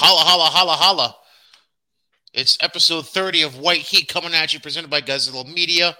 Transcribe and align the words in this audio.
Holla, 0.00 0.20
holla, 0.20 0.44
holla, 0.44 0.72
holla. 0.74 1.16
It's 2.32 2.56
episode 2.60 3.08
30 3.08 3.42
of 3.42 3.58
White 3.58 3.80
Heat 3.80 4.06
coming 4.06 4.32
at 4.32 4.54
you, 4.54 4.60
presented 4.60 4.90
by 4.90 5.00
Guzzle 5.00 5.42
Media. 5.42 5.98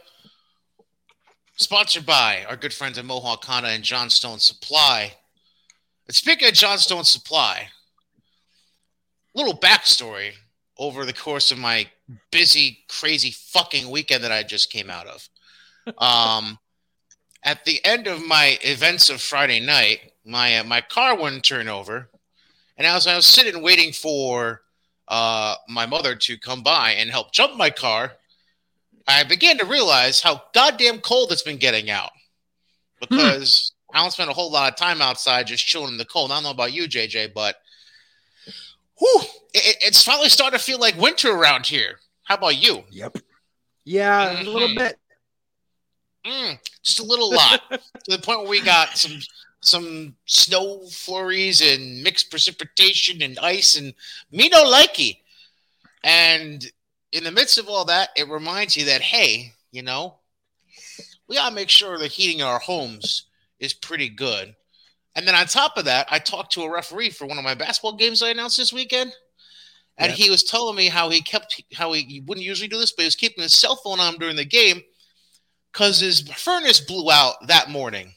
Sponsored 1.57 2.07
by 2.07 2.45
our 2.49 2.55
good 2.55 2.73
friends 2.73 2.97
at 2.97 3.05
Mohawk 3.05 3.45
Honda 3.45 3.71
and 3.71 3.83
Johnstone 3.83 4.39
Supply. 4.39 5.15
And 6.07 6.15
speaking 6.15 6.47
of 6.47 6.55
Johnstone 6.55 7.03
Supply, 7.03 7.71
little 9.35 9.59
backstory 9.59 10.35
over 10.79 11.05
the 11.05 11.13
course 11.13 11.51
of 11.51 11.59
my 11.59 11.89
busy, 12.31 12.85
crazy 12.89 13.33
fucking 13.33 13.91
weekend 13.91 14.23
that 14.23 14.31
I 14.31 14.45
just 14.45 14.71
came 14.71 14.91
out 14.91 15.09
of. 15.09 15.29
Um, 15.99 16.59
at 17.43 17.65
the 17.65 17.85
end 17.85 18.07
of 18.07 18.25
my 18.25 18.59
events 18.61 19.09
of 19.09 19.23
Friday 19.23 19.59
night, 19.59 20.13
my 20.25 20.59
uh, 20.59 20.65
my 20.65 20.83
car 20.83 21.17
wouldn't 21.17 21.45
turn 21.45 21.67
over, 21.67 22.11
and 22.79 22.87
as 22.87 23.07
I 23.07 23.17
was 23.17 23.27
sitting 23.27 23.63
waiting 23.63 23.93
for 23.93 24.63
uh, 25.09 25.57
my 25.69 25.85
mother 25.85 26.15
to 26.15 26.39
come 26.39 26.63
by 26.63 26.93
and 26.93 27.11
help 27.11 27.33
jump 27.33 27.57
my 27.57 27.71
car, 27.71 28.13
I 29.07 29.25
began 29.25 29.59
to 29.59 29.65
realize 29.67 30.21
how 30.23 30.43
goddamn 30.55 31.01
cold 31.01 31.33
it's 31.33 31.43
been 31.43 31.57
getting 31.59 31.91
out. 31.91 32.11
Because 33.01 33.73
I 33.93 34.01
don't 34.01 34.11
spend 34.11 34.31
a 34.31 34.35
whole 34.35 34.51
lot 34.51 34.71
of 34.73 34.77
time 34.77 35.01
outside 35.01 35.47
just 35.47 35.67
chilling 35.67 35.93
in 35.93 35.97
the 35.99 36.05
cold. 36.05 36.31
I 36.31 36.37
don't 36.37 36.45
know 36.45 36.51
about 36.51 36.73
you, 36.73 36.85
JJ, 36.89 37.33
but 37.35 37.57
whew, 38.99 39.21
it, 39.55 39.77
it's 39.81 40.03
finally 40.03 40.29
starting 40.29 40.59
to 40.59 40.65
feel 40.65 40.79
like 40.79 40.97
winter 40.97 41.31
around 41.33 41.67
here. 41.67 42.01
How 42.25 42.35
about 42.37 42.63
you? 42.63 42.85
Yep. 42.91 43.19
Yeah, 43.85 44.43
a 44.43 44.45
little 44.45 44.69
Mhm. 44.69 44.77
bit. 44.77 44.99
Mm, 46.27 46.59
just 46.83 46.99
a 47.01 47.05
little 47.05 47.31
lot 47.31 47.63
to 47.71 48.11
the 48.17 48.19
point 48.19 48.41
where 48.41 48.49
we 48.49 48.61
got 48.61 48.99
some 48.99 49.19
some 49.61 50.15
snow 50.27 50.87
flurries 50.87 51.61
and 51.61 52.03
mixed 52.03 52.31
precipitation 52.31 53.23
and 53.23 53.39
ice 53.41 53.77
and 53.77 53.93
me 54.31 54.49
no 54.49 54.65
likey. 54.65 55.19
And 56.05 56.65
in 57.13 57.25
the 57.25 57.33
midst 57.33 57.59
of 57.59 57.69
all 57.69 57.85
that, 57.87 58.11
it 58.17 58.29
reminds 58.29 58.77
you 58.77 58.85
that 58.87 59.01
hey, 59.01 59.53
you 59.73 59.83
know, 59.83 60.17
we 61.29 61.37
gotta 61.37 61.55
make 61.55 61.69
sure 61.69 61.99
the 61.99 62.07
heating 62.07 62.41
in 62.41 62.47
our 62.47 62.59
homes 62.61 63.27
is 63.59 63.73
pretty 63.75 64.09
good. 64.09 64.55
And 65.15 65.27
then 65.27 65.35
on 65.35 65.47
top 65.47 65.77
of 65.77 65.87
that, 65.87 66.07
I 66.11 66.21
talked 66.21 66.53
to 66.53 66.63
a 66.63 66.71
referee 66.71 67.11
for 67.11 67.27
one 67.27 67.39
of 67.39 67.45
my 67.45 67.55
basketball 67.55 67.97
games 67.97 68.23
I 68.23 68.31
announced 68.31 68.57
this 68.57 68.73
weekend. 68.73 69.13
And 69.97 70.11
Yep. 70.11 70.19
he 70.19 70.31
was 70.31 70.45
telling 70.45 70.77
me 70.77 70.87
how 70.87 71.11
he 71.11 71.21
kept 71.21 71.61
how 71.75 71.93
he, 71.93 72.03
he 72.03 72.21
wouldn't 72.21 72.47
usually 72.47 72.69
do 72.69 72.79
this, 72.79 72.93
but 72.93 73.03
he 73.03 73.07
was 73.09 73.17
keeping 73.17 73.43
his 73.43 73.53
cell 73.55 73.75
phone 73.75 73.99
on 73.99 74.17
during 74.19 74.37
the 74.37 74.45
game 74.45 74.81
because 75.73 75.99
his 75.99 76.21
furnace 76.21 76.81
blew 76.81 77.11
out 77.11 77.35
that 77.49 77.69
morning. 77.69 78.15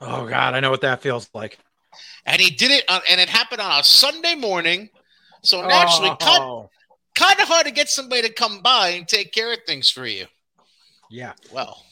Oh 0.00 0.26
God, 0.26 0.54
I 0.54 0.60
know 0.60 0.70
what 0.70 0.80
that 0.82 1.02
feels 1.02 1.28
like. 1.34 1.58
And 2.26 2.40
he 2.40 2.50
did 2.50 2.70
it, 2.70 2.84
on, 2.88 3.00
and 3.08 3.20
it 3.20 3.28
happened 3.28 3.60
on 3.60 3.80
a 3.80 3.84
Sunday 3.84 4.34
morning. 4.34 4.88
So 5.42 5.60
naturally, 5.66 6.10
oh. 6.10 6.16
kind, 6.16 6.42
Oh, 6.42 6.70
kind 7.14 7.38
of 7.40 7.46
hard 7.48 7.66
to 7.66 7.72
get 7.72 7.88
somebody 7.88 8.22
to 8.22 8.32
come 8.32 8.60
by 8.62 8.90
and 8.90 9.06
take 9.06 9.32
care 9.32 9.52
of 9.52 9.58
things 9.66 9.90
for 9.90 10.06
you. 10.06 10.26
yeah. 11.10 11.32
Well, 11.52 11.84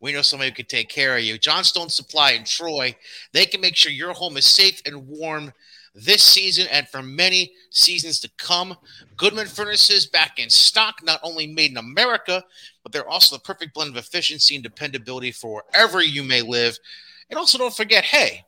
we 0.00 0.12
know 0.12 0.22
somebody 0.22 0.50
who 0.50 0.56
can 0.56 0.66
take 0.66 0.88
care 0.88 1.16
of 1.16 1.22
you. 1.22 1.38
Johnstone 1.38 1.88
Supply 1.88 2.32
in 2.32 2.44
Troy, 2.44 2.94
they 3.32 3.46
can 3.46 3.60
make 3.60 3.76
sure 3.76 3.90
your 3.90 4.12
home 4.12 4.36
is 4.36 4.46
safe 4.46 4.80
and 4.84 5.06
warm 5.08 5.52
this 5.94 6.22
season 6.22 6.66
and 6.70 6.86
for 6.88 7.02
many 7.02 7.52
seasons 7.70 8.20
to 8.20 8.30
come. 8.36 8.76
Goodman 9.16 9.46
Furnaces 9.46 10.06
back 10.06 10.38
in 10.38 10.50
stock, 10.50 10.96
not 11.02 11.20
only 11.22 11.46
made 11.46 11.70
in 11.70 11.78
America, 11.78 12.44
but 12.82 12.92
they're 12.92 13.08
also 13.08 13.36
the 13.36 13.40
perfect 13.42 13.72
blend 13.72 13.90
of 13.90 13.96
efficiency 13.96 14.54
and 14.54 14.62
dependability 14.62 15.32
for 15.32 15.64
wherever 15.72 16.02
you 16.02 16.22
may 16.22 16.42
live. 16.42 16.78
And 17.30 17.38
also, 17.38 17.58
don't 17.58 17.74
forget, 17.74 18.04
hey, 18.04 18.44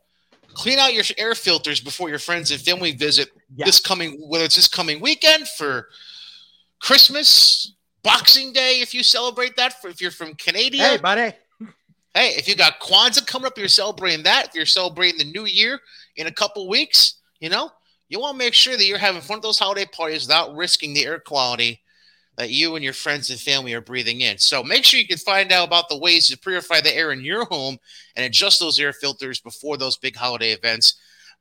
clean 0.55 0.79
out 0.79 0.95
your 0.95 1.05
air 1.17 1.35
filters 1.35 1.81
before 1.81 2.09
your 2.09 2.19
friends 2.19 2.51
and 2.51 2.61
family 2.61 2.93
visit 2.93 3.31
Yeah. 3.57 3.67
this 3.67 3.81
coming, 3.81 4.13
whether 4.29 4.45
it's 4.45 4.57
this 4.57 4.69
coming 4.69 5.01
weekend 5.01 5.49
for 5.49 5.89
Christmas, 6.81 7.73
Boxing 8.03 8.53
Day, 8.53 8.81
if 8.81 8.95
you 8.95 9.03
celebrate 9.03 9.57
that, 9.57 9.81
for 9.81 9.89
if 9.89 10.01
you're 10.01 10.11
from 10.11 10.35
Canada. 10.35 10.77
Hey, 10.79 10.97
buddy. 10.97 11.33
Hey, 12.15 12.31
if 12.37 12.49
you 12.49 12.57
got 12.57 12.81
Kwanzaa 12.81 13.27
coming 13.27 13.47
up, 13.47 13.59
you're 13.59 13.69
celebrating 13.69 14.23
that. 14.25 14.49
If 14.49 14.55
you're 14.55 14.67
celebrating 14.67 15.19
the 15.19 15.31
new 15.33 15.45
year 15.47 15.81
in 16.17 16.27
a 16.27 16.33
couple 16.33 16.69
weeks, 16.69 17.15
you 17.41 17.49
know, 17.49 17.71
you 18.09 18.19
want 18.19 18.35
to 18.35 18.39
make 18.39 18.55
sure 18.55 18.77
that 18.77 18.85
you're 18.87 18.99
having 18.99 19.21
fun 19.21 19.37
at 19.39 19.43
those 19.43 19.59
holiday 19.59 19.85
parties 19.85 20.23
without 20.23 20.55
risking 20.57 20.95
the 20.95 21.05
air 21.05 21.19
quality 21.21 21.81
that 22.39 22.51
you 22.51 22.77
and 22.77 22.85
your 22.85 22.93
friends 22.95 23.31
and 23.31 23.41
family 23.41 23.75
are 23.75 23.81
breathing 23.81 24.21
in. 24.21 24.39
So 24.39 24.63
make 24.63 24.85
sure 24.85 25.01
you 25.01 25.09
can 25.09 25.19
find 25.19 25.51
out 25.51 25.67
about 25.67 25.89
the 25.89 25.99
ways 25.99 26.29
to 26.29 26.39
purify 26.39 26.81
the 26.81 26.97
air 26.97 27.11
in 27.11 27.25
your 27.25 27.45
home 27.47 27.77
and 28.15 28.25
adjust 28.25 28.61
those 28.61 28.79
air 28.79 28.93
filters 28.93 29.41
before 29.41 29.77
those 29.77 29.99
big 29.99 30.15
holiday 30.15 30.53
events 30.53 30.95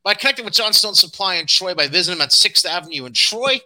by 0.04 0.16
connecting 0.16 0.44
with 0.44 0.56
Johnstone 0.56 0.96
Supply 0.96 1.36
in 1.36 1.46
Troy 1.46 1.76
by 1.76 1.88
visiting 1.88 2.18
them 2.18 2.26
at 2.26 2.32
6th 2.32 2.66
Avenue 2.66 3.06
in 3.06 3.14
Troy. 3.14 3.60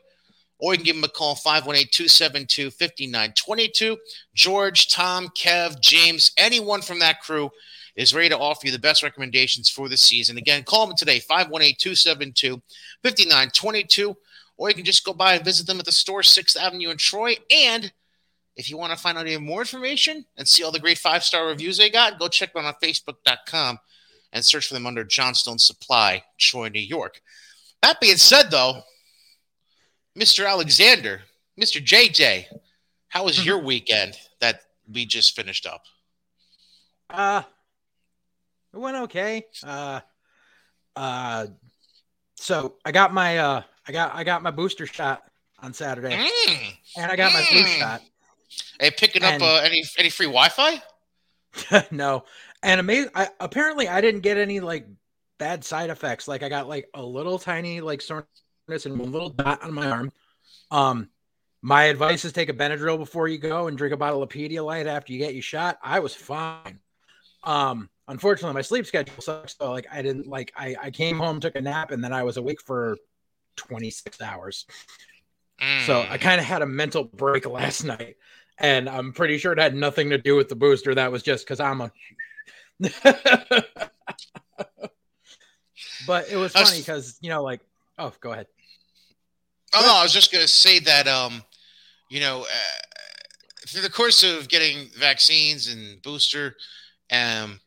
Or 0.59 0.73
you 0.73 0.77
can 0.77 0.85
give 0.85 0.95
them 0.95 1.05
a 1.05 1.07
call 1.07 1.35
518 1.35 1.87
272 1.91 2.69
5922. 2.69 3.97
George, 4.35 4.91
Tom, 4.91 5.29
Kev, 5.29 5.79
James, 5.81 6.33
anyone 6.37 6.81
from 6.81 6.99
that 6.99 7.21
crew 7.21 7.49
is 7.95 8.13
ready 8.13 8.29
to 8.29 8.37
offer 8.37 8.67
you 8.67 8.71
the 8.71 8.77
best 8.77 9.03
recommendations 9.03 9.69
for 9.69 9.89
the 9.89 9.97
season. 9.97 10.37
Again, 10.37 10.63
call 10.63 10.85
them 10.85 10.95
today, 10.97 11.19
518 11.19 11.75
272 11.79 12.61
5922. 13.03 14.15
Or 14.61 14.69
you 14.69 14.75
can 14.75 14.85
just 14.85 15.03
go 15.03 15.11
by 15.11 15.33
and 15.33 15.43
visit 15.43 15.65
them 15.65 15.79
at 15.79 15.85
the 15.85 15.91
store, 15.91 16.21
6th 16.21 16.55
Avenue 16.55 16.91
in 16.91 16.97
Troy. 16.97 17.35
And 17.49 17.91
if 18.55 18.69
you 18.69 18.77
want 18.77 18.93
to 18.93 18.99
find 18.99 19.17
out 19.17 19.25
even 19.25 19.43
more 19.43 19.61
information 19.61 20.23
and 20.37 20.47
see 20.47 20.63
all 20.63 20.71
the 20.71 20.79
great 20.79 20.99
five 20.99 21.23
star 21.23 21.47
reviews 21.47 21.77
they 21.77 21.89
got, 21.89 22.19
go 22.19 22.27
check 22.27 22.53
them 22.53 22.63
out 22.63 22.75
on 22.75 22.87
Facebook.com 22.87 23.79
and 24.31 24.45
search 24.45 24.67
for 24.67 24.75
them 24.75 24.85
under 24.85 25.03
Johnstone 25.03 25.57
Supply, 25.57 26.23
Troy, 26.37 26.69
New 26.69 26.79
York. 26.79 27.23
That 27.81 27.99
being 27.99 28.17
said, 28.17 28.51
though, 28.51 28.83
Mr. 30.15 30.47
Alexander, 30.47 31.21
Mr. 31.59 31.83
JJ, 31.83 32.45
how 33.07 33.25
was 33.25 33.43
your 33.43 33.57
weekend 33.63 34.15
that 34.41 34.61
we 34.87 35.07
just 35.07 35.35
finished 35.35 35.65
up? 35.65 35.85
Uh, 37.09 37.41
it 38.71 38.77
went 38.77 38.97
okay. 38.97 39.47
Uh, 39.63 40.01
uh, 40.95 41.47
so 42.35 42.75
I 42.85 42.91
got 42.91 43.11
my 43.11 43.39
uh, 43.39 43.61
I 43.87 43.91
got 43.91 44.13
I 44.15 44.23
got 44.23 44.43
my 44.43 44.51
booster 44.51 44.85
shot 44.85 45.23
on 45.59 45.73
Saturday, 45.73 46.15
Mm. 46.15 46.73
and 46.97 47.11
I 47.11 47.15
got 47.15 47.33
my 47.33 47.41
flu 47.43 47.63
Mm. 47.63 47.79
shot. 47.79 48.01
Hey, 48.79 48.91
picking 48.91 49.23
up 49.23 49.41
uh, 49.41 49.57
any 49.63 49.83
any 49.97 50.09
free 50.09 50.25
Wi-Fi? 50.27 50.81
no, 51.91 52.23
and 52.63 52.79
amazing. 52.79 53.11
I, 53.15 53.29
apparently, 53.39 53.87
I 53.87 54.01
didn't 54.01 54.21
get 54.21 54.37
any 54.37 54.59
like 54.59 54.87
bad 55.37 55.63
side 55.63 55.89
effects. 55.89 56.27
Like 56.27 56.43
I 56.43 56.49
got 56.49 56.67
like 56.67 56.87
a 56.93 57.03
little 57.03 57.39
tiny 57.39 57.81
like 57.81 58.01
soreness 58.01 58.27
and 58.85 58.97
one 58.97 59.11
little 59.11 59.29
dot 59.29 59.63
on 59.63 59.73
my 59.73 59.89
arm. 59.89 60.11
Um, 60.69 61.09
my 61.61 61.85
advice 61.85 62.25
is 62.25 62.33
take 62.33 62.49
a 62.49 62.53
Benadryl 62.53 62.97
before 62.97 63.27
you 63.27 63.37
go 63.37 63.67
and 63.67 63.77
drink 63.77 63.93
a 63.93 63.97
bottle 63.97 64.23
of 64.23 64.29
Pedialyte 64.29 64.85
after 64.85 65.13
you 65.13 65.19
get 65.19 65.33
your 65.33 65.43
shot. 65.43 65.77
I 65.83 65.99
was 65.99 66.15
fine. 66.15 66.79
Um, 67.43 67.89
unfortunately, 68.07 68.53
my 68.53 68.61
sleep 68.61 68.85
schedule 68.85 69.21
sucks. 69.21 69.55
So 69.57 69.71
like 69.71 69.87
I 69.91 70.01
didn't 70.01 70.27
like 70.27 70.51
I 70.55 70.75
I 70.81 70.91
came 70.91 71.17
home, 71.17 71.39
took 71.39 71.55
a 71.55 71.61
nap, 71.61 71.91
and 71.91 72.03
then 72.03 72.13
I 72.13 72.23
was 72.23 72.37
awake 72.37 72.61
for 72.61 72.97
26 73.55 74.21
hours. 74.21 74.65
So 75.85 76.05
I 76.09 76.17
Mm. 76.17 76.21
kind 76.21 76.39
of 76.39 76.45
had 76.45 76.61
a 76.61 76.65
mental 76.65 77.03
break 77.03 77.45
last 77.49 77.83
night, 77.83 78.15
and 78.57 78.89
I'm 78.89 79.13
pretty 79.13 79.37
sure 79.37 79.53
it 79.53 79.59
had 79.59 79.75
nothing 79.75 80.09
to 80.11 80.17
do 80.17 80.35
with 80.35 80.49
the 80.49 80.55
booster. 80.55 80.95
That 80.95 81.11
was 81.11 81.23
just 81.23 81.45
because 81.45 81.59
I'm 81.59 81.81
a. 81.81 81.91
but 86.05 86.29
it 86.29 86.37
was 86.37 86.53
funny 86.53 86.79
because 86.79 87.17
you 87.21 87.29
know, 87.29 87.43
like, 87.43 87.61
oh, 87.97 88.13
go 88.19 88.31
ahead. 88.31 88.47
Oh, 89.73 89.81
no, 89.85 89.95
I 89.95 90.03
was 90.03 90.11
just 90.11 90.31
going 90.33 90.41
to 90.41 90.49
say 90.49 90.79
that, 90.79 91.07
um, 91.07 91.43
you 92.09 92.19
know, 92.19 92.41
uh, 92.41 93.65
through 93.67 93.83
the 93.83 93.89
course 93.89 94.21
of 94.21 94.49
getting 94.49 94.89
vaccines 94.97 95.67
and 95.67 96.01
booster, 96.01 96.55
um, 97.09 97.59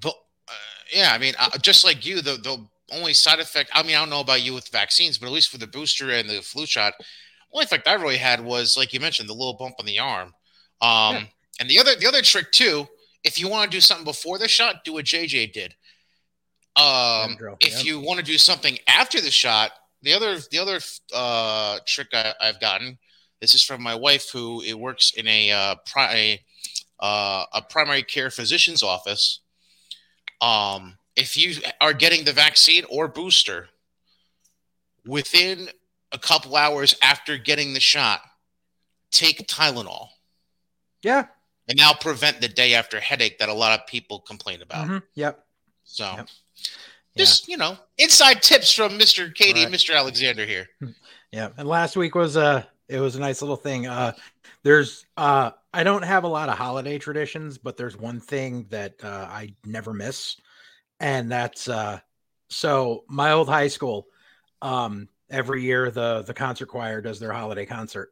but 0.00 0.14
uh, 0.48 0.52
yeah, 0.92 1.10
I 1.12 1.18
mean, 1.18 1.34
uh, 1.38 1.50
just 1.60 1.84
like 1.84 2.06
you, 2.06 2.22
the 2.22 2.36
the 2.36 2.66
only 2.92 3.14
side 3.14 3.40
effect. 3.40 3.70
I 3.72 3.82
mean, 3.82 3.96
I 3.96 4.00
don't 4.00 4.10
know 4.10 4.20
about 4.20 4.42
you 4.42 4.54
with 4.54 4.68
vaccines, 4.68 5.18
but 5.18 5.26
at 5.26 5.32
least 5.32 5.50
for 5.50 5.58
the 5.58 5.66
booster 5.66 6.10
and 6.10 6.28
the 6.28 6.42
flu 6.42 6.66
shot, 6.66 6.94
only 7.52 7.64
effect 7.64 7.88
I 7.88 7.94
really 7.94 8.16
had 8.16 8.42
was, 8.42 8.76
like 8.76 8.92
you 8.92 9.00
mentioned, 9.00 9.28
the 9.28 9.34
little 9.34 9.54
bump 9.54 9.76
on 9.78 9.86
the 9.86 9.98
arm. 9.98 10.34
Um, 10.80 11.14
Yeah. 11.14 11.24
and 11.60 11.70
the 11.70 11.78
other 11.78 11.94
the 11.94 12.06
other 12.06 12.22
trick 12.22 12.50
too, 12.52 12.88
if 13.24 13.38
you 13.38 13.48
want 13.48 13.70
to 13.70 13.76
do 13.76 13.80
something 13.80 14.04
before 14.04 14.38
the 14.38 14.48
shot, 14.48 14.84
do 14.84 14.94
what 14.94 15.04
JJ 15.04 15.52
did. 15.52 15.74
Um, 16.74 17.36
if 17.60 17.76
yep. 17.76 17.84
you 17.84 18.00
want 18.00 18.18
to 18.18 18.24
do 18.24 18.38
something 18.38 18.78
after 18.86 19.20
the 19.20 19.30
shot, 19.30 19.72
the 20.00 20.14
other 20.14 20.38
the 20.50 20.58
other 20.58 20.80
uh, 21.14 21.78
trick 21.86 22.08
I, 22.12 22.34
I've 22.40 22.60
gotten. 22.60 22.98
This 23.40 23.54
is 23.54 23.62
from 23.62 23.82
my 23.82 23.94
wife, 23.94 24.30
who 24.30 24.62
it 24.62 24.78
works 24.78 25.12
in 25.16 25.26
a 25.26 25.50
uh, 25.50 25.74
pri- 25.84 26.14
a, 26.14 26.40
uh, 27.04 27.44
a 27.52 27.62
primary 27.62 28.02
care 28.02 28.30
physician's 28.30 28.82
office. 28.82 29.40
Um, 30.40 30.96
if 31.16 31.36
you 31.36 31.60
are 31.80 31.92
getting 31.92 32.24
the 32.24 32.32
vaccine 32.32 32.84
or 32.88 33.08
booster 33.08 33.68
within 35.06 35.68
a 36.12 36.18
couple 36.18 36.56
hours 36.56 36.94
after 37.02 37.36
getting 37.36 37.74
the 37.74 37.80
shot, 37.80 38.20
take 39.10 39.46
Tylenol, 39.48 40.08
Yeah. 41.02 41.26
and 41.68 41.76
now 41.76 41.92
prevent 41.94 42.40
the 42.40 42.48
day 42.48 42.74
after 42.74 43.00
headache 43.00 43.38
that 43.38 43.48
a 43.48 43.54
lot 43.54 43.78
of 43.78 43.86
people 43.86 44.20
complain 44.20 44.62
about. 44.62 44.88
mhm, 44.88 45.02
Yep. 45.14 45.46
So, 45.84 46.04
Yep. 46.16 46.28
Just 47.14 47.46
you 47.46 47.58
know, 47.58 47.76
inside 47.98 48.42
tips 48.42 48.72
from 48.72 48.96
Mister 48.96 49.28
Katie 49.30 49.64
Right. 49.64 49.70
Mister 49.70 49.92
Alexander 49.92 50.46
here. 50.46 50.68
Yeah, 51.30 51.48
and 51.56 51.66
last 51.66 51.96
week 51.96 52.14
was 52.14 52.36
uh 52.36 52.62
it 52.88 53.00
was 53.00 53.16
a 53.16 53.20
nice 53.20 53.40
little 53.40 53.56
thing. 53.56 53.86
Uh 53.86 54.12
there's 54.62 55.06
uh 55.16 55.50
I 55.74 55.82
don't 55.82 56.02
have 56.04 56.24
a 56.24 56.28
lot 56.28 56.48
of 56.50 56.56
holiday 56.58 56.98
traditions, 56.98 57.56
but 57.58 57.76
there's 57.78 57.96
one 57.96 58.20
thing 58.20 58.66
that 58.70 58.94
uh 59.02 59.26
I 59.30 59.54
never 59.64 59.92
miss 59.94 60.36
and 61.02 61.30
that's 61.30 61.68
uh 61.68 61.98
so 62.48 63.04
my 63.08 63.32
old 63.32 63.48
high 63.48 63.68
school 63.68 64.06
um 64.62 65.08
every 65.30 65.62
year 65.62 65.90
the 65.90 66.22
the 66.26 66.32
concert 66.32 66.66
choir 66.66 67.02
does 67.02 67.18
their 67.18 67.32
holiday 67.32 67.66
concert 67.66 68.10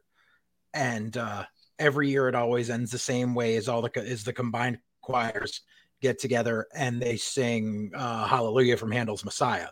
and 0.73 1.17
uh 1.17 1.43
every 1.79 2.09
year 2.09 2.27
it 2.27 2.35
always 2.35 2.69
ends 2.69 2.91
the 2.91 2.99
same 2.99 3.33
way 3.33 3.55
as 3.55 3.67
all 3.67 3.81
the 3.81 3.91
is 4.03 4.23
the 4.23 4.33
combined 4.33 4.77
choirs 5.01 5.61
get 6.01 6.19
together 6.19 6.67
and 6.75 7.01
they 7.01 7.17
sing 7.17 7.91
uh 7.95 8.27
hallelujah 8.27 8.77
from 8.77 8.91
Handel's 8.91 9.25
Messiah 9.25 9.69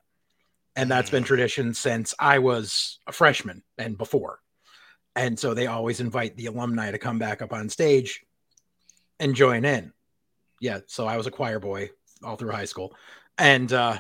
and 0.76 0.90
that's 0.90 1.10
been 1.10 1.24
Mm. 1.24 1.28
tradition 1.28 1.74
since 1.74 2.14
I 2.20 2.40
was 2.40 3.00
a 3.06 3.12
freshman 3.12 3.64
and 3.78 3.98
before. 3.98 4.40
And 5.16 5.38
so 5.38 5.54
they 5.54 5.68
always 5.68 6.00
invite 6.00 6.38
the 6.38 6.46
alumni 6.46 6.92
to 6.92 6.98
come 6.98 7.20
back 7.20 7.42
up 7.42 7.52
on 7.52 7.68
stage 7.68 8.22
and 9.20 9.36
join 9.36 9.66
in. 9.66 9.92
Yeah, 10.62 10.80
so 10.88 11.06
I 11.06 11.18
was 11.18 11.28
a 11.28 11.32
choir 11.32 11.60
boy 11.60 11.90
all 12.24 12.36
through 12.36 12.52
high 12.52 12.66
school, 12.66 12.96
and 13.38 13.72
uh, 13.72 13.98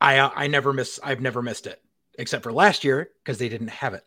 I 0.00 0.18
uh, 0.18 0.30
I 0.34 0.46
never 0.46 0.72
miss 0.72 1.00
I've 1.02 1.20
never 1.20 1.42
missed 1.42 1.66
it 1.66 1.82
except 2.18 2.42
for 2.42 2.52
last 2.52 2.84
year 2.84 3.10
because 3.22 3.38
they 3.38 3.48
didn't 3.48 3.68
have 3.68 3.94
it. 3.94 4.04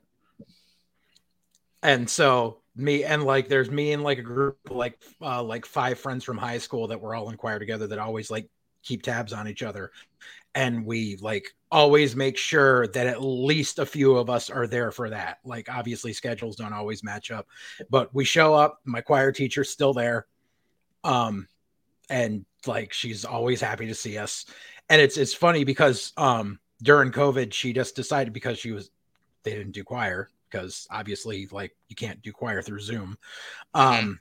And 1.84 2.10
so 2.10 2.62
me 2.76 3.04
and 3.04 3.24
like 3.24 3.50
there's 3.50 3.72
me 3.72 3.92
and 3.94 4.04
like 4.04 4.20
a 4.20 4.24
group 4.24 4.58
like 4.70 5.00
uh, 5.22 5.44
like 5.44 5.66
five 5.66 6.00
friends 6.00 6.24
from 6.24 6.38
high 6.38 6.60
school 6.60 6.88
that 6.88 7.02
were 7.02 7.16
all 7.16 7.30
in 7.30 7.38
choir 7.38 7.60
together 7.60 7.88
that 7.88 8.00
always 8.00 8.30
like 8.30 8.48
keep 8.84 9.02
tabs 9.02 9.34
on 9.34 9.48
each 9.48 9.64
other. 9.64 9.92
And 10.56 10.86
we 10.86 11.18
like 11.18 11.54
always 11.72 12.16
make 12.16 12.38
sure 12.38 12.88
that 12.88 13.08
at 13.08 13.22
least 13.22 13.80
a 13.80 13.86
few 13.86 14.16
of 14.18 14.30
us 14.30 14.50
are 14.50 14.68
there 14.68 14.92
for 14.92 15.10
that. 15.10 15.40
Like 15.44 15.70
obviously 15.70 16.14
schedules 16.14 16.56
don't 16.56 16.74
always 16.74 17.04
match 17.04 17.32
up 17.32 17.48
but 17.90 18.14
we 18.14 18.26
show 18.26 18.54
up 18.54 18.80
my 18.86 19.02
choir 19.02 19.32
teacher's 19.32 19.70
still 19.70 19.94
there. 19.94 20.28
Um 21.04 21.48
and 22.10 22.46
like 22.66 22.94
she's 22.94 23.26
always 23.26 23.62
happy 23.62 23.88
to 23.88 23.96
see 23.96 24.18
us. 24.18 24.46
And 24.90 25.02
it's 25.02 25.18
it's 25.18 25.34
funny 25.34 25.64
because 25.64 26.14
um 26.18 26.60
during 26.82 27.12
covid 27.12 27.54
she 27.54 27.74
just 27.74 27.96
decided 27.96 28.34
because 28.34 28.60
she 28.60 28.72
was 28.72 28.92
they 29.44 29.52
didn't 29.52 29.72
do 29.72 29.84
choir 29.84 30.30
because 30.50 30.88
obviously 30.92 31.48
like 31.52 31.76
you 31.90 31.96
can't 31.96 32.22
do 32.22 32.32
choir 32.32 32.62
through 32.62 32.80
zoom. 32.80 33.18
Um 33.74 34.20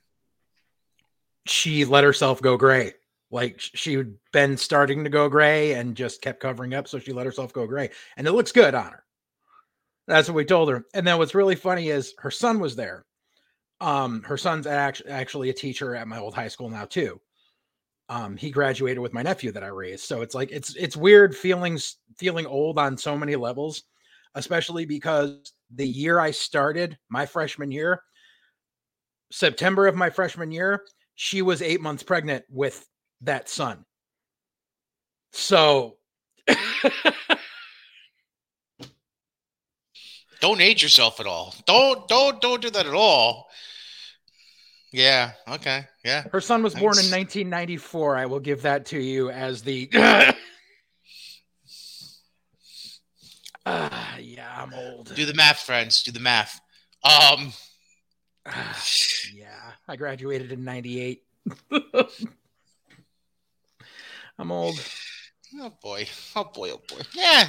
she 1.47 1.85
let 1.85 2.05
herself 2.05 2.43
go 2.43 2.57
gray. 2.57 2.95
Like 3.31 3.61
she'd 3.61 4.15
been 4.33 4.57
starting 4.57 5.05
to 5.05 5.11
go 5.11 5.29
gray 5.29 5.75
and 5.75 5.97
just 5.97 6.23
kept 6.23 6.41
covering 6.41 6.75
up 6.75 6.89
so 6.89 6.99
she 6.99 7.13
let 7.13 7.27
herself 7.27 7.53
go 7.53 7.67
gray. 7.67 7.91
And 8.17 8.27
it 8.27 8.33
looks 8.33 8.53
good 8.53 8.75
on 8.75 8.93
her. 8.93 9.05
That's 10.07 10.29
what 10.29 10.37
we 10.37 10.45
told 10.45 10.71
her. 10.71 10.85
And 10.95 11.07
then 11.07 11.19
what's 11.19 11.35
really 11.35 11.57
funny 11.57 11.89
is 11.89 12.15
her 12.19 12.31
son 12.31 12.59
was 12.61 12.77
there. 12.77 13.05
Um 13.81 14.23
her 14.25 14.37
son's 14.37 14.67
actually 14.67 15.11
actually 15.11 15.51
a 15.51 15.55
teacher 15.55 15.95
at 15.95 16.09
my 16.09 16.19
old 16.19 16.35
high 16.35 16.49
school 16.49 16.71
now 16.71 16.87
too 16.87 17.21
um 18.09 18.37
he 18.37 18.51
graduated 18.51 18.99
with 18.99 19.13
my 19.13 19.23
nephew 19.23 19.51
that 19.51 19.65
i 19.65 19.69
raised 19.69 20.05
so 20.05 20.23
it's 20.23 20.35
like 20.35 20.51
it's 20.53 20.75
it's 20.77 20.97
weird 20.97 21.35
feelings 21.35 21.97
feeling 22.17 22.47
old 22.47 22.79
on 22.79 22.97
so 22.97 23.17
many 23.17 23.37
levels 23.37 23.85
especially 24.35 24.85
because 24.85 25.53
the 25.75 25.87
year 25.87 26.21
i 26.21 26.31
started 26.31 26.97
my 27.09 27.27
freshman 27.27 27.71
year 27.71 28.03
september 29.33 29.87
of 29.87 29.97
my 29.97 30.11
freshman 30.11 30.51
year 30.51 30.83
she 31.15 31.43
was 31.43 31.63
eight 31.63 31.81
months 31.81 32.03
pregnant 32.03 32.45
with 32.49 32.87
that 33.23 33.49
son 33.49 33.85
so 35.33 35.97
Don't 40.41 40.61
age 40.61 40.83
yourself 40.83 41.21
at 41.21 41.27
all. 41.27 41.55
Don't 41.67 42.07
don't 42.09 42.41
don't 42.41 42.61
do 42.63 42.71
that 42.71 42.87
at 42.87 42.95
all. 42.95 43.49
Yeah. 44.93 45.33
Okay. 45.49 45.85
Yeah. 46.05 46.25
her 46.33 46.41
son 46.41 46.63
was 46.63 46.75
born 46.75 46.99
in 46.99 47.11
1994 47.11 48.17
i 48.17 48.27
will 48.27 48.41
give 48.41 48.63
that 48.63 48.87
to 48.87 48.99
you 48.99 49.31
as 49.31 49.63
the 49.63 49.91
Ah, 53.67 54.17
yeah 54.19 54.49
i'm 54.57 54.73
old 54.73 55.13
Do 55.15 55.27
the 55.27 55.35
math, 55.35 55.59
friends. 55.61 56.03
Do 56.05 56.13
the 56.13 56.21
math. 56.21 56.61
Um. 57.03 57.53
Ah, 58.47 58.81
yeah, 59.35 59.73
I 59.89 59.97
graduated 59.97 60.53
in 60.53 60.63
98. 60.65 61.23
I'm 64.39 64.53
old. 64.53 64.81
Oh 65.59 65.73
boy. 65.83 66.07
Oh 66.37 66.45
boy. 66.45 66.71
Oh 66.71 66.81
boy. 66.89 67.01
Yeah. 67.15 67.49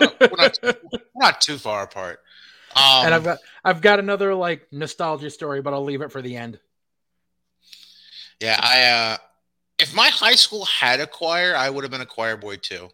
We're, 0.00 0.08
not, 0.38 0.58
we're 0.62 0.72
not 1.16 1.40
too 1.40 1.58
far 1.58 1.82
apart. 1.82 2.20
Um, 2.76 3.06
and 3.06 3.14
I've 3.14 3.24
got 3.24 3.38
I've 3.64 3.80
got 3.80 3.98
another 3.98 4.34
like 4.34 4.66
nostalgia 4.70 5.30
story, 5.30 5.62
but 5.62 5.72
I'll 5.72 5.84
leave 5.84 6.02
it 6.02 6.12
for 6.12 6.20
the 6.20 6.36
end. 6.36 6.58
Yeah, 8.40 8.60
I 8.62 8.82
uh 8.82 9.16
if 9.78 9.94
my 9.94 10.08
high 10.08 10.34
school 10.34 10.66
had 10.66 11.00
a 11.00 11.06
choir, 11.06 11.54
I 11.56 11.70
would 11.70 11.84
have 11.84 11.90
been 11.90 12.00
a 12.02 12.06
choir 12.06 12.36
boy 12.36 12.56
too. 12.56 12.90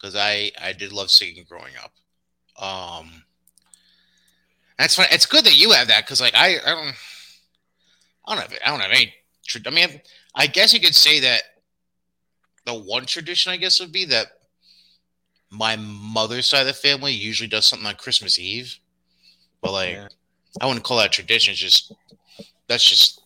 Because 0.00 0.16
I 0.16 0.50
I 0.60 0.72
did 0.72 0.92
love 0.92 1.10
singing 1.10 1.44
growing 1.46 1.74
up. 1.82 1.92
Um 2.62 3.24
that's 4.78 4.94
fine. 4.94 5.08
It's 5.10 5.26
good 5.26 5.44
that 5.44 5.58
you 5.58 5.72
have 5.72 5.88
that 5.88 6.04
because 6.04 6.20
like 6.20 6.34
I 6.34 6.56
I 6.64 6.70
don't 6.70 6.94
I 8.26 8.34
don't 8.34 8.38
have 8.38 8.58
I 8.64 8.70
don't 8.70 8.80
have 8.80 8.92
any 8.92 9.14
I 9.66 9.70
mean 9.70 10.00
I 10.34 10.46
guess 10.46 10.72
you 10.72 10.80
could 10.80 10.94
say 10.94 11.20
that 11.20 11.42
the 12.64 12.74
one 12.74 13.04
tradition 13.04 13.52
I 13.52 13.58
guess 13.58 13.78
would 13.80 13.92
be 13.92 14.06
that 14.06 14.28
my 15.50 15.76
mother's 15.76 16.46
side 16.46 16.60
of 16.60 16.66
the 16.66 16.72
family 16.74 17.12
usually 17.12 17.48
does 17.48 17.66
something 17.66 17.86
on 17.86 17.94
Christmas 17.94 18.38
Eve. 18.38 18.78
But 19.60 19.72
like 19.72 19.92
Yeah. 19.92 20.08
I 20.60 20.66
wouldn't 20.66 20.84
call 20.84 20.98
that 20.98 21.12
tradition. 21.12 21.52
It's 21.52 21.60
just 21.60 21.92
that's 22.68 22.84
just 22.84 23.22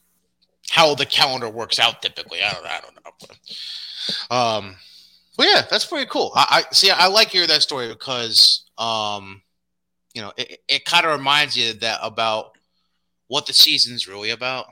how 0.71 0.95
the 0.95 1.07
calendar 1.07 1.49
works 1.49 1.79
out 1.79 2.03
typically. 2.03 2.43
I 2.43 2.53
don't 2.53 2.67
I 2.67 2.81
don't 2.81 2.95
know. 2.95 3.11
But, 4.29 4.37
um 4.37 4.77
but 5.37 5.47
yeah, 5.47 5.63
that's 5.71 5.87
pretty 5.87 6.09
cool. 6.11 6.33
I, 6.35 6.65
I 6.71 6.75
see 6.75 6.91
I 6.91 7.07
like 7.07 7.29
hearing 7.29 7.49
that 7.49 7.63
story 7.63 7.89
because 7.89 8.65
um 8.79 9.43
you 10.15 10.23
know 10.23 10.33
it, 10.37 10.61
it 10.69 10.85
kind 10.85 11.07
of 11.07 11.17
reminds 11.17 11.57
you 11.57 11.73
that 11.75 12.01
about 12.03 12.53
what 13.29 13.47
the 13.47 13.53
season's 13.53 14.07
really 14.09 14.31
about. 14.31 14.67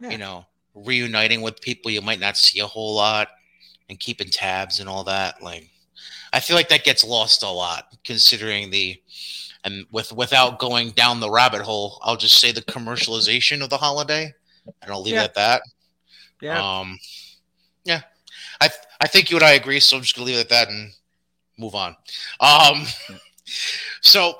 Yeah. 0.00 0.10
You 0.10 0.18
know, 0.18 0.46
reuniting 0.74 1.40
with 1.42 1.60
people 1.60 1.90
you 1.90 2.00
might 2.00 2.20
not 2.20 2.36
see 2.36 2.60
a 2.60 2.66
whole 2.66 2.94
lot 2.94 3.28
and 3.88 3.98
keeping 3.98 4.28
tabs 4.28 4.80
and 4.80 4.88
all 4.88 5.04
that. 5.04 5.42
Like 5.42 5.68
I 6.32 6.40
feel 6.40 6.56
like 6.56 6.68
that 6.68 6.84
gets 6.84 7.04
lost 7.04 7.42
a 7.42 7.48
lot 7.48 7.96
considering 8.04 8.70
the 8.70 9.00
and 9.68 9.86
with 9.90 10.12
without 10.12 10.58
going 10.58 10.90
down 10.92 11.20
the 11.20 11.30
rabbit 11.30 11.60
hole, 11.62 12.00
I'll 12.02 12.16
just 12.16 12.40
say 12.40 12.52
the 12.52 12.62
commercialization 12.62 13.62
of 13.62 13.70
the 13.70 13.76
holiday, 13.76 14.32
and 14.82 14.90
I'll 14.90 15.02
leave 15.02 15.14
Yeah. 15.14 15.22
it 15.22 15.24
at 15.24 15.34
that. 15.34 15.62
Yeah. 16.40 16.78
Um, 16.80 16.98
yeah, 17.84 18.00
I 18.60 18.68
th- 18.68 18.80
I 19.00 19.06
think 19.06 19.30
you 19.30 19.36
and 19.36 19.44
I 19.44 19.52
agree, 19.52 19.80
so 19.80 19.96
I'm 19.96 20.02
just 20.02 20.14
gonna 20.16 20.26
leave 20.26 20.36
it 20.36 20.40
at 20.40 20.48
that 20.48 20.68
and 20.68 20.92
move 21.58 21.74
on. 21.74 21.96
Um, 22.40 22.86
so 24.02 24.34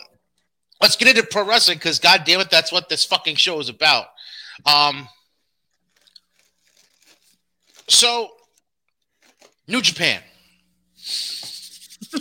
let's 0.81 0.97
get 0.97 1.09
into 1.09 1.23
pro 1.25 1.45
wrestling 1.45 1.79
because 1.79 1.99
god 1.99 2.25
damn 2.25 2.41
it, 2.41 2.51
that's 2.51 2.73
what 2.73 2.89
this 2.89 3.05
fucking 3.05 3.37
show 3.37 3.61
is 3.61 3.69
about. 3.69 4.07
Um, 4.67 5.09
so 7.89 8.31
New 9.67 9.83
Japan. 9.83 10.23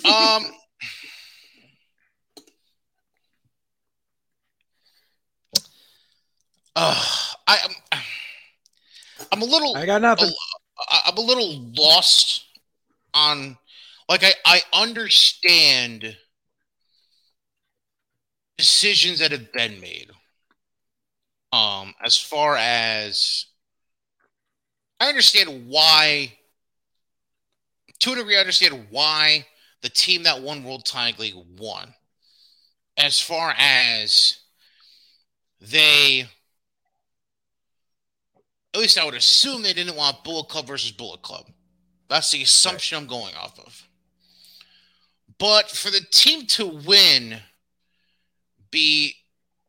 Um. 0.04 0.44
Uh, 6.80 7.04
I 7.48 7.58
am. 7.64 8.00
I'm 9.32 9.42
a 9.42 9.46
little. 9.46 9.76
I 9.76 9.88
got 9.88 10.00
nothing. 10.00 10.30
I- 10.90 11.02
I'm 11.08 11.18
a 11.18 11.22
little 11.22 11.60
lost 11.76 12.46
on. 13.16 13.58
Like 14.08 14.24
I, 14.24 14.34
I 14.46 14.62
understand 14.74 16.16
decisions 18.60 19.20
that 19.20 19.32
have 19.32 19.52
been 19.54 19.82
made. 19.82 20.12
Um, 21.52 21.96
as 22.06 22.16
far 22.16 22.56
as 22.58 23.48
I 25.00 25.10
understand 25.10 25.68
why, 25.68 26.32
to 28.02 28.12
a 28.12 28.16
degree, 28.18 28.38
I 28.38 28.42
understand 28.42 28.86
why 28.92 29.48
the 29.82 29.90
team 29.90 30.24
that 30.24 30.42
won 30.44 30.64
World 30.64 30.86
Tag 30.86 31.20
League 31.20 31.34
won. 31.58 31.92
As 32.98 33.20
far 33.20 33.56
as 33.58 34.38
they 35.60 36.28
at 38.78 38.82
least 38.82 39.00
I 39.00 39.06
would 39.06 39.16
assume 39.16 39.64
they 39.64 39.74
didn't 39.74 39.96
want 39.96 40.24
Bullet 40.24 40.50
Club 40.50 40.68
versus 40.68 40.92
Bullet 40.92 41.24
Club. 41.24 41.50
That's 42.10 42.30
the 42.30 42.44
assumption 42.44 42.96
I'm 42.98 43.08
going 43.08 43.34
off 43.34 43.60
of. 43.60 43.88
But 45.40 45.72
for 45.72 45.90
the 45.90 46.06
team 46.12 46.46
to 46.46 46.68
win, 46.68 47.38
be 48.70 49.16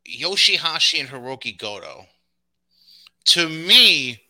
Yoshihashi 0.07 0.99
and 0.99 1.09
Hirooki 1.09 1.57
Goto, 1.57 2.05
to 3.25 3.49
me, 3.49 4.21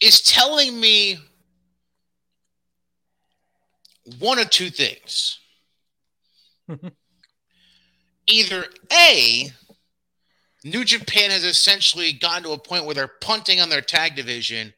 is 0.00 0.22
telling 0.22 0.80
me 0.80 1.18
one 4.18 4.38
of 4.38 4.48
two 4.48 4.70
things. 4.70 5.38
Either 8.26 8.64
A, 8.90 9.52
New 10.64 10.84
Japan 10.84 11.30
has 11.30 11.44
essentially 11.44 12.12
gotten 12.12 12.44
to 12.44 12.52
a 12.52 12.58
point 12.58 12.84
where 12.84 12.94
they're 12.94 13.08
punting 13.08 13.60
on 13.60 13.68
their 13.68 13.80
tag 13.80 14.14
division 14.14 14.72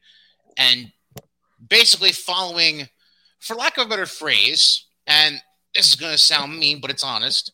and 0.57 0.91
basically 1.69 2.11
following, 2.11 2.89
for 3.39 3.55
lack 3.55 3.77
of 3.77 3.85
a 3.85 3.89
better 3.89 4.05
phrase, 4.05 4.85
and 5.05 5.39
this 5.75 5.89
is 5.89 5.95
going 5.95 6.11
to 6.11 6.17
sound 6.17 6.57
mean, 6.57 6.81
but 6.81 6.89
it's 6.89 7.03
honest, 7.03 7.51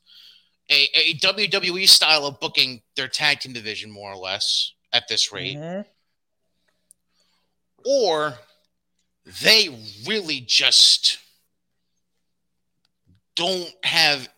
a, 0.70 0.88
a 0.96 1.14
WWE 1.16 1.88
style 1.88 2.26
of 2.26 2.40
booking 2.40 2.82
their 2.96 3.08
tag 3.08 3.40
team 3.40 3.54
division, 3.54 3.92
more 3.92 4.12
or 4.12 4.18
less, 4.18 4.74
at 4.94 5.08
this 5.08 5.32
rate. 5.34 5.58
Mm-hmm. 5.58 5.82
Or 7.86 8.36
they 9.44 9.70
really 10.08 10.40
just 10.40 11.18
don't 13.36 13.74
have 13.84 14.30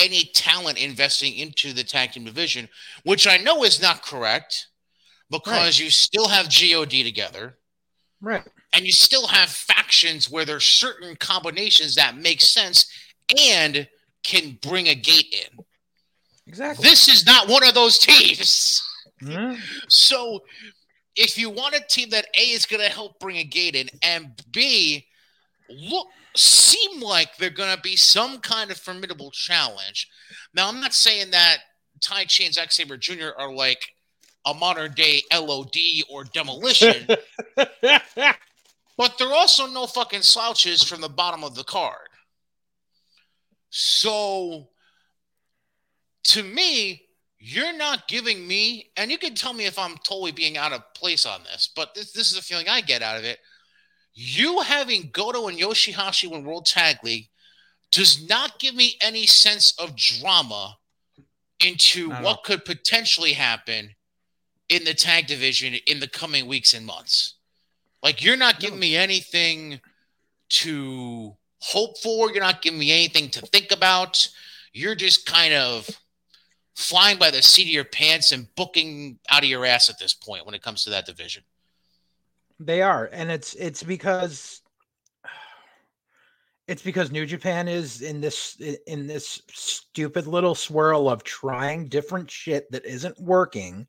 any 0.00 0.24
talent 0.34 0.78
investing 0.78 1.34
into 1.34 1.72
the 1.72 1.84
tag 1.84 2.12
team 2.12 2.24
division, 2.24 2.68
which 3.04 3.26
I 3.26 3.36
know 3.36 3.62
is 3.64 3.80
not 3.80 4.02
correct 4.02 4.68
because 5.30 5.46
right. 5.46 5.80
you 5.80 5.90
still 5.90 6.28
have 6.28 6.46
God 6.48 6.86
together. 7.04 7.58
Right. 8.20 8.42
And 8.72 8.84
you 8.84 8.92
still 8.92 9.26
have 9.26 9.48
factions 9.48 10.30
where 10.30 10.44
there's 10.44 10.64
certain 10.64 11.16
combinations 11.16 11.94
that 11.94 12.16
make 12.16 12.40
sense 12.40 12.90
and 13.38 13.88
can 14.22 14.58
bring 14.62 14.88
a 14.88 14.94
gate 14.94 15.32
in. 15.32 15.64
Exactly. 16.46 16.88
This 16.88 17.08
is 17.08 17.24
not 17.26 17.48
one 17.48 17.66
of 17.66 17.74
those 17.74 17.98
teams. 17.98 18.82
Mm-hmm. 19.22 19.60
So 19.88 20.42
if 21.14 21.36
you 21.36 21.50
want 21.50 21.74
a 21.74 21.80
team 21.80 22.10
that 22.10 22.26
A 22.36 22.40
is 22.40 22.64
going 22.64 22.82
to 22.82 22.88
help 22.88 23.20
bring 23.20 23.36
a 23.36 23.44
gate 23.44 23.74
in 23.74 23.88
and 24.02 24.30
B 24.50 25.06
look 25.68 26.08
seem 26.36 27.00
like 27.00 27.36
they're 27.36 27.50
going 27.50 27.74
to 27.74 27.80
be 27.80 27.96
some 27.96 28.38
kind 28.38 28.70
of 28.70 28.76
formidable 28.76 29.30
challenge. 29.30 30.08
Now, 30.54 30.68
I'm 30.68 30.80
not 30.80 30.94
saying 30.94 31.30
that 31.32 31.58
Taichi 32.00 32.44
and 32.44 32.54
Zack 32.54 32.72
Sabre 32.72 32.96
Jr. 32.96 33.30
are 33.38 33.52
like 33.52 33.94
a 34.46 34.54
modern 34.54 34.92
day 34.92 35.22
LOD 35.32 35.76
or 36.08 36.24
demolition, 36.24 37.06
but 37.56 39.18
they're 39.18 39.32
also 39.32 39.66
no 39.66 39.86
fucking 39.86 40.22
slouches 40.22 40.82
from 40.82 41.00
the 41.00 41.08
bottom 41.08 41.44
of 41.44 41.54
the 41.54 41.64
card. 41.64 42.08
So, 43.70 44.68
to 46.24 46.42
me, 46.42 47.02
you're 47.38 47.76
not 47.76 48.08
giving 48.08 48.46
me, 48.46 48.90
and 48.96 49.10
you 49.10 49.18
can 49.18 49.34
tell 49.34 49.52
me 49.52 49.64
if 49.66 49.78
I'm 49.78 49.96
totally 49.98 50.32
being 50.32 50.58
out 50.58 50.72
of 50.72 50.82
place 50.94 51.24
on 51.24 51.42
this, 51.44 51.70
but 51.74 51.94
this, 51.94 52.12
this 52.12 52.30
is 52.30 52.36
the 52.36 52.42
feeling 52.42 52.68
I 52.68 52.80
get 52.80 53.02
out 53.02 53.16
of 53.16 53.24
it. 53.24 53.38
You 54.22 54.60
having 54.60 55.08
Goto 55.14 55.48
and 55.48 55.58
Yoshihashi 55.58 56.30
win 56.30 56.44
World 56.44 56.66
Tag 56.66 56.98
League 57.02 57.30
does 57.90 58.28
not 58.28 58.58
give 58.58 58.74
me 58.74 58.98
any 59.00 59.26
sense 59.26 59.72
of 59.78 59.96
drama 59.96 60.76
into 61.58 62.10
what 62.10 62.22
know. 62.22 62.36
could 62.44 62.66
potentially 62.66 63.32
happen 63.32 63.94
in 64.68 64.84
the 64.84 64.92
tag 64.92 65.26
division 65.26 65.72
in 65.86 66.00
the 66.00 66.06
coming 66.06 66.46
weeks 66.46 66.74
and 66.74 66.84
months. 66.84 67.36
Like 68.02 68.22
you're 68.22 68.36
not 68.36 68.60
giving 68.60 68.78
me 68.78 68.94
anything 68.94 69.80
to 70.50 71.34
hope 71.60 71.96
for. 71.96 72.30
You're 72.30 72.42
not 72.42 72.60
giving 72.60 72.78
me 72.78 72.92
anything 72.92 73.30
to 73.30 73.40
think 73.46 73.72
about. 73.72 74.28
You're 74.74 74.94
just 74.94 75.24
kind 75.24 75.54
of 75.54 75.88
flying 76.76 77.16
by 77.16 77.30
the 77.30 77.42
seat 77.42 77.62
of 77.62 77.68
your 77.68 77.84
pants 77.84 78.32
and 78.32 78.54
booking 78.54 79.18
out 79.30 79.44
of 79.44 79.48
your 79.48 79.64
ass 79.64 79.88
at 79.88 79.98
this 79.98 80.12
point 80.12 80.44
when 80.44 80.54
it 80.54 80.62
comes 80.62 80.84
to 80.84 80.90
that 80.90 81.06
division. 81.06 81.42
They 82.60 82.82
are, 82.82 83.08
and 83.10 83.30
it's 83.30 83.54
it's 83.54 83.82
because 83.82 84.60
it's 86.68 86.82
because 86.82 87.10
New 87.10 87.24
Japan 87.24 87.68
is 87.68 88.02
in 88.02 88.20
this 88.20 88.60
in 88.86 89.06
this 89.06 89.40
stupid 89.50 90.26
little 90.26 90.54
swirl 90.54 91.08
of 91.08 91.24
trying 91.24 91.88
different 91.88 92.30
shit 92.30 92.70
that 92.70 92.84
isn't 92.84 93.18
working. 93.18 93.86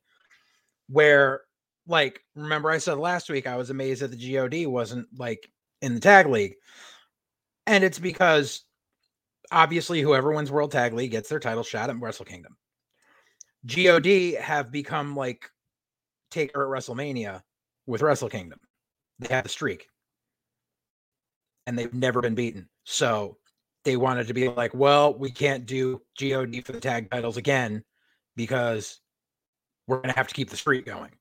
Where, 0.87 1.41
like, 1.85 2.21
remember 2.33 2.71
I 2.71 2.77
said 2.77 2.97
last 2.97 3.29
week 3.29 3.45
I 3.45 3.57
was 3.57 3.71
amazed 3.71 4.03
that 4.03 4.11
the 4.11 4.17
God 4.17 4.65
wasn't 4.65 5.07
like 5.17 5.51
in 5.81 5.93
the 5.93 5.99
tag 5.99 6.27
league, 6.27 6.55
and 7.67 7.83
it's 7.83 7.99
because 7.99 8.63
obviously 9.51 9.99
whoever 9.99 10.31
wins 10.31 10.49
World 10.49 10.71
Tag 10.71 10.93
League 10.93 11.11
gets 11.11 11.27
their 11.27 11.41
title 11.41 11.63
shot 11.63 11.89
at 11.89 11.99
Wrestle 11.99 12.23
Kingdom. 12.23 12.55
God 13.65 14.39
have 14.39 14.71
become 14.71 15.13
like 15.13 15.49
Taker 16.29 16.63
at 16.73 16.81
WrestleMania 16.81 17.41
with 17.87 18.01
Wrestle 18.01 18.29
Kingdom. 18.29 18.59
They 19.19 19.33
have 19.33 19.43
the 19.43 19.49
streak. 19.49 19.87
And 21.67 21.77
they've 21.77 21.93
never 21.93 22.21
been 22.21 22.35
beaten. 22.35 22.67
So 22.83 23.37
they 23.85 23.97
wanted 23.97 24.27
to 24.27 24.33
be 24.33 24.49
like, 24.49 24.73
well, 24.73 25.13
we 25.13 25.31
can't 25.31 25.65
do 25.65 26.01
God 26.19 26.65
for 26.65 26.71
the 26.71 26.79
tag 26.79 27.09
titles 27.09 27.37
again 27.37 27.83
because 28.35 28.99
we're 29.87 29.97
going 29.97 30.09
to 30.09 30.15
have 30.15 30.27
to 30.27 30.33
keep 30.33 30.49
the 30.49 30.57
streak 30.57 30.85
going. 30.85 31.11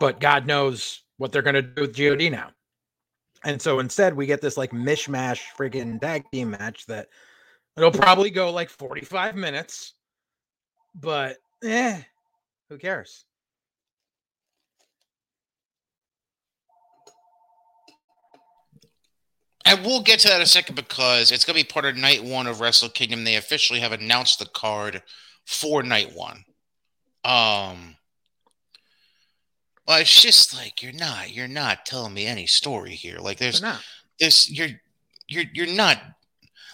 But 0.00 0.20
God 0.20 0.46
knows 0.46 1.02
what 1.16 1.32
they're 1.32 1.42
going 1.42 1.54
to 1.54 1.62
do 1.62 1.82
with 1.82 1.96
God 1.96 2.30
now. 2.30 2.50
And 3.44 3.60
so 3.60 3.78
instead, 3.78 4.14
we 4.14 4.26
get 4.26 4.40
this 4.40 4.56
like 4.56 4.70
mishmash 4.72 5.40
freaking 5.56 6.00
tag 6.00 6.24
team 6.32 6.50
match 6.50 6.86
that 6.86 7.08
it'll 7.76 7.90
probably 7.90 8.30
go 8.30 8.50
like 8.50 8.68
45 8.68 9.36
minutes, 9.36 9.94
but 10.94 11.36
eh, 11.62 12.00
who 12.68 12.78
cares? 12.78 13.24
And 19.68 19.84
we'll 19.84 20.00
get 20.00 20.20
to 20.20 20.28
that 20.28 20.36
in 20.36 20.42
a 20.42 20.46
second 20.46 20.76
because 20.76 21.30
it's 21.30 21.44
going 21.44 21.58
to 21.58 21.62
be 21.62 21.68
part 21.70 21.84
of 21.84 21.94
night 21.94 22.24
one 22.24 22.46
of 22.46 22.62
Wrestle 22.62 22.88
Kingdom. 22.88 23.24
They 23.24 23.36
officially 23.36 23.80
have 23.80 23.92
announced 23.92 24.38
the 24.38 24.46
card 24.46 25.02
for 25.44 25.82
night 25.82 26.14
one. 26.14 26.42
Um, 27.22 27.96
well, 29.86 30.00
it's 30.00 30.22
just 30.22 30.56
like 30.56 30.82
you're 30.82 30.94
not, 30.94 31.34
you're 31.34 31.48
not 31.48 31.84
telling 31.84 32.14
me 32.14 32.24
any 32.24 32.46
story 32.46 32.92
here. 32.92 33.18
Like 33.18 33.36
there's 33.36 33.62
this, 34.18 34.50
you're, 34.50 34.70
you're, 35.28 35.44
you're 35.52 35.66
not 35.66 35.98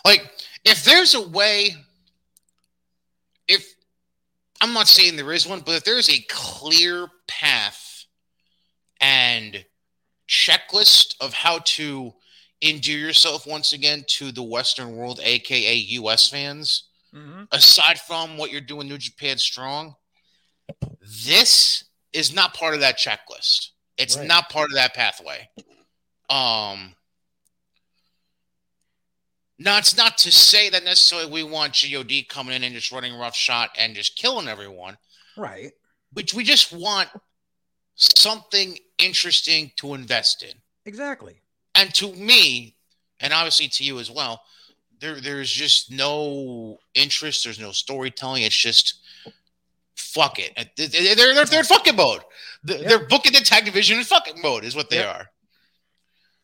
like 0.04 0.30
if 0.64 0.84
there's 0.84 1.14
a 1.14 1.28
way, 1.28 1.74
if 3.48 3.74
I'm 4.60 4.72
not 4.72 4.86
saying 4.86 5.16
there 5.16 5.32
is 5.32 5.48
one, 5.48 5.62
but 5.66 5.74
if 5.74 5.84
there's 5.84 6.10
a 6.10 6.24
clear 6.28 7.08
path 7.26 8.04
and 9.00 9.64
checklist 10.28 11.16
of 11.20 11.32
how 11.34 11.58
to 11.64 12.14
endear 12.62 12.98
yourself 12.98 13.46
once 13.46 13.72
again 13.72 14.04
to 14.06 14.32
the 14.32 14.42
Western 14.42 14.96
world, 14.96 15.20
aka 15.22 15.74
US 15.74 16.28
fans, 16.28 16.84
mm-hmm. 17.14 17.44
aside 17.52 18.00
from 18.00 18.36
what 18.36 18.50
you're 18.50 18.60
doing 18.60 18.88
New 18.88 18.98
Japan 18.98 19.38
Strong, 19.38 19.94
this 21.24 21.84
is 22.12 22.34
not 22.34 22.54
part 22.54 22.74
of 22.74 22.80
that 22.80 22.98
checklist. 22.98 23.70
It's 23.96 24.16
right. 24.16 24.26
not 24.26 24.50
part 24.50 24.70
of 24.70 24.74
that 24.74 24.94
pathway. 24.94 25.48
Um 26.30 26.94
now 29.58 29.78
it's 29.78 29.96
not 29.96 30.18
to 30.18 30.32
say 30.32 30.68
that 30.70 30.84
necessarily 30.84 31.30
we 31.30 31.42
want 31.42 31.80
God 31.90 32.28
coming 32.28 32.54
in 32.54 32.64
and 32.64 32.74
just 32.74 32.90
running 32.90 33.16
rough 33.16 33.36
shot 33.36 33.70
and 33.78 33.94
just 33.94 34.16
killing 34.16 34.48
everyone. 34.48 34.96
Right. 35.36 35.72
Which 36.12 36.34
we 36.34 36.44
just 36.44 36.72
want 36.72 37.08
something 37.94 38.76
interesting 38.98 39.70
to 39.76 39.94
invest 39.94 40.42
in. 40.42 40.52
Exactly. 40.86 41.36
And 41.74 41.92
to 41.94 42.12
me, 42.12 42.76
and 43.20 43.32
obviously 43.32 43.68
to 43.68 43.84
you 43.84 43.98
as 43.98 44.10
well, 44.10 44.42
there 45.00 45.20
there's 45.20 45.50
just 45.50 45.90
no 45.90 46.78
interest. 46.94 47.44
There's 47.44 47.60
no 47.60 47.72
storytelling. 47.72 48.42
It's 48.42 48.56
just 48.56 49.00
fuck 49.96 50.38
it. 50.38 50.52
They're 50.76 51.14
they're, 51.14 51.44
they're 51.44 51.60
in 51.60 51.64
fucking 51.64 51.96
mode. 51.96 52.22
They're 52.62 53.06
booking 53.06 53.32
the 53.32 53.40
tag 53.40 53.64
division 53.64 53.98
in 53.98 54.04
fucking 54.04 54.40
mode 54.40 54.64
is 54.64 54.76
what 54.76 54.88
they 54.88 55.02
are. 55.02 55.28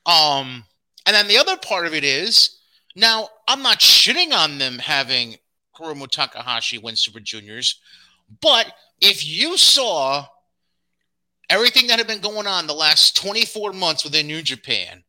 Um, 0.06 0.64
and 1.06 1.14
then 1.14 1.28
the 1.28 1.38
other 1.38 1.56
part 1.56 1.86
of 1.86 1.94
it 1.94 2.04
is 2.04 2.58
now 2.96 3.28
I'm 3.48 3.62
not 3.62 3.78
shitting 3.78 4.32
on 4.32 4.58
them 4.58 4.78
having 4.78 5.36
Hiromu 5.78 6.08
Takahashi 6.08 6.78
win 6.78 6.96
Super 6.96 7.20
Juniors, 7.20 7.80
but 8.40 8.72
if 9.00 9.26
you 9.26 9.56
saw 9.56 10.26
everything 11.48 11.86
that 11.86 11.98
had 11.98 12.06
been 12.06 12.20
going 12.20 12.46
on 12.46 12.66
the 12.66 12.74
last 12.74 13.16
24 13.16 13.72
months 13.72 14.04
within 14.04 14.26
New 14.26 14.42
Japan, 14.42 15.02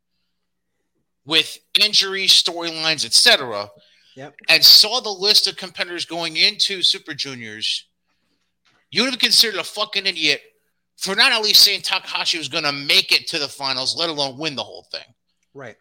with 1.25 1.57
injuries, 1.79 2.31
storylines, 2.31 3.05
etc. 3.05 3.69
Yep. 4.15 4.35
And 4.49 4.63
saw 4.63 4.99
the 4.99 5.09
list 5.09 5.47
of 5.47 5.55
competitors 5.55 6.05
going 6.05 6.37
into 6.37 6.81
Super 6.81 7.13
Juniors, 7.13 7.85
you 8.89 9.03
would 9.03 9.11
have 9.11 9.19
considered 9.19 9.59
a 9.59 9.63
fucking 9.63 10.05
idiot 10.05 10.41
for 10.97 11.15
not 11.15 11.31
at 11.31 11.41
least 11.41 11.63
saying 11.63 11.81
Takahashi 11.81 12.37
was 12.37 12.47
going 12.47 12.63
to 12.63 12.71
make 12.71 13.11
it 13.11 13.27
to 13.27 13.39
the 13.39 13.47
finals, 13.47 13.97
let 13.97 14.09
alone 14.09 14.37
win 14.37 14.55
the 14.55 14.63
whole 14.63 14.85
thing. 14.91 15.15
Right. 15.53 15.77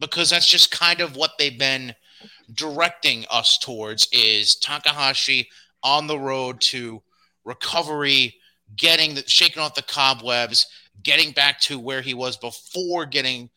Because 0.00 0.30
that's 0.30 0.48
just 0.48 0.70
kind 0.70 1.00
of 1.00 1.14
what 1.14 1.32
they've 1.38 1.58
been 1.58 1.94
directing 2.54 3.24
us 3.30 3.58
towards 3.58 4.08
is 4.12 4.56
Takahashi 4.56 5.48
on 5.82 6.06
the 6.06 6.18
road 6.18 6.60
to 6.60 7.02
recovery, 7.44 8.34
getting 8.76 9.14
the 9.14 9.22
shaking 9.26 9.62
off 9.62 9.74
the 9.74 9.82
cobwebs, 9.82 10.66
getting 11.02 11.32
back 11.32 11.60
to 11.60 11.78
where 11.78 12.02
he 12.02 12.14
was 12.14 12.36
before 12.36 13.06
getting 13.06 13.50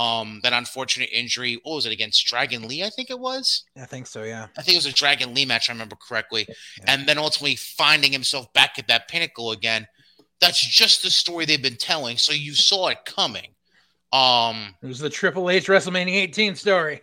Um, 0.00 0.40
that 0.44 0.54
unfortunate 0.54 1.10
injury. 1.12 1.60
What 1.62 1.74
was 1.74 1.84
it 1.84 1.92
against 1.92 2.26
Dragon 2.26 2.66
Lee? 2.66 2.82
I 2.82 2.88
think 2.88 3.10
it 3.10 3.18
was. 3.18 3.64
I 3.76 3.84
think 3.84 4.06
so. 4.06 4.22
Yeah. 4.22 4.46
I 4.56 4.62
think 4.62 4.74
it 4.74 4.78
was 4.78 4.86
a 4.86 4.94
Dragon 4.94 5.34
Lee 5.34 5.44
match. 5.44 5.68
I 5.68 5.74
remember 5.74 5.96
correctly. 5.96 6.46
Yeah. 6.48 6.84
And 6.86 7.06
then 7.06 7.18
ultimately 7.18 7.56
finding 7.56 8.10
himself 8.10 8.50
back 8.54 8.78
at 8.78 8.88
that 8.88 9.08
pinnacle 9.08 9.52
again. 9.52 9.86
That's 10.40 10.58
just 10.58 11.02
the 11.02 11.10
story 11.10 11.44
they've 11.44 11.62
been 11.62 11.76
telling. 11.76 12.16
So 12.16 12.32
you 12.32 12.54
saw 12.54 12.88
it 12.88 13.04
coming. 13.04 13.48
Um, 14.10 14.74
it 14.82 14.86
was 14.86 15.00
the 15.00 15.10
Triple 15.10 15.50
H 15.50 15.66
WrestleMania 15.66 16.14
18 16.14 16.56
story. 16.56 17.02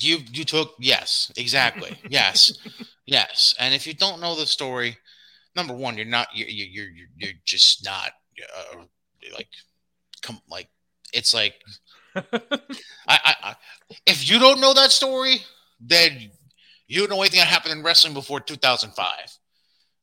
You 0.00 0.18
you 0.32 0.42
took 0.42 0.74
yes, 0.80 1.30
exactly. 1.36 1.96
yes. 2.08 2.58
Yes. 3.06 3.54
And 3.60 3.74
if 3.74 3.86
you 3.86 3.94
don't 3.94 4.20
know 4.20 4.34
the 4.34 4.46
story, 4.46 4.98
number 5.54 5.72
one, 5.72 5.96
you're 5.96 6.04
not 6.04 6.26
you're 6.34 6.48
you're 6.48 6.88
you're, 6.88 7.06
you're 7.16 7.32
just 7.44 7.84
not 7.84 8.10
uh, 8.42 8.82
like 9.34 9.48
come 10.22 10.40
like 10.48 10.68
it's 11.12 11.34
like 11.34 11.54
I, 12.14 12.22
I, 13.08 13.34
I 13.42 13.56
if 14.06 14.28
you 14.30 14.38
don't 14.38 14.60
know 14.60 14.74
that 14.74 14.92
story, 14.92 15.36
then 15.80 16.30
you 16.86 17.00
don't 17.00 17.10
know 17.10 17.22
anything 17.22 17.40
that 17.40 17.48
happened 17.48 17.72
in 17.72 17.82
wrestling 17.82 18.14
before 18.14 18.40
2005. 18.40 19.38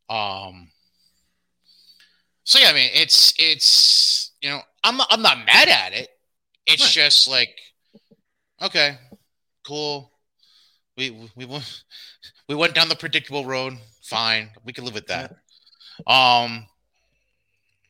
Um 0.10 0.70
so 2.50 2.58
yeah, 2.58 2.70
I 2.70 2.74
mean, 2.74 2.90
it's 2.96 3.32
it's 3.38 4.32
you 4.42 4.50
know, 4.50 4.62
I'm 4.84 4.98
not, 4.98 5.08
I'm 5.12 5.22
not 5.22 5.38
mad 5.46 5.68
at 5.68 5.94
it. 5.94 6.10
It's 6.66 6.82
right. 6.82 7.06
just 7.06 7.28
like, 7.28 7.56
okay, 8.60 8.98
cool. 9.64 10.12
We 10.98 11.30
we 11.36 11.46
went 11.46 11.84
we 12.48 12.56
went 12.56 12.74
down 12.74 12.90
the 12.90 12.96
predictable 12.96 13.46
road. 13.46 13.78
Fine, 14.02 14.50
we 14.66 14.74
can 14.74 14.84
live 14.84 14.96
with 14.96 15.06
that. 15.08 15.36
Um. 16.08 16.66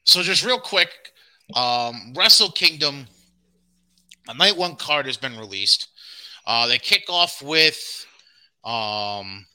So 0.05 0.21
just 0.21 0.45
real 0.45 0.59
quick, 0.59 0.89
um, 1.55 2.13
Wrestle 2.15 2.51
Kingdom, 2.51 3.07
a 4.27 4.33
night 4.33 4.57
one 4.57 4.75
card 4.75 5.05
has 5.05 5.17
been 5.17 5.37
released. 5.37 5.89
Uh, 6.45 6.67
they 6.67 6.77
kick 6.77 7.05
off 7.09 7.41
with 7.41 8.05
um 8.63 9.45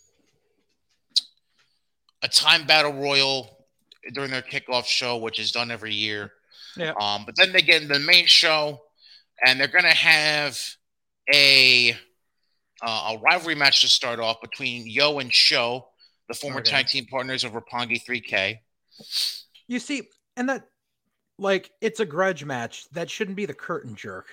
a 2.23 2.29
time 2.29 2.67
battle 2.67 2.93
royal 2.93 3.67
during 4.13 4.31
their 4.31 4.43
kickoff 4.43 4.87
show, 4.87 5.19
which 5.19 5.39
is 5.39 5.53
done 5.53 5.71
every 5.71 5.95
year. 5.95 6.33
Yeah. 6.77 6.93
Um, 7.01 7.25
but 7.25 7.37
then 7.37 7.53
they 7.53 7.63
get 7.63 7.83
in 7.83 7.89
the 7.89 7.99
main 7.99 8.27
show, 8.27 8.81
and 9.47 9.61
they're 9.61 9.69
going 9.69 9.85
to 9.85 9.91
have 9.91 10.59
a 11.33 11.97
uh, 12.83 13.15
a 13.15 13.19
rivalry 13.19 13.55
match 13.55 13.81
to 13.83 13.89
start 13.89 14.19
off 14.19 14.41
between 14.41 14.87
Yo 14.87 15.19
and 15.19 15.33
Sho, 15.33 15.87
the 16.29 16.35
former 16.35 16.61
okay. 16.61 16.71
tag 16.71 16.87
team 16.87 17.07
partners 17.07 17.45
of 17.45 17.53
Roppongi 17.53 18.03
3K. 18.05 18.59
You 19.69 19.79
see, 19.79 20.03
and 20.37 20.49
that 20.49 20.69
like 21.39 21.71
it's 21.81 22.01
a 22.01 22.07
grudge 22.07 22.45
match. 22.45 22.87
That 22.93 23.11
shouldn't 23.11 23.37
be 23.37 23.47
the 23.47 23.55
curtain 23.55 23.95
jerk. 23.95 24.27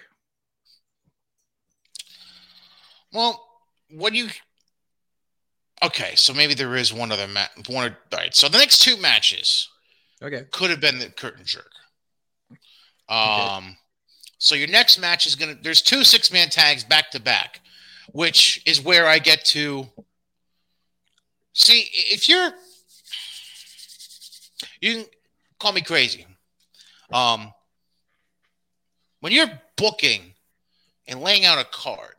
Well, 3.14 3.46
what 3.90 4.14
do 4.14 4.20
you 4.20 4.30
Okay, 5.84 6.14
so 6.16 6.34
maybe 6.34 6.54
there 6.54 6.76
is 6.76 6.94
one 6.94 7.12
other 7.12 7.28
match. 7.28 7.50
One, 7.68 7.92
or, 7.92 7.98
all 8.14 8.20
right. 8.20 8.36
So 8.36 8.48
the 8.48 8.60
next 8.60 8.80
two 8.80 8.98
matches, 8.98 9.68
okay, 10.22 10.44
could 10.52 10.70
have 10.70 10.80
been 10.80 11.00
the 11.00 11.10
curtain 11.10 11.44
jerk. 11.44 11.72
Um, 13.10 13.18
okay. 13.18 13.68
so 14.38 14.56
your 14.56 14.68
next 14.68 15.00
match 15.00 15.26
is 15.26 15.36
gonna. 15.36 15.56
There's 15.60 15.82
two 15.82 16.04
six 16.04 16.32
man 16.32 16.50
tags 16.50 16.84
back 16.84 17.10
to 17.12 17.20
back, 17.20 17.62
which 18.12 18.62
is 18.68 18.80
where 18.80 19.08
I 19.08 19.18
get 19.18 19.44
to. 19.46 19.88
See, 21.54 21.90
if 21.92 22.30
you're, 22.30 22.52
you 24.82 24.94
can 24.94 25.06
call 25.62 25.74
me 25.74 25.82
crazy. 25.82 26.26
Um, 27.12 27.54
when 29.20 29.32
you're 29.32 29.52
booking 29.78 30.34
and 31.08 31.22
laying 31.22 31.46
out 31.46 31.60
a 31.60 31.66
card 31.66 32.16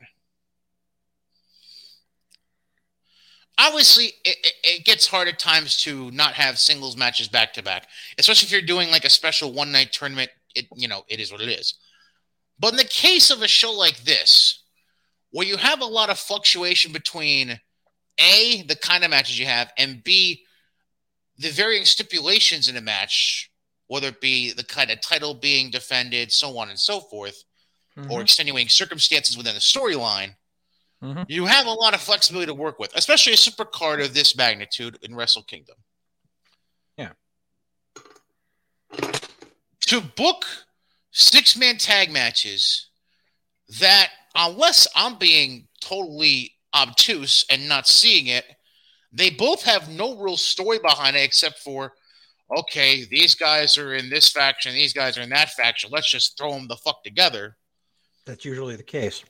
obviously 3.58 4.06
it, 4.24 4.36
it, 4.44 4.52
it, 4.64 4.84
gets 4.84 5.06
hard 5.06 5.28
at 5.28 5.38
times 5.38 5.76
to 5.76 6.10
not 6.10 6.34
have 6.34 6.58
singles 6.58 6.96
matches 6.96 7.28
back 7.28 7.52
to 7.54 7.62
back, 7.62 7.86
especially 8.18 8.46
if 8.46 8.52
you're 8.52 8.62
doing 8.62 8.90
like 8.90 9.04
a 9.04 9.10
special 9.10 9.52
one 9.52 9.72
night 9.72 9.92
tournament. 9.92 10.30
It 10.54 10.66
you 10.74 10.88
know 10.88 11.04
it 11.08 11.20
is 11.20 11.32
what 11.32 11.40
it 11.40 11.48
is. 11.48 11.74
But 12.58 12.72
in 12.72 12.76
the 12.76 12.84
case 12.84 13.30
of 13.30 13.42
a 13.42 13.48
show 13.48 13.72
like 13.72 13.98
this, 14.04 14.62
where 15.30 15.46
you 15.46 15.56
have 15.56 15.80
a 15.80 15.86
lot 15.86 16.10
of 16.10 16.18
fluctuation 16.18 16.92
between 16.92 17.58
a 18.18 18.62
the 18.62 18.76
kind 18.76 19.04
of 19.04 19.10
matches 19.10 19.38
you 19.38 19.46
have 19.46 19.72
and 19.78 20.04
b 20.04 20.42
the 21.38 21.50
varying 21.50 21.84
stipulations 21.84 22.68
in 22.68 22.76
a 22.76 22.80
match, 22.80 23.50
whether 23.86 24.08
it 24.08 24.20
be 24.20 24.52
the 24.52 24.64
kind 24.64 24.90
of 24.90 25.00
title 25.00 25.34
being 25.34 25.70
defended, 25.70 26.32
so 26.32 26.58
on 26.58 26.70
and 26.70 26.78
so 26.78 27.00
forth, 27.00 27.44
mm-hmm. 27.96 28.10
or 28.10 28.22
extenuating 28.22 28.68
circumstances 28.68 29.36
within 29.36 29.54
the 29.54 29.60
storyline 29.60 30.34
Mm-hmm. 31.02 31.22
You 31.28 31.46
have 31.46 31.66
a 31.66 31.72
lot 31.72 31.94
of 31.94 32.00
flexibility 32.00 32.46
to 32.46 32.54
work 32.54 32.78
with, 32.78 32.94
especially 32.94 33.32
a 33.32 33.36
super 33.36 33.64
card 33.64 34.00
of 34.00 34.14
this 34.14 34.36
magnitude 34.36 34.98
in 35.02 35.14
Wrestle 35.14 35.42
Kingdom. 35.42 35.76
Yeah. 36.96 37.10
To 39.88 40.00
book 40.00 40.44
six 41.10 41.56
man 41.56 41.76
tag 41.76 42.12
matches 42.12 42.88
that, 43.80 44.10
unless 44.36 44.86
I'm 44.94 45.18
being 45.18 45.66
totally 45.80 46.52
obtuse 46.74 47.44
and 47.50 47.68
not 47.68 47.88
seeing 47.88 48.28
it, 48.28 48.44
they 49.12 49.30
both 49.30 49.62
have 49.62 49.90
no 49.90 50.16
real 50.16 50.36
story 50.36 50.78
behind 50.78 51.16
it 51.16 51.24
except 51.24 51.58
for, 51.58 51.92
okay, 52.58 53.04
these 53.04 53.34
guys 53.34 53.76
are 53.78 53.94
in 53.94 54.08
this 54.08 54.30
faction, 54.30 54.72
these 54.74 54.92
guys 54.92 55.18
are 55.18 55.22
in 55.22 55.30
that 55.30 55.50
faction. 55.50 55.90
Let's 55.92 56.10
just 56.10 56.38
throw 56.38 56.52
them 56.52 56.68
the 56.68 56.76
fuck 56.76 57.02
together. 57.04 57.56
That's 58.24 58.44
usually 58.44 58.76
the 58.76 58.82
case. 58.82 59.24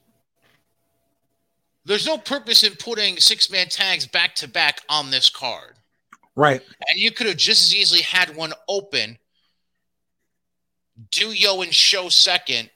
There's 1.84 2.06
no 2.06 2.16
purpose 2.16 2.62
in 2.62 2.74
putting 2.74 3.16
six 3.16 3.50
man 3.50 3.68
tags 3.68 4.06
back 4.06 4.34
to 4.36 4.48
back 4.48 4.82
on 4.88 5.10
this 5.10 5.28
card. 5.28 5.74
Right. 6.36 6.62
And 6.88 6.98
you 6.98 7.10
could 7.10 7.26
have 7.26 7.36
just 7.36 7.64
as 7.64 7.74
easily 7.74 8.02
had 8.02 8.36
one 8.36 8.52
open, 8.68 9.18
do 11.10 11.32
Yo 11.32 11.62
and 11.62 11.74
Sho 11.74 12.08
second, 12.08 12.70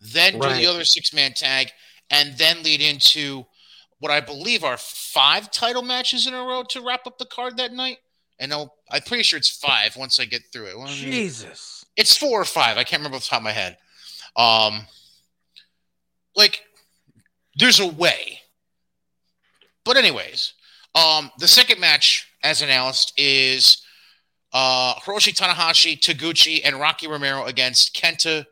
then 0.00 0.38
right. 0.38 0.56
do 0.56 0.60
the 0.60 0.66
other 0.66 0.84
six 0.84 1.14
man 1.14 1.32
tag, 1.32 1.70
and 2.10 2.36
then 2.36 2.62
lead 2.62 2.80
into 2.82 3.46
what 4.00 4.10
I 4.10 4.20
believe 4.20 4.64
are 4.64 4.76
five 4.76 5.50
title 5.50 5.82
matches 5.82 6.26
in 6.26 6.34
a 6.34 6.42
row 6.42 6.64
to 6.70 6.80
wrap 6.80 7.06
up 7.06 7.18
the 7.18 7.26
card 7.26 7.58
that 7.58 7.72
night. 7.72 7.98
And 8.38 8.52
I'll, 8.52 8.74
I'm 8.90 9.02
pretty 9.02 9.22
sure 9.22 9.38
it's 9.38 9.50
five 9.50 9.96
once 9.96 10.18
I 10.18 10.24
get 10.24 10.42
through 10.52 10.66
it. 10.66 10.88
Jesus. 10.88 11.84
It's 11.96 12.16
four 12.16 12.40
or 12.40 12.46
five. 12.46 12.78
I 12.78 12.84
can't 12.84 13.00
remember 13.00 13.16
off 13.16 13.24
the 13.24 13.28
top 13.28 13.40
of 13.40 13.44
my 13.44 13.52
head. 13.52 13.76
Um, 14.36 14.86
like, 16.34 16.62
there's 17.56 17.80
a 17.80 17.86
way. 17.86 18.40
But 19.84 19.98
anyways, 19.98 20.54
um, 20.94 21.30
the 21.38 21.48
second 21.48 21.80
match, 21.80 22.28
as 22.42 22.62
announced, 22.62 23.12
is 23.18 23.82
uh, 24.54 24.94
Hiroshi 24.94 25.34
Tanahashi, 25.34 25.98
Taguchi, 26.00 26.60
and 26.64 26.80
Rocky 26.80 27.08
Romero 27.08 27.44
against 27.44 27.94
Kenta, 27.94 28.46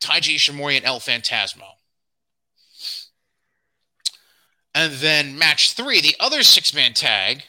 Taiji 0.00 0.36
Ishimori, 0.36 0.76
and 0.76 0.86
El 0.86 1.00
Phantasmo. 1.00 1.75
And 4.76 4.92
then 4.92 5.38
match 5.38 5.72
three, 5.72 6.02
the 6.02 6.14
other 6.20 6.42
six-man 6.42 6.92
tag, 6.92 7.44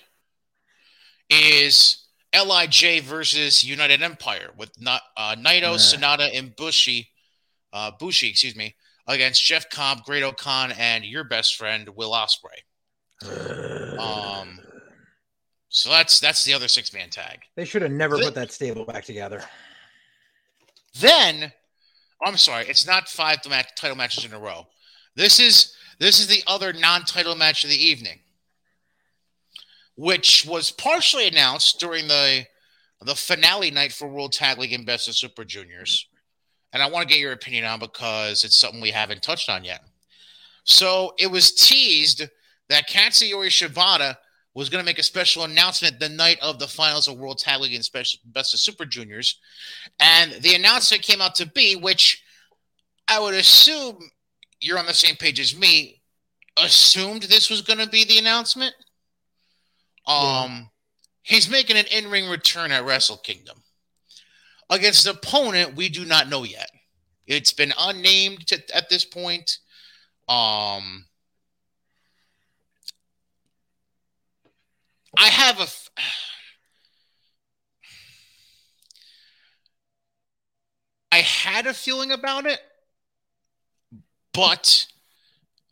is 1.30 2.06
Lij 2.34 3.02
versus 3.02 3.66
United 3.66 4.02
Empire 4.02 4.52
with 4.58 4.72
uh, 4.86 5.36
Naito, 5.36 5.76
Sanada, 5.76 6.30
and 6.34 6.56
Bushi, 6.56 7.10
uh, 7.74 7.92
Bushi, 8.00 8.30
excuse 8.30 8.56
me, 8.56 8.76
against 9.08 9.44
Jeff 9.44 9.70
Cobb, 9.70 10.06
Great-O-Khan, 10.06 10.72
and 10.80 11.04
your 11.04 11.26
best 11.26 11.58
friend 11.58 11.90
Will 11.98 12.14
Ospreay. 12.14 12.64
Um, 14.00 14.60
so 15.68 15.90
that's 15.90 16.22
that's 16.22 16.46
the 16.46 16.54
other 16.54 16.70
six 16.70 16.94
man 16.94 17.10
tag. 17.10 17.40
They 17.58 17.66
should 17.66 17.82
have 17.82 17.92
never 17.92 18.18
put 18.18 18.36
that 18.36 18.54
stable 18.54 18.86
back 18.86 19.04
together. 19.04 19.44
Then, 20.98 21.52
I'm 22.26 22.38
sorry, 22.38 22.68
it's 22.70 22.88
not 22.88 23.10
five 23.10 23.40
match, 23.50 23.68
title 23.76 23.98
matches 23.98 24.24
in 24.24 24.32
a 24.32 24.40
row. 24.40 24.68
This 25.16 25.42
is 25.42 25.74
this 26.00 26.20
is 26.20 26.28
the 26.28 26.44
other 26.48 26.74
non-title 26.74 27.36
match 27.36 27.64
of 27.64 27.70
the 27.70 27.86
evening, 27.86 28.20
which 29.96 30.46
was 30.46 30.72
partially 30.72 31.28
announced 31.28 31.80
during 31.80 32.08
the 32.08 32.46
the 33.02 33.16
finale 33.16 33.70
night 33.70 33.94
for 33.94 34.08
World 34.08 34.32
Tag 34.32 34.58
League 34.58 34.74
and 34.74 34.86
Best 34.86 35.08
of 35.08 35.16
Super 35.16 35.46
Juniors, 35.46 36.08
and 36.74 36.82
I 36.82 36.90
want 36.90 37.08
to 37.08 37.14
get 37.14 37.22
your 37.22 37.34
opinion 37.34 37.66
on 37.66 37.80
because 37.80 38.44
it's 38.44 38.58
something 38.58 38.82
we 38.82 38.90
haven't 38.90 39.22
touched 39.22 39.50
on 39.50 39.64
yet. 39.64 39.82
So 40.64 41.14
it 41.18 41.28
was 41.28 41.52
teased 41.52 42.24
that 42.70 42.90
Katsuyori 42.90 43.48
Shibata 43.48 44.18
was 44.54 44.70
going 44.70 44.82
to 44.82 44.86
make 44.86 44.98
a 44.98 45.04
special 45.04 45.44
announcement 45.44 46.00
the 46.00 46.10
night 46.10 46.40
of 46.42 46.58
the 46.58 46.68
finals 46.68 47.08
of 47.08 47.20
World 47.20 47.38
Tag 47.38 47.62
League 47.62 47.76
and 47.76 47.88
Best 48.26 48.54
of 48.54 48.60
Super 48.60 48.86
Juniors. 48.86 49.40
And 50.00 50.32
the 50.42 50.56
announcement 50.56 51.04
came 51.04 51.22
out 51.22 51.36
to 51.36 51.46
be, 51.46 51.76
which 51.76 52.24
I 53.08 53.20
would 53.20 53.36
assume 53.36 54.00
you're 54.60 54.80
on 54.80 54.86
the 54.86 54.94
same 54.94 55.16
page 55.16 55.40
as 55.40 55.58
me, 55.58 56.02
assumed 56.58 57.24
this 57.24 57.50
was 57.50 57.62
going 57.62 57.80
to 57.80 57.88
be 57.90 58.06
the 58.06 58.18
announcement. 58.18 58.74
Um, 60.08 60.16
yeah. 60.18 60.62
He's 61.24 61.50
making 61.50 61.78
an 61.78 61.86
in 61.92 62.10
ring 62.10 62.30
return 62.30 62.72
at 62.72 62.86
Wrestle 62.86 63.18
Kingdom. 63.18 63.64
against 64.70 65.06
an 65.06 65.16
opponent 65.16 65.76
we 65.76 65.90
do 65.90 66.06
not 66.06 66.30
know 66.30 66.44
yet. 66.44 66.70
It's 67.26 67.54
been 67.54 67.74
unnamed 67.78 68.48
to, 68.48 68.76
at 68.76 68.90
this 68.90 69.06
point. 69.06 69.60
Um, 70.30 71.06
I 75.18 75.28
have 75.28 75.60
a. 75.60 75.64
F- 75.64 75.90
I 81.12 81.18
had 81.18 81.66
a 81.68 81.74
feeling 81.74 82.12
about 82.12 82.46
it, 82.46 82.60
but 84.38 84.86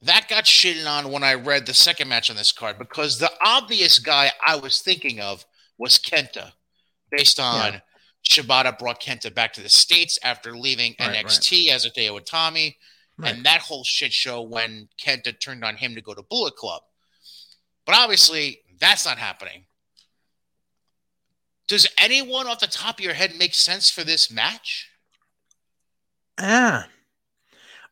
that 0.02 0.28
got 0.28 0.46
shitted 0.46 0.90
on 0.90 1.12
when 1.12 1.24
I 1.24 1.36
read 1.36 1.68
the 1.68 1.74
second 1.76 2.10
match 2.10 2.32
on 2.32 2.36
this 2.36 2.52
card 2.52 2.80
because 2.80 3.20
the 3.20 3.32
obvious 3.46 4.00
guy 4.00 4.32
I 4.46 4.56
was 4.56 4.82
thinking 4.82 5.20
of 5.20 5.46
was 5.78 6.00
Kenta, 6.00 6.52
based 7.12 7.40
on 7.40 7.74
yeah. 7.74 7.80
Shibata 8.28 8.78
brought 8.78 9.00
Kenta 9.00 9.34
back 9.34 9.54
to 9.54 9.62
the 9.62 9.70
States 9.70 10.18
after 10.24 10.58
leaving 10.58 10.96
right, 11.00 11.26
NXT 11.26 11.68
right. 11.68 11.76
as 11.76 11.86
Hideo 11.86 12.20
Itami, 12.20 12.76
right. 13.20 13.36
and 13.36 13.46
that 13.46 13.62
whole 13.62 13.84
shit 13.84 14.12
show 14.12 14.42
when 14.42 14.90
Kenta 15.00 15.40
turned 15.40 15.64
on 15.64 15.76
him 15.76 15.94
to 15.94 16.02
go 16.02 16.16
to 16.16 16.24
Bullet 16.24 16.56
Club. 16.56 16.82
But 17.86 17.96
obviously, 17.96 18.62
that's 18.80 19.06
not 19.06 19.20
happening. 19.20 19.66
Does 21.68 21.88
anyone 22.00 22.48
off 22.48 22.60
the 22.60 22.68
top 22.68 22.98
of 22.98 23.06
your 23.06 23.14
head 23.14 23.36
make 23.38 23.54
sense 23.54 23.92
for 23.92 24.04
this 24.04 24.32
match? 24.32 24.90
Ah. 26.40 26.88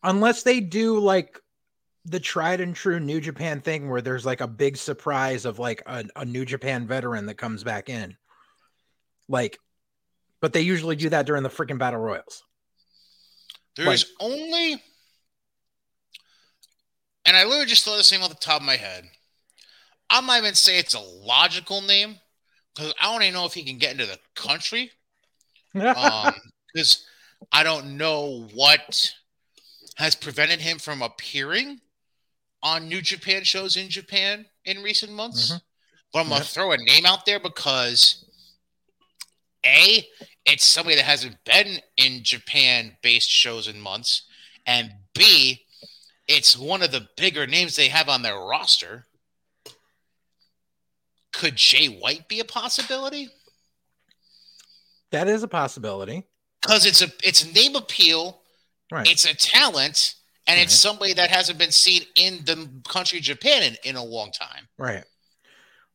Unless 0.04 0.44
they 0.44 0.60
do 0.60 1.00
like 1.00 1.40
the 2.06 2.20
tried 2.20 2.60
and 2.60 2.76
true 2.76 3.00
New 3.00 3.22
Japan 3.22 3.62
thing 3.62 3.90
where 3.90 4.02
there's 4.02 4.26
like 4.26 4.42
a 4.42 4.48
big 4.48 4.76
surprise 4.76 5.46
of 5.46 5.60
like 5.60 5.82
a, 5.86 6.04
a 6.18 6.26
New 6.26 6.46
Japan 6.46 6.86
veteran 6.86 7.26
that 7.28 7.36
comes 7.36 7.64
back 7.64 7.90
in. 7.90 8.18
Like, 9.30 9.58
but 10.42 10.52
they 10.52 10.62
usually 10.62 10.98
do 10.98 11.10
that 11.10 11.26
during 11.26 11.44
the 11.44 11.50
freaking 11.50 11.80
battle 11.80 12.02
royals. 12.02 12.44
There's 13.78 13.88
like, 13.88 14.32
only, 14.32 14.84
and 17.26 17.38
I 17.38 17.46
literally 17.46 17.66
just 17.66 17.86
thought 17.86 17.98
the 17.98 18.04
same 18.04 18.22
off 18.22 18.30
the 18.30 18.36
top 18.36 18.60
of 18.60 18.68
my 18.68 18.76
head. 18.76 19.06
I 20.10 20.20
might 20.20 20.40
even 20.40 20.54
say 20.54 20.78
it's 20.78 20.94
a 20.94 21.00
logical 21.00 21.82
name 21.82 22.18
because 22.76 22.94
I 23.02 23.12
don't 23.12 23.24
even 23.24 23.34
know 23.34 23.46
if 23.46 23.54
he 23.54 23.64
can 23.64 23.78
get 23.78 23.94
into 23.94 24.06
the 24.06 24.20
country. 24.36 24.92
um, 25.76 26.34
because 26.72 27.06
I 27.52 27.64
don't 27.64 27.98
know 27.98 28.48
what 28.54 29.14
has 29.96 30.16
prevented 30.16 30.60
him 30.60 30.80
from 30.80 31.02
appearing 31.02 31.80
on 32.62 32.88
New 32.88 33.02
Japan 33.02 33.44
shows 33.44 33.78
in 33.78 33.90
Japan 33.90 34.46
in 34.66 34.82
recent 34.82 35.12
months. 35.12 35.52
Mm-hmm. 35.52 35.58
But 36.12 36.20
I'm 36.20 36.30
gonna 36.30 36.44
throw 36.44 36.72
a 36.72 36.78
name 36.78 37.06
out 37.06 37.26
there 37.26 37.40
because 37.40 38.26
a 39.66 40.06
it's 40.46 40.66
somebody 40.66 40.96
that 40.96 41.06
hasn't 41.06 41.38
been 41.44 41.80
in 41.98 42.24
Japan 42.24 42.96
based 43.02 43.30
shows 43.30 43.68
in 43.68 43.80
months, 43.80 44.24
and 44.66 44.92
B 45.14 45.64
it's 46.28 46.58
one 46.58 46.82
of 46.82 46.92
the 46.92 47.08
bigger 47.18 47.46
names 47.46 47.76
they 47.76 47.90
have 47.90 48.10
on 48.10 48.22
their 48.22 48.38
roster. 48.38 49.06
Could 51.34 51.56
Jay 51.56 51.88
White 51.88 52.28
be 52.28 52.40
a 52.40 52.46
possibility? 52.46 53.30
That 55.12 55.28
is 55.28 55.44
a 55.44 55.48
possibility 55.48 56.24
because 56.62 56.86
it's 56.86 57.02
a 57.02 57.12
it's 57.24 57.54
name 57.54 57.76
appeal, 57.76 58.42
right? 58.92 59.10
It's 59.10 59.26
a 59.26 59.36
talent, 59.36 60.16
and 60.48 60.58
right. 60.58 60.64
it's 60.64 60.76
somebody 60.76 61.14
that 61.14 61.30
hasn't 61.30 61.58
been 61.58 61.72
seen 61.72 62.04
in 62.16 62.44
the 62.46 62.70
country 62.88 63.20
Japan 63.20 63.64
in, 63.64 63.78
in 63.84 63.96
a 63.96 64.04
long 64.04 64.32
time. 64.32 64.68
Right. 64.78 65.04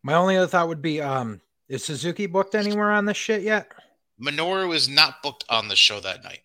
My 0.03 0.15
only 0.15 0.37
other 0.37 0.47
thought 0.47 0.69
would 0.69 0.83
be, 0.83 1.01
um, 1.01 1.41
is 1.69 1.85
Suzuki 1.85 2.27
booked 2.27 2.55
anywhere 2.55 2.91
on 2.91 3.05
this 3.05 3.17
shit 3.17 3.43
yet? 3.43 3.71
Minoru 4.21 4.75
is 4.75 4.89
not 4.89 5.23
booked 5.23 5.45
on 5.49 5.69
the 5.69 5.77
show 5.77 6.01
that 6.01 6.25
night. 6.25 6.41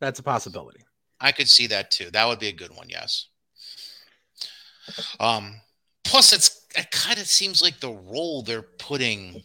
That's 0.00 0.18
a 0.18 0.22
possibility. 0.22 0.84
I 1.20 1.32
could 1.32 1.48
see 1.48 1.66
that 1.68 1.90
too. 1.90 2.10
That 2.10 2.26
would 2.26 2.38
be 2.38 2.48
a 2.48 2.52
good 2.52 2.74
one. 2.74 2.88
Yes. 2.88 3.26
Um. 5.18 5.60
Plus, 6.04 6.32
it's 6.32 6.64
it 6.74 6.90
kind 6.90 7.18
of 7.18 7.26
seems 7.26 7.60
like 7.60 7.80
the 7.80 7.90
role 7.90 8.42
they're 8.42 8.62
putting 8.62 9.42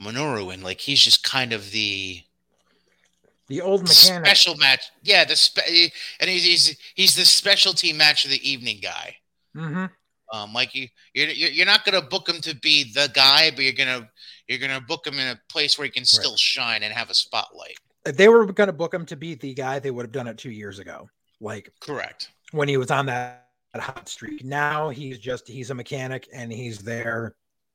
Minoru 0.00 0.52
in. 0.52 0.62
Like 0.62 0.80
he's 0.80 1.00
just 1.00 1.24
kind 1.24 1.52
of 1.52 1.70
the 1.72 2.22
the 3.50 3.60
old 3.60 3.82
mechanic. 3.82 4.26
Special 4.26 4.56
match. 4.56 4.90
Yeah, 5.02 5.24
the 5.24 5.34
spe- 5.34 5.90
and 6.20 6.30
he's, 6.30 6.44
he's 6.44 6.78
he's 6.94 7.16
the 7.16 7.24
specialty 7.24 7.92
match 7.92 8.24
of 8.24 8.30
the 8.30 8.48
evening 8.48 8.78
guy. 8.80 9.16
Mm-hmm. 9.56 9.86
Um, 10.32 10.52
like 10.52 10.72
you, 10.74 10.86
you're 11.14 11.28
you're 11.28 11.66
not 11.66 11.84
gonna 11.84 12.00
book 12.00 12.28
him 12.28 12.40
to 12.42 12.54
be 12.54 12.92
the 12.92 13.10
guy, 13.12 13.50
but 13.50 13.64
you're 13.64 13.72
gonna 13.72 14.08
you're 14.46 14.60
gonna 14.60 14.80
book 14.80 15.04
him 15.04 15.18
in 15.18 15.26
a 15.26 15.40
place 15.50 15.76
where 15.76 15.84
he 15.84 15.90
can 15.90 16.04
still 16.04 16.30
right. 16.30 16.38
shine 16.38 16.82
and 16.84 16.94
have 16.94 17.10
a 17.10 17.14
spotlight. 17.14 17.76
If 18.06 18.16
they 18.16 18.28
were 18.28 18.46
gonna 18.46 18.72
book 18.72 18.94
him 18.94 19.04
to 19.06 19.16
be 19.16 19.34
the 19.34 19.52
guy, 19.52 19.80
they 19.80 19.90
would 19.90 20.04
have 20.04 20.12
done 20.12 20.28
it 20.28 20.38
two 20.38 20.52
years 20.52 20.78
ago. 20.78 21.10
Like 21.40 21.72
correct 21.80 22.30
when 22.52 22.68
he 22.68 22.76
was 22.76 22.92
on 22.92 23.06
that 23.06 23.48
hot 23.74 24.08
streak. 24.08 24.44
Now 24.44 24.90
he's 24.90 25.18
just 25.18 25.48
he's 25.48 25.70
a 25.70 25.74
mechanic 25.74 26.28
and 26.32 26.52
he's 26.52 26.78
there 26.78 27.34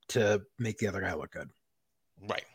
to 0.09 0.41
make 0.57 0.77
the 0.77 0.87
other 0.87 1.01
guy 1.01 1.13
look 1.13 1.31
good. 1.31 1.49
Right. 2.29 2.45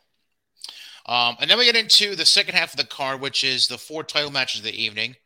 Um, 1.06 1.36
and 1.40 1.50
then 1.50 1.58
we 1.58 1.64
get 1.64 1.76
into 1.76 2.14
the 2.14 2.26
second 2.26 2.54
half 2.54 2.72
of 2.72 2.76
the 2.76 2.84
card, 2.84 3.20
which 3.20 3.42
is 3.42 3.66
the 3.66 3.78
four 3.78 4.04
title 4.04 4.30
matches 4.30 4.60
of 4.60 4.64
the 4.64 4.82
evening. 4.82 5.16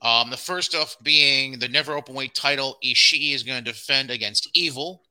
Um, 0.00 0.30
the 0.30 0.36
first 0.36 0.74
off 0.74 0.96
being 1.02 1.58
the 1.58 1.68
never 1.68 1.94
open 1.94 2.14
weight 2.14 2.34
title. 2.34 2.78
Ishii 2.84 3.34
is 3.34 3.42
going 3.42 3.62
to 3.62 3.72
defend 3.72 4.10
against 4.10 4.48
Evil. 4.54 5.02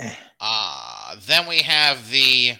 Eh. 0.00 0.14
Uh, 0.40 1.16
then 1.26 1.46
we 1.46 1.58
have 1.58 2.10
the 2.10 2.54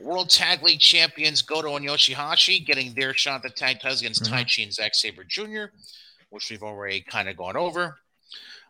World 0.00 0.30
Tag 0.30 0.62
League 0.62 0.80
champions 0.80 1.42
Goto 1.42 1.76
and 1.76 1.86
Yoshihashi 1.86 2.64
getting 2.64 2.94
their 2.94 3.14
shot 3.14 3.36
at 3.36 3.42
the 3.42 3.50
tag 3.50 3.80
titles 3.80 4.00
against 4.00 4.24
mm-hmm. 4.24 4.34
Taichi 4.34 4.62
and 4.62 4.72
Zack 4.72 4.94
Sabre 4.94 5.24
Jr., 5.24 5.66
which 6.30 6.50
we've 6.50 6.62
already 6.62 7.00
kind 7.00 7.28
of 7.28 7.36
gone 7.36 7.56
over. 7.56 7.96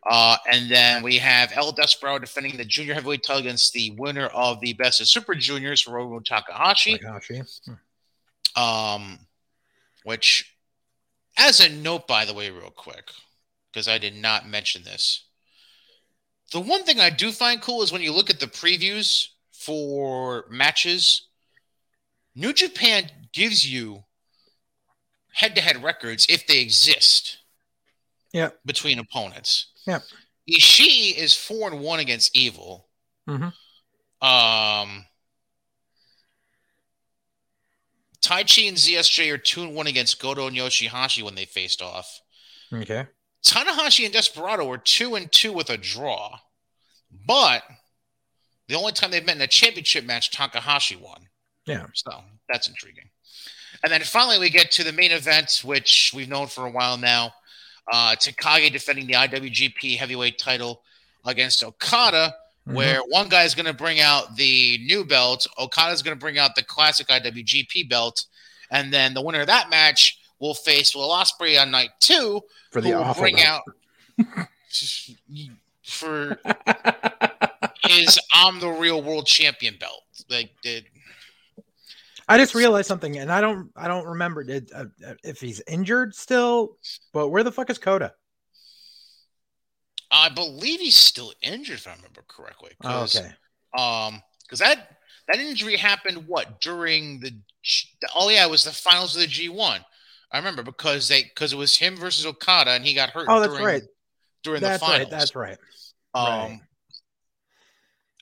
Uh, 0.09 0.37
and 0.51 0.71
then 0.71 1.03
we 1.03 1.17
have 1.17 1.53
El 1.55 1.73
Desperado 1.73 2.19
defending 2.19 2.57
the 2.57 2.65
junior 2.65 2.95
heavyweight 2.95 3.23
title 3.23 3.41
against 3.41 3.73
the 3.73 3.91
winner 3.93 4.27
of 4.27 4.61
the 4.61 4.75
Best 4.75 5.01
of 5.01 5.09
Super 5.09 5.35
Juniors, 5.35 5.85
Hiromu 5.85 6.25
Takahashi. 6.25 6.99
Takahashi. 6.99 7.43
Hmm. 7.65 8.63
Um, 8.63 9.19
which, 10.05 10.55
as 11.39 11.61
a 11.61 11.69
note, 11.71 12.07
by 12.07 12.25
the 12.25 12.35
way, 12.35 12.51
real 12.51 12.71
quick, 12.71 13.11
because 13.73 13.89
I 13.89 13.99
did 13.99 14.15
not 14.15 14.47
mention 14.47 14.85
this. 14.85 15.25
The 16.53 16.61
one 16.61 16.85
thing 16.85 17.01
I 17.01 17.11
do 17.11 17.33
find 17.33 17.61
cool 17.61 17.83
is 17.83 17.91
when 17.91 18.03
you 18.03 18.13
look 18.13 18.31
at 18.31 18.39
the 18.39 18.47
previews 18.47 19.29
for 19.51 20.45
matches, 20.51 21.29
New 22.35 22.53
Japan 22.53 23.11
gives 23.33 23.67
you 23.67 24.05
head 25.33 25.55
to 25.55 25.61
head 25.61 25.83
records 25.83 26.27
if 26.29 26.47
they 26.47 26.61
exist. 26.61 27.39
Yeah. 28.35 28.51
Between 28.67 28.99
opponents. 28.99 29.73
Yeah. 29.87 30.01
Ishii 30.51 31.17
is 31.17 31.35
four 31.35 31.71
and 31.71 31.81
one 31.81 32.01
against 32.01 32.37
Evil. 32.37 32.89
Mm-hmm. 33.29 34.27
Um, 34.27 35.07
Taichi 38.21 38.69
and 38.69 38.77
ZSJ 38.77 39.33
are 39.33 39.39
two 39.39 39.63
and 39.63 39.75
one 39.75 39.87
against 39.87 40.21
Goto 40.21 40.49
and 40.49 40.57
Yoshihashi 40.57 41.23
when 41.23 41.37
they 41.37 41.45
faced 41.45 41.81
off. 41.81 42.21
Okay. 42.73 43.07
Tanahashi 43.45 44.05
and 44.05 44.13
Desperado 44.13 44.65
were 44.67 44.79
two 44.79 45.15
and 45.15 45.31
two 45.31 45.53
with 45.53 45.71
a 45.71 45.77
draw, 45.77 46.39
but 47.27 47.63
the 48.69 48.75
only 48.75 48.93
time 48.93 49.11
they've 49.11 49.25
met 49.25 49.37
in 49.37 49.43
a 49.43 49.47
championship 49.47 50.05
match, 50.05 50.31
Takahashi 50.31 50.97
won. 50.97 51.29
Yeah. 51.67 51.87
So 51.95 52.11
that's 52.49 52.67
intriguing. 52.67 53.11
And 53.83 53.93
then 53.93 54.01
finally, 54.01 54.39
we 54.39 54.51
get 54.51 54.71
to 54.73 54.85
the 54.85 54.93
main 54.93 55.13
event, 55.13 55.61
which 55.63 56.13
we've 56.17 56.29
known 56.29 56.47
for 56.47 56.67
a 56.67 56.71
while 56.71 56.97
now. 56.97 57.35
Uh, 57.91 58.15
Takagi 58.17 58.73
defending 58.73 59.07
the 59.07 59.15
IWGP 59.15 59.97
Heavyweight 59.97 60.39
title 60.39 60.83
against 61.25 61.63
Okada, 61.63 62.35
mm-hmm. 62.67 62.75
where 62.75 63.01
one 63.09 63.29
guy 63.29 63.45
is 63.45 63.55
going 63.55 63.67
to 63.67 63.75
bring 63.75 64.01
out 64.01 64.37
the 64.37 64.79
new 64.85 65.05
belt, 65.05 65.47
Okada 65.59 65.93
is 65.93 66.03
going 66.03 66.17
to 66.17 66.21
bring 66.21 66.39
out 66.39 66.55
the 66.55 66.63
classic 66.63 67.09
IWGP 67.09 67.89
belt, 67.89 68.25
and 68.71 68.93
then 68.93 69.15
the 69.15 69.23
winner 69.23 69.41
of 69.41 69.47
that 69.49 69.71
match 69.71 70.19
will 70.41 70.55
face 70.55 70.95
Will 70.95 71.11
Ospreay 71.11 71.61
on 71.61 71.71
night 71.71 71.91
two, 72.01 72.41
for 72.71 72.81
the 72.81 72.93
will 72.93 73.15
bring 73.15 73.37
belt. 73.37 73.63
out 74.27 74.49
for 75.83 76.39
his 77.85 78.19
"I'm 78.33 78.61
the 78.61 78.71
real 78.71 79.03
world 79.03 79.27
champion" 79.27 79.77
belt. 79.79 80.03
Like, 80.31 80.51
did 80.63 80.87
I 82.29 82.39
just 82.39 82.55
realized 82.55 82.89
something, 82.89 83.19
and 83.19 83.31
I 83.31 83.41
don't, 83.41 83.71
I 83.77 83.89
don't 83.89 84.07
remember 84.07 84.45
did, 84.45 84.71
uh, 84.75 84.87
uh, 85.07 85.15
if 85.23 85.41
he's 85.41 85.61
injured 85.69 86.15
still. 86.15 86.77
But 87.13 87.29
where 87.29 87.43
the 87.43 87.53
fuck 87.53 87.71
is 87.71 87.79
Kota? 87.79 88.15
I 90.11 90.29
believe 90.29 90.81
he's 90.81 90.97
still 90.97 91.33
injured, 91.43 91.79
if 91.79 91.89
I 91.89 91.95
remember 91.95 92.25
correctly. 92.29 92.71
Oh, 92.83 93.03
okay. 93.05 93.31
Um, 93.77 94.23
because 94.43 94.61
that 94.61 94.99
that 95.29 95.39
injury 95.39 95.77
happened 95.77 96.29
what 96.29 96.61
during 96.61 97.21
the 97.21 97.35
oh 98.15 98.29
yeah, 98.29 98.47
it 98.47 98.51
was 98.51 98.65
the 98.65 98.71
finals 98.71 99.15
of 99.15 99.23
the 99.23 99.27
G 99.27 99.49
one. 99.49 99.85
I 100.31 100.39
remember 100.39 100.63
because 100.63 101.09
they 101.09 101.25
because 101.25 101.53
it 101.53 101.57
was 101.57 101.77
him 101.77 101.97
versus 101.97 102.27
Okada, 102.27 102.73
and 102.73 102.85
he 102.85 102.95
got 102.95 103.11
hurt. 103.11 103.27
Oh, 103.29 103.41
that's 103.41 103.53
during, 103.53 103.67
right. 103.67 103.83
During 104.43 104.61
that's 104.61 104.81
the 104.81 104.87
finals, 104.87 105.01
right. 105.01 105.11
That's 105.11 105.35
right. 105.35 105.59
Um, 106.15 106.27
right. 106.27 106.61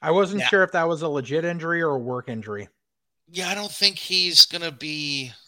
I 0.01 0.11
wasn't 0.11 0.41
yeah. 0.41 0.49
sure 0.49 0.63
if 0.63 0.73
that 0.73 0.89
was 0.89 1.03
a 1.03 1.09
legit 1.09 1.45
injury 1.45 1.83
or 1.83 1.91
a 1.91 1.99
work 1.99 2.29
injury. 2.29 2.69
Yeah, 3.35 3.49
I 3.49 3.55
don't 3.55 3.73
think 3.73 3.99
he's 3.99 4.45
gonna 4.47 4.71
be. 4.73 5.33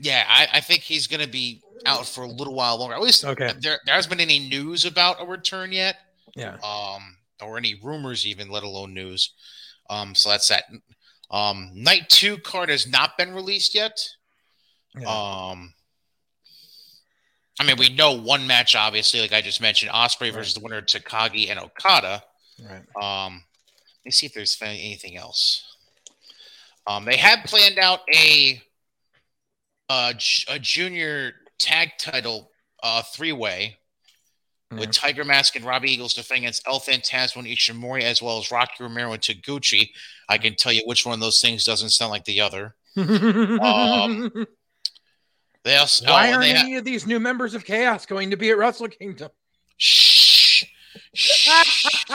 Yeah, 0.00 0.24
I, 0.28 0.48
I 0.54 0.60
think 0.60 0.82
he's 0.82 1.06
gonna 1.06 1.28
be 1.28 1.62
out 1.86 2.04
for 2.06 2.24
a 2.24 2.28
little 2.28 2.52
while 2.54 2.76
longer. 2.78 2.94
At 2.96 3.00
least 3.00 3.24
Okay. 3.24 3.52
there, 3.60 3.78
there 3.86 3.94
hasn't 3.94 4.10
been 4.10 4.20
any 4.20 4.40
news 4.40 4.84
about 4.84 5.22
a 5.22 5.24
return 5.24 5.70
yet. 5.70 5.96
Yeah. 6.34 6.56
um, 6.64 7.16
or 7.40 7.56
any 7.58 7.76
rumors, 7.82 8.26
even 8.26 8.50
let 8.50 8.64
alone 8.64 8.92
news. 8.92 9.32
Um, 9.88 10.14
so 10.16 10.30
that's 10.30 10.48
that. 10.48 10.64
Um, 11.30 11.70
night 11.74 12.08
two 12.08 12.38
card 12.38 12.70
has 12.70 12.88
not 12.88 13.16
been 13.16 13.32
released 13.34 13.72
yet. 13.74 14.00
Yeah. 14.98 15.06
Um, 15.08 15.74
I 17.60 17.64
mean, 17.64 17.76
we 17.78 17.88
know 17.94 18.12
one 18.20 18.48
match, 18.48 18.74
obviously, 18.74 19.20
like 19.20 19.32
I 19.32 19.40
just 19.42 19.60
mentioned, 19.60 19.92
Ospreay 19.92 20.22
Right. 20.22 20.34
versus 20.34 20.54
the 20.54 20.60
winner 20.60 20.82
Takagi 20.82 21.50
and 21.50 21.60
Okada. 21.60 22.24
right. 22.68 23.26
Um, 23.26 23.44
me 24.04 24.10
see 24.10 24.26
if 24.26 24.34
there's 24.34 24.56
anything 24.60 25.16
else. 25.16 25.76
Um, 26.86 27.04
they 27.04 27.16
have 27.16 27.40
planned 27.46 27.78
out 27.78 28.00
a 28.14 28.60
a 29.90 30.58
junior 30.60 31.32
tag 31.58 31.92
title 31.98 32.50
uh, 32.82 33.02
three 33.02 33.32
way 33.32 33.78
with 34.70 34.88
Mhm. 34.88 34.92
Tiger 34.92 35.24
Mask 35.24 35.54
and 35.56 35.64
Robbie 35.64 35.92
Eagles 35.92 36.14
defending 36.14 36.44
against 36.44 36.66
El 36.66 36.80
Phantasmo 36.80 37.36
and 37.36 37.46
Ishimori, 37.46 38.02
as 38.02 38.20
well 38.20 38.38
as 38.38 38.50
Rocky 38.50 38.82
Romero 38.82 39.12
and 39.12 39.22
Taguchi. 39.22 39.90
I 40.28 40.36
can 40.38 40.56
tell 40.56 40.72
you 40.72 40.82
which 40.86 41.06
one 41.06 41.14
of 41.14 41.20
those 41.20 41.40
things 41.40 41.64
doesn't 41.64 41.90
sound 41.90 42.10
like 42.10 42.24
the 42.24 42.40
other. 42.40 42.74
Um, 42.96 44.46
They 45.64 45.76
also 45.76 46.06
Why 46.06 46.28
oh, 46.28 46.32
aren't 46.34 46.42
they 46.42 46.52
ha- 46.54 46.60
any 46.62 46.76
of 46.76 46.84
these 46.84 47.06
new 47.06 47.18
members 47.20 47.54
of 47.54 47.64
Chaos 47.64 48.04
going 48.04 48.30
to 48.30 48.36
be 48.36 48.50
at 48.50 48.58
Wrestle 48.58 48.88
Kingdom? 48.88 49.30
shh, 49.78 50.64
shh. 51.14 52.04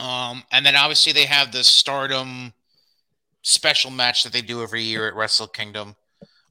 Um, 0.00 0.44
and 0.50 0.64
then 0.64 0.76
obviously 0.76 1.12
they 1.12 1.26
have 1.26 1.52
the 1.52 1.62
Stardom 1.62 2.52
special 3.42 3.90
match 3.90 4.22
that 4.24 4.32
they 4.32 4.42
do 4.42 4.62
every 4.62 4.82
year 4.82 5.06
at 5.06 5.14
Wrestle 5.14 5.46
Kingdom. 5.46 5.94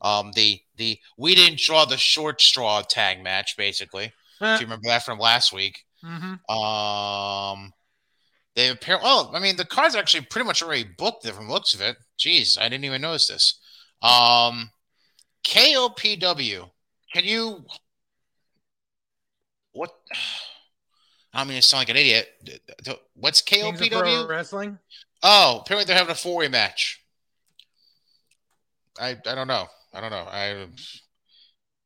Um, 0.01 0.31
the 0.33 0.61
the 0.77 0.97
we 1.17 1.35
didn't 1.35 1.59
draw 1.59 1.85
the 1.85 1.97
short 1.97 2.41
straw 2.41 2.81
tag 2.81 3.21
match, 3.23 3.57
basically. 3.57 4.13
If 4.41 4.61
you 4.61 4.65
remember 4.67 4.87
that 4.87 5.03
from 5.03 5.19
last 5.19 5.51
week. 5.51 5.83
Mhm. 6.03 6.39
Um, 6.49 7.73
they 8.55 8.69
apparently. 8.69 9.09
Oh, 9.11 9.31
I 9.33 9.39
mean, 9.39 9.57
the 9.57 9.65
card's 9.65 9.95
are 9.95 9.99
actually 9.99 10.25
pretty 10.25 10.45
much 10.45 10.63
already 10.63 10.85
booked 10.97 11.27
from 11.27 11.47
the 11.47 11.53
looks 11.53 11.73
of 11.73 11.81
it. 11.81 11.97
Jeez, 12.17 12.57
I 12.59 12.69
didn't 12.69 12.85
even 12.85 13.01
notice 13.01 13.27
this. 13.27 13.59
Um, 14.01 14.71
KOPW. 15.43 16.69
Can 17.13 17.25
you? 17.25 17.65
What? 19.73 19.91
I 21.39 21.43
mean, 21.45 21.55
to 21.55 21.61
sound 21.61 21.81
like 21.81 21.89
an 21.89 21.95
idiot. 21.97 22.29
What's 23.15 23.41
KOPW? 23.41 24.27
Wrestling. 24.27 24.77
Oh, 25.23 25.59
apparently 25.61 25.85
they're 25.85 25.97
having 25.97 26.11
a 26.11 26.15
four-way 26.15 26.47
match. 26.47 27.01
I 28.99 29.11
I 29.25 29.35
don't 29.35 29.47
know. 29.47 29.67
I 29.93 30.01
don't 30.01 30.11
know. 30.11 30.27
I 30.29 30.67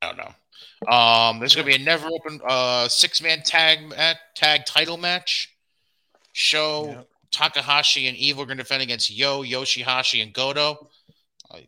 I 0.02 0.08
don't 0.12 0.18
know. 0.18 0.92
Um, 0.92 1.40
there's 1.40 1.56
gonna 1.56 1.68
be 1.68 1.76
a 1.76 1.80
never 1.80 2.08
open 2.08 2.40
uh 2.48 2.88
six-man 2.88 3.44
tag 3.44 3.88
mat, 3.90 4.18
tag 4.36 4.66
title 4.66 4.98
match. 4.98 5.50
Sho 6.34 6.88
Yep. 6.88 7.08
Takahashi 7.32 8.08
and 8.08 8.18
Evil 8.18 8.44
are 8.44 8.46
gonna 8.46 8.62
defend 8.64 8.82
against 8.84 9.10
Yo, 9.12 9.44
Yoshihashi, 9.44 10.22
and 10.22 10.34
Goto. 10.34 10.90
I- 11.52 11.68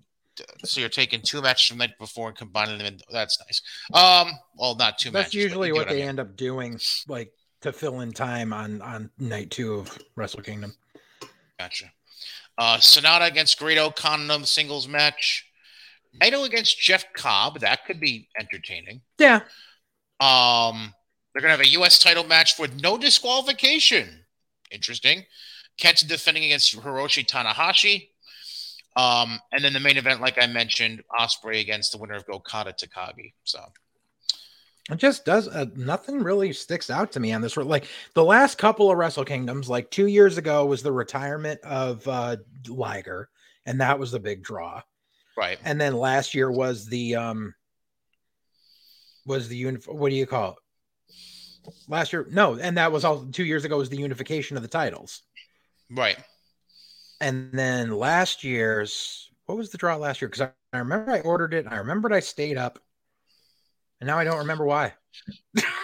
So 0.64 0.80
you're 0.80 0.90
taking 0.90 1.22
two 1.22 1.42
matches 1.42 1.68
from 1.68 1.78
the 1.78 1.88
night 1.88 1.98
before 1.98 2.28
and 2.30 2.38
combining 2.38 2.78
them. 2.80 2.88
In, 2.88 3.00
that's 3.12 3.40
nice. 3.40 3.62
Um, 3.94 4.32
well, 4.56 4.76
not 4.76 4.98
two 4.98 5.10
That's 5.12 5.28
matches. 5.28 5.36
usually 5.36 5.72
what 5.72 5.88
I 5.88 5.94
they 5.94 6.00
mean. 6.02 6.10
end 6.10 6.20
up 6.20 6.36
doing, 6.36 6.80
like 7.08 7.32
to 7.66 7.74
fill 7.74 8.02
in 8.02 8.12
time 8.12 8.54
on 8.54 8.82
on 8.82 9.10
night 9.20 9.52
two 9.52 9.74
of 9.74 9.98
Wrestle 10.16 10.42
Kingdom. 10.42 10.74
Gotcha. 11.60 11.92
Uh, 12.58 12.78
Sanada 12.78 13.28
against 13.28 13.60
Great-O-Khan 13.60 14.46
singles 14.46 14.88
match. 14.88 15.46
Naito 16.22 16.46
against 16.46 16.80
Jeff 16.80 17.06
Cobb. 17.14 17.60
That 17.60 17.86
could 17.86 18.00
be 18.00 18.30
entertaining. 18.40 19.02
Yeah. 19.18 19.42
Um, 20.22 20.94
they're 21.34 21.42
gonna 21.42 21.52
have 21.52 21.60
a 21.60 21.70
U.S. 21.70 22.00
title 22.00 22.24
match 22.24 22.58
with 22.58 22.82
no 22.82 22.98
disqualification. 22.98 24.26
Interesting. 24.72 25.26
Kenta 25.82 26.08
defending 26.08 26.46
against 26.46 26.78
Hiroshi 26.78 27.26
Tanahashi. 27.26 28.10
Um, 28.96 29.40
and 29.52 29.62
then 29.62 29.74
the 29.74 29.82
main 29.82 29.98
event, 29.98 30.22
like 30.22 30.42
I 30.42 30.48
mentioned, 30.48 31.04
Ospreay 31.20 31.60
against 31.60 31.92
the 31.92 31.98
winner 31.98 32.16
of 32.16 32.26
Gokata 32.26 32.74
Takagi. 32.78 33.34
So 33.44 33.60
It 34.92 34.98
just 34.98 35.26
does 35.26 35.48
uh, 35.48 35.66
nothing 35.76 36.22
really 36.22 36.54
sticks 36.54 36.90
out 36.92 37.12
to 37.14 37.20
me 37.20 37.34
on 37.34 37.42
this. 37.42 37.58
Like 37.58 37.88
the 38.14 38.24
last 38.24 38.58
couple 38.60 38.92
of 38.92 38.98
Wrestle 38.98 39.26
Kingdoms, 39.26 39.68
like 39.68 39.90
two 39.90 40.06
years 40.06 40.38
ago 40.38 40.66
was 40.66 40.84
the 40.84 40.92
retirement 40.92 41.60
of 41.62 42.08
uh 42.08 42.38
Liger, 42.68 43.30
and 43.66 43.82
that 43.82 43.98
was 43.98 44.12
the 44.12 44.20
big 44.20 44.44
draw. 44.44 44.84
right, 45.38 45.60
And 45.64 45.82
then 45.82 45.96
last 45.96 46.36
year 46.36 46.52
was 46.52 46.86
the 46.86 47.16
um 47.16 47.56
was 49.26 49.48
the 49.48 49.64
unif- 49.64 49.94
what 49.94 50.10
do 50.10 50.16
you 50.16 50.26
call 50.26 50.52
it? 50.52 50.58
Last 51.88 52.14
year, 52.14 52.28
no, 52.30 52.56
and 52.60 52.78
that 52.78 52.92
was 52.92 53.04
all 53.04 53.26
two 53.26 53.44
years 53.44 53.66
ago 53.66 53.78
was 53.78 53.90
the 53.90 53.98
unification 53.98 54.56
of 54.56 54.62
the 54.64 54.70
titles. 54.70 55.24
right. 55.90 56.18
And 57.22 57.52
then 57.54 57.92
last 57.92 58.44
year's 58.44 59.30
what 59.46 59.58
was 59.58 59.70
the 59.70 59.78
draw 59.78 59.96
last 59.96 60.22
year? 60.22 60.30
Because 60.30 60.42
I, 60.42 60.52
I 60.74 60.80
remember 60.80 61.12
I 61.12 61.20
ordered 61.22 61.54
it, 61.54 61.66
I 61.70 61.78
remembered 61.78 62.14
I 62.14 62.20
stayed 62.20 62.58
up, 62.58 62.80
and 64.06 64.12
now 64.12 64.20
I 64.20 64.24
don't 64.24 64.38
remember 64.38 64.66
why. 64.66 64.94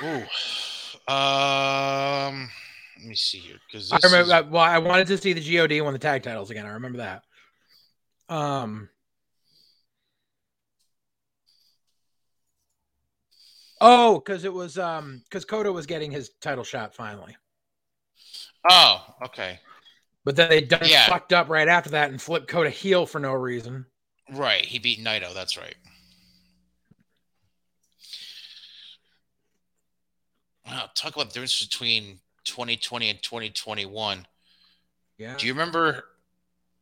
Ooh. 0.04 1.12
Um, 1.12 2.52
let 3.00 3.08
me 3.08 3.16
see 3.16 3.40
here 3.40 3.58
because 3.68 3.92
I 3.92 4.00
remember 4.04 4.28
that. 4.28 4.52
Well, 4.52 4.62
I 4.62 4.78
wanted 4.78 5.08
to 5.08 5.18
see 5.18 5.34
the 5.34 5.42
God 5.68 5.84
won 5.84 5.94
the 5.94 6.00
tag 6.00 6.22
titles 6.22 6.52
again. 6.52 6.68
I 6.68 6.74
remember 6.74 7.00
that. 7.00 7.24
Um. 8.30 8.90
Oh, 13.84 14.20
because 14.20 14.46
it 14.46 14.54
was 14.54 14.78
um 14.78 15.24
because 15.28 15.44
Kota 15.44 15.72
was 15.72 15.88
getting 15.88 16.12
his 16.12 16.30
title 16.42 16.64
shot 16.64 16.94
finally, 16.94 17.36
Oh, 18.70 19.04
okay. 19.26 19.60
but 20.26 20.36
then 20.36 20.50
they 20.50 20.62
done 20.62 20.82
Yeah. 20.86 21.08
fucked 21.08 21.34
up 21.34 21.50
right 21.50 21.68
after 21.68 21.90
that 21.90 22.12
and 22.12 22.22
flipped 22.22 22.48
Kota 22.48 22.70
heel 22.70 23.08
for 23.08 23.18
no 23.20 23.34
reason. 23.34 23.88
Right. 24.30 24.64
He 24.64 24.78
beat 24.78 25.00
Naito. 25.00 25.34
That's 25.34 25.58
right. 25.58 25.76
Wow. 30.72 30.90
Talk 30.96 31.16
about 31.16 31.28
the 31.28 31.34
difference 31.34 31.64
between 31.64 32.20
2020 32.46 33.10
and 33.10 33.22
2021. 33.22 34.26
Yeah. 35.18 35.36
Do 35.38 35.46
you 35.46 35.54
remember 35.54 36.06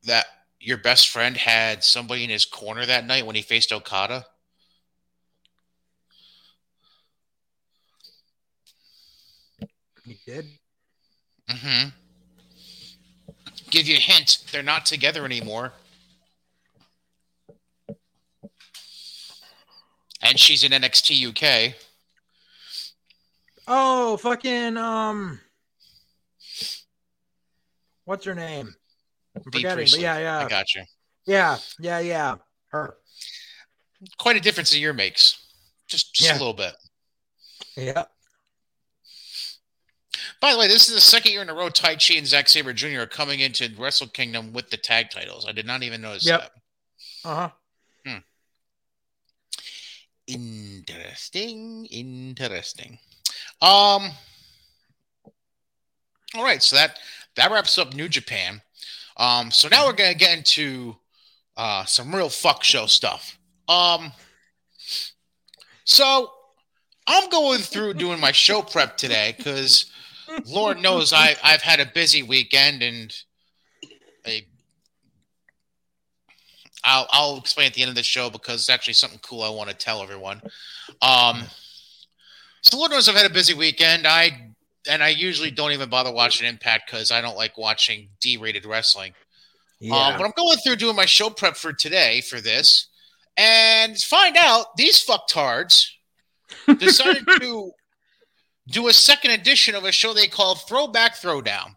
that 0.06 0.26
your 0.60 0.78
best 0.78 1.10
friend 1.10 1.36
had 1.36 1.84
somebody 1.84 2.24
in 2.24 2.30
his 2.30 2.46
corner 2.46 2.86
that 2.86 3.06
night 3.06 3.26
when 3.26 3.36
he 3.36 3.42
faced 3.42 3.74
Okada? 3.74 4.26
He 10.06 10.20
did. 10.26 10.46
Mm-hmm. 11.50 11.90
Give 13.70 13.88
you 13.88 13.96
a 13.96 14.00
hint. 14.00 14.44
They're 14.52 14.64
not 14.64 14.86
together 14.86 15.26
anymore. 15.26 15.74
And 20.22 20.40
she's 20.40 20.64
in 20.64 20.72
NXT 20.72 21.28
UK. 21.30 21.76
Oh, 23.72 24.18
fucking 24.18 24.78
um, 24.78 25.40
what's 28.06 28.26
her 28.26 28.34
name? 28.34 28.74
I'm 29.36 29.44
Bea 29.44 29.60
forgetting, 29.60 29.70
but 29.70 29.76
Priestley. 29.76 30.02
yeah, 30.02 30.16
I 30.16 30.22
yeah, 30.22 30.50
got 30.50 30.74
you. 30.76 30.84
yeah, 31.28 31.58
yeah, 31.80 32.00
yeah. 32.00 32.36
Her. 32.70 32.96
Quite 34.18 34.38
a 34.38 34.40
difference 34.40 34.74
a 34.74 34.80
year 34.80 34.92
makes. 34.94 35.46
Just, 35.88 36.14
just 36.16 36.30
Yeah. 36.30 36.38
a 36.38 36.40
little 36.40 36.54
bit. 36.54 36.74
Yeah. 37.76 38.06
By 40.42 40.54
the 40.54 40.58
way, 40.60 40.68
this 40.68 40.88
is 40.90 40.96
the 40.96 41.02
second 41.02 41.32
year 41.34 41.42
in 41.42 41.50
a 41.50 41.54
row 41.54 41.70
Taichi 41.70 42.18
and 42.18 42.26
Zack 42.26 42.48
Sabre 42.50 42.74
Jr. 42.74 43.02
are 43.02 43.06
coming 43.08 43.40
into 43.42 43.70
Wrestle 43.78 44.08
Kingdom 44.08 44.52
with 44.54 44.70
the 44.70 44.78
tag 44.78 45.10
titles. 45.12 45.46
I 45.48 45.52
did 45.52 45.66
not 45.68 45.84
even 45.84 46.02
notice 46.02 46.26
Yep. 46.26 46.40
that. 46.42 46.52
Uh 47.30 47.36
huh. 47.36 47.50
Hmm. 48.06 48.18
Interesting. 50.28 51.86
Interesting. 51.88 53.00
Um. 53.62 54.12
All 56.36 56.44
right, 56.44 56.62
so 56.62 56.76
that 56.76 57.00
that 57.36 57.52
wraps 57.52 57.78
up 57.78 57.94
New 57.94 58.08
Japan. 58.08 58.62
Um. 59.18 59.52
So 59.52 59.68
now 59.68 59.86
we're 59.86 59.94
gonna 59.94 60.14
get 60.14 60.38
into 60.38 60.96
uh 61.58 61.86
some 61.86 62.16
real 62.16 62.30
fuck 62.30 62.64
show 62.64 62.86
stuff. 62.86 63.38
Um. 63.68 64.12
So 65.84 66.32
I'm 67.08 67.30
going 67.30 67.62
through 67.62 67.96
doing 67.96 68.20
my 68.20 68.32
show 68.32 68.62
prep 68.62 68.96
today 68.96 69.34
because 69.36 69.92
Lord 70.46 70.80
knows 70.80 71.12
I 71.12 71.36
I've 71.44 71.62
had 71.62 71.80
a 71.80 71.86
busy 71.86 72.22
weekend 72.24 72.84
and 72.84 73.14
a 74.28 74.46
I'll 76.84 77.08
I'll 77.10 77.38
explain 77.38 77.68
at 77.68 77.74
the 77.74 77.82
end 77.82 77.90
of 77.90 77.96
the 77.96 78.04
show 78.04 78.30
because 78.30 78.62
it's 78.62 78.70
actually 78.70 78.94
something 78.94 79.20
cool 79.22 79.42
I 79.42 79.50
want 79.50 79.70
to 79.70 79.76
tell 79.76 80.02
everyone. 80.02 80.42
Um, 81.02 81.44
so 82.62 82.78
Lord 82.78 82.92
knows 82.92 83.08
I've 83.10 83.16
had 83.16 83.26
a 83.30 83.34
busy 83.34 83.54
weekend. 83.54 84.06
I 84.08 84.52
and 84.90 85.04
I 85.04 85.10
usually 85.10 85.52
don't 85.52 85.72
even 85.72 85.90
bother 85.90 86.12
watching 86.12 86.48
Impact 86.48 86.90
because 86.90 87.12
I 87.12 87.22
don't 87.22 87.36
like 87.38 87.58
watching 87.58 88.10
D-rated 88.22 88.66
wrestling. 88.66 89.14
Yeah. 89.80 89.96
Um, 89.96 90.18
but 90.18 90.26
I'm 90.26 90.34
going 90.36 90.58
through 90.58 90.78
doing 90.78 90.96
my 90.96 91.06
show 91.06 91.30
prep 91.30 91.56
for 91.56 91.74
today 91.74 92.22
for 92.22 92.42
this, 92.42 92.88
and 93.38 93.98
find 93.98 94.36
out 94.38 94.76
these 94.78 95.04
fucktards 95.06 95.86
decided 96.80 97.26
to 97.40 97.72
do 98.68 98.88
a 98.88 98.94
second 98.94 99.32
edition 99.32 99.76
of 99.76 99.84
a 99.86 99.92
show 99.92 100.14
they 100.14 100.28
call 100.28 100.56
Throwback 100.56 101.16
Throwdown. 101.16 101.76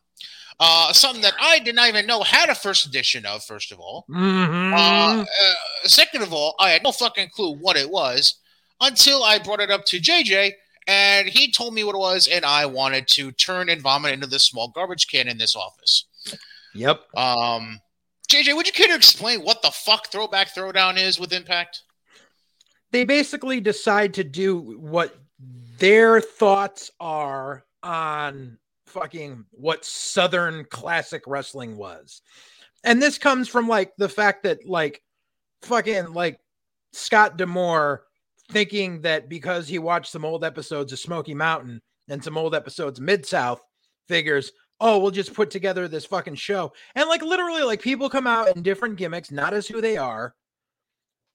Uh, 0.60 0.92
something 0.92 1.22
that 1.22 1.34
I 1.40 1.58
did 1.58 1.74
not 1.74 1.88
even 1.88 2.06
know 2.06 2.22
had 2.22 2.48
a 2.48 2.54
first 2.54 2.86
edition 2.86 3.26
of. 3.26 3.42
First 3.44 3.72
of 3.72 3.80
all, 3.80 4.04
Mhm. 4.10 4.72
uh, 4.72 5.22
uh, 5.22 5.54
second 5.88 6.22
of 6.22 6.32
all, 6.32 6.54
I 6.60 6.70
had 6.70 6.82
no 6.84 6.92
fucking 6.92 7.30
clue 7.30 7.54
what 7.56 7.76
it 7.76 7.90
was 7.90 8.34
until 8.80 9.24
I 9.24 9.38
brought 9.38 9.60
it 9.60 9.70
up 9.70 9.84
to 9.86 9.98
JJ, 9.98 10.52
and 10.86 11.28
he 11.28 11.52
told 11.52 11.74
me 11.74 11.84
what 11.84 11.94
it 11.94 11.98
was, 11.98 12.28
and 12.28 12.44
I 12.44 12.66
wanted 12.66 13.08
to 13.08 13.32
turn 13.32 13.68
and 13.68 13.80
vomit 13.80 14.12
into 14.12 14.26
this 14.26 14.44
small 14.44 14.68
garbage 14.68 15.08
can 15.08 15.28
in 15.28 15.38
this 15.38 15.54
office. 15.54 16.06
yep. 16.74 17.02
Um, 17.16 17.80
JJ, 18.28 18.56
would 18.56 18.66
you 18.66 18.72
care 18.72 18.88
to 18.88 18.94
explain 18.94 19.40
what 19.40 19.62
the 19.62 19.70
fuck 19.70 20.08
Throwback 20.08 20.54
Throwdown 20.54 20.96
is 20.96 21.20
with 21.20 21.32
Impact? 21.32 21.82
They 22.90 23.04
basically 23.04 23.60
decide 23.60 24.14
to 24.14 24.24
do 24.24 24.78
what 24.78 25.14
their 25.78 26.20
thoughts 26.20 26.90
are 27.00 27.64
on 27.82 28.58
fucking 28.86 29.46
what 29.50 29.84
Southern 29.84 30.64
classic 30.66 31.24
wrestling 31.26 31.76
was. 31.76 32.22
And 32.84 33.00
this 33.00 33.18
comes 33.18 33.48
from 33.48 33.68
like 33.68 33.92
the 33.96 34.08
fact 34.08 34.42
that 34.44 34.66
like 34.66 35.02
fucking 35.62 36.12
like 36.12 36.40
Scott 36.92 37.36
D'Amore 37.36 38.04
thinking 38.52 39.00
that 39.00 39.28
because 39.28 39.66
he 39.66 39.78
watched 39.78 40.12
some 40.12 40.24
old 40.24 40.44
episodes 40.44 40.92
of 40.92 40.98
Smoky 40.98 41.34
Mountain 41.34 41.80
and 42.08 42.22
some 42.22 42.36
old 42.36 42.54
episodes 42.54 43.00
Mid 43.00 43.26
South, 43.26 43.60
figures, 44.08 44.52
oh, 44.80 44.98
we'll 44.98 45.10
just 45.10 45.32
put 45.32 45.50
together 45.50 45.88
this 45.88 46.04
fucking 46.04 46.34
show. 46.34 46.72
And 46.94 47.08
like 47.08 47.22
literally, 47.22 47.62
like 47.62 47.80
people 47.80 48.10
come 48.10 48.26
out 48.26 48.54
in 48.54 48.62
different 48.62 48.96
gimmicks, 48.96 49.30
not 49.30 49.54
as 49.54 49.66
who 49.66 49.80
they 49.80 49.96
are, 49.96 50.34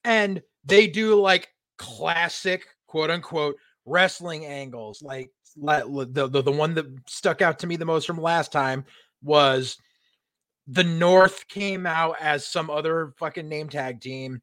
and 0.04 0.42
they 0.64 0.86
do 0.86 1.20
like 1.20 1.48
classic 1.78 2.66
quote 2.86 3.10
unquote 3.10 3.56
wrestling 3.84 4.46
angles. 4.46 5.02
Like 5.02 5.30
the, 5.56 6.28
the 6.28 6.42
the 6.42 6.52
one 6.52 6.74
that 6.74 6.86
stuck 7.08 7.42
out 7.42 7.58
to 7.60 7.66
me 7.66 7.76
the 7.76 7.84
most 7.84 8.06
from 8.06 8.20
last 8.20 8.52
time 8.52 8.84
was 9.22 9.76
the 10.66 10.84
North 10.84 11.48
came 11.48 11.86
out 11.86 12.16
as 12.20 12.46
some 12.46 12.68
other 12.68 13.14
fucking 13.18 13.48
name 13.48 13.68
tag 13.70 14.00
team, 14.00 14.42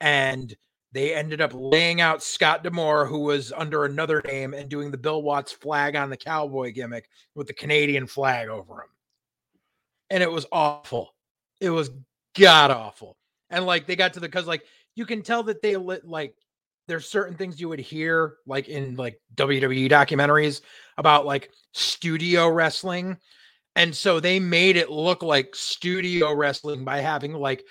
and 0.00 0.56
they 0.92 1.14
ended 1.14 1.40
up 1.40 1.52
laying 1.54 2.00
out 2.00 2.22
Scott 2.22 2.62
D'Amore, 2.62 3.06
who 3.06 3.20
was 3.20 3.52
under 3.52 3.84
another 3.84 4.22
name, 4.26 4.54
and 4.54 4.68
doing 4.68 4.90
the 4.90 4.98
Bill 4.98 5.22
Watts 5.22 5.52
flag 5.52 5.96
on 5.96 6.10
the 6.10 6.16
cowboy 6.16 6.72
gimmick 6.72 7.08
with 7.34 7.46
the 7.46 7.54
Canadian 7.54 8.06
flag 8.06 8.48
over 8.48 8.74
him. 8.74 8.88
And 10.10 10.22
it 10.22 10.30
was 10.30 10.46
awful. 10.52 11.14
It 11.60 11.70
was 11.70 11.90
god 12.38 12.70
awful. 12.70 13.16
And 13.50 13.66
like 13.66 13.86
they 13.86 13.96
got 13.96 14.14
to 14.14 14.20
the 14.20 14.28
because 14.28 14.46
like 14.46 14.64
you 14.94 15.06
can 15.06 15.22
tell 15.22 15.42
that 15.44 15.62
they 15.62 15.76
lit 15.76 16.06
like 16.06 16.34
there's 16.88 17.08
certain 17.08 17.36
things 17.36 17.60
you 17.60 17.68
would 17.68 17.80
hear 17.80 18.36
like 18.46 18.68
in 18.68 18.96
like 18.96 19.20
WWE 19.34 19.90
documentaries 19.90 20.60
about 20.98 21.26
like 21.26 21.50
studio 21.72 22.48
wrestling. 22.48 23.16
And 23.74 23.94
so 23.94 24.20
they 24.20 24.40
made 24.40 24.76
it 24.76 24.90
look 24.90 25.22
like 25.22 25.54
studio 25.54 26.32
wrestling 26.32 26.84
by 26.84 27.00
having 27.00 27.32
like 27.32 27.64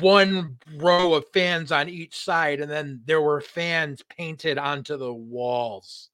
one 0.00 0.58
row 0.76 1.14
of 1.14 1.24
fans 1.32 1.72
on 1.72 1.88
each 1.88 2.18
side, 2.18 2.60
and 2.60 2.70
then 2.70 3.02
there 3.04 3.20
were 3.20 3.40
fans 3.40 4.02
painted 4.16 4.58
onto 4.58 4.96
the 4.96 5.12
walls. 5.12 6.10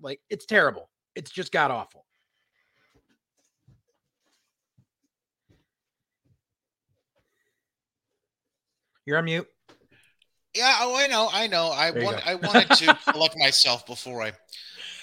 Like 0.00 0.20
it's 0.30 0.46
terrible. 0.46 0.88
It's 1.14 1.30
just 1.30 1.52
got 1.52 1.70
awful. 1.70 2.06
You're 9.04 9.18
on 9.18 9.24
mute. 9.24 9.48
Yeah, 10.54 10.76
oh, 10.80 10.96
I 10.96 11.06
know, 11.06 11.28
I 11.32 11.46
know. 11.46 11.68
I 11.68 11.90
want. 11.90 12.26
I 12.26 12.34
wanted 12.34 12.68
to 12.70 12.98
collect 13.10 13.36
myself 13.38 13.86
before 13.86 14.22
I. 14.22 14.32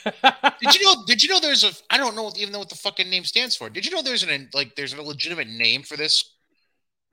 Did 0.61 0.75
you 0.75 0.85
know? 0.85 1.03
Did 1.05 1.23
you 1.23 1.29
know 1.29 1.39
there's 1.39 1.63
a? 1.63 1.71
I 1.89 1.97
don't 1.97 2.15
know 2.15 2.31
even 2.37 2.53
know 2.53 2.59
what 2.59 2.69
the 2.69 2.75
fucking 2.75 3.09
name 3.09 3.23
stands 3.23 3.55
for. 3.55 3.69
Did 3.69 3.85
you 3.85 3.91
know 3.91 4.01
there's 4.01 4.23
an 4.23 4.49
like 4.53 4.75
there's 4.75 4.93
a 4.93 5.01
legitimate 5.01 5.47
name 5.47 5.83
for 5.83 5.97
this 5.97 6.35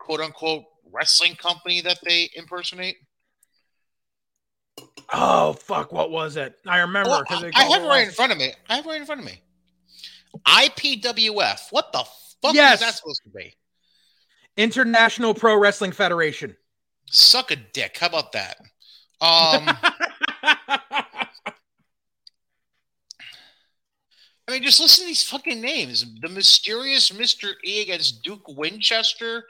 quote 0.07 0.21
unquote 0.21 0.65
wrestling 0.93 1.35
company 1.35 1.81
that 1.83 1.99
they 2.05 2.31
impersonate? 2.37 2.97
oh 5.13 5.53
fuck! 5.55 5.93
What 5.93 6.11
was 6.13 6.37
it? 6.37 6.55
I 6.67 6.79
remember 6.79 7.19
because 7.29 7.43
I, 7.45 7.51
I 7.55 7.65
have 7.65 7.83
it 7.83 7.89
right 7.89 8.07
in 8.07 8.13
front 8.13 8.31
of 8.33 8.39
me. 8.39 8.53
I 8.69 8.77
have 8.77 8.87
it 8.87 8.89
right 8.89 9.01
in 9.01 9.07
front 9.07 9.21
of 9.21 9.27
me. 9.27 9.41
IPWF. 10.47 11.61
What 11.71 11.93
the 11.93 12.05
fuck 12.43 12.55
Yes. 12.55 12.75
is 12.75 12.81
that 12.87 12.95
supposed 12.95 13.23
to 13.25 13.31
be? 13.31 13.53
International 14.57 15.35
Pro 15.35 15.59
Wrestling 15.59 15.93
Federation. 15.93 16.57
Suck 17.11 17.51
a 17.51 17.57
dick. 17.57 17.99
How 17.99 18.07
about 18.07 18.33
that? 18.33 18.59
Um, 19.21 19.69
I 24.49 24.53
mean, 24.53 24.63
just 24.63 24.79
listen 24.81 25.05
to 25.05 25.09
these 25.09 25.25
fucking 25.29 25.61
names. 25.61 26.05
The 26.21 26.29
mysterious 26.29 27.11
Mr. 27.11 27.53
E 27.65 27.83
against 27.83 28.23
Duke 28.23 28.47
Winchester. 28.49 29.45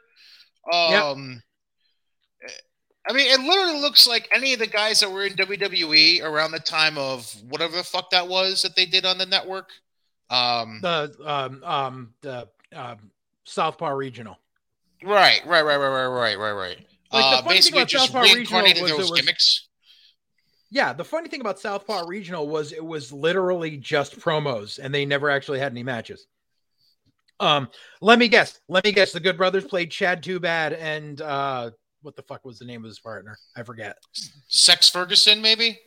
Um, 0.72 1.42
I 3.08 3.12
mean, 3.12 3.30
it 3.30 3.40
literally 3.40 3.80
looks 3.80 4.06
like 4.06 4.28
any 4.34 4.52
of 4.52 4.58
the 4.58 4.66
guys 4.66 5.00
that 5.00 5.10
were 5.10 5.24
in 5.24 5.34
WWE 5.34 6.22
around 6.22 6.50
the 6.50 6.58
time 6.58 6.98
of 6.98 7.32
whatever 7.48 7.76
the 7.76 7.84
fuck 7.84 8.10
that 8.10 8.26
was 8.26 8.62
that 8.62 8.74
they 8.74 8.86
did 8.86 9.06
on 9.06 9.18
the 9.18 9.26
network. 9.26 9.70
Um, 10.28 10.80
the 10.82 11.14
um 11.24 11.62
um 11.62 12.14
the 12.22 12.48
um 12.74 13.12
Southpaw 13.44 13.90
Regional. 13.90 14.38
right, 15.04 15.40
right, 15.46 15.62
right, 15.62 15.76
right, 15.76 15.88
right, 15.88 16.06
right, 16.06 16.38
right, 16.38 16.52
right. 16.52 16.78
Like, 17.12 17.22
the 17.22 17.38
uh, 17.38 17.42
funny 17.42 17.42
thing 17.42 17.56
basically, 17.56 17.80
about 17.82 17.90
Southpaw 17.90 18.20
Regional 18.22 18.82
was 18.82 18.90
those 18.90 19.10
was- 19.10 19.20
gimmicks. 19.20 19.68
Yeah, 20.68 20.92
the 20.92 21.04
funny 21.04 21.28
thing 21.28 21.40
about 21.40 21.60
Southpaw 21.60 22.06
Regional 22.08 22.48
was 22.48 22.72
it 22.72 22.84
was 22.84 23.12
literally 23.12 23.76
just 23.76 24.18
promos 24.18 24.80
and 24.82 24.92
they 24.92 25.06
never 25.06 25.30
actually 25.30 25.60
had 25.60 25.70
any 25.70 25.84
matches. 25.84 26.26
Um, 27.38 27.68
let 28.00 28.18
me 28.18 28.28
guess. 28.28 28.60
Let 28.68 28.84
me 28.84 28.92
guess. 28.92 29.12
The 29.12 29.20
Good 29.20 29.36
Brothers 29.36 29.64
played 29.64 29.90
Chad 29.90 30.22
Too 30.22 30.40
Bad 30.40 30.72
and 30.72 31.20
uh 31.20 31.70
what 32.02 32.14
the 32.14 32.22
fuck 32.22 32.44
was 32.44 32.58
the 32.60 32.64
name 32.64 32.84
of 32.84 32.88
his 32.88 33.00
partner? 33.00 33.36
I 33.56 33.64
forget. 33.64 33.96
Sex 34.46 34.88
Ferguson, 34.88 35.42
maybe. 35.42 35.80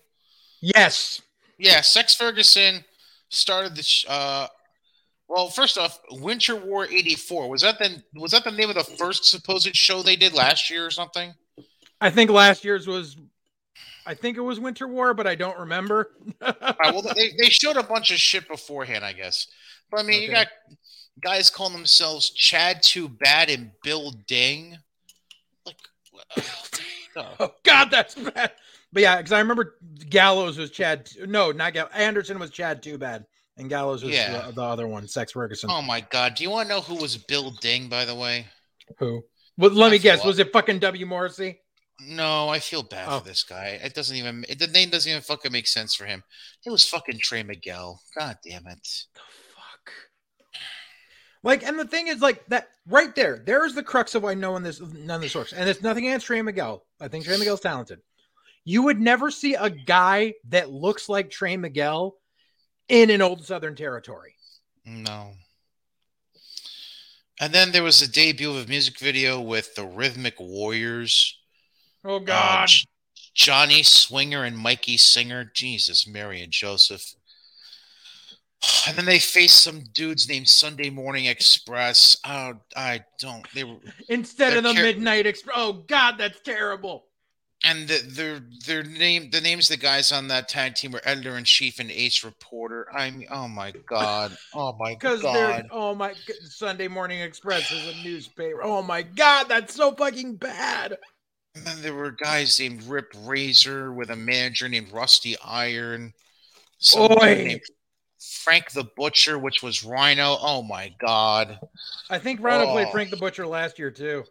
Yes. 0.61 1.21
Yeah, 1.57 1.79
Sex 1.79 2.13
Ferguson 2.13 2.83
started 3.29 3.75
the. 3.75 3.83
Sh- 3.83 4.05
uh, 4.09 4.47
well, 5.29 5.47
first 5.47 5.77
off, 5.77 5.97
Winter 6.11 6.55
War 6.55 6.85
'84 6.85 7.49
was 7.49 7.61
that 7.61 7.79
the 7.79 8.03
was 8.15 8.31
that 8.31 8.43
the 8.43 8.51
name 8.51 8.69
of 8.69 8.75
the 8.75 8.83
first 8.83 9.25
supposed 9.25 9.73
show 9.75 10.01
they 10.01 10.17
did 10.17 10.33
last 10.33 10.69
year 10.69 10.85
or 10.85 10.91
something? 10.91 11.33
I 12.01 12.09
think 12.09 12.31
last 12.31 12.65
year's 12.65 12.85
was 12.85 13.15
I 14.05 14.13
think 14.13 14.37
it 14.37 14.41
was 14.41 14.59
Winter 14.59 14.87
War, 14.87 15.13
but 15.13 15.27
I 15.27 15.35
don't 15.35 15.57
remember. 15.57 16.11
Right, 16.41 16.55
well, 16.81 17.01
they, 17.15 17.31
they 17.37 17.49
showed 17.49 17.77
a 17.77 17.83
bunch 17.83 18.11
of 18.11 18.17
shit 18.17 18.47
beforehand, 18.47 19.05
I 19.05 19.13
guess. 19.13 19.47
But 19.91 19.99
I 19.99 20.03
mean, 20.03 20.21
you 20.23 20.31
got 20.31 20.47
guys 21.21 21.49
calling 21.49 21.73
themselves 21.73 22.29
Chad 22.31 22.81
Too 22.83 23.07
Bad 23.09 23.49
and 23.49 23.71
Bill 23.83 24.11
Ding. 24.27 24.77
Like, 25.65 25.75
uh, 27.15 27.23
oh 27.39 27.53
god, 27.63 27.89
that's 27.91 28.15
bad. 28.15 28.51
But 28.91 29.01
yeah, 29.03 29.17
because 29.17 29.31
I 29.31 29.39
remember 29.39 29.75
Gallows 30.09 30.57
was 30.57 30.71
Chad. 30.71 31.09
No, 31.27 31.51
not 31.51 31.73
Gallows. 31.73 31.91
Anderson 31.93 32.39
was 32.39 32.49
Chad 32.51 32.81
Too 32.81 32.97
Bad, 32.97 33.25
and 33.57 33.69
Gallows 33.69 34.03
was 34.03 34.13
Yeah. 34.13 34.47
the, 34.47 34.53
the 34.53 34.61
other 34.63 34.87
one, 34.87 35.07
Sex 35.07 35.31
Ferguson. 35.33 35.69
oh 35.71 35.81
my 35.81 36.01
god, 36.11 36.35
do 36.35 36.43
you 36.43 36.49
want 36.49 36.67
to 36.69 36.75
know 36.75 36.81
who 36.81 36.95
was 36.95 37.17
Bill 37.17 37.51
Ding? 37.61 37.87
By 37.89 38.05
the 38.05 38.15
way, 38.15 38.47
Who? 38.97 39.23
Well, 39.57 39.71
let 39.71 39.91
me 39.91 39.99
guess. 39.99 40.23
Was 40.25 40.39
it 40.39 40.51
fucking 40.53 40.79
W 40.79 41.05
Morrissey? 41.05 41.59
no, 42.01 42.47
I 42.47 42.59
feel 42.59 42.81
bad 42.81 43.07
Oh. 43.09 43.19
for 43.19 43.25
this 43.25 43.43
guy. 43.43 43.77
It 43.83 43.93
doesn't 43.93 44.15
even 44.15 44.45
it, 44.47 44.57
the 44.57 44.67
name 44.67 44.89
doesn't 44.89 45.09
even 45.09 45.21
fucking 45.21 45.51
make 45.51 45.67
sense 45.67 45.93
for 45.93 46.05
him. 46.05 46.23
It 46.65 46.69
was 46.71 46.87
fucking 46.87 47.19
Trey 47.19 47.43
Miguel. 47.43 48.01
God 48.17 48.37
damn 48.47 48.65
it. 48.67 48.87
The 51.43 51.49
fuck. 51.49 51.61
Like, 51.61 51.69
and 51.69 51.79
the 51.79 51.85
thing 51.85 52.07
is, 52.07 52.21
like 52.21 52.45
that 52.47 52.69
right 52.87 53.13
there. 53.15 53.41
There's 53.45 53.75
the 53.75 53.83
crux 53.83 54.15
of 54.15 54.23
why 54.23 54.33
no 54.33 54.51
one 54.51 54.63
this 54.63 54.81
none 54.81 55.17
of 55.17 55.21
this 55.21 55.35
works, 55.35 55.53
and 55.53 55.69
it's 55.69 55.81
nothing 55.81 56.07
against 56.07 56.27
Trey 56.27 56.41
Miguel. 56.41 56.85
I 56.99 57.07
think 57.07 57.25
Trey 57.25 57.37
Miguel's 57.37 57.61
talented. 57.61 57.99
You 58.65 58.83
would 58.83 58.99
never 58.99 59.31
see 59.31 59.55
a 59.55 59.69
guy 59.69 60.35
that 60.49 60.69
looks 60.69 61.09
like 61.09 61.29
Trey 61.29 61.57
Miguel 61.57 62.15
in 62.87 63.09
an 63.09 63.21
old 63.21 63.45
Southern 63.45 63.75
territory. 63.75 64.35
No. 64.85 65.31
And 67.39 67.53
then 67.53 67.71
there 67.71 67.83
was 67.83 68.01
a 68.01 68.11
debut 68.11 68.49
of 68.49 68.65
a 68.65 68.67
music 68.67 68.99
video 68.99 69.39
with 69.39 69.73
the 69.75 69.85
Rhythmic 69.85 70.39
Warriors. 70.39 71.37
Oh 72.03 72.23
Uh, 72.27 72.67
Johnny 73.33 73.83
Swinger 73.83 74.43
and 74.43 74.57
Mikey 74.57 74.97
Singer. 74.97 75.49
Jesus, 75.53 76.05
Mary 76.05 76.41
and 76.41 76.51
Joseph. 76.51 77.13
And 78.87 78.97
then 78.97 79.05
they 79.05 79.19
faced 79.19 79.61
some 79.63 79.83
dudes 79.93 80.27
named 80.27 80.47
Sunday 80.47 80.89
Morning 80.89 81.25
Express. 81.25 82.17
Oh, 82.25 82.53
I 82.75 83.03
don't. 83.19 83.45
They 83.53 83.63
were 83.63 83.77
Instead 84.07 84.57
of 84.57 84.63
the 84.63 84.73
they're 84.73 84.83
Midnight 84.83 85.25
Express. 85.27 85.55
Oh 85.57 85.73
God, 85.73 86.15
that's 86.17 86.39
terrible. 86.41 87.05
and 87.63 87.87
the, 87.87 87.99
their 88.07 88.39
their 88.65 88.83
name 88.83 89.29
the 89.31 89.41
names 89.41 89.69
of 89.69 89.77
the 89.77 89.81
guys 89.85 90.11
on 90.11 90.27
that 90.29 90.47
tag 90.49 90.75
team 90.75 90.91
were 90.91 91.01
editor 91.03 91.37
in 91.37 91.43
chief 91.43 91.79
and 91.79 91.91
ace 91.91 92.23
reporter. 92.23 92.87
I 92.93 93.11
mean, 93.11 93.27
oh 93.29 93.47
my 93.47 93.73
god, 93.85 94.35
oh 94.53 94.75
my 94.79 94.93
Because 94.95 95.21
they're 95.21 95.33
god, 95.61 95.67
oh 95.71 95.93
my 95.93 96.13
Sunday 96.45 96.87
Morning 96.87 97.19
Express 97.19 97.71
is 97.71 97.85
a 97.95 98.03
newspaper. 98.03 98.61
Oh 98.63 98.81
my 98.81 99.01
god, 99.03 99.45
that's 99.49 99.75
so 99.75 99.93
fucking 99.93 100.35
bad. 100.37 100.97
and 101.55 101.65
then 101.65 101.81
there 101.81 101.93
were 101.93 102.11
guys 102.11 102.59
named 102.59 102.83
Rip 102.83 103.13
Razor 103.25 103.91
with 103.93 104.09
a 104.09 104.15
manager 104.15 104.67
named 104.69 104.91
Rusty 104.91 105.35
Iron. 105.43 106.13
Some 106.79 107.09
dude 107.09 107.19
named 107.21 107.61
Frank 108.19 108.71
the 108.71 108.83
Butcher, 108.83 109.39
which 109.39 109.63
was 109.63 109.83
Rhino. 109.83 110.37
Oh 110.41 110.61
my 110.61 110.93
god. 110.99 111.59
I 112.09 112.19
think 112.19 112.41
Rhino 112.41 112.71
played 112.71 112.87
Oh. 112.87 112.91
Frank 112.91 113.09
the 113.09 113.17
Butcher 113.17 113.47
last 113.47 113.79
year 113.79 113.91
too. 113.91 114.25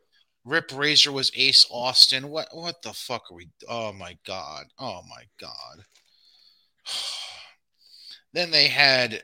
Rip 0.44 0.70
Razor 0.72 1.12
was 1.12 1.32
Ace 1.34 1.66
Austin. 1.70 2.28
What 2.28 2.48
what 2.52 2.82
the 2.82 2.92
fuck 2.92 3.30
are 3.30 3.34
we? 3.34 3.48
Oh 3.68 3.92
my 3.92 4.18
god. 4.26 4.66
Oh 4.78 5.02
my 5.08 5.24
god. 5.40 5.84
then 8.32 8.50
they 8.50 8.68
had 8.68 9.22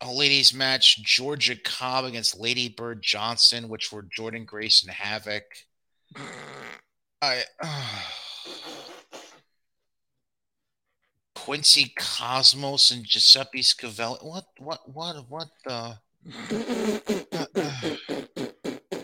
a 0.00 0.10
ladies 0.12 0.54
match: 0.54 1.02
Georgia 1.02 1.56
Cobb 1.56 2.04
against 2.04 2.38
Lady 2.38 2.68
Bird 2.68 3.02
Johnson, 3.02 3.68
which 3.68 3.92
were 3.92 4.02
Jordynne 4.02 4.46
Grace 4.46 4.84
and 4.84 4.94
Havok. 4.94 5.42
I. 7.22 7.42
Quincy 11.44 11.92
Cosmos 11.94 12.90
and 12.90 13.04
Giuseppe 13.04 13.60
Scavelli. 13.60 14.24
What? 14.24 14.46
What? 14.58 14.88
What? 14.88 15.28
What 15.28 15.48
the? 15.66 15.98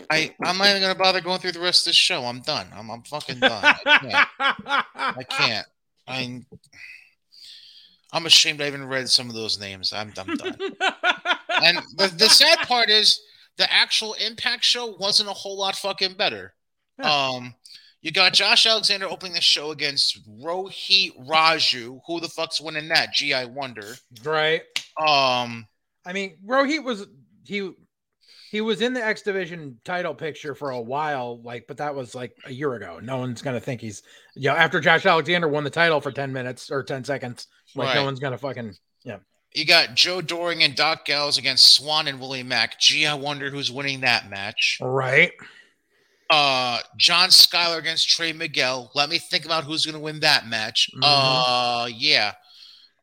I 0.09 0.33
I'm 0.43 0.57
not 0.57 0.69
even 0.69 0.81
gonna 0.81 0.95
bother 0.95 1.21
going 1.21 1.37
through 1.37 1.51
the 1.51 1.59
rest 1.59 1.85
of 1.85 1.91
this 1.91 1.95
show. 1.95 2.25
I'm 2.25 2.41
done. 2.41 2.65
I'm 2.75 2.89
I'm 2.89 3.03
fucking 3.03 3.41
done. 3.41 3.63
I 3.63 3.99
can't. 4.01 4.85
I 4.97 5.23
can't. 5.29 5.67
I'm 6.07 6.47
I'm 8.11 8.25
ashamed 8.25 8.59
I 8.59 8.65
even 8.65 8.87
read 8.87 9.07
some 9.07 9.29
of 9.29 9.35
those 9.35 9.59
names. 9.59 9.93
I'm 9.93 10.11
I'm 10.17 10.35
done. 10.35 10.57
And 11.63 11.77
the, 11.95 12.11
the 12.17 12.27
sad 12.27 12.57
part 12.67 12.89
is 12.89 13.21
the 13.57 13.71
actual 13.71 14.15
Impact 14.15 14.63
show 14.63 14.95
wasn't 14.99 15.29
a 15.29 15.33
whole 15.33 15.59
lot 15.59 15.75
fucking 15.75 16.15
better. 16.15 16.55
Um, 17.03 17.53
you 18.01 18.11
got 18.11 18.33
Josh 18.33 18.65
Alexander 18.65 19.07
opening 19.07 19.33
the 19.33 19.41
show 19.41 19.71
against 19.71 20.19
Rohit 20.41 21.11
Raju. 21.27 22.01
Who 22.07 22.19
the 22.19 22.27
fuck's 22.29 22.59
winning 22.61 22.87
that? 22.89 23.13
Gee, 23.13 23.33
I 23.33 23.45
wonder. 23.45 23.95
right. 24.23 24.61
Um, 24.99 25.67
I 26.05 26.13
mean, 26.13 26.37
Rohit 26.45 26.83
was 26.83 27.05
he 27.45 27.71
he 28.51 28.59
was 28.59 28.81
in 28.81 28.93
the 28.93 29.03
X 29.05 29.21
Division 29.21 29.79
title 29.85 30.13
picture 30.13 30.53
for 30.55 30.71
a 30.71 30.81
while, 30.81 31.41
like, 31.41 31.65
but 31.67 31.77
that 31.77 31.95
was 31.95 32.13
like 32.15 32.35
a 32.45 32.51
year 32.51 32.73
ago. 32.73 32.99
No 33.01 33.17
one's 33.17 33.41
gonna 33.41 33.59
think 33.61 33.79
he's 33.81 34.03
yeah. 34.35 34.53
After 34.55 34.79
Josh 34.81 35.05
Alexander 35.05 35.47
won 35.47 35.63
the 35.63 35.69
title 35.69 36.01
for 36.01 36.11
ten 36.11 36.33
minutes 36.33 36.69
or 36.71 36.83
ten 36.83 37.03
seconds, 37.03 37.47
like 37.75 37.93
no 37.95 38.01
Right. 38.01 38.05
one's 38.05 38.19
gonna 38.19 38.37
fucking 38.37 38.73
yeah. 39.05 39.17
you 39.53 39.65
got 39.65 39.95
Joe 39.95 40.21
Doering 40.21 40.63
and 40.63 40.75
Doc 40.75 41.05
Gallows 41.05 41.37
against 41.37 41.71
Swann 41.71 42.07
and 42.07 42.19
Willie 42.19 42.43
Mack. 42.43 42.79
Gee, 42.79 43.05
I 43.05 43.13
wonder 43.13 43.49
who's 43.49 43.71
winning 43.71 44.01
that 44.01 44.29
match. 44.29 44.79
right. 44.81 45.31
Uh, 46.31 46.79
John 46.97 47.29
Skyler 47.29 47.77
against 47.77 48.07
Trey 48.09 48.31
Miguel. 48.31 48.89
Let 48.95 49.09
me 49.09 49.19
think 49.19 49.43
about 49.45 49.65
who's 49.65 49.85
going 49.85 49.95
to 49.95 49.99
win 50.01 50.21
that 50.21 50.47
match. 50.47 50.89
Mhm. 50.95 51.01
Uh, 51.03 51.87
yeah. 51.87 52.33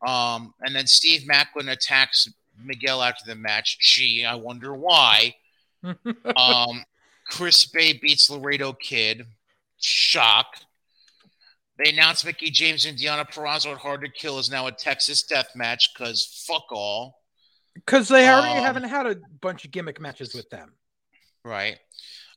Um, 0.05 0.53
and 0.61 0.75
then 0.75 0.87
Steve 0.87 1.27
Maclin 1.27 1.71
attacks 1.71 2.27
Miguel 2.57 3.03
after 3.03 3.23
the 3.25 3.35
match. 3.35 3.77
Gee, 3.79 4.25
I 4.25 4.35
wonder 4.35 4.73
why. 4.73 5.35
um, 5.83 6.83
Chris 7.27 7.65
Bey 7.65 7.93
beats 7.93 8.29
Laredo 8.29 8.73
Kid. 8.73 9.25
Shock. 9.79 10.47
They 11.77 11.91
announced 11.91 12.25
Mickie 12.25 12.49
James 12.49 12.85
and 12.85 12.97
Deonna 12.97 13.29
Purrazzo 13.31 13.71
at 13.71 13.77
Hard 13.77 14.01
to 14.01 14.09
Kill 14.09 14.39
is 14.39 14.49
now 14.49 14.67
a 14.67 14.71
Texas 14.71 15.23
death 15.23 15.51
match 15.55 15.91
because 15.93 16.43
fuck 16.47 16.65
all. 16.71 17.21
Because 17.75 18.09
they 18.09 18.27
already 18.27 18.57
Um, 18.57 18.63
haven't 18.63 18.83
had 18.83 19.05
a 19.05 19.15
bunch 19.39 19.63
of 19.63 19.71
gimmick 19.71 20.01
matches 20.01 20.33
with 20.33 20.49
them. 20.49 20.73
Right. 21.45 21.77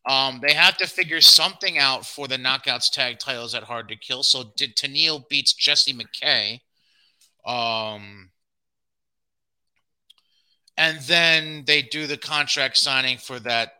Um, 0.04 0.40
they 0.42 0.52
have 0.52 0.76
to 0.78 0.86
figure 0.88 1.20
something 1.20 1.78
out 1.78 2.04
for 2.04 2.26
the 2.26 2.36
knockouts 2.36 2.90
tag 2.90 3.18
titles 3.20 3.54
at 3.54 3.62
Hard 3.62 3.88
to 3.88 3.96
Kill. 3.96 4.22
So 4.22 4.44
did 4.56 4.74
Tenille 4.76 5.28
beats 5.28 5.52
Jessie 5.52 5.94
McKay. 5.94 6.60
Um, 7.46 8.30
and 10.76 10.98
then 11.02 11.64
they 11.66 11.82
do 11.82 12.06
the 12.06 12.16
contract 12.16 12.76
signing 12.78 13.18
for 13.18 13.38
that 13.40 13.74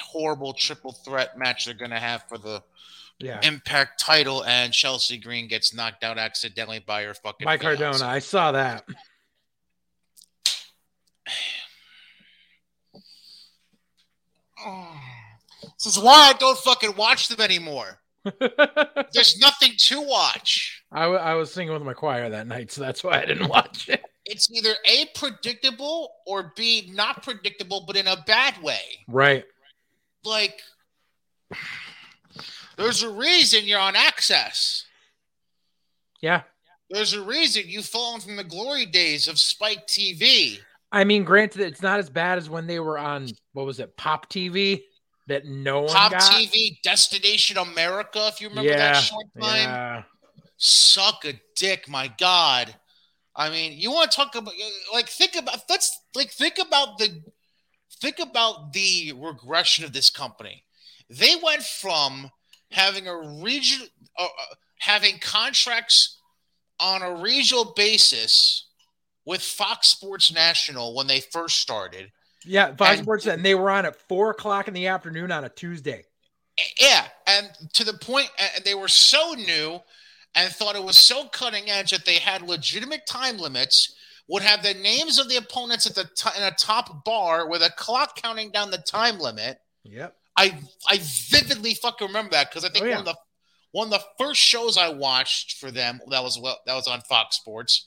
horrible 0.00 0.52
triple 0.52 0.92
threat 0.92 1.36
match 1.36 1.64
they're 1.64 1.74
going 1.74 1.90
to 1.90 1.98
have 1.98 2.24
for 2.28 2.38
the 2.38 2.62
Yeah. 3.18 3.40
Impact 3.42 3.98
title, 3.98 4.44
and 4.44 4.72
Chelsea 4.72 5.18
Green 5.18 5.48
gets 5.48 5.72
knocked 5.74 6.04
out 6.04 6.18
accidentally 6.18 6.80
by 6.80 7.04
her 7.04 7.14
fucking 7.14 7.44
Mike 7.44 7.60
fiance. 7.60 7.82
Cardona, 7.82 8.06
I 8.10 8.18
saw 8.20 8.52
that. 8.52 8.84
Oh. 14.66 14.98
This 15.82 15.96
is 15.96 16.02
why 16.02 16.30
I 16.30 16.32
don't 16.34 16.58
fucking 16.58 16.96
watch 16.96 17.28
them 17.28 17.40
anymore. 17.40 18.00
There's 19.12 19.38
nothing 19.38 19.72
to 19.76 20.00
watch. 20.00 20.82
I, 20.90 21.02
w- 21.02 21.20
I 21.20 21.34
was 21.34 21.52
singing 21.52 21.72
with 21.72 21.82
my 21.82 21.92
choir 21.92 22.30
that 22.30 22.46
night, 22.46 22.72
so 22.72 22.80
that's 22.80 23.04
why 23.04 23.20
I 23.20 23.26
didn't 23.26 23.48
watch 23.48 23.88
it. 23.88 24.02
It's 24.24 24.50
either 24.50 24.74
A, 24.86 25.06
predictable, 25.14 26.10
or 26.26 26.52
B, 26.56 26.90
not 26.94 27.22
predictable, 27.22 27.84
but 27.86 27.96
in 27.96 28.06
a 28.06 28.22
bad 28.26 28.62
way. 28.62 28.80
Right. 29.06 29.44
Like, 30.24 30.60
there's 32.78 33.02
a 33.02 33.10
reason 33.10 33.64
you're 33.64 33.78
on 33.78 33.96
Access. 33.96 34.86
Yeah. 36.22 36.42
There's 36.88 37.12
a 37.12 37.22
reason 37.22 37.64
you've 37.66 37.84
fallen 37.84 38.20
from 38.20 38.36
the 38.36 38.44
glory 38.44 38.86
days 38.86 39.28
of 39.28 39.38
Spike 39.38 39.86
TV. 39.86 40.58
I 40.90 41.04
mean, 41.04 41.24
granted, 41.24 41.60
it's 41.62 41.82
not 41.82 41.98
as 41.98 42.08
bad 42.08 42.38
as 42.38 42.48
when 42.48 42.66
they 42.66 42.80
were 42.80 42.98
on 42.98 43.28
what 43.52 43.66
was 43.66 43.80
it, 43.80 43.96
Pop 43.96 44.30
TV, 44.30 44.84
that 45.26 45.46
no 45.46 45.82
one 45.82 45.92
Pop 45.92 46.12
got. 46.12 46.22
TV, 46.22 46.80
Destination 46.82 47.58
America, 47.58 48.28
if 48.32 48.40
you 48.40 48.48
remember 48.48 48.70
Yeah, 48.70 48.92
that 48.92 49.02
short 49.02 49.26
time. 49.40 49.68
Yeah. 49.68 50.02
Suck 50.56 51.24
a 51.24 51.34
dick, 51.56 51.88
my 51.88 52.12
God. 52.18 52.74
I 53.36 53.50
mean, 53.50 53.78
you 53.78 53.90
want 53.90 54.10
to 54.10 54.16
talk 54.16 54.34
about 54.34 54.54
like 54.92 55.08
think 55.08 55.34
about 55.36 55.62
let's 55.68 56.00
like 56.14 56.30
think 56.30 56.58
about 56.58 56.98
the 56.98 57.22
think 58.00 58.18
about 58.20 58.72
the 58.72 59.12
regression 59.16 59.84
of 59.84 59.92
this 59.92 60.10
company. 60.10 60.64
They 61.10 61.34
went 61.42 61.62
from 61.62 62.30
having 62.70 63.08
a 63.08 63.42
region 63.42 63.88
uh, 64.18 64.24
uh, 64.24 64.54
having 64.78 65.18
contracts 65.18 66.18
on 66.78 67.02
a 67.02 67.14
regional 67.16 67.72
basis 67.76 68.68
with 69.24 69.42
Fox 69.42 69.88
Sports 69.88 70.32
National 70.32 70.94
when 70.94 71.06
they 71.06 71.20
first 71.20 71.58
started. 71.60 72.12
Yeah, 72.44 72.74
Fox 72.76 72.96
And- 72.98 73.02
Sports, 73.04 73.26
and 73.26 73.44
they 73.44 73.54
were 73.54 73.70
on 73.70 73.86
at 73.86 73.96
four 74.08 74.30
o'clock 74.30 74.68
in 74.68 74.74
the 74.74 74.86
afternoon 74.88 75.32
on 75.32 75.44
a 75.44 75.48
Tuesday. 75.48 76.04
Yeah, 76.80 77.06
and 77.26 77.50
to 77.72 77.84
the 77.84 77.94
point, 77.94 78.30
and 78.38 78.64
they 78.64 78.74
were 78.74 78.88
so 78.88 79.32
new 79.32 79.80
and 80.36 80.52
thought 80.52 80.76
it 80.76 80.82
was 80.84 80.96
so 80.96 81.26
cutting 81.28 81.68
edge 81.70 81.90
that 81.90 82.04
they 82.04 82.16
had 82.16 82.42
legitimate 82.42 83.06
time 83.06 83.38
limits. 83.38 83.94
Would 84.28 84.42
have 84.42 84.62
the 84.62 84.72
names 84.72 85.18
of 85.18 85.28
the 85.28 85.36
opponents 85.36 85.84
at 85.86 85.94
the 85.94 86.04
t- 86.16 86.30
in 86.36 86.42
a 86.42 86.50
top 86.52 87.04
bar 87.04 87.46
with 87.46 87.62
a 87.62 87.68
clock 87.76 88.16
counting 88.16 88.50
down 88.50 88.70
the 88.70 88.78
time 88.78 89.18
limit. 89.18 89.58
Yep. 89.82 90.16
I 90.36 90.56
I 90.88 90.98
vividly 91.28 91.74
fucking 91.74 92.06
remember 92.06 92.30
that 92.30 92.50
because 92.50 92.64
I 92.64 92.70
think 92.70 92.84
Oh, 92.84 92.88
yeah. 92.88 92.94
one 92.96 93.00
of 93.00 93.04
the 93.06 93.16
one 93.72 93.86
of 93.88 93.90
the 93.92 94.04
first 94.18 94.40
shows 94.40 94.78
I 94.78 94.88
watched 94.88 95.58
for 95.58 95.70
them 95.70 96.00
that 96.08 96.22
was 96.22 96.38
well 96.38 96.58
that 96.64 96.74
was 96.74 96.86
on 96.88 97.02
Fox 97.02 97.36
Sports. 97.36 97.86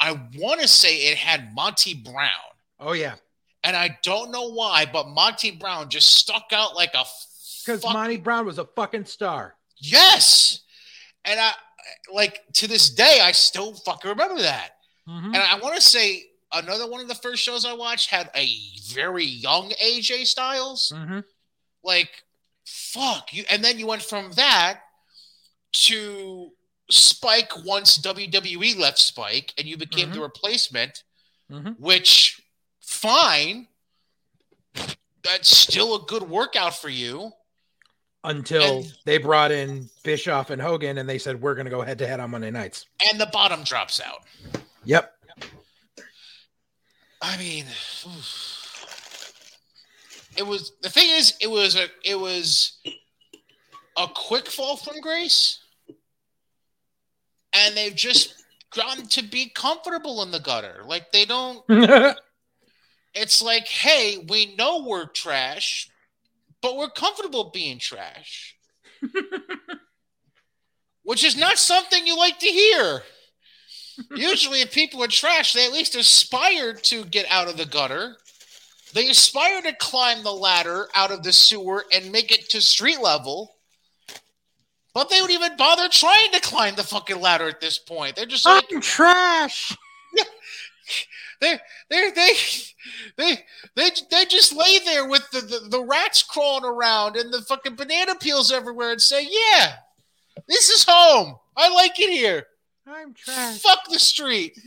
I 0.00 0.12
want 0.36 0.60
to 0.60 0.66
say 0.68 0.96
it 1.12 1.18
had 1.18 1.54
Monty 1.54 1.94
Brown. 1.94 2.30
Oh 2.80 2.92
yeah, 2.92 3.14
And 3.66 3.74
I 3.76 3.98
don't 4.04 4.30
know 4.30 4.52
why, 4.52 4.86
but 4.86 5.08
Monty 5.08 5.50
Brown 5.50 5.88
just 5.90 6.08
stuck 6.14 6.52
out 6.52 6.76
like 6.76 6.94
a 6.94 7.04
because 7.64 7.82
Monty 7.82 8.16
Brown 8.16 8.46
was 8.46 8.58
a 8.58 8.64
fucking 8.64 9.06
star. 9.06 9.56
Yes. 9.78 10.60
And 11.24 11.40
I 11.40 11.50
like 12.12 12.42
to 12.54 12.68
this 12.68 12.90
day, 12.90 13.18
I 13.20 13.32
still 13.32 13.74
fucking 13.74 14.08
remember 14.08 14.40
that. 14.40 14.76
Mhm. 15.08 15.26
And 15.26 15.36
I 15.36 15.58
want 15.58 15.74
to 15.74 15.80
say 15.80 16.26
another 16.52 16.88
one 16.88 17.00
of 17.00 17.08
the 17.08 17.16
first 17.16 17.42
shows 17.42 17.64
I 17.64 17.72
watched 17.72 18.08
had 18.08 18.30
a 18.36 18.56
very 18.92 19.24
young 19.24 19.72
AJ 19.82 20.26
Styles. 20.26 20.92
Mhm. 20.94 21.24
Like, 21.82 22.22
fuck 22.64 23.32
you. 23.32 23.44
And 23.50 23.64
then 23.64 23.80
you 23.80 23.88
went 23.88 24.02
from 24.02 24.30
that 24.32 24.82
to 25.72 26.52
Spike 26.88 27.64
once 27.64 27.96
WWE 27.96 28.74
left 28.78 28.98
Spike 28.98 29.52
and 29.58 29.66
you 29.66 29.76
became 29.76 30.12
the 30.12 30.20
replacement, 30.20 31.02
Mhm. 31.50 31.80
which 31.80 32.35
fine. 32.96 33.68
That's 35.22 35.48
still 35.54 35.96
a 35.96 36.00
good 36.06 36.22
workout 36.22 36.76
for 36.76 36.88
you. 36.88 37.32
Until 38.24 38.78
And- 38.78 38.92
they 39.04 39.18
brought 39.18 39.52
in 39.52 39.88
Bischoff 40.02 40.50
and 40.50 40.60
Hogan, 40.60 40.98
and 40.98 41.08
they 41.08 41.18
said 41.18 41.40
we're 41.40 41.54
going 41.54 41.66
to 41.66 41.70
go 41.70 41.82
head 41.82 41.98
to 41.98 42.06
head 42.06 42.18
on 42.20 42.30
Monday 42.30 42.50
nights. 42.50 42.86
And 43.10 43.20
the 43.20 43.26
bottom 43.26 43.62
drops 43.62 44.00
out. 44.00 44.22
Yep. 44.84 45.12
I 47.22 47.36
mean, 47.38 47.64
it 50.36 50.46
was 50.46 50.72
the 50.82 50.90
thing 50.90 51.08
is, 51.10 51.34
it 51.40 51.50
was 51.50 51.76
a 51.76 51.86
it 52.04 52.18
was 52.18 52.78
a 53.96 54.06
quick 54.14 54.48
fall 54.48 54.76
from 54.76 55.00
grace, 55.00 55.60
and 57.52 57.74
they've 57.76 57.94
just 57.94 58.34
gotten 58.74 59.06
to 59.08 59.22
be 59.22 59.48
comfortable 59.54 60.22
in 60.22 60.30
the 60.30 60.40
gutter. 60.40 60.82
Like 60.84 61.10
they 61.12 61.24
don't. 61.24 61.64
it's 63.16 63.40
like, 63.42 63.66
hey, 63.66 64.24
we 64.28 64.54
know 64.56 64.84
we're 64.86 65.06
trash, 65.06 65.88
but 66.60 66.76
we're 66.76 66.90
comfortable 66.90 67.50
being 67.52 67.78
trash. 67.78 68.56
Which 71.02 71.24
is 71.24 71.36
not 71.36 71.58
something 71.58 72.06
you 72.06 72.16
like 72.16 72.38
to 72.40 72.46
hear. 72.46 73.02
Usually, 74.14 74.60
if 74.60 74.72
people 74.72 75.02
are 75.02 75.08
trash, 75.08 75.52
they 75.52 75.64
at 75.64 75.72
least 75.72 75.96
aspire 75.96 76.74
to 76.74 77.04
get 77.04 77.26
out 77.30 77.48
of 77.48 77.56
the 77.56 77.64
gutter. 77.64 78.16
They 78.92 79.08
aspire 79.08 79.62
to 79.62 79.74
climb 79.74 80.22
the 80.22 80.32
ladder 80.32 80.88
out 80.94 81.10
of 81.10 81.22
the 81.22 81.32
sewer 81.32 81.84
and 81.92 82.12
make 82.12 82.32
it 82.32 82.50
to 82.50 82.60
street 82.60 83.00
level. 83.00 83.56
But 84.92 85.10
they 85.10 85.20
would 85.20 85.30
even 85.30 85.56
bother 85.56 85.88
trying 85.88 86.32
to 86.32 86.40
climb 86.40 86.74
the 86.74 86.82
fucking 86.82 87.20
ladder 87.20 87.48
at 87.48 87.60
this 87.60 87.78
point. 87.78 88.16
They're 88.16 88.26
just 88.26 88.46
like 88.46 88.64
I'm 88.72 88.80
trash. 88.80 89.76
they 91.40 91.58
they 91.90 92.10
they 92.10 92.32
they 93.16 93.38
they 93.74 93.90
they 94.10 94.24
just 94.26 94.54
lay 94.54 94.78
there 94.84 95.08
with 95.08 95.28
the, 95.30 95.40
the, 95.40 95.68
the 95.68 95.84
rats 95.84 96.22
crawling 96.22 96.64
around 96.64 97.16
and 97.16 97.32
the 97.32 97.42
fucking 97.42 97.76
banana 97.76 98.14
peels 98.14 98.52
everywhere 98.52 98.92
and 98.92 99.00
say, 99.00 99.26
"Yeah, 99.28 99.74
this 100.48 100.68
is 100.70 100.84
home. 100.88 101.36
I 101.56 101.68
like 101.68 101.98
it 101.98 102.10
here. 102.10 102.46
I'm 102.86 103.14
trash. 103.14 103.60
Fuck 103.60 103.88
the 103.90 103.98
street." 103.98 104.58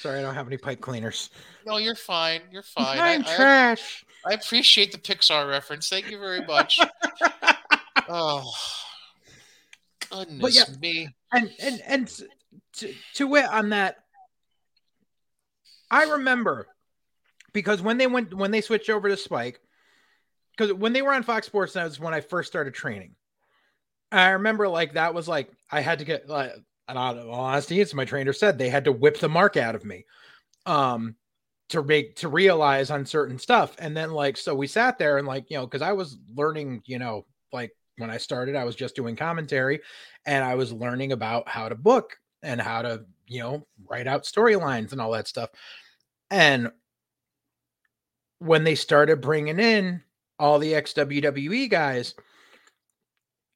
Sorry, 0.00 0.20
I 0.20 0.22
don't 0.22 0.34
have 0.34 0.46
any 0.46 0.58
pipe 0.58 0.80
cleaners. 0.80 1.30
No, 1.66 1.78
you're 1.78 1.94
fine. 1.96 2.40
You're 2.52 2.62
fine. 2.62 2.98
I'm 2.98 3.24
I, 3.24 3.32
I- 3.32 3.36
trash. 3.36 4.04
I 4.26 4.32
appreciate 4.32 4.92
the 4.92 4.98
Pixar 4.98 5.48
reference. 5.48 5.88
Thank 5.88 6.10
you 6.10 6.18
very 6.18 6.44
much. 6.44 6.80
oh, 8.08 8.52
goodness 10.10 10.56
yeah. 10.56 10.76
me. 10.80 11.08
and 11.32 11.50
and 11.60 11.82
and 11.86 12.22
to, 12.74 12.92
to 13.14 13.34
it 13.36 13.44
on 13.46 13.70
that 13.70 14.04
i 15.90 16.04
remember 16.04 16.66
because 17.52 17.82
when 17.82 17.98
they 17.98 18.06
went 18.06 18.34
when 18.34 18.50
they 18.50 18.60
switched 18.60 18.90
over 18.90 19.08
to 19.08 19.16
spike 19.16 19.60
because 20.56 20.72
when 20.72 20.92
they 20.92 21.02
were 21.02 21.12
on 21.12 21.22
fox 21.22 21.46
sports 21.46 21.72
that 21.72 21.84
was 21.84 22.00
when 22.00 22.14
i 22.14 22.20
first 22.20 22.48
started 22.48 22.74
training 22.74 23.14
i 24.12 24.30
remember 24.30 24.68
like 24.68 24.94
that 24.94 25.14
was 25.14 25.28
like 25.28 25.50
i 25.70 25.80
had 25.80 25.98
to 25.98 26.04
get 26.04 26.28
like 26.28 26.52
of 26.88 26.96
all 26.96 27.40
honesty 27.40 27.80
it's 27.80 27.94
my 27.94 28.04
trainer 28.04 28.32
said 28.32 28.56
they 28.56 28.70
had 28.70 28.84
to 28.84 28.92
whip 28.92 29.18
the 29.18 29.28
mark 29.28 29.56
out 29.56 29.74
of 29.74 29.84
me 29.84 30.04
um 30.66 31.14
to 31.68 31.82
make 31.82 32.16
to 32.16 32.28
realize 32.28 32.90
on 32.90 33.04
certain 33.04 33.38
stuff 33.38 33.76
and 33.78 33.94
then 33.96 34.10
like 34.10 34.36
so 34.36 34.54
we 34.54 34.66
sat 34.66 34.98
there 34.98 35.18
and 35.18 35.26
like 35.26 35.50
you 35.50 35.56
know 35.56 35.66
because 35.66 35.82
i 35.82 35.92
was 35.92 36.18
learning 36.34 36.82
you 36.86 36.98
know 36.98 37.26
like 37.52 37.72
when 37.98 38.10
i 38.10 38.16
started 38.16 38.56
i 38.56 38.64
was 38.64 38.74
just 38.74 38.96
doing 38.96 39.16
commentary 39.16 39.80
and 40.28 40.44
I 40.44 40.56
was 40.56 40.72
learning 40.74 41.12
about 41.12 41.48
how 41.48 41.70
to 41.70 41.74
book 41.74 42.18
and 42.42 42.60
how 42.60 42.82
to, 42.82 43.06
you 43.26 43.40
know, 43.40 43.66
write 43.88 44.06
out 44.06 44.24
storylines 44.24 44.92
and 44.92 45.00
all 45.00 45.12
that 45.12 45.26
stuff. 45.26 45.48
And 46.30 46.70
when 48.38 48.64
they 48.64 48.74
started 48.74 49.20
bringing 49.20 49.58
in 49.58 50.02
all 50.38 50.58
the 50.58 50.74
ex 50.74 50.92
WWE 50.94 51.68
guys, 51.68 52.14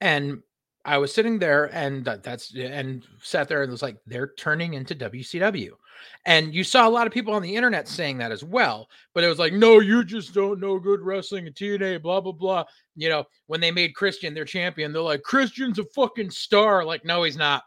and 0.01 0.43
I 0.85 0.99
was 0.99 1.15
sitting 1.15 1.39
there 1.39 1.67
and 1.67 2.05
that- 2.05 2.25
that's 2.25 2.55
and 2.55 3.07
sat 3.23 3.49
there 3.49 3.63
and 3.63 3.71
was 3.71 3.83
like, 3.83 3.99
they're 4.07 4.33
turning 4.37 4.75
into 4.75 4.95
WCW. 4.95 5.79
And 6.27 6.53
you 6.53 6.65
saw 6.65 6.89
a 6.89 6.91
lot 6.91 7.07
of 7.07 7.13
people 7.13 7.33
on 7.35 7.43
the 7.43 7.55
internet 7.55 7.87
saying 7.87 8.19
that 8.19 8.33
as 8.33 8.43
well. 8.43 8.89
But 9.15 9.23
it 9.23 9.29
was 9.29 9.39
like, 9.39 9.53
no, 9.53 9.79
you 9.79 10.05
just 10.05 10.35
don't 10.35 10.59
know 10.59 10.81
good 10.81 11.01
wrestling 11.01 11.47
and 11.47 11.55
TNA, 11.55 12.03
blah, 12.03 12.21
blah, 12.21 12.33
blah. 12.33 12.65
You 12.97 13.09
know, 13.09 13.25
when 13.47 13.61
they 13.61 13.71
made 13.71 13.95
Christian 13.95 14.35
their 14.35 14.45
champion, 14.45 14.93
they're 14.93 15.03
like, 15.03 15.23
Christian's 15.23 15.79
a 15.79 15.85
fucking 15.85 16.31
star. 16.31 16.85
Like, 16.85 17.05
no, 17.05 17.23
he's 17.23 17.37
not. 17.37 17.63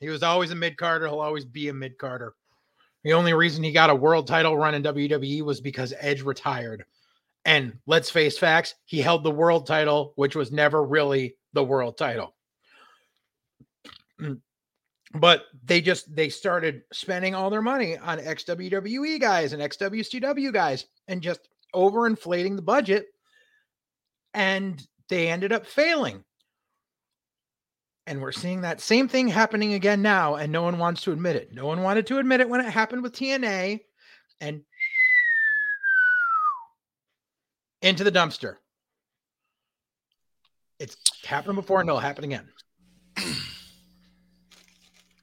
He 0.00 0.08
was 0.08 0.24
always 0.24 0.50
a 0.50 0.56
mid 0.56 0.76
carder. 0.76 1.06
He'll 1.06 1.20
always 1.20 1.44
be 1.44 1.68
a 1.68 1.74
mid 1.74 1.98
carder. 1.98 2.34
The 3.08 3.14
only 3.14 3.32
reason 3.32 3.64
he 3.64 3.72
got 3.72 3.88
a 3.88 3.94
world 3.94 4.26
title 4.26 4.58
run 4.58 4.74
in 4.74 4.82
WWE 4.82 5.40
was 5.40 5.62
because 5.62 5.94
Edge 5.98 6.20
retired. 6.20 6.84
And 7.46 7.78
let's 7.86 8.10
face 8.10 8.36
facts, 8.36 8.74
he 8.84 9.00
held 9.00 9.24
the 9.24 9.30
world 9.30 9.66
title, 9.66 10.12
which 10.16 10.36
was 10.36 10.52
never 10.52 10.84
really 10.84 11.34
the 11.54 11.64
world 11.64 11.96
title. 11.96 12.34
Mm. 14.20 14.42
But 15.14 15.44
they 15.64 15.80
just 15.80 16.14
they 16.14 16.28
started 16.28 16.82
spending 16.92 17.34
all 17.34 17.48
their 17.48 17.62
money 17.62 17.96
on 17.96 18.20
ex 18.20 18.44
WWE 18.44 19.18
guys 19.18 19.54
and 19.54 19.62
XWCW 19.62 20.52
guys 20.52 20.84
and 21.06 21.22
just 21.22 21.48
overinflating 21.74 22.56
the 22.56 22.62
budget. 22.62 23.06
And 24.34 24.86
they 25.08 25.28
ended 25.28 25.50
up 25.50 25.64
failing. 25.64 26.24
And 28.08 28.22
we're 28.22 28.32
seeing 28.32 28.62
that 28.62 28.80
same 28.80 29.06
thing 29.06 29.28
happening 29.28 29.74
again 29.74 30.00
now, 30.00 30.36
and 30.36 30.50
no 30.50 30.62
one 30.62 30.78
wants 30.78 31.02
to 31.02 31.12
admit 31.12 31.36
it. 31.36 31.52
No 31.52 31.66
one 31.66 31.82
wanted 31.82 32.06
to 32.06 32.16
admit 32.16 32.40
it 32.40 32.48
when 32.48 32.62
it 32.62 32.70
happened 32.70 33.02
with 33.02 33.12
TNA 33.12 33.80
and 34.40 34.62
into 37.82 38.04
the 38.04 38.10
dumpster. 38.10 38.54
It's 40.78 40.96
happened 41.26 41.56
before 41.56 41.80
and 41.80 41.88
it'll 41.90 42.00
happen 42.00 42.24
again. 42.24 42.48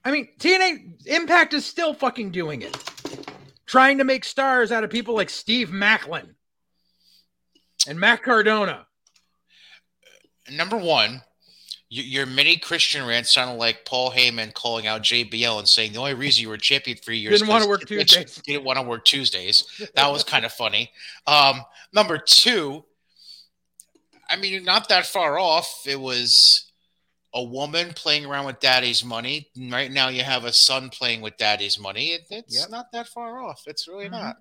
I 0.06 0.12
mean, 0.12 0.28
TNA 0.38 1.08
Impact 1.08 1.56
is 1.56 1.66
still 1.66 1.96
fucking 1.96 2.30
doing 2.30 2.62
it. 2.62 2.78
Trying 3.66 3.98
to 3.98 4.04
make 4.04 4.24
stars 4.24 4.72
out 4.72 4.84
of 4.84 4.92
people 4.92 5.16
like 5.16 5.32
Steve 5.32 5.70
Maclin 5.70 6.36
and 7.88 8.00
Matt 8.00 8.22
Cardona. 8.22 8.86
Number 10.52 10.78
one, 10.78 11.24
your 11.90 12.26
mini 12.26 12.58
Christian 12.58 13.06
rant 13.06 13.28
sounded 13.28 13.56
like 13.58 13.86
Paul 13.86 14.12
Heyman 14.12 14.54
calling 14.54 14.88
out 14.88 15.04
JBL 15.04 15.60
and 15.60 15.68
saying 15.70 15.94
the 15.94 16.00
only 16.00 16.14
reason 16.16 16.42
you 16.42 16.50
were 16.50 16.58
champion 16.58 16.98
for 16.98 17.12
years 17.14 17.40
Didn't 17.40 17.48
wanna 17.50 17.62
'cause 17.66 17.70
work 17.70 17.88
Tuesdays. 17.88 18.36
Didn't 18.46 18.64
want 18.64 18.78
to 18.78 18.82
work 18.84 19.06
Tuesdays. 19.06 19.66
That 19.96 20.12
was 20.12 20.24
kind 20.24 20.46
of 20.46 20.52
funny. 20.54 20.92
Um, 21.28 21.62
number 21.94 22.18
two, 22.18 22.84
I 24.30 24.36
mean, 24.38 24.52
you're 24.52 24.62
not 24.64 24.90
that 24.90 25.06
far 25.06 25.38
off. 25.38 25.84
It 25.86 26.00
was 26.00 26.72
a 27.34 27.44
woman 27.44 27.94
playing 27.94 28.26
around 28.26 28.46
with 28.46 28.60
daddy's 28.60 29.04
money. 29.04 29.50
Right 29.56 29.92
now, 29.92 30.08
you 30.10 30.24
have 30.24 30.46
a 30.46 30.54
son 30.54 30.90
playing 30.90 31.22
with 31.22 31.38
daddy's 31.38 31.78
money. 31.78 32.08
It, 32.14 32.22
it's 32.32 32.60
Yep. 32.62 32.70
not 32.72 32.92
that 32.94 33.08
far 33.10 33.40
off. 33.44 33.64
It's 33.68 33.88
really 33.88 34.08
Mhm. 34.08 34.12
not. 34.12 34.38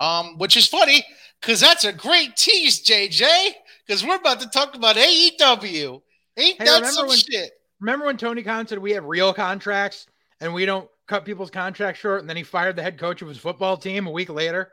Um, 0.00 0.38
which 0.38 0.56
is 0.56 0.66
funny 0.66 1.04
because 1.40 1.60
that's 1.60 1.84
a 1.84 1.92
great 1.92 2.36
tease, 2.36 2.80
JJ. 2.82 3.54
Because 3.86 4.02
we're 4.04 4.16
about 4.16 4.40
to 4.40 4.48
talk 4.48 4.74
about 4.74 4.96
AEW. 4.96 6.00
Ain't 6.36 6.58
Hey, 6.58 6.64
that 6.64 6.86
some 6.86 7.08
when- 7.08 7.18
shit? 7.18 7.52
Remember 7.80 8.06
when 8.06 8.16
Tony 8.16 8.42
Khan 8.42 8.66
said 8.66 8.78
we 8.78 8.92
have 8.92 9.04
real 9.04 9.34
contracts 9.34 10.06
and 10.40 10.54
we 10.54 10.64
don't 10.64 10.88
cut 11.08 11.24
people's 11.24 11.50
contracts 11.50 12.00
short, 12.00 12.20
and 12.20 12.28
then 12.30 12.36
he 12.36 12.44
fired 12.44 12.76
the 12.76 12.82
head 12.82 12.98
coach 12.98 13.22
of 13.22 13.28
his 13.28 13.38
football 13.38 13.76
team 13.76 14.06
a 14.06 14.10
week 14.10 14.28
later? 14.28 14.72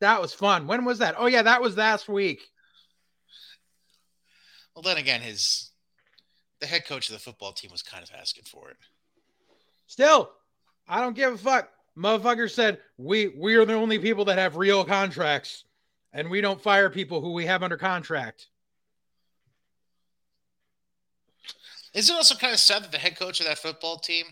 That 0.00 0.20
was 0.20 0.34
fun. 0.34 0.66
When 0.66 0.84
was 0.84 0.98
that? 0.98 1.14
Oh 1.18 1.26
yeah, 1.26 1.42
that 1.42 1.62
was 1.62 1.76
last 1.76 2.08
week. 2.08 2.42
Well, 4.74 4.82
then 4.82 4.98
again, 4.98 5.20
his 5.22 5.70
the 6.60 6.66
head 6.66 6.86
coach 6.86 7.08
of 7.08 7.14
the 7.14 7.18
football 7.18 7.52
team 7.52 7.70
was 7.72 7.82
kind 7.82 8.02
of 8.02 8.10
asking 8.14 8.44
for 8.44 8.70
it. 8.70 8.76
Still, 9.86 10.30
I 10.86 11.00
don't 11.00 11.16
give 11.16 11.32
a 11.34 11.38
fuck. 11.38 11.70
Motherfucker 11.96 12.50
said 12.50 12.78
we 12.96 13.28
we 13.28 13.54
are 13.56 13.64
the 13.64 13.72
only 13.72 13.98
people 13.98 14.26
that 14.26 14.38
have 14.38 14.56
real 14.56 14.84
contracts, 14.84 15.64
and 16.12 16.30
we 16.30 16.40
don't 16.40 16.60
fire 16.60 16.90
people 16.90 17.20
who 17.20 17.32
we 17.32 17.46
have 17.46 17.62
under 17.62 17.76
contract. 17.76 18.48
Is 21.94 22.10
it 22.10 22.16
also 22.16 22.34
kind 22.34 22.52
of 22.52 22.60
sad 22.60 22.82
that 22.84 22.92
the 22.92 22.98
head 22.98 23.18
coach 23.18 23.40
of 23.40 23.46
that 23.46 23.58
football 23.58 23.98
team, 23.98 24.26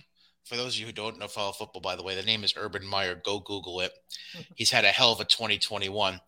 for 0.45 0.57
those 0.57 0.75
of 0.75 0.81
you 0.81 0.87
who 0.87 0.93
don't 0.93 1.19
know 1.19 1.29
follow 1.29 1.53
football, 1.53 1.81
by 1.81 1.97
the 1.97 2.03
way, 2.03 2.15
the 2.15 2.23
name 2.23 2.45
is 2.45 2.55
Urban 2.57 2.87
Meyer. 2.87 3.21
Go 3.25 3.41
Google 3.41 3.81
it. 3.81 3.93
He's 4.55 4.71
had 4.71 4.85
a 4.85 4.89
hell 4.89 5.13
of 5.13 5.21
a 5.21 5.25
2021. 5.25 6.21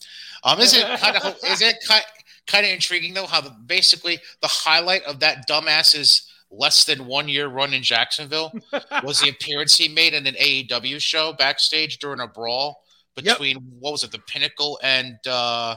Um, 0.45 0.61
is 0.61 0.75
it 0.75 0.85
kind 1.01 1.17
of 1.17 1.37
is 1.45 1.63
it 1.63 1.77
kind 1.87 2.05
kind 2.47 2.65
of 2.67 2.73
intriguing 2.73 3.15
though 3.15 3.27
how 3.27 3.41
the, 3.41 3.51
basically 3.67 4.19
the 4.41 4.49
highlight 4.49 5.03
of 5.05 5.21
that 5.21 5.47
dumbass's 5.49 6.31
less 6.51 6.85
than 6.85 7.07
one 7.07 7.29
year 7.29 7.47
run 7.47 7.75
in 7.75 7.83
Jacksonville 7.83 8.51
was 9.05 9.21
the 9.21 9.29
appearance 9.29 9.77
he 9.77 9.87
made 9.87 10.15
in 10.15 10.27
an 10.27 10.35
AEW 10.35 10.99
show 10.99 11.35
backstage 11.35 11.99
during 11.99 12.21
a 12.21 12.27
brawl 12.27 12.83
Yep. 13.21 13.35
between 13.37 13.57
what 13.81 13.91
was 13.91 14.05
it, 14.05 14.13
the 14.13 14.21
Pinnacle 14.21 14.79
and 14.81 15.17
uh, 15.27 15.75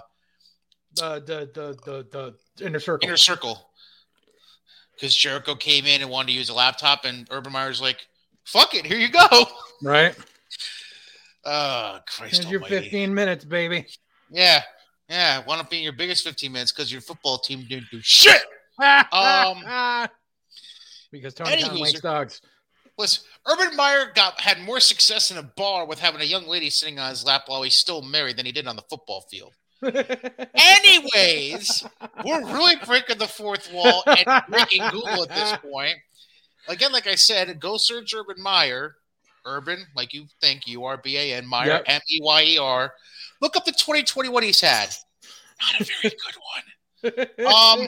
The 0.96 1.20
the 1.26 1.50
the 1.84 2.06
the, 2.12 2.36
the 2.56 2.66
inner 2.66 2.80
circle. 2.80 3.08
Inner 3.08 3.18
Circle. 3.18 3.71
Because 5.02 5.16
Jericho 5.16 5.56
came 5.56 5.88
in 5.88 6.04
and 6.04 6.12
wanted 6.12 6.28
to 6.28 6.34
use 6.34 6.50
a 6.50 6.54
laptop, 6.54 7.06
and 7.06 7.28
Urban 7.32 7.52
Meyer's 7.52 7.82
like, 7.82 8.06
"Fuck 8.46 8.76
it, 8.76 8.86
here 8.86 9.00
you 9.00 9.10
go." 9.10 9.28
right. 9.82 10.16
Oh, 11.44 11.98
Christ 12.08 12.44
Here's 12.44 12.52
your 12.52 12.62
Almighty! 12.62 12.84
15 12.84 13.12
minutes, 13.12 13.44
baby. 13.44 13.88
Yeah, 14.30 14.62
yeah. 15.10 15.44
Want 15.46 15.60
to 15.60 15.68
be 15.68 15.78
in 15.78 15.84
your 15.84 15.94
biggest 15.94 16.24
15 16.24 16.52
minutes 16.52 16.72
because 16.72 16.92
your 16.92 17.02
football 17.02 17.40
team 17.40 17.66
didn't 17.68 17.88
do 17.90 18.00
shit. 18.02 18.42
Um, 18.82 19.64
because 21.12 21.36
Tony 21.36 21.62
Khan 21.62 21.78
likes 21.78 22.00
dogs. 22.00 22.42
Was 22.98 23.26
Urban 23.48 23.76
Meyer 23.76 24.12
got 24.16 24.40
had 24.42 24.60
more 24.62 24.80
success 24.80 25.30
in 25.30 25.38
a 25.38 25.44
bar 25.44 25.86
with 25.86 26.00
having 26.00 26.22
a 26.22 26.24
young 26.24 26.48
lady 26.48 26.72
sitting 26.72 26.98
on 26.98 27.12
his 27.12 27.24
lap 27.24 27.44
while 27.46 27.62
he's 27.62 27.76
still 27.76 28.02
married 28.02 28.38
than 28.38 28.46
he 28.48 28.52
did 28.52 28.66
on 28.66 28.76
the 28.76 28.82
football 28.84 29.22
field. 29.30 29.54
Anyways, 29.84 31.86
we're 32.26 32.46
really 32.54 32.76
breaking 32.86 33.18
the 33.18 33.28
fourth 33.28 33.72
wall 33.74 34.04
and 34.08 34.44
breaking 34.50 34.84
Google 34.92 35.24
at 35.24 35.30
this 35.30 35.58
point. 35.72 35.96
again, 36.68 36.92
like 36.92 37.08
I 37.08 37.16
said, 37.16 37.60
go 37.60 37.78
search 37.78 38.14
Urban 38.14 38.42
Meyer. 38.42 38.96
Urban, 39.46 39.84
like 39.96 40.14
you 40.14 40.26
think, 40.40 40.68
U 40.68 40.84
R 40.86 40.98
B 40.98 41.18
A 41.18 41.34
N 41.36 41.48
Meyer. 41.48 41.82
M 41.88 42.02
E 42.10 42.20
Y 42.22 42.44
E 42.44 42.58
R. 42.60 42.94
Look 43.42 43.56
up 43.58 43.66
the 43.66 43.72
2021 43.72 44.44
he's 44.44 44.62
had. 44.62 44.90
Not 45.62 45.82
a 45.82 45.84
very 45.84 46.16
good 46.16 46.36
one. 46.54 46.64
Um. 47.82 47.88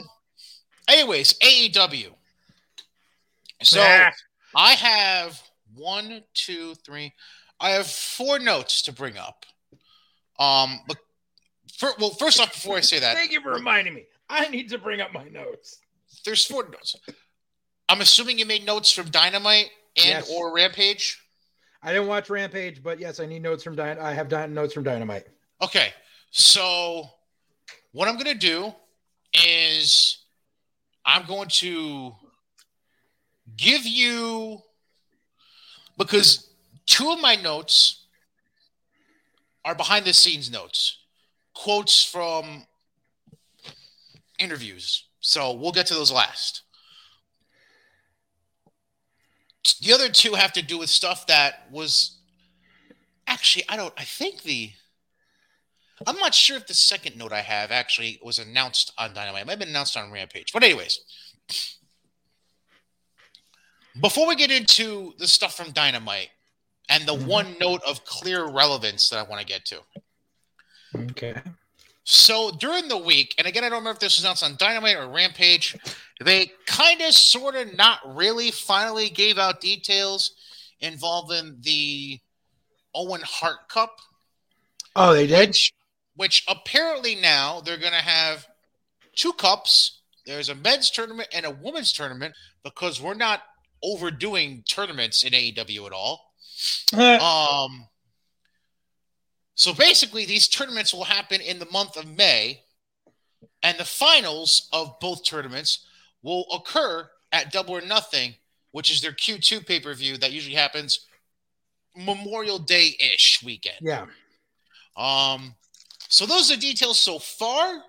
Anyways, 0.88 1.34
AEW. 1.38 2.10
So 3.62 3.80
Ah. 3.82 4.10
I 4.56 4.72
have 4.72 5.40
one, 5.76 6.22
two, 6.34 6.74
three. 6.84 7.12
I 7.60 7.70
have 7.70 7.86
four 7.86 8.38
notes 8.40 8.82
to 8.82 8.92
bring 8.92 9.16
up. 9.16 9.46
Um, 10.38 10.80
but 10.88 10.96
fir- 11.78 11.94
well, 11.98 12.10
first 12.10 12.40
off, 12.40 12.52
before 12.52 12.76
I 12.76 12.80
say 12.80 12.98
that, 12.98 13.16
Thank 13.16 13.32
you 13.32 13.40
for 13.40 13.52
reminding 13.52 13.94
me. 13.94 14.04
I 14.28 14.48
need 14.48 14.68
to 14.70 14.78
bring 14.78 15.00
up 15.00 15.12
my 15.12 15.24
notes. 15.28 15.78
there's 16.24 16.44
four 16.44 16.64
notes. 16.68 16.96
I'm 17.88 18.00
assuming 18.00 18.38
you 18.38 18.46
made 18.46 18.64
notes 18.64 18.90
from 18.90 19.10
Dynamite 19.10 19.70
and 19.96 20.06
Yes. 20.06 20.30
or 20.30 20.54
Rampage. 20.54 21.20
I 21.82 21.92
didn't 21.92 22.08
watch 22.08 22.30
Rampage, 22.30 22.82
but 22.82 22.98
yes, 22.98 23.20
I 23.20 23.26
need 23.26 23.42
notes 23.42 23.62
from 23.62 23.76
Dyn- 23.76 23.98
I 23.98 24.14
have 24.14 24.28
dy- 24.28 24.46
notes 24.46 24.72
from 24.72 24.84
Dynamite. 24.84 25.26
Okay, 25.60 25.92
so 26.30 27.10
what 27.92 28.08
I'm 28.08 28.16
gonna 28.16 28.34
do 28.34 28.74
is 29.34 30.18
I'm 31.04 31.26
going 31.26 31.48
to 31.48 32.14
give 33.56 33.84
you 33.84 34.62
because 35.98 36.48
two 36.86 37.10
of 37.12 37.20
my 37.20 37.34
notes 37.36 38.06
are 39.64 39.74
behind 39.74 40.06
the 40.06 40.12
scenes 40.14 40.50
notes, 40.50 40.98
quotes 41.54 42.04
from 42.04 42.66
interviews. 44.38 45.04
So 45.20 45.52
we'll 45.52 45.72
get 45.72 45.86
to 45.86 45.94
those 45.94 46.12
last. 46.12 46.62
The 49.80 49.92
other 49.92 50.10
two 50.10 50.34
have 50.34 50.52
to 50.52 50.62
do 50.62 50.78
with 50.78 50.90
stuff 50.90 51.26
that 51.28 51.66
was 51.70 52.18
actually 53.26 53.64
I 53.68 53.76
don't 53.76 53.94
I 53.96 54.04
think 54.04 54.42
the 54.42 54.70
I'm 56.06 56.18
not 56.18 56.34
sure 56.34 56.56
if 56.56 56.66
the 56.66 56.74
second 56.74 57.16
note 57.16 57.32
I 57.32 57.40
have 57.40 57.70
actually 57.70 58.18
was 58.22 58.38
announced 58.38 58.92
on 58.98 59.14
Dynamite. 59.14 59.42
It 59.42 59.46
might 59.46 59.52
have 59.52 59.58
been 59.60 59.68
announced 59.68 59.96
on 59.96 60.10
Rampage. 60.10 60.52
But 60.52 60.64
anyways, 60.64 60.98
before 64.00 64.26
we 64.26 64.34
get 64.34 64.50
into 64.50 65.14
the 65.18 65.28
stuff 65.28 65.56
from 65.56 65.70
Dynamite 65.70 66.30
and 66.88 67.06
the 67.06 67.14
Mhm. 67.14 67.26
one 67.26 67.58
note 67.58 67.82
of 67.84 68.04
clear 68.04 68.44
relevance 68.44 69.08
that 69.08 69.18
I 69.18 69.22
want 69.22 69.40
to 69.40 69.46
get 69.46 69.64
to. 69.66 69.82
Okay. 70.96 71.34
So 72.04 72.50
during 72.50 72.88
the 72.88 72.98
week, 72.98 73.34
and 73.38 73.46
again, 73.46 73.64
I 73.64 73.68
don't 73.70 73.78
remember 73.78 73.96
if 73.96 74.00
this 74.00 74.18
was 74.18 74.24
announced 74.24 74.42
on 74.42 74.56
Dynamite 74.58 74.96
or 74.96 75.08
Rampage, 75.08 75.76
they 76.22 76.52
kind 76.66 77.00
of, 77.00 77.14
sort 77.14 77.54
of, 77.54 77.74
not 77.76 78.00
really 78.14 78.50
finally 78.50 79.08
gave 79.08 79.38
out 79.38 79.60
details 79.60 80.32
involving 80.80 81.56
the 81.62 82.20
Owen 82.94 83.22
Hart 83.24 83.68
Cup, 83.68 83.96
Oh, 84.96 85.14
they 85.14 85.26
did. 85.26 85.48
which, 85.48 85.72
which 86.14 86.44
apparently 86.46 87.14
now 87.16 87.60
they're 87.60 87.78
going 87.78 87.92
to 87.92 87.98
have 87.98 88.46
two 89.16 89.32
cups. 89.32 90.00
There's 90.26 90.50
a 90.50 90.54
men's 90.54 90.90
tournament 90.90 91.28
and 91.32 91.46
a 91.46 91.50
women's 91.50 91.92
tournament 91.92 92.34
because 92.62 93.00
we're 93.00 93.14
not 93.14 93.42
overdoing 93.82 94.62
tournaments 94.68 95.24
in 95.24 95.32
AEW 95.32 95.86
at 95.86 95.92
all. 95.92 96.32
Um, 96.92 97.88
so 99.54 99.72
basically, 99.72 100.24
these 100.24 100.48
tournaments 100.48 100.92
will 100.92 101.04
happen 101.04 101.40
in 101.40 101.58
the 101.58 101.70
month 101.70 101.96
of 101.96 102.06
May, 102.06 102.62
and 103.62 103.78
the 103.78 103.84
finals 103.84 104.68
of 104.72 104.98
both 105.00 105.24
tournaments 105.24 105.86
will 106.22 106.46
occur 106.52 107.08
at 107.32 107.52
Double 107.52 107.76
or 107.76 107.80
Nothing, 107.80 108.34
which 108.72 108.90
is 108.90 109.00
their 109.00 109.12
Q2 109.12 109.66
pay 109.66 109.80
per 109.80 109.94
view 109.94 110.16
that 110.18 110.32
usually 110.32 110.56
happens 110.56 111.06
Memorial 111.96 112.58
Day 112.58 112.96
ish 112.98 113.42
weekend. 113.44 113.78
yeah. 113.80 114.06
Um, 114.96 115.54
so 116.08 116.26
those 116.26 116.50
are 116.50 116.56
the 116.56 116.60
details 116.60 117.00
so 117.00 117.18
far. 117.18 117.82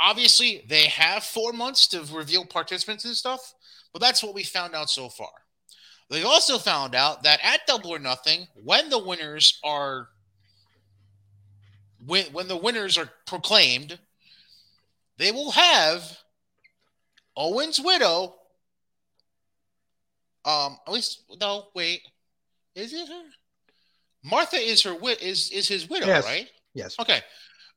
Obviously, 0.00 0.64
they 0.68 0.86
have 0.86 1.24
four 1.24 1.52
months 1.52 1.88
to 1.88 2.04
reveal 2.12 2.44
participants 2.44 3.04
and 3.04 3.14
stuff, 3.14 3.54
but 3.92 4.00
that's 4.00 4.22
what 4.22 4.34
we 4.34 4.44
found 4.44 4.74
out 4.74 4.90
so 4.90 5.08
far. 5.08 5.30
They've 6.10 6.24
also 6.24 6.58
found 6.58 6.94
out 6.94 7.22
that 7.24 7.40
at 7.42 7.66
Double 7.66 7.90
or 7.90 7.98
Nothing, 7.98 8.46
when 8.62 8.88
the 8.88 8.98
winners 8.98 9.60
are 9.62 10.08
when 12.04 12.26
when 12.26 12.48
the 12.48 12.56
winners 12.56 12.96
are 12.98 13.10
proclaimed, 13.26 13.98
they 15.16 15.32
will 15.32 15.50
have 15.52 16.18
Owen's 17.36 17.80
widow. 17.80 18.34
Um, 20.44 20.78
at 20.86 20.92
least 20.92 21.24
no, 21.40 21.68
wait, 21.74 22.02
is 22.74 22.92
it 22.92 23.08
her? 23.08 23.22
Martha 24.24 24.56
is 24.56 24.82
her 24.82 24.92
wi- 24.92 25.18
is 25.20 25.50
is 25.50 25.68
his 25.68 25.88
widow, 25.88 26.06
Yes. 26.06 26.24
right? 26.24 26.48
Yes. 26.74 26.96
Okay. 26.98 27.20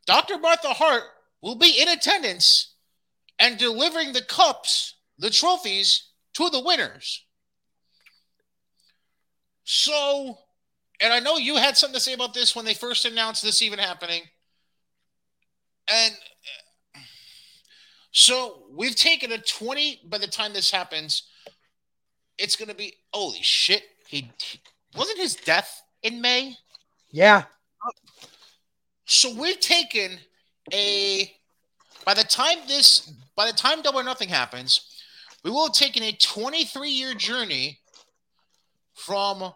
Dr. 0.06 0.38
Martha 0.40 0.70
Hart 0.70 1.04
will 1.42 1.56
be 1.56 1.82
in 1.82 1.88
attendance 1.90 2.76
and 3.40 3.58
delivering 3.58 4.14
the 4.14 4.22
cups, 4.24 4.96
the 5.18 5.30
trophies 5.30 6.10
to 6.34 6.50
the 6.50 6.60
winners. 6.60 7.24
So, 9.64 10.38
and 11.02 11.12
I 11.12 11.20
know 11.20 11.38
you 11.38 11.56
had 11.56 11.76
something 11.76 11.96
to 11.96 12.00
say 12.00 12.14
about 12.14 12.34
this 12.34 12.56
when 12.56 12.64
they 12.64 12.74
first 12.74 13.06
announced 13.06 13.44
this 13.44 13.62
even 13.62 13.80
happening. 13.80 14.22
And 15.88 16.14
so 18.12 18.64
we've 18.72 18.96
taken 18.96 19.32
a 19.32 19.38
20 19.40 20.02
by 20.10 20.20
the 20.20 20.28
time 20.28 20.54
this 20.54 20.70
happens, 20.70 21.24
it's 22.38 22.56
going 22.56 22.70
to 22.70 22.76
be 22.76 22.94
holy 23.14 23.42
shit. 23.42 23.84
He, 24.08 24.30
he 24.42 24.60
wasn't 24.96 25.20
his 25.20 25.36
death 25.36 25.82
in 26.04 26.22
May. 26.22 26.56
Yeah. 27.10 27.44
So 29.06 29.34
we've 29.36 29.60
taken 29.60 30.12
a 30.72 31.32
by 32.06 32.14
the 32.14 32.24
time 32.24 32.60
this 32.68 33.12
by 33.36 33.46
the 33.46 33.54
time 33.54 33.82
double 33.82 34.00
or 34.00 34.04
nothing 34.04 34.30
happens, 34.30 35.02
we 35.44 35.52
will 35.52 35.66
have 35.66 35.74
taken 35.74 36.04
a 36.04 36.12
23 36.12 36.90
year 36.90 37.14
journey 37.14 37.80
from 38.94 39.54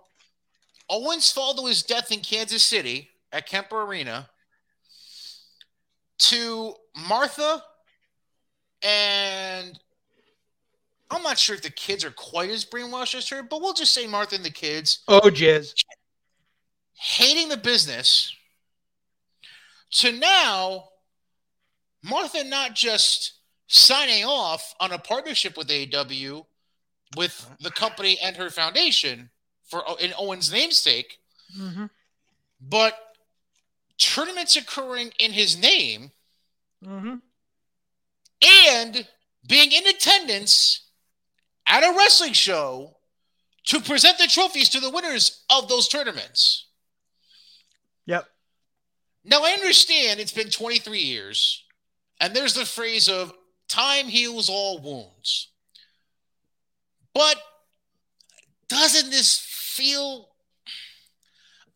Owens 0.89 1.31
fall 1.31 1.53
to 1.55 1.65
his 1.65 1.83
death 1.83 2.11
in 2.11 2.19
Kansas 2.19 2.63
City 2.63 3.09
at 3.31 3.47
Kemper 3.47 3.81
Arena 3.83 4.29
to 6.17 6.73
Martha 7.07 7.63
and 8.83 9.77
I'm 11.11 11.21
not 11.23 11.37
sure 11.37 11.55
if 11.55 11.61
the 11.61 11.69
kids 11.69 12.03
are 12.03 12.11
quite 12.11 12.49
as 12.49 12.65
brainwashed 12.65 13.15
as 13.15 13.29
her, 13.29 13.43
but 13.43 13.61
we'll 13.61 13.73
just 13.73 13.93
say 13.93 14.07
Martha 14.07 14.35
and 14.35 14.43
the 14.45 14.49
kids 14.49 14.99
Oh, 15.07 15.21
jizz. 15.29 15.73
hating 16.93 17.49
the 17.49 17.57
business 17.57 18.33
to 19.91 20.11
now 20.11 20.89
Martha 22.03 22.43
not 22.43 22.75
just 22.75 23.33
signing 23.67 24.23
off 24.23 24.73
on 24.79 24.91
a 24.91 24.97
partnership 24.99 25.57
with 25.57 25.67
AEW 25.69 26.45
with 27.17 27.49
the 27.61 27.71
company 27.71 28.17
and 28.21 28.35
her 28.35 28.49
foundation 28.49 29.29
for 29.65 29.83
in 29.99 30.13
Owen's 30.17 30.51
namesake, 30.51 31.17
Mm-hmm. 31.57 31.85
but 32.59 32.97
tournaments 33.97 34.55
occurring 34.55 35.11
in 35.19 35.31
his 35.31 35.57
name 35.57 36.11
Mm-hmm. 36.83 37.15
and 38.71 39.07
being 39.47 39.71
in 39.71 39.87
attendance 39.87 40.81
at 41.67 41.83
a 41.83 41.95
wrestling 41.97 42.33
show 42.33 42.97
to 43.65 43.79
present 43.79 44.17
the 44.17 44.27
trophies 44.27 44.69
to 44.69 44.79
the 44.79 44.89
winners 44.91 45.43
of 45.49 45.67
those 45.67 45.87
tournaments. 45.87 46.65
Yep. 48.05 48.27
Now 49.23 49.43
I 49.43 49.51
understand 49.51 50.19
it's 50.19 50.31
been 50.31 50.49
23 50.51 50.99
years, 50.99 51.63
and 52.19 52.35
there's 52.35 52.53
the 52.53 52.65
phrase 52.65 53.09
of 53.09 53.33
time 53.67 54.05
heals 54.07 54.49
all 54.49 54.79
wounds. 54.79 55.49
But 57.13 57.37
doesn't 58.67 59.09
this 59.09 59.37
feel 59.75 60.29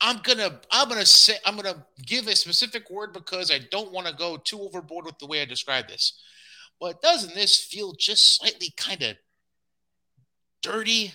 I'm 0.02 0.20
gonna 0.24 0.60
I'm 0.72 0.88
gonna 0.88 1.06
say 1.06 1.36
I'm 1.46 1.56
gonna 1.56 1.86
give 2.06 2.28
a 2.28 2.36
specific 2.36 2.90
word 2.90 3.14
because 3.14 3.52
I 3.52 3.60
don't 3.70 3.92
want 3.92 4.08
to 4.08 4.14
go 4.14 4.38
too 4.38 4.62
overboard 4.62 5.06
with 5.06 5.20
the 5.20 5.28
way 5.28 5.42
I 5.42 5.46
describe 5.46 5.88
this. 5.88 6.22
But 6.80 7.02
doesn't 7.02 7.36
this 7.36 7.62
feel 7.62 7.94
just 7.94 8.38
slightly 8.38 8.74
kind 8.78 9.04
of 9.04 9.18
dirty? 10.62 11.14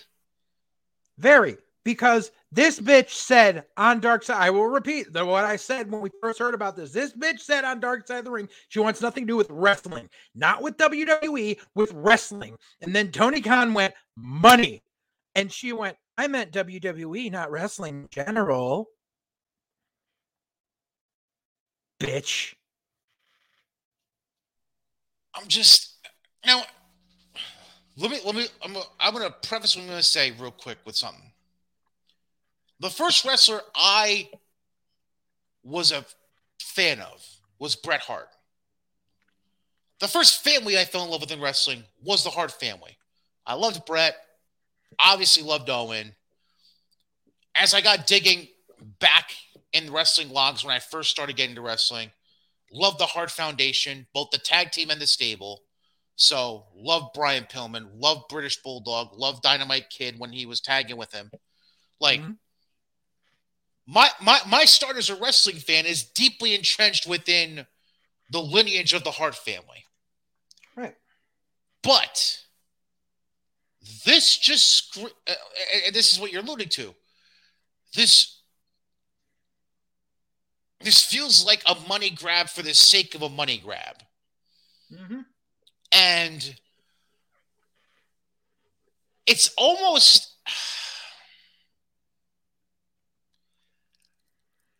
Very. 1.17 1.57
Because 1.83 2.31
this 2.51 2.79
bitch 2.79 3.11
said 3.11 3.65
on 3.77 3.99
Dark 3.99 4.23
Side, 4.23 4.41
I 4.41 4.49
will 4.49 4.65
repeat 4.65 5.13
the, 5.13 5.23
what 5.23 5.45
I 5.45 5.55
said 5.55 5.91
when 5.91 6.01
we 6.01 6.09
first 6.19 6.39
heard 6.39 6.55
about 6.55 6.75
this. 6.75 6.91
This 6.91 7.13
bitch 7.13 7.41
said 7.41 7.63
on 7.63 7.79
Dark 7.79 8.07
Side 8.07 8.19
of 8.19 8.25
the 8.25 8.31
Ring, 8.31 8.49
she 8.69 8.79
wants 8.79 9.01
nothing 9.01 9.23
to 9.23 9.33
do 9.33 9.37
with 9.37 9.49
wrestling, 9.51 10.09
not 10.33 10.63
with 10.63 10.77
WWE, 10.77 11.59
with 11.75 11.91
wrestling. 11.93 12.55
And 12.81 12.95
then 12.95 13.11
Tony 13.11 13.39
Khan 13.39 13.75
went, 13.75 13.93
money. 14.17 14.81
And 15.35 15.51
she 15.51 15.73
went, 15.73 15.95
I 16.17 16.27
meant 16.27 16.51
WWE, 16.51 17.31
not 17.31 17.51
wrestling 17.51 18.03
in 18.03 18.07
general. 18.09 18.89
Bitch. 21.99 22.53
I'm 25.33 25.47
just 25.47 25.95
now 26.45 26.63
let 27.97 28.11
me 28.11 28.19
let 28.25 28.35
me 28.35 28.47
I'm 28.63 28.75
I'm 28.99 29.13
gonna 29.13 29.29
preface 29.29 29.75
what 29.75 29.83
I'm 29.83 29.89
gonna 29.89 30.03
say 30.03 30.31
real 30.31 30.51
quick 30.51 30.77
with 30.85 30.95
something. 30.95 31.31
The 32.79 32.89
first 32.89 33.25
wrestler 33.25 33.61
I 33.75 34.29
was 35.63 35.91
a 35.91 36.05
fan 36.59 36.99
of 36.99 37.25
was 37.59 37.75
Bret 37.75 38.01
Hart. 38.01 38.27
The 39.99 40.07
first 40.07 40.43
family 40.43 40.77
I 40.77 40.83
fell 40.83 41.03
in 41.03 41.09
love 41.09 41.21
with 41.21 41.31
in 41.31 41.41
wrestling 41.41 41.83
was 42.03 42.23
the 42.23 42.29
Hart 42.29 42.51
family. 42.51 42.97
I 43.45 43.53
loved 43.53 43.85
Bret, 43.85 44.15
obviously 44.99 45.43
loved 45.43 45.69
Owen. 45.69 46.15
As 47.55 47.73
I 47.73 47.81
got 47.81 48.07
digging 48.07 48.47
back 48.99 49.31
in 49.73 49.91
wrestling 49.91 50.29
logs 50.29 50.63
when 50.63 50.75
I 50.75 50.79
first 50.79 51.09
started 51.09 51.35
getting 51.35 51.51
into 51.51 51.61
wrestling, 51.61 52.11
loved 52.71 52.99
the 52.99 53.05
Hart 53.05 53.31
Foundation, 53.31 54.07
both 54.13 54.29
the 54.31 54.37
tag 54.37 54.71
team 54.71 54.89
and 54.89 54.99
the 54.99 55.07
stable. 55.07 55.61
So 56.15 56.65
love 56.75 57.09
Brian 57.13 57.43
Pillman, 57.43 57.87
love 57.95 58.23
British 58.29 58.61
Bulldog, 58.61 59.09
love 59.13 59.41
Dynamite 59.41 59.89
Kid 59.89 60.15
when 60.17 60.31
he 60.31 60.45
was 60.45 60.61
tagging 60.61 60.97
with 60.97 61.11
him. 61.13 61.29
Like 61.99 62.21
mm-hmm. 62.21 62.31
my 63.87 64.09
my 64.21 64.39
my 64.47 64.65
start 64.65 64.97
as 64.97 65.09
a 65.09 65.15
wrestling 65.15 65.57
fan 65.57 65.85
is 65.85 66.03
deeply 66.03 66.55
entrenched 66.55 67.07
within 67.07 67.65
the 68.31 68.41
lineage 68.41 68.93
of 68.93 69.03
the 69.03 69.11
Hart 69.11 69.35
family. 69.35 69.85
Right. 70.75 70.95
But 71.83 72.44
this 74.05 74.37
just 74.37 74.97
uh, 74.97 75.33
and 75.85 75.95
this 75.95 76.11
is 76.11 76.19
what 76.19 76.31
you're 76.31 76.41
alluding 76.41 76.69
to. 76.69 76.93
This 77.95 78.41
this 80.81 81.03
feels 81.03 81.45
like 81.45 81.63
a 81.65 81.75
money 81.87 82.09
grab 82.09 82.49
for 82.49 82.61
the 82.61 82.73
sake 82.73 83.15
of 83.15 83.21
a 83.21 83.29
money 83.29 83.57
grab. 83.63 84.03
Mm-hmm. 84.91 85.21
And 85.91 86.55
it's 89.27 89.53
almost 89.57 90.33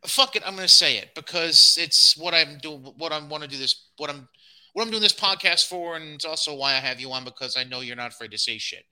fuck 0.06 0.36
it 0.36 0.44
i'm 0.46 0.56
going 0.56 0.68
to 0.68 0.74
say 0.74 0.98
it 0.98 1.16
because 1.16 1.80
it's 1.82 2.16
what 2.16 2.36
i'm 2.36 2.60
doing 2.60 2.80
what 2.98 3.12
i 3.12 3.18
want 3.26 3.42
to 3.42 3.50
do 3.50 3.58
this 3.58 3.88
what 3.98 4.08
i'm 4.10 4.28
what 4.74 4.84
i'm 4.84 4.92
doing 4.92 5.02
this 5.02 5.16
podcast 5.16 5.68
for 5.68 5.96
and 5.96 6.14
it's 6.14 6.26
also 6.26 6.54
why 6.54 6.74
i 6.74 6.78
have 6.78 7.00
you 7.00 7.12
on 7.12 7.24
because 7.24 7.58
i 7.58 7.64
know 7.64 7.80
you're 7.80 7.96
not 7.96 8.12
afraid 8.12 8.30
to 8.30 8.38
say 8.38 8.60
shit 8.60 8.86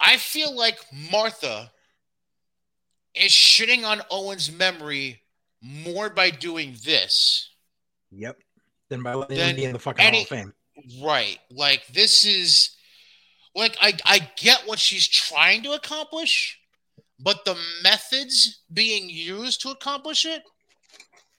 i 0.00 0.16
feel 0.16 0.54
like 0.54 0.78
martha 1.10 1.70
is 3.14 3.32
shitting 3.32 3.84
on 3.84 4.00
owen's 4.10 4.50
memory 4.52 5.20
more 5.60 6.08
by 6.10 6.30
doing 6.30 6.76
this 6.84 7.50
yep 8.10 8.38
than 8.88 9.02
by 9.02 9.14
letting 9.14 9.36
him 9.36 9.56
be 9.56 9.64
in 9.64 9.72
the 9.72 9.78
fucking 9.78 10.04
any, 10.04 10.18
Hall 10.18 10.22
of 10.22 10.28
Fame. 10.28 10.54
Right. 11.02 11.38
Like 11.50 11.86
this 11.88 12.24
is 12.24 12.70
like 13.54 13.76
I 13.80 13.94
I 14.04 14.30
get 14.36 14.62
what 14.66 14.78
she's 14.78 15.06
trying 15.06 15.62
to 15.64 15.72
accomplish, 15.72 16.58
but 17.18 17.44
the 17.44 17.56
methods 17.82 18.60
being 18.72 19.08
used 19.08 19.62
to 19.62 19.70
accomplish 19.70 20.24
it 20.24 20.42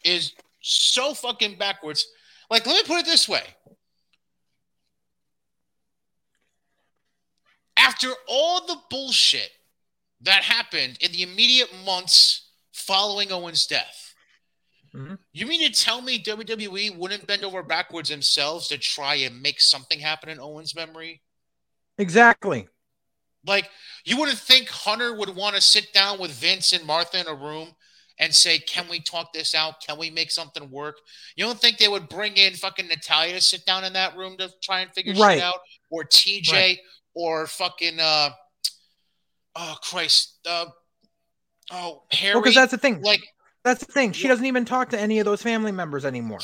is 0.04 0.34
so 0.62 1.14
fucking 1.14 1.58
backwards. 1.58 2.08
Like 2.50 2.66
let 2.66 2.76
me 2.76 2.84
put 2.84 3.00
it 3.00 3.06
this 3.06 3.30
way. 3.30 3.44
After 7.80 8.10
all 8.28 8.66
the 8.66 8.78
bullshit 8.90 9.50
that 10.22 10.44
happened 10.44 10.98
in 11.02 11.12
the 11.12 11.24
immediate 11.24 11.70
months 11.86 12.50
following 12.74 13.32
Owen's 13.32 13.66
death, 13.66 14.10
Mm-hmm. 14.96 15.16
You 15.34 15.46
mean 15.46 15.72
to 15.72 15.84
tell 15.84 16.02
me 16.02 16.22
WWE 16.22 16.98
wouldn't 16.98 17.28
bend 17.28 17.44
over 17.44 17.64
backwards 17.64 18.10
themselves 18.10 18.68
to 18.70 18.78
try 18.78 19.16
and 19.16 19.42
make 19.42 19.62
something 19.62 20.00
happen 20.00 20.30
in 20.30 20.40
Owens' 20.40 20.76
memory? 20.76 21.22
Exactly. 21.98 22.68
Like, 23.46 23.70
you 24.04 24.18
wouldn't 24.18 24.38
think 24.38 24.68
Hunter 24.70 25.16
would 25.16 25.36
want 25.36 25.56
to 25.56 25.62
sit 25.62 25.94
down 25.94 26.20
with 26.20 26.32
Vince 26.32 26.74
and 26.74 26.86
Martha 26.86 27.20
in 27.20 27.28
a 27.28 27.34
room 27.34 27.70
and 28.18 28.34
say, 28.34 28.60
Can 28.60 28.86
we 28.90 29.00
talk 29.00 29.32
this 29.32 29.56
out? 29.56 29.76
Can 29.86 29.98
we 29.98 30.10
make 30.10 30.32
something 30.32 30.70
work? 30.70 30.98
You 31.36 31.46
don't 31.46 31.60
think 31.60 31.78
they 31.78 31.88
would 31.88 32.10
bring 32.10 32.36
in 32.36 32.54
fucking 32.54 32.88
Natalya 32.88 33.34
to 33.34 33.42
sit 33.42 33.66
down 33.66 33.86
in 33.86 33.94
that 33.94 34.18
room 34.18 34.38
to 34.38 34.50
try 34.62 34.82
and 34.82 34.92
figure 34.92 35.14
right. 35.14 35.36
shit 35.36 35.44
out? 35.44 35.60
Or 35.90 36.04
TJ 36.04 36.52
right. 36.52 36.78
Or 37.14 37.48
fucking, 37.48 38.00
uh, 38.00 38.30
oh, 39.56 39.76
Christ. 39.82 40.40
Uh, 40.48 40.66
oh, 41.72 42.04
Harry. 42.12 42.36
Well, 42.36 42.42
because 42.42 42.56
that's 42.56 42.72
the 42.72 42.78
thing. 42.78 43.02
Like, 43.02 43.22
that's 43.64 43.86
the 43.86 43.92
thing. 43.92 44.14
She 44.14 44.28
doesn't 44.28 44.46
even 44.46 44.66
talk 44.66 44.90
to 44.90 45.00
any 45.00 45.20
of 45.20 45.26
those 45.26 45.42
family 45.42 45.72
members 45.72 46.06
anymore 46.06 46.40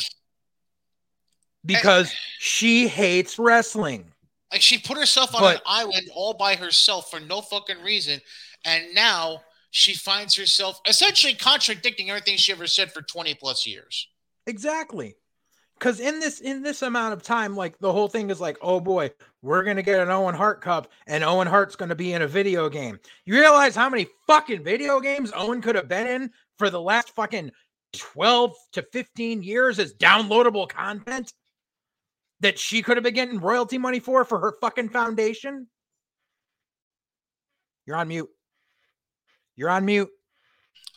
because 1.66 2.13
she 2.39 2.88
hates 2.88 3.39
wrestling. 3.39 4.11
Like 4.51 4.61
she 4.61 4.78
put 4.78 4.97
herself 4.97 5.34
on 5.34 5.41
but, 5.41 5.55
an 5.57 5.61
island 5.66 6.09
all 6.13 6.34
by 6.34 6.55
herself 6.55 7.09
for 7.09 7.20
no 7.20 7.41
fucking 7.41 7.82
reason, 7.82 8.22
and 8.63 8.84
now 8.93 9.41
she 9.72 9.93
finds 9.93 10.36
herself 10.36 10.80
essentially 10.88 11.34
contradicting 11.34 12.09
everything 12.09 12.38
she 12.38 12.51
ever 12.51 12.68
said 12.68 12.91
for 12.91 13.01
twenty 13.01 13.34
plus 13.34 13.66
years. 13.66 14.07
Exactly 14.47 15.16
because 15.78 15.99
in 15.99 16.19
this 16.19 16.39
in 16.39 16.61
this 16.63 16.82
amount 16.82 17.13
of 17.13 17.21
time 17.21 17.55
like 17.55 17.78
the 17.80 17.91
whole 17.91 18.07
thing 18.07 18.30
is 18.30 18.39
like 18.39 18.57
oh 18.61 18.80
boy 18.80 19.11
we're 19.41 19.63
gonna 19.63 19.84
get 19.84 19.99
an 19.99 20.09
owen 20.09 20.34
hart 20.34 20.61
cup 20.61 20.88
and 21.07 21.23
owen 21.23 21.47
hart's 21.47 21.76
gonna 21.76 21.95
be 21.95 22.13
in 22.13 22.21
a 22.21 22.28
video 22.28 22.69
game. 22.69 22.99
You 23.26 23.36
realize 23.36 23.76
how 23.76 23.89
many 23.89 24.07
fucking 24.28 24.63
video 24.63 24.99
games 24.99 25.32
owen 25.36 25.61
could 25.61 25.76
have 25.76 25.88
been 25.88 26.07
in 26.07 26.32
for 26.57 26.69
the 26.69 26.82
last 26.82 27.13
fucking 27.15 27.51
12 27.93 28.55
to 28.73 28.82
15 28.91 29.43
years 29.43 29.80
as 29.80 29.93
downloadable 29.93 30.67
content 30.67 31.32
that 32.39 32.57
she 32.57 32.82
could 32.82 32.97
have 32.97 33.03
been 33.03 33.13
getting 33.13 33.39
royalty 33.39 33.78
money 33.78 33.99
for 33.99 34.26
for 34.26 34.39
her 34.39 34.55
fucking 34.61 34.89
foundation? 34.89 35.67
You're 37.86 37.97
on 37.97 38.07
mute. 38.07 38.30
You're 39.55 39.69
on 39.69 39.86
mute. 39.86 40.09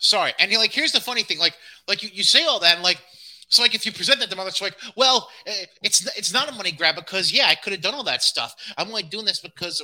Sorry 0.01 0.33
and 0.39 0.51
like 0.53 0.73
here's 0.73 0.93
the 0.93 1.01
funny 1.01 1.23
thing 1.23 1.39
like 1.39 1.55
like 1.89 2.03
you, 2.03 2.09
you 2.13 2.23
say 2.23 2.45
all 2.45 2.61
that 2.61 2.77
and 2.77 2.85
like 2.85 3.03
so 3.49 3.63
like 3.63 3.75
if 3.75 3.87
you 3.87 3.93
present 3.93 4.21
that 4.21 4.29
to 4.29 4.37
mother, 4.37 4.49
it's 4.49 4.61
like, 4.61 4.77
well, 4.95 5.31
eh, 5.47 5.65
it's 5.83 6.07
it's 6.19 6.33
not 6.33 6.51
a 6.51 6.53
money 6.53 6.71
grab 6.71 6.97
because 6.97 7.33
yeah, 7.33 7.47
I 7.47 7.55
could 7.55 7.73
have 7.73 7.81
done 7.81 7.95
all 7.95 8.05
that 8.05 8.23
stuff. 8.23 8.55
I'm 8.77 8.89
only 8.89 9.03
doing 9.03 9.25
this 9.25 9.41
because 9.41 9.83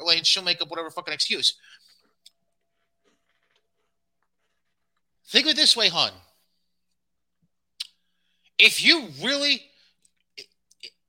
like 0.00 0.24
she'll 0.24 0.42
make 0.42 0.60
up 0.60 0.68
whatever 0.68 0.90
fucking 0.90 1.14
excuse. 1.14 1.56
Think 5.28 5.46
of 5.46 5.52
it 5.52 5.56
this 5.56 5.76
way, 5.76 5.88
hon. 5.88 6.10
If 8.58 8.84
you 8.84 9.08
really, 9.22 9.62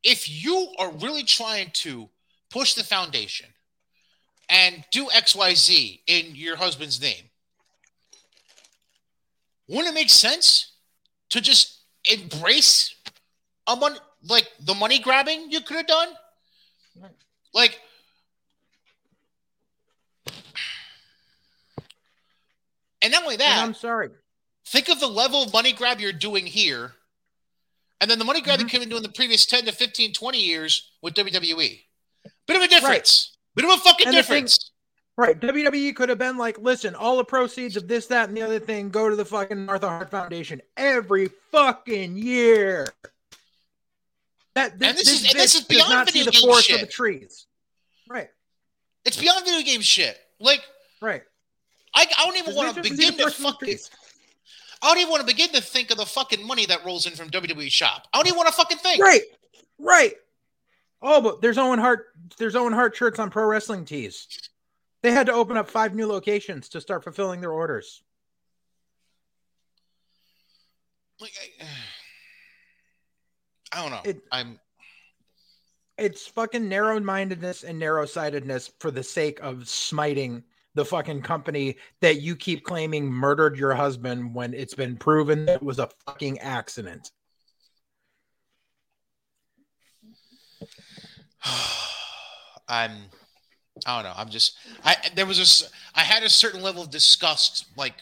if 0.02 0.30
you 0.44 0.74
are 0.80 0.92
really 0.92 1.24
trying 1.24 1.72
to 1.74 2.10
push 2.50 2.74
the 2.74 2.84
foundation 2.84 3.50
and 4.48 4.84
do 4.92 5.10
X 5.14 5.36
Y 5.36 5.54
Z 5.56 6.02
in 6.08 6.36
your 6.36 6.56
husband's 6.56 7.02
name, 7.02 7.30
wouldn't 9.68 9.90
it 9.90 9.94
make 9.94 10.10
sense 10.10 10.72
to 11.30 11.42
just 11.42 11.77
embrace 12.12 12.96
a 13.68 13.76
money 13.76 13.98
like 14.28 14.48
the 14.60 14.74
money 14.74 15.00
grabbing 15.00 15.52
you 15.52 15.62
could 15.62 15.78
have 15.78 15.88
done. 15.88 16.10
Like 17.54 17.80
and 23.02 23.12
not 23.12 23.24
only 23.24 23.38
that, 23.38 23.58
and 23.58 23.62
I'm 23.62 23.74
sorry. 23.74 24.10
Think 24.68 24.90
of 24.90 25.00
the 25.00 25.08
level 25.08 25.44
of 25.44 25.54
money 25.54 25.72
grab 25.72 26.00
you're 26.00 26.12
doing 26.12 26.46
here, 26.46 26.94
and 28.02 28.10
then 28.10 28.20
the 28.20 28.26
money 28.26 28.42
grab 28.42 28.60
mm-hmm. 28.60 28.68
could 28.68 28.74
have 28.74 28.82
been 28.82 28.90
doing 28.90 29.04
the 29.04 29.10
previous 29.10 29.46
10 29.46 29.66
to 29.66 29.72
15, 29.72 30.14
20 30.14 30.38
years 30.40 30.92
with 31.02 31.14
WWE. 31.14 31.80
Bit 32.48 32.58
of 32.58 32.62
a 32.62 32.68
difference. 32.68 33.38
Right. 33.56 33.64
Bit 33.64 33.72
of 33.72 33.80
a 33.80 33.82
fucking 33.82 34.08
and 34.08 34.16
difference. 34.16 34.72
Right. 35.18 35.40
WWE 35.40 35.96
could 35.96 36.10
have 36.10 36.20
been 36.20 36.38
like, 36.38 36.60
listen, 36.60 36.94
all 36.94 37.18
the 37.18 37.26
proceeds 37.26 37.76
of 37.76 37.88
this, 37.88 38.06
that, 38.08 38.30
and 38.30 38.38
the 38.38 38.44
other 38.44 38.60
thing 38.60 38.90
go 38.90 39.10
to 39.10 39.16
the 39.16 39.26
fucking 39.26 39.66
Martha 39.66 39.90
Hart 39.90 40.12
Foundation 40.12 40.62
every 40.78 41.30
fucking 41.52 42.16
year. 42.16 42.88
That 44.54 44.78
this, 44.78 44.90
and 44.90 44.98
this, 44.98 45.06
this 45.06 45.22
is, 45.24 45.32
and 45.32 45.40
this 45.40 45.56
is 45.56 45.62
beyond 45.64 45.90
not 45.90 46.06
video 46.06 46.24
see 46.24 46.30
the 46.30 46.46
forest 46.46 46.68
shit. 46.68 46.82
of 46.82 46.88
the 46.88 46.92
trees. 46.92 47.48
Right. 48.08 48.30
It's 49.06 49.18
beyond 49.20 49.44
video 49.44 49.64
game 49.64 49.82
shit. 49.82 50.20
Like, 50.40 50.62
right. 51.02 51.24
I, 51.96 52.06
I 52.16 52.26
don't 52.26 52.38
even 52.38 52.56
want 52.56 52.76
to 52.76 52.82
begin 52.82 53.18
to 53.18 53.32
fucking. 53.32 53.78
I 54.84 54.88
don't 54.90 55.00
even 55.00 55.10
want 55.10 55.22
to 55.22 55.28
begin 55.28 55.50
to 55.50 55.62
think 55.62 55.90
of 55.90 55.98
the 55.98 56.06
fucking 56.06 56.46
money 56.46 56.68
that 56.68 56.86
rolls 56.86 57.08
in 57.08 57.14
from 57.14 57.32
WWE 57.32 57.72
shop. 57.72 58.08
I 58.14 58.20
don't 58.20 58.28
even 58.28 58.38
want 58.38 58.50
to 58.50 58.54
fucking 58.54 58.78
think. 58.78 59.02
Right. 59.02 59.22
Right. 59.80 60.14
Oh, 61.02 61.22
but 61.22 61.42
there's 61.42 61.58
Owen 61.58 61.80
Hart. 61.80 62.08
There's 62.38 62.56
Owen 62.56 62.74
Hart 62.74 62.96
shirts 62.96 63.18
on 63.18 63.32
Pro 63.32 63.46
Wrestling 63.46 63.86
Tees. 63.86 64.28
They 65.04 65.12
had 65.12 65.28
to 65.28 65.34
open 65.34 65.58
up 65.58 65.70
five 65.70 65.94
new 65.94 66.08
locations 66.08 66.70
to 66.70 66.82
start 66.82 67.04
fulfilling 67.04 67.42
their 67.42 67.52
orders. 67.52 68.04
Like, 71.20 71.34
I, 71.62 71.66
I 73.78 73.82
don't 73.82 73.92
know. 73.92 74.02
It, 74.10 74.22
I'm. 74.32 74.60
It's 75.98 76.28
fucking 76.28 76.70
narrow 76.70 77.00
mindedness 77.00 77.64
and 77.64 77.80
narrow 77.80 78.06
sightedness 78.06 78.72
for 78.80 78.92
the 78.92 79.02
sake 79.02 79.40
of 79.42 79.68
smiting 79.68 80.44
the 80.76 80.86
fucking 80.86 81.24
company 81.24 81.76
that 82.02 82.22
you 82.22 82.36
keep 82.36 82.64
claiming 82.64 83.12
murdered 83.12 83.58
your 83.58 83.74
husband 83.74 84.36
when 84.36 84.54
it's 84.54 84.76
been 84.76 84.96
proven 84.96 85.46
that 85.46 85.56
it 85.56 85.64
was 85.64 85.80
a 85.80 85.90
fucking 86.06 86.38
accident. 86.40 87.12
I'm 92.68 92.92
I 93.88 94.04
don't 94.04 94.12
know. 94.12 94.16
I'm 94.18 94.30
just 94.30 94.58
I 94.84 94.96
there 95.16 95.26
was 95.26 95.40
a 95.40 95.98
I 95.98 96.04
had 96.04 96.22
a 96.22 96.30
certain 96.30 96.62
level 96.62 96.84
of 96.84 96.92
disgust 96.92 97.66
like 97.78 97.96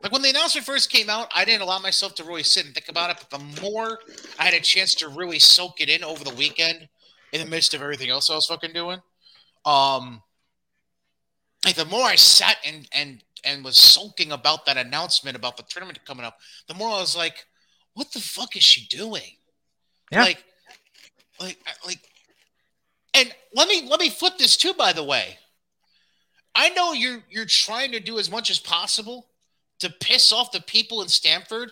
like 0.00 0.12
when 0.12 0.22
the 0.22 0.28
announcement 0.28 0.66
first 0.66 0.90
came 0.90 1.08
out, 1.08 1.32
I 1.34 1.46
didn't 1.46 1.62
allow 1.62 1.78
myself 1.78 2.14
to 2.16 2.24
really 2.24 2.42
sit 2.42 2.66
and 2.66 2.74
think 2.74 2.90
about 2.90 3.10
it. 3.10 3.16
But 3.18 3.38
the 3.38 3.62
more 3.62 3.98
I 4.38 4.44
had 4.44 4.52
a 4.54 4.60
chance 4.60 4.94
to 4.96 5.08
really 5.08 5.38
soak 5.38 5.80
it 5.80 5.88
in 5.88 6.04
over 6.04 6.22
the 6.22 6.34
weekend, 6.34 6.88
in 7.32 7.40
the 7.40 7.50
midst 7.50 7.72
of 7.72 7.82
everything 7.82 8.10
else 8.10 8.30
I 8.30 8.34
was 8.34 8.46
fucking 8.46 8.74
doing, 8.74 9.00
um, 9.64 10.22
like 11.64 11.74
the 11.74 11.86
more 11.86 12.04
I 12.04 12.14
sat 12.16 12.58
and 12.64 12.86
and 12.92 13.24
and 13.44 13.64
was 13.64 13.76
sulking 13.76 14.30
about 14.30 14.66
that 14.66 14.76
announcement 14.76 15.36
about 15.36 15.56
the 15.56 15.64
tournament 15.64 15.98
coming 16.04 16.24
up, 16.24 16.38
the 16.68 16.74
more 16.74 16.90
I 16.90 17.00
was 17.00 17.16
like, 17.16 17.46
"What 17.94 18.12
the 18.12 18.20
fuck 18.20 18.56
is 18.56 18.62
she 18.62 18.86
doing?" 18.86 19.38
Yeah. 20.12 20.22
Like, 20.22 20.44
like, 21.40 21.58
like, 21.84 22.00
and 23.14 23.32
let 23.54 23.68
me 23.68 23.86
let 23.88 24.00
me 24.00 24.10
flip 24.10 24.38
this 24.38 24.56
too. 24.56 24.74
By 24.74 24.92
the 24.92 25.04
way, 25.04 25.38
I 26.54 26.70
know 26.70 26.92
you're 26.92 27.22
you're 27.30 27.46
trying 27.46 27.92
to 27.92 28.00
do 28.00 28.18
as 28.18 28.30
much 28.30 28.50
as 28.50 28.58
possible 28.58 29.28
to 29.80 29.90
piss 29.90 30.32
off 30.32 30.52
the 30.52 30.60
people 30.60 31.02
in 31.02 31.08
Stamford, 31.08 31.70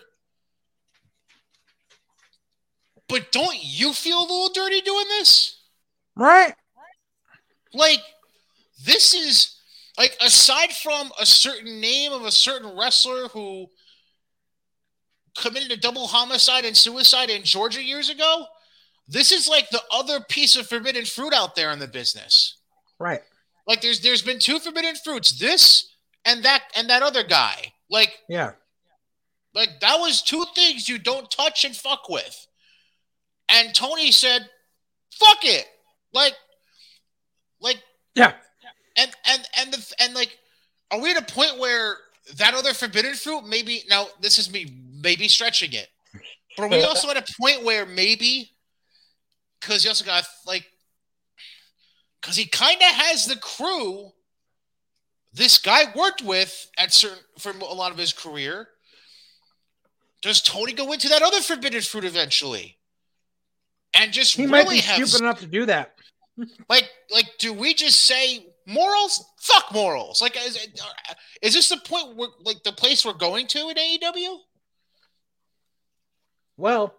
but 3.07 3.31
don't 3.31 3.57
you 3.61 3.93
feel 3.93 4.19
a 4.19 4.21
little 4.21 4.49
dirty 4.49 4.81
doing 4.81 5.05
this? 5.09 5.59
Right. 6.15 6.53
Like, 7.73 8.01
this 8.85 9.13
is 9.13 9.59
like 9.97 10.15
aside 10.21 10.71
from 10.71 11.11
a 11.19 11.25
certain 11.25 11.79
name 11.79 12.11
of 12.11 12.23
a 12.23 12.31
certain 12.31 12.77
wrestler 12.77 13.27
who 13.29 13.67
committed 15.37 15.71
a 15.71 15.77
double 15.77 16.07
homicide 16.07 16.65
and 16.65 16.77
suicide 16.77 17.29
in 17.29 17.43
Georgia 17.43 17.83
years 17.83 18.09
ago. 18.09 18.45
This 19.07 19.31
is 19.31 19.47
like 19.47 19.69
the 19.69 19.81
other 19.91 20.21
piece 20.21 20.55
of 20.55 20.67
forbidden 20.67 21.05
fruit 21.05 21.33
out 21.33 21.55
there 21.55 21.71
in 21.71 21.79
the 21.79 21.87
business. 21.87 22.57
Right. 22.99 23.21
Like 23.67 23.81
there's 23.81 23.99
there's 24.01 24.21
been 24.21 24.39
two 24.39 24.59
forbidden 24.59 24.95
fruits, 25.03 25.37
this 25.39 25.95
and 26.25 26.43
that 26.43 26.63
and 26.75 26.89
that 26.89 27.01
other 27.03 27.23
guy. 27.23 27.73
Like 27.89 28.13
Yeah. 28.29 28.51
like 29.53 29.79
that 29.81 29.99
was 29.99 30.21
two 30.21 30.45
things 30.55 30.87
you 30.89 30.97
don't 30.97 31.29
touch 31.29 31.65
and 31.65 31.75
fuck 31.75 32.09
with. 32.09 32.47
And 33.49 33.73
Tony 33.75 34.11
said, 34.11 34.49
"Fuck 35.19 35.43
it." 35.43 35.65
Like 36.13 36.33
like 37.59 37.81
Yeah. 38.15 38.33
and 38.95 39.11
and 39.25 39.47
and 39.57 39.73
the 39.73 39.95
and 39.99 40.13
like 40.13 40.37
are 40.91 40.99
we 40.99 41.11
at 41.11 41.17
a 41.17 41.33
point 41.33 41.57
where 41.59 41.97
that 42.35 42.53
other 42.53 42.73
forbidden 42.73 43.15
fruit 43.15 43.45
maybe 43.45 43.83
now 43.89 44.07
this 44.21 44.39
is 44.39 44.49
me 44.51 44.73
maybe 45.01 45.27
stretching 45.27 45.73
it 45.73 45.89
but 46.55 46.63
are 46.63 46.69
we 46.69 46.83
also 46.83 47.09
at 47.09 47.17
a 47.17 47.33
point 47.41 47.63
where 47.63 47.85
maybe 47.85 48.52
because 49.63 49.83
he 49.83 49.89
also 49.89 50.05
got 50.05 50.23
like 50.45 50.65
because 52.21 52.35
he 52.35 52.45
kind 52.45 52.77
of 52.77 52.87
has 52.87 53.25
the 53.25 53.35
crew 53.37 54.11
this 55.33 55.57
guy 55.57 55.85
worked 55.95 56.21
with 56.21 56.69
at 56.77 56.93
certain 56.93 57.19
for 57.39 57.51
a 57.51 57.73
lot 57.73 57.91
of 57.91 57.97
his 57.97 58.13
career 58.13 58.67
does 60.21 60.41
tony 60.41 60.73
go 60.73 60.91
into 60.91 61.09
that 61.09 61.21
other 61.21 61.41
forbidden 61.41 61.81
fruit 61.81 62.03
eventually 62.05 62.77
and 63.93 64.11
just 64.11 64.35
He 64.35 64.45
might 64.45 64.63
really 64.63 64.77
be 64.77 64.81
have 64.81 65.07
stupid 65.07 65.23
enough 65.23 65.39
to 65.39 65.47
do 65.47 65.65
that. 65.65 65.95
like, 66.69 66.89
like, 67.11 67.29
do 67.39 67.53
we 67.53 67.73
just 67.73 68.01
say 68.01 68.47
morals? 68.65 69.23
Fuck 69.39 69.71
morals. 69.73 70.21
Like, 70.21 70.37
is, 70.37 70.57
uh, 70.57 71.13
is 71.41 71.53
this 71.53 71.69
the 71.69 71.77
point 71.77 72.15
where, 72.15 72.29
like, 72.43 72.63
the 72.63 72.71
place 72.71 73.05
we're 73.05 73.13
going 73.13 73.47
to 73.47 73.69
in 73.69 73.75
AEW? 73.75 74.37
Well, 76.57 76.95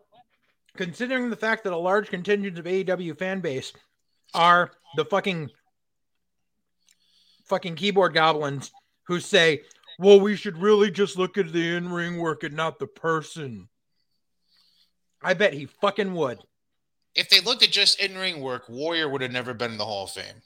considering 0.76 1.30
the 1.30 1.36
fact 1.36 1.64
that 1.64 1.72
a 1.72 1.76
large 1.76 2.08
contingent 2.08 2.58
of 2.58 2.64
AEW 2.64 3.18
fan 3.18 3.40
base 3.40 3.72
are 4.32 4.70
the 4.96 5.04
fucking 5.04 5.50
fucking 7.46 7.76
keyboard 7.76 8.14
goblins 8.14 8.72
who 9.06 9.20
say, 9.20 9.62
"Well, 9.98 10.20
we 10.20 10.36
should 10.36 10.58
really 10.58 10.90
just 10.90 11.16
look 11.16 11.38
at 11.38 11.52
the 11.52 11.76
in-ring 11.76 12.18
work 12.18 12.42
and 12.42 12.54
not 12.54 12.78
the 12.78 12.86
person." 12.86 13.68
I 15.22 15.34
bet 15.34 15.54
he 15.54 15.66
fucking 15.66 16.14
would. 16.14 16.38
If 17.14 17.30
they 17.30 17.40
looked 17.40 17.62
at 17.62 17.70
just 17.70 18.00
in-ring 18.00 18.40
work, 18.40 18.68
Warrior 18.68 19.08
would 19.08 19.22
have 19.22 19.30
never 19.30 19.54
been 19.54 19.72
in 19.72 19.78
the 19.78 19.84
Hall 19.84 20.04
of 20.04 20.10
Fame. 20.10 20.42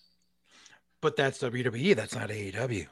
But 1.00 1.16
that's 1.16 1.38
WWE. 1.38 1.96
That's 1.96 2.14
not 2.14 2.28
AEW. 2.28 2.86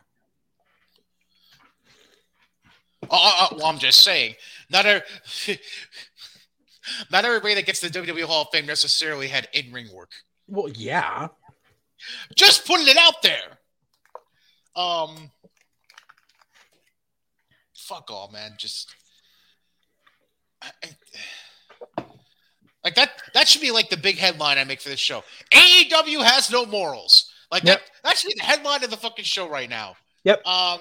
Oh, 3.09 3.15
uh, 3.15 3.19
oh, 3.19 3.19
uh, 3.19 3.49
oh, 3.51 3.55
uh, 3.55 3.59
well, 3.59 3.67
I'm 3.67 3.79
just 3.79 4.03
saying, 4.03 4.35
not 4.71 4.87
a, 4.87 5.05
not 7.11 7.25
everybody 7.25 7.55
that 7.55 7.67
gets 7.67 7.81
the 7.81 7.89
WWE 7.89 8.23
Hall 8.25 8.43
of 8.43 8.49
Fame 8.53 8.67
necessarily 8.67 9.29
had 9.29 9.49
in-ring 9.53 9.89
work. 9.95 10.11
Well, 10.49 10.69
yeah. 10.69 11.29
Just 12.35 12.67
putting 12.67 12.87
it 12.89 12.97
out 12.97 13.23
there. 13.23 13.59
Um, 14.77 15.31
fuck 17.75 18.11
all, 18.11 18.31
man. 18.33 18.53
Just 18.59 18.95
I, 20.63 20.71
I- 20.83 22.05
like 22.85 22.95
that. 22.95 23.11
That 23.35 23.49
should 23.49 23.63
be 23.63 23.73
like 23.73 23.89
the 23.91 23.97
big 23.97 24.17
headline 24.17 24.59
I 24.59 24.65
make 24.65 24.81
for 24.81 24.89
this 24.91 25.01
show. 25.01 25.25
AEW 25.53 26.23
has 26.23 26.51
no 26.53 26.65
morals. 26.65 27.33
Like 27.51 27.65
Yep. 27.65 27.79
that. 27.81 27.91
That 28.05 28.17
should 28.19 28.29
be 28.29 28.35
the 28.39 28.45
headline 28.45 28.85
of 28.85 28.91
the 28.91 28.97
fucking 28.97 29.25
show 29.25 29.49
right 29.49 29.69
now. 29.69 29.97
Yep. 30.25 30.47
Um, 30.47 30.81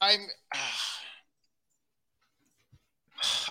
I'm. 0.00 0.20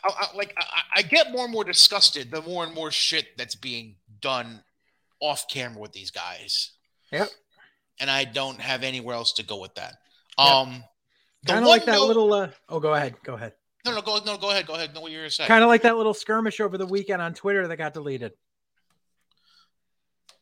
I, 0.03 0.09
I, 0.34 0.38
like 0.38 0.53
I, 0.57 0.82
I 0.97 1.01
get 1.01 1.32
more 1.32 1.43
and 1.45 1.53
more 1.53 1.63
disgusted 1.63 2.32
the 2.32 2.41
more 2.41 2.63
and 2.63 2.74
more 2.74 2.91
shit 2.91 3.38
that's 3.38 3.55
being 3.55 3.95
done 4.22 4.61
off 5.20 5.47
camera 5.49 5.80
with 5.80 5.91
these 5.93 6.11
guys. 6.11 6.72
Yep. 7.11 7.30
And 7.99 8.09
I 8.11 8.26
don't 8.26 8.59
have 8.59 8.84
anywhere 8.84 9.16
else 9.16 9.34
to 9.34 9.43
go 9.43 9.59
with 9.59 9.74
that. 9.76 9.95
Yep. 10.38 10.47
Um, 10.47 10.84
Kind 11.47 11.59
of 11.63 11.70
like 11.70 11.86
that 11.86 11.93
note- 11.93 12.07
little. 12.07 12.34
Uh, 12.34 12.49
oh, 12.70 12.80
go 12.80 12.93
ahead. 12.95 13.16
Go 13.24 13.36
ahead. 13.36 13.53
No, 13.86 13.93
no, 13.93 14.01
go 14.01 14.20
no, 14.26 14.36
go 14.38 14.49
ahead, 14.49 14.66
go 14.66 14.74
ahead. 14.74 14.95
No, 14.95 15.01
what 15.01 15.11
you're 15.11 15.22
gonna 15.22 15.30
say. 15.30 15.45
Kind 15.45 15.63
of 15.63 15.68
like 15.68 15.84
that 15.84 15.95
little 15.95 16.16
skirmish 16.16 16.59
over 16.59 16.76
the 16.78 16.88
weekend 16.88 17.22
on 17.22 17.36
Twitter 17.36 17.68
that 17.68 17.78
got 17.78 17.93
deleted. 17.93 18.32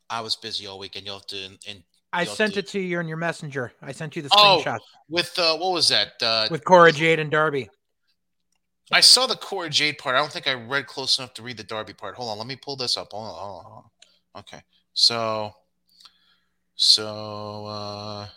I 0.09 0.21
was 0.21 0.35
busy 0.35 0.67
all 0.67 0.79
weekend. 0.79 1.05
You'll 1.05 1.15
have 1.15 1.27
to 1.27 1.37
in, 1.45 1.57
in 1.67 1.83
I 2.11 2.23
sent 2.25 2.53
do- 2.53 2.59
it 2.59 2.67
to 2.69 2.79
you 2.79 2.99
in 2.99 3.07
your 3.07 3.17
messenger. 3.17 3.73
I 3.81 3.91
sent 3.91 4.15
you 4.15 4.21
the 4.21 4.29
Oh. 4.33 4.61
screenshot 4.63 4.79
with 5.09 5.37
uh, 5.37 5.57
what 5.57 5.73
was 5.73 5.89
that? 5.89 6.13
Uh, 6.21 6.47
with 6.51 6.63
Cora 6.63 6.91
Jade 6.91 7.19
and 7.19 7.31
Darby. 7.31 7.69
I 8.91 9.01
saw 9.01 9.25
the 9.25 9.35
Cora 9.35 9.69
Jade 9.69 9.97
part. 9.97 10.15
I 10.15 10.19
don't 10.19 10.31
think 10.31 10.47
I 10.47 10.53
read 10.53 10.87
close 10.87 11.17
enough 11.17 11.33
to 11.35 11.43
read 11.43 11.57
the 11.57 11.63
Darby 11.63 11.93
part. 11.93 12.15
Hold 12.15 12.29
on, 12.29 12.37
let 12.37 12.47
me 12.47 12.55
pull 12.55 12.75
this 12.75 12.97
up. 12.97 13.11
Hold 13.11 13.27
on, 13.27 13.33
hold 13.35 13.57
on, 13.57 13.65
hold 13.65 13.83
on. 14.35 14.41
Okay, 14.41 14.61
so, 14.93 15.53
so, 16.75 17.65
uh, 17.65 18.27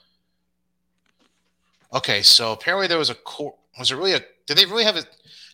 okay, 1.95 2.23
so 2.23 2.53
apparently 2.53 2.87
there 2.87 2.99
was 2.99 3.11
a 3.11 3.15
core. 3.15 3.55
was 3.79 3.91
it 3.91 3.97
really 3.97 4.13
a? 4.13 4.21
Did 4.47 4.57
they 4.57 4.67
really 4.67 4.85
have 4.85 4.97
a? 4.97 5.05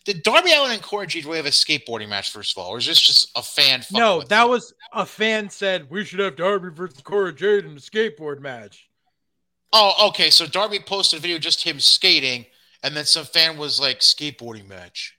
Did 0.05 0.21
Darby 0.21 0.51
Allin 0.51 0.73
and 0.73 0.81
Cora 0.81 1.07
Jade 1.07 1.25
really 1.25 1.37
have 1.37 1.45
a 1.45 1.49
skateboarding 1.49 2.09
match 2.09 2.31
first 2.31 2.55
of 2.55 2.61
all, 2.61 2.69
or 2.69 2.77
is 2.77 2.85
this 2.85 2.99
just 2.99 3.31
a 3.37 3.41
fan? 3.41 3.83
No, 3.91 4.19
that 4.19 4.41
them? 4.41 4.49
was 4.49 4.73
a 4.91 5.05
fan 5.05 5.49
said 5.49 5.89
we 5.89 6.03
should 6.03 6.19
have 6.19 6.35
Darby 6.35 6.69
versus 6.69 7.01
Cora 7.01 7.33
Jade 7.33 7.65
in 7.65 7.71
a 7.71 7.75
skateboard 7.75 8.41
match. 8.41 8.89
Oh, 9.71 10.09
okay. 10.09 10.29
So 10.29 10.45
Darby 10.45 10.79
posted 10.79 11.19
a 11.19 11.21
video 11.21 11.39
just 11.39 11.63
him 11.63 11.79
skating, 11.79 12.45
and 12.83 12.95
then 12.95 13.05
some 13.05 13.25
fan 13.25 13.57
was 13.57 13.79
like 13.79 13.99
skateboarding 13.99 14.67
match. 14.67 15.17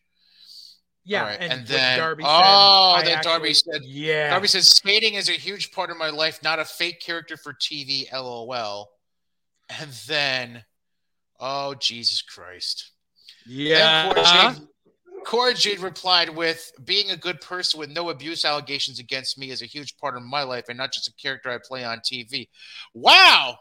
Yeah, 1.06 1.24
right, 1.24 1.38
and, 1.38 1.52
and 1.52 1.66
then- 1.66 1.98
Darby 1.98 2.24
oh, 2.26 2.96
said, 2.96 3.06
then 3.06 3.22
Darby 3.22 3.54
said- 3.54 3.80
oh, 3.82 3.86
yeah, 3.86 4.30
Darby 4.30 4.48
says 4.48 4.68
skating 4.68 5.14
is 5.14 5.28
a 5.28 5.32
huge 5.32 5.72
part 5.72 5.90
of 5.90 5.98
my 5.98 6.10
life, 6.10 6.42
not 6.42 6.58
a 6.58 6.64
fake 6.64 7.00
character 7.00 7.36
for 7.36 7.52
TV. 7.52 8.10
LOL. 8.12 8.90
And 9.80 9.90
then, 10.06 10.64
oh 11.40 11.74
Jesus 11.74 12.22
Christ! 12.22 12.92
yeah. 13.46 14.06
And 14.06 14.14
Cora 14.14 14.54
Jade, 14.54 14.68
Cora 15.24 15.54
Jade 15.54 15.80
replied 15.80 16.28
with, 16.30 16.70
"Being 16.84 17.10
a 17.10 17.16
good 17.16 17.40
person 17.40 17.80
with 17.80 17.90
no 17.90 18.10
abuse 18.10 18.44
allegations 18.44 18.98
against 18.98 19.38
me 19.38 19.50
is 19.50 19.62
a 19.62 19.66
huge 19.66 19.96
part 19.96 20.16
of 20.16 20.22
my 20.22 20.42
life, 20.42 20.66
and 20.68 20.76
not 20.76 20.92
just 20.92 21.08
a 21.08 21.12
character 21.14 21.50
I 21.50 21.58
play 21.62 21.82
on 21.84 22.00
TV." 22.00 22.48
Wow, 22.92 23.58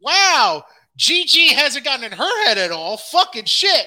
wow. 0.00 0.64
Gigi 0.96 1.48
hasn't 1.54 1.84
gotten 1.84 2.04
in 2.04 2.12
her 2.12 2.44
head 2.46 2.58
at 2.58 2.70
all. 2.70 2.96
Fucking 2.96 3.46
shit. 3.46 3.86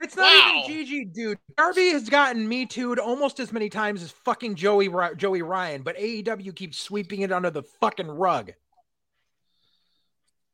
It's 0.00 0.14
not 0.16 0.24
Wow. 0.24 0.62
even 0.64 0.76
Gigi, 0.76 1.04
dude. 1.04 1.38
Darby 1.56 1.88
has 1.90 2.08
gotten 2.08 2.48
me 2.48 2.66
too'd 2.66 2.98
almost 3.00 3.40
as 3.40 3.52
many 3.52 3.68
times 3.68 4.02
as 4.02 4.12
fucking 4.12 4.54
Joey 4.54 4.88
Joey 5.16 5.42
Ryan, 5.42 5.82
but 5.82 5.96
AEW 5.96 6.54
keeps 6.54 6.78
sweeping 6.78 7.22
it 7.22 7.32
under 7.32 7.50
the 7.50 7.64
fucking 7.80 8.08
rug. 8.08 8.52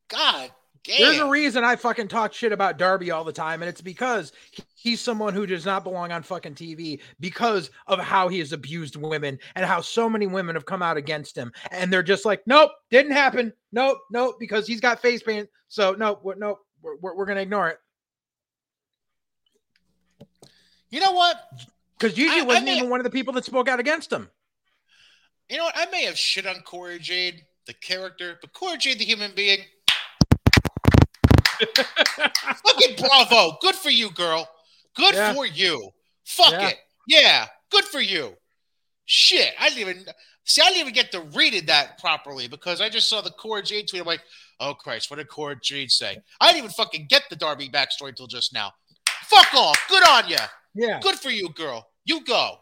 God 0.08 0.50
There's 0.86 1.18
a 1.18 1.28
reason 1.28 1.64
I 1.64 1.76
fucking 1.76 2.08
talk 2.08 2.34
shit 2.34 2.52
about 2.52 2.76
Darby 2.76 3.10
all 3.10 3.24
the 3.24 3.32
time, 3.32 3.62
and 3.62 3.68
it's 3.70 3.80
because 3.80 4.32
he's 4.74 5.00
someone 5.00 5.32
who 5.32 5.46
does 5.46 5.64
not 5.64 5.82
belong 5.82 6.12
on 6.12 6.22
fucking 6.22 6.54
TV 6.56 7.00
because 7.20 7.70
of 7.86 7.98
how 8.00 8.28
he 8.28 8.38
has 8.40 8.52
abused 8.52 8.96
women 8.96 9.38
and 9.54 9.64
how 9.64 9.80
so 9.80 10.10
many 10.10 10.26
women 10.26 10.54
have 10.56 10.66
come 10.66 10.82
out 10.82 10.98
against 10.98 11.36
him. 11.38 11.52
And 11.70 11.90
they're 11.90 12.02
just 12.02 12.26
like, 12.26 12.42
nope, 12.46 12.70
didn't 12.90 13.12
happen. 13.12 13.52
Nope, 13.72 13.98
nope, 14.10 14.36
because 14.38 14.66
he's 14.66 14.80
got 14.80 15.00
face 15.00 15.22
paint. 15.22 15.48
So, 15.68 15.92
nope, 15.98 16.22
nope, 16.36 16.58
we're, 16.82 16.96
we're, 16.96 17.16
we're 17.16 17.26
going 17.26 17.36
to 17.36 17.42
ignore 17.42 17.68
it. 17.68 17.78
you 20.90 21.00
know 21.00 21.12
what? 21.12 21.36
Because 21.98 22.14
Gigi 22.14 22.30
I- 22.30 22.40
I 22.40 22.42
wasn't 22.42 22.66
mean- 22.66 22.76
even 22.78 22.90
one 22.90 23.00
of 23.00 23.04
the 23.04 23.10
people 23.10 23.32
that 23.34 23.44
spoke 23.44 23.68
out 23.68 23.80
against 23.80 24.12
him. 24.12 24.28
You 25.48 25.58
know 25.58 25.64
what? 25.64 25.76
I 25.76 25.86
may 25.90 26.04
have 26.04 26.18
shit 26.18 26.46
on 26.46 26.60
Cora 26.64 26.98
Jade, 26.98 27.42
the 27.66 27.74
character, 27.74 28.38
but 28.40 28.52
Cora 28.52 28.76
Jade, 28.78 28.98
the 28.98 29.04
human 29.04 29.32
being. 29.34 29.58
Fucking 32.66 32.96
bravo. 32.98 33.56
Good 33.60 33.74
for 33.74 33.90
you, 33.90 34.10
girl. 34.10 34.48
Good 34.96 35.14
Yeah. 35.14 35.34
for 35.34 35.46
you. 35.46 35.90
Fuck 36.24 36.52
Yeah. 36.52 36.68
it. 36.68 36.78
Yeah. 37.06 37.46
Good 37.70 37.84
for 37.84 38.00
you. 38.00 38.36
Shit. 39.06 39.54
I 39.58 39.68
didn't 39.68 39.80
even 39.88 40.06
see. 40.44 40.62
I 40.62 40.66
didn't 40.66 40.80
even 40.80 40.92
get 40.94 41.12
to 41.12 41.20
read 41.20 41.54
it 41.54 41.66
that 41.66 41.98
properly 41.98 42.48
because 42.48 42.80
I 42.80 42.88
just 42.88 43.08
saw 43.08 43.20
the 43.20 43.30
Cora 43.30 43.62
Jade 43.62 43.88
tweet. 43.88 44.00
I'm 44.00 44.06
like, 44.06 44.22
oh 44.60 44.74
Christ, 44.74 45.10
what 45.10 45.16
did 45.16 45.28
Cora 45.28 45.56
Jade 45.60 45.90
say? 45.90 46.16
I 46.40 46.46
didn't 46.46 46.58
even 46.58 46.70
fucking 46.70 47.06
get 47.08 47.24
the 47.28 47.36
Darby 47.36 47.68
backstory 47.68 48.08
until 48.10 48.26
just 48.26 48.52
now. 48.54 48.72
Fuck 49.24 49.52
off. 49.54 49.78
Good 49.88 50.06
on 50.08 50.28
you. 50.28 50.36
Yeah. 50.74 51.00
Good 51.00 51.16
for 51.18 51.30
you, 51.30 51.48
girl. 51.50 51.86
You 52.04 52.24
go. 52.24 52.58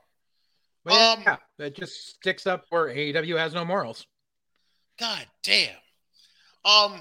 But 0.84 0.94
Um, 0.94 1.22
yeah, 1.22 1.36
it 1.66 1.76
just 1.76 2.08
sticks 2.16 2.46
up 2.46 2.64
where 2.70 2.86
AEW 2.88 3.36
has 3.38 3.54
no 3.54 3.64
morals. 3.64 4.06
God 4.98 5.26
damn. 5.44 5.76
Um, 6.64 7.00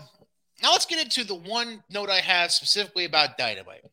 now 0.62 0.72
let's 0.72 0.86
get 0.86 1.04
into 1.04 1.24
the 1.24 1.36
one 1.36 1.84
note 1.90 2.10
I 2.10 2.20
have 2.20 2.52
specifically 2.52 3.06
about 3.06 3.38
Dynamite. 3.38 3.84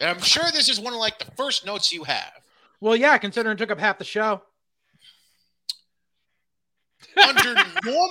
And 0.00 0.08
I'm 0.10 0.20
sure 0.20 0.44
this 0.52 0.68
is 0.68 0.80
one 0.80 0.92
of 0.92 0.98
like 0.98 1.18
the 1.18 1.30
first 1.32 1.66
notes 1.66 1.92
you 1.92 2.04
have. 2.04 2.32
Well, 2.80 2.96
yeah, 2.96 3.18
considering 3.18 3.54
it 3.54 3.58
took 3.58 3.70
up 3.70 3.78
half 3.78 3.98
the 3.98 4.04
show. 4.04 4.42
Under 7.16 7.54
norm 7.84 8.10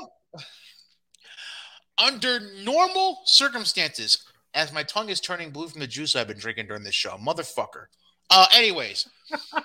under 1.98 2.40
normal 2.64 3.22
circumstances, 3.26 4.24
as 4.54 4.72
my 4.72 4.84
tongue 4.84 5.10
is 5.10 5.20
turning 5.20 5.50
blue 5.50 5.68
from 5.68 5.82
the 5.82 5.88
juice 5.88 6.16
I've 6.16 6.28
been 6.28 6.38
drinking 6.38 6.68
during 6.68 6.84
this 6.84 6.94
show, 6.94 7.18
motherfucker. 7.18 7.86
Uh, 8.30 8.46
anyways, 8.54 9.08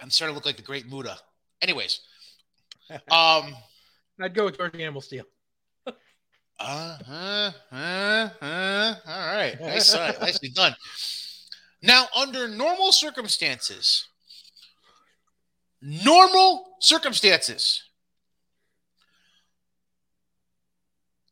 I'm 0.00 0.10
starting 0.10 0.34
to 0.34 0.36
look 0.36 0.46
like 0.46 0.56
the 0.56 0.62
Great 0.62 0.88
Muta. 0.88 1.18
Anyways, 1.62 2.00
um. 3.10 3.54
I'd 4.18 4.34
go 4.34 4.46
with 4.46 4.56
George 4.56 4.74
Animal 4.74 5.02
Steele. 5.02 5.26
Uh, 6.58 6.96
uh, 7.08 7.50
uh, 7.72 8.28
uh, 8.42 8.94
all 9.06 9.34
right. 9.36 9.56
Nice, 9.60 9.94
nicely 9.94 10.48
done. 10.50 10.74
Now, 11.82 12.06
under 12.16 12.48
normal 12.48 12.92
circumstances, 12.92 14.06
normal 15.82 16.76
circumstances, 16.80 17.82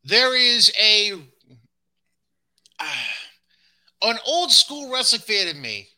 there 0.04 0.36
is 0.36 0.72
a 0.80 1.12
uh, 2.78 2.84
an 4.02 4.18
old 4.26 4.52
school 4.52 4.92
wrestling 4.92 5.22
fan 5.22 5.48
in 5.48 5.60
me 5.60 5.88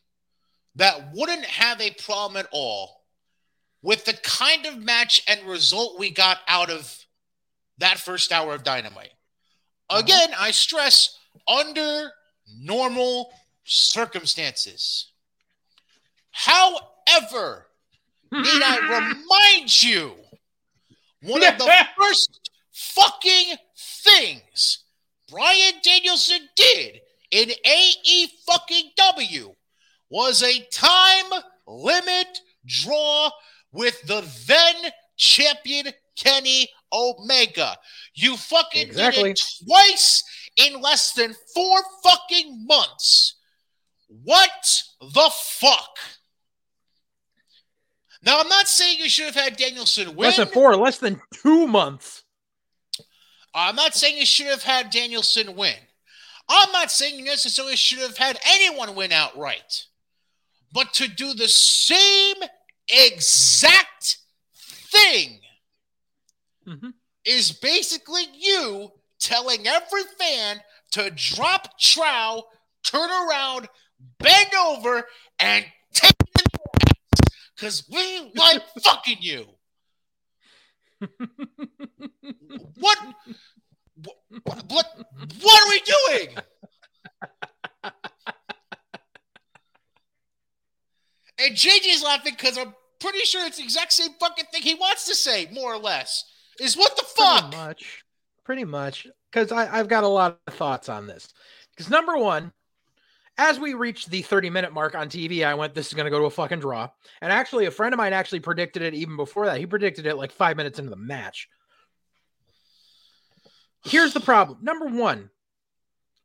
that 0.77 1.13
wouldn't 1.15 1.45
have 1.45 1.81
a 1.81 1.91
problem 1.93 2.37
at 2.37 2.49
all 2.53 3.05
with 3.83 4.05
the 4.05 4.13
kind 4.23 4.67
of 4.67 4.79
match 4.79 5.23
and 5.29 5.43
result 5.49 5.99
we 5.99 6.11
got 6.11 6.39
out 6.49 6.71
of 6.71 7.05
that 7.79 7.99
first 7.99 8.33
hour 8.33 8.55
of 8.55 8.63
Dynamite. 8.65 9.13
Uh-huh. 9.89 10.01
Again, 10.01 10.31
I 10.39 10.51
stress 10.51 11.19
under 11.47 12.11
normal 12.59 13.33
circumstances. 13.65 15.11
However, 16.31 17.67
need 18.33 18.63
I 18.63 18.79
remind 19.51 19.83
you 19.83 20.13
one 21.23 21.45
of 21.45 21.59
the 21.59 21.87
first 21.99 22.51
fucking 22.73 23.57
things 23.77 24.85
Bryan 25.31 25.75
Danielson 25.83 26.49
did 26.55 27.01
in 27.31 27.51
AE 27.51 28.29
fucking 28.47 28.91
W 28.97 29.55
was 30.09 30.43
a 30.43 30.61
time 30.71 31.43
limit 31.67 32.41
draw 32.65 33.31
with 33.73 34.01
the 34.03 34.25
then 34.47 34.93
champion 35.17 35.93
Kenny 36.17 36.69
Omega. 36.93 37.77
You 38.15 38.37
fucking 38.37 38.89
Exactly. 38.89 39.23
did 39.25 39.39
it 39.39 39.43
twice 39.67 40.23
in 40.57 40.81
less 40.81 41.13
than 41.13 41.35
four 41.55 41.79
fucking 42.03 42.67
months. 42.67 43.35
What 44.09 44.51
the 45.01 45.31
fuck? 45.33 45.99
Now, 48.23 48.41
I'm 48.41 48.49
not 48.49 48.67
saying 48.67 48.99
you 48.99 49.09
should 49.09 49.27
have 49.27 49.35
had 49.35 49.57
Danielson 49.57 50.09
win. 50.17 50.27
Less 50.27 50.37
than 50.37 50.49
four, 50.49 50.75
less 50.77 50.99
than 50.99 51.21
two 51.35 51.67
months. 51.67 52.25
I'm 53.55 53.77
not 53.77 53.95
saying 53.95 54.19
you 54.19 54.27
should 54.27 54.47
have 54.47 54.63
had 54.63 54.91
Danielson 54.91 55.55
win. 55.57 55.77
I'm 56.49 56.71
not 56.73 56.91
saying 56.91 57.19
you 57.19 57.25
necessarily 57.25 57.77
should 57.77 57.99
have 57.99 58.17
had 58.17 58.39
anyone 58.47 58.95
win 58.95 59.13
outright. 59.13 59.87
But 60.73 60.93
to 60.95 61.09
do 61.09 61.35
the 61.35 61.49
same 61.49 62.37
exact 62.89 64.19
thing 64.61 65.41
Mhm. 66.67 66.95
is 67.25 67.53
basically 67.53 68.25
you 68.35 68.93
telling 69.19 69.67
every 69.67 70.03
fan 70.19 70.63
to 70.93 71.11
drop 71.11 71.79
trow, 71.79 72.45
turn 72.83 73.11
around, 73.11 73.69
bend 74.19 74.55
over, 74.55 75.07
and 75.39 75.65
take 75.93 76.11
it 76.11 76.29
in 76.41 76.45
the. 76.53 76.59
Because 77.57 77.89
we 77.89 78.33
like 78.35 78.63
fucking 78.83 79.19
you. 79.21 79.47
What? 82.79 82.99
What? 83.95 84.17
What, 84.45 84.87
what 85.43 85.63
are 85.63 85.71
we 85.71 85.81
doing? 85.81 86.37
and 91.39 91.55
JJ's 91.55 92.03
laughing 92.03 92.35
because 92.37 92.59
I'm 92.59 92.75
pretty 93.01 93.21
sure 93.21 93.47
it's 93.47 93.59
the 93.59 93.65
exact 93.65 93.93
same 93.93 94.11
fucking 94.19 94.47
thing 94.53 94.63
he 94.63 94.75
wants 94.75 95.07
to 95.07 95.15
say, 95.15 95.49
more 95.53 95.73
or 95.75 95.79
less. 95.79 96.25
Is 96.61 96.77
what 96.77 96.97
the 96.97 97.03
fuck? 97.05 97.51
Pretty 97.51 97.57
much. 97.57 98.05
Pretty 98.45 98.65
much. 98.65 99.07
Because 99.33 99.53
I've 99.53 99.89
got 99.89 100.05
a 100.05 100.09
lot 100.09 100.39
of 100.47 100.55
thoughts 100.55 100.89
on 100.89 101.07
this. 101.07 101.29
Because 101.71 101.91
number 101.91 102.17
one, 102.17 102.53
as 103.39 103.59
we 103.61 103.75
reached 103.75 104.09
the 104.11 104.23
30 104.23 104.49
minute 104.51 104.73
mark 104.73 104.95
on 104.95 105.09
TV, 105.09 105.45
I 105.45 105.55
went, 105.55 105.75
this 105.75 105.89
is 105.89 105.93
going 105.95 106.07
to 106.07 106.11
go 106.11 106.19
to 106.21 106.25
a 106.25 106.31
fucking 106.31 106.61
draw. 106.61 106.89
And 107.21 107.31
actually, 107.33 107.67
a 107.67 107.71
friend 107.71 107.93
of 107.93 107.99
mine 107.99 108.13
actually 108.15 108.41
predicted 108.41 108.83
it 108.83 108.95
even 108.95 109.17
before 109.17 109.47
that. 109.47 109.59
He 109.59 109.67
predicted 109.67 110.07
it 110.07 110.17
like 110.17 110.33
five 110.33 110.57
minutes 110.57 110.79
into 110.79 110.91
the 110.91 110.97
match. 110.97 111.49
Here's 113.85 114.13
the 114.15 114.21
problem. 114.21 114.59
Number 114.63 114.87
one, 114.87 115.31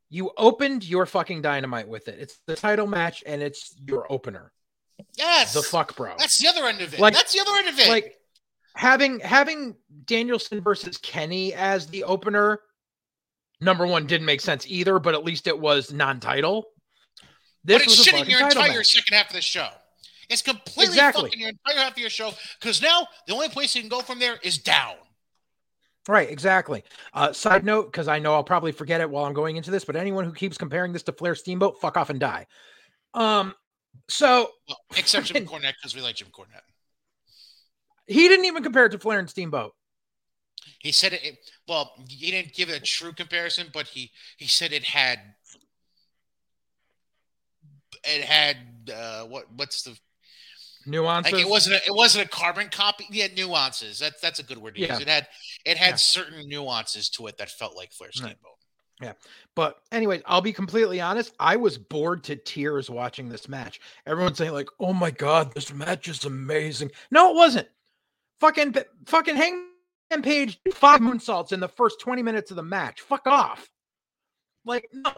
you 0.10 0.32
opened 0.38 0.84
your 0.88 1.06
fucking 1.06 1.42
dynamite 1.42 1.88
with 1.88 2.08
it. 2.08 2.18
It's 2.20 2.40
the 2.48 2.56
title 2.56 2.88
match 2.88 3.24
and 3.26 3.42
it's 3.42 3.76
your 3.86 4.12
opener. 4.12 4.52
Yes. 5.18 5.54
The 5.54 5.62
fuck, 5.62 5.96
bro. 5.96 6.14
That's 6.18 6.40
the 6.40 6.48
other 6.48 6.66
end 6.66 6.82
of 6.82 6.94
it. 6.94 7.00
Like- 7.00 7.14
That's 7.14 7.34
the 7.34 7.40
other 7.42 7.58
end 7.58 7.68
of 7.70 7.80
it. 7.80 7.90
like 7.90 8.16
having 8.76 9.20
having 9.20 9.76
Danielson 10.06 10.62
versus 10.62 10.98
Kenny 10.98 11.54
as 11.54 11.88
the 11.88 12.04
opener. 12.04 12.60
Number 13.60 13.86
one 13.86 14.08
didn't 14.08 14.26
make 14.26 14.42
sense 14.42 14.66
either, 14.68 14.98
but 15.00 15.14
at 15.14 15.24
least 15.24 15.46
it 15.48 15.60
was 15.60 15.94
non-title. 15.94 16.66
This 17.64 17.78
but 17.78 17.82
it's 17.88 17.98
was 18.00 18.08
shitting 18.08 18.28
your 18.30 18.42
entire 18.42 18.78
match. 18.78 18.88
second 18.88 19.16
half 19.16 19.28
of 19.30 19.36
the 19.36 19.42
show. 19.42 19.68
It's 20.30 20.42
completely 20.42 20.86
Exactly. 20.86 21.24
fucking 21.24 21.40
your 21.40 21.50
entire 21.50 21.78
half 21.78 21.92
of 21.92 21.98
your 22.00 22.10
show 22.10 22.32
because 22.60 22.82
now 22.82 23.08
the 23.28 23.34
only 23.34 23.50
place 23.50 23.76
you 23.76 23.82
can 23.82 23.90
go 23.90 24.00
from 24.02 24.18
there 24.18 24.38
is 24.42 24.58
down. 24.58 24.96
Right, 26.08 26.32
exactly. 26.32 26.84
Uh, 27.14 27.32
side 27.32 27.64
note, 27.64 27.92
because 27.92 28.08
I 28.08 28.18
know 28.18 28.34
I'll 28.34 28.44
probably 28.44 28.72
forget 28.72 29.02
it 29.02 29.10
while 29.10 29.26
I'm 29.26 29.34
going 29.34 29.58
into 29.58 29.70
this, 29.70 29.86
but 29.86 29.96
anyone 29.96 30.26
who 30.26 30.34
keeps 30.34 30.58
comparing 30.58 30.94
this 30.94 31.04
to 31.04 31.12
Flair 31.12 31.36
Steamboat, 31.36 31.80
fuck 31.80 31.96
off 31.98 32.10
and 32.10 32.20
die. 32.20 32.48
Um, 33.14 33.54
so 34.08 34.50
Well, 34.68 34.80
except 34.98 35.28
Jim 35.28 35.46
Cornette 35.46 35.74
because 35.80 35.94
we 35.96 36.02
like 36.02 36.16
Jim 36.16 36.30
Cornette. 36.32 36.62
He 38.12 38.28
didn't 38.28 38.46
even 38.46 38.64
compare 38.64 38.86
it 38.86 38.92
to 38.92 39.00
Flair 39.00 39.20
and 39.20 39.30
Steamboat. 39.30 39.74
He 40.80 40.92
said 40.92 41.14
it, 41.14 41.24
it- 41.24 41.40
Well, 41.68 41.94
he 42.08 42.32
didn't 42.32 42.54
give 42.54 42.70
it 42.70 42.78
a 42.78 42.84
true 42.84 43.14
comparison, 43.14 43.68
but 43.74 43.88
he 43.88 44.12
he 44.38 44.48
said 44.48 44.72
it 44.74 44.84
had. 44.84 45.20
It 48.04 48.24
had 48.24 48.58
uh, 48.94 49.26
what? 49.26 49.46
What's 49.56 49.84
the 49.84 49.98
Nuances. 50.88 51.34
like? 51.34 51.42
It 51.42 51.48
wasn't. 51.50 51.76
A, 51.76 51.86
it 51.86 51.94
wasn't 51.96 52.26
a 52.26 52.30
carbon 52.30 52.70
copy. 52.70 53.06
Yeah, 53.12 53.28
nuances. 53.36 54.00
That's 54.00 54.20
that's 54.22 54.40
a 54.40 54.44
good 54.44 54.58
word 54.58 54.76
to 54.76 54.82
Yeah. 54.82 54.94
use. 54.94 55.02
It 55.02 55.08
had 55.08 55.28
it 55.66 55.78
had 55.78 55.92
Yeah. 55.92 55.96
certain 55.98 56.48
nuances 56.50 57.10
to 57.12 57.28
it 57.28 57.38
that 57.38 57.52
felt 57.52 57.76
like 57.76 57.92
Flair 57.92 58.10
Right. 58.24 58.36
Yeah. 59.02 59.14
But 59.56 59.78
anyway, 59.92 60.22
I'll 60.26 60.42
be 60.42 60.54
completely 60.54 61.02
honest. 61.02 61.34
I 61.40 61.56
was 61.56 61.78
bored 61.78 62.24
to 62.26 62.36
tears 62.36 62.90
watching 62.90 63.30
this 63.30 63.48
match. 63.48 63.80
Everyone's 64.08 64.38
saying 64.38 64.54
like, 64.54 64.70
"Oh 64.80 64.94
my 64.94 65.12
god, 65.12 65.54
this 65.54 65.72
match 65.74 66.08
is 66.08 66.26
amazing." 66.26 66.92
No, 67.12 67.32
it 67.32 67.36
wasn't. 67.36 67.68
Fucking 68.42 68.76
fucking 69.06 69.36
Hangman 69.36 70.24
Page 70.24 70.60
five 70.74 71.00
moonsaults 71.00 71.54
in 71.54 71.62
the 71.62 71.70
first 71.70 72.02
twenty 72.02 72.22
minutes 72.22 72.52
of 72.52 72.58
the 72.58 72.64
match. 72.64 73.00
Fuck 73.02 73.28
off. 73.28 73.70
Like 74.66 74.90
no, 74.92 75.14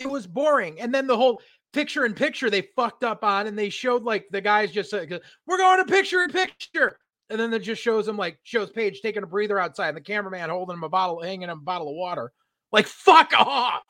it 0.00 0.10
was 0.10 0.26
boring. 0.26 0.80
And 0.80 0.92
then 0.92 1.06
the 1.06 1.16
whole 1.16 1.40
picture 1.72 2.04
in 2.04 2.14
picture 2.14 2.50
they 2.50 2.62
fucked 2.74 3.04
up 3.04 3.22
on, 3.22 3.46
and 3.46 3.56
they 3.56 3.68
showed 3.68 4.02
like 4.02 4.26
the 4.30 4.40
guys 4.40 4.72
just 4.72 4.92
like, 4.92 5.12
uh, 5.12 5.20
"We're 5.46 5.58
going 5.58 5.78
to 5.78 5.92
picture 5.92 6.22
in 6.22 6.30
picture." 6.30 6.98
And 7.30 7.38
then 7.38 7.52
it 7.54 7.60
just 7.60 7.80
shows 7.82 8.08
him 8.08 8.16
like 8.16 8.38
shows 8.42 8.70
Page 8.70 9.00
taking 9.00 9.22
a 9.22 9.26
breather 9.26 9.58
outside, 9.58 9.88
and 9.88 9.96
the 9.96 10.02
cameraman 10.02 10.50
holding 10.50 10.74
him 10.74 10.84
a 10.84 10.88
bottle, 10.88 11.22
hanging 11.22 11.48
him 11.48 11.58
a 11.58 11.62
bottle 11.62 11.88
of 11.88 11.94
water. 11.94 12.32
Like, 12.72 12.86
fuck 12.86 13.32
off. 13.38 13.82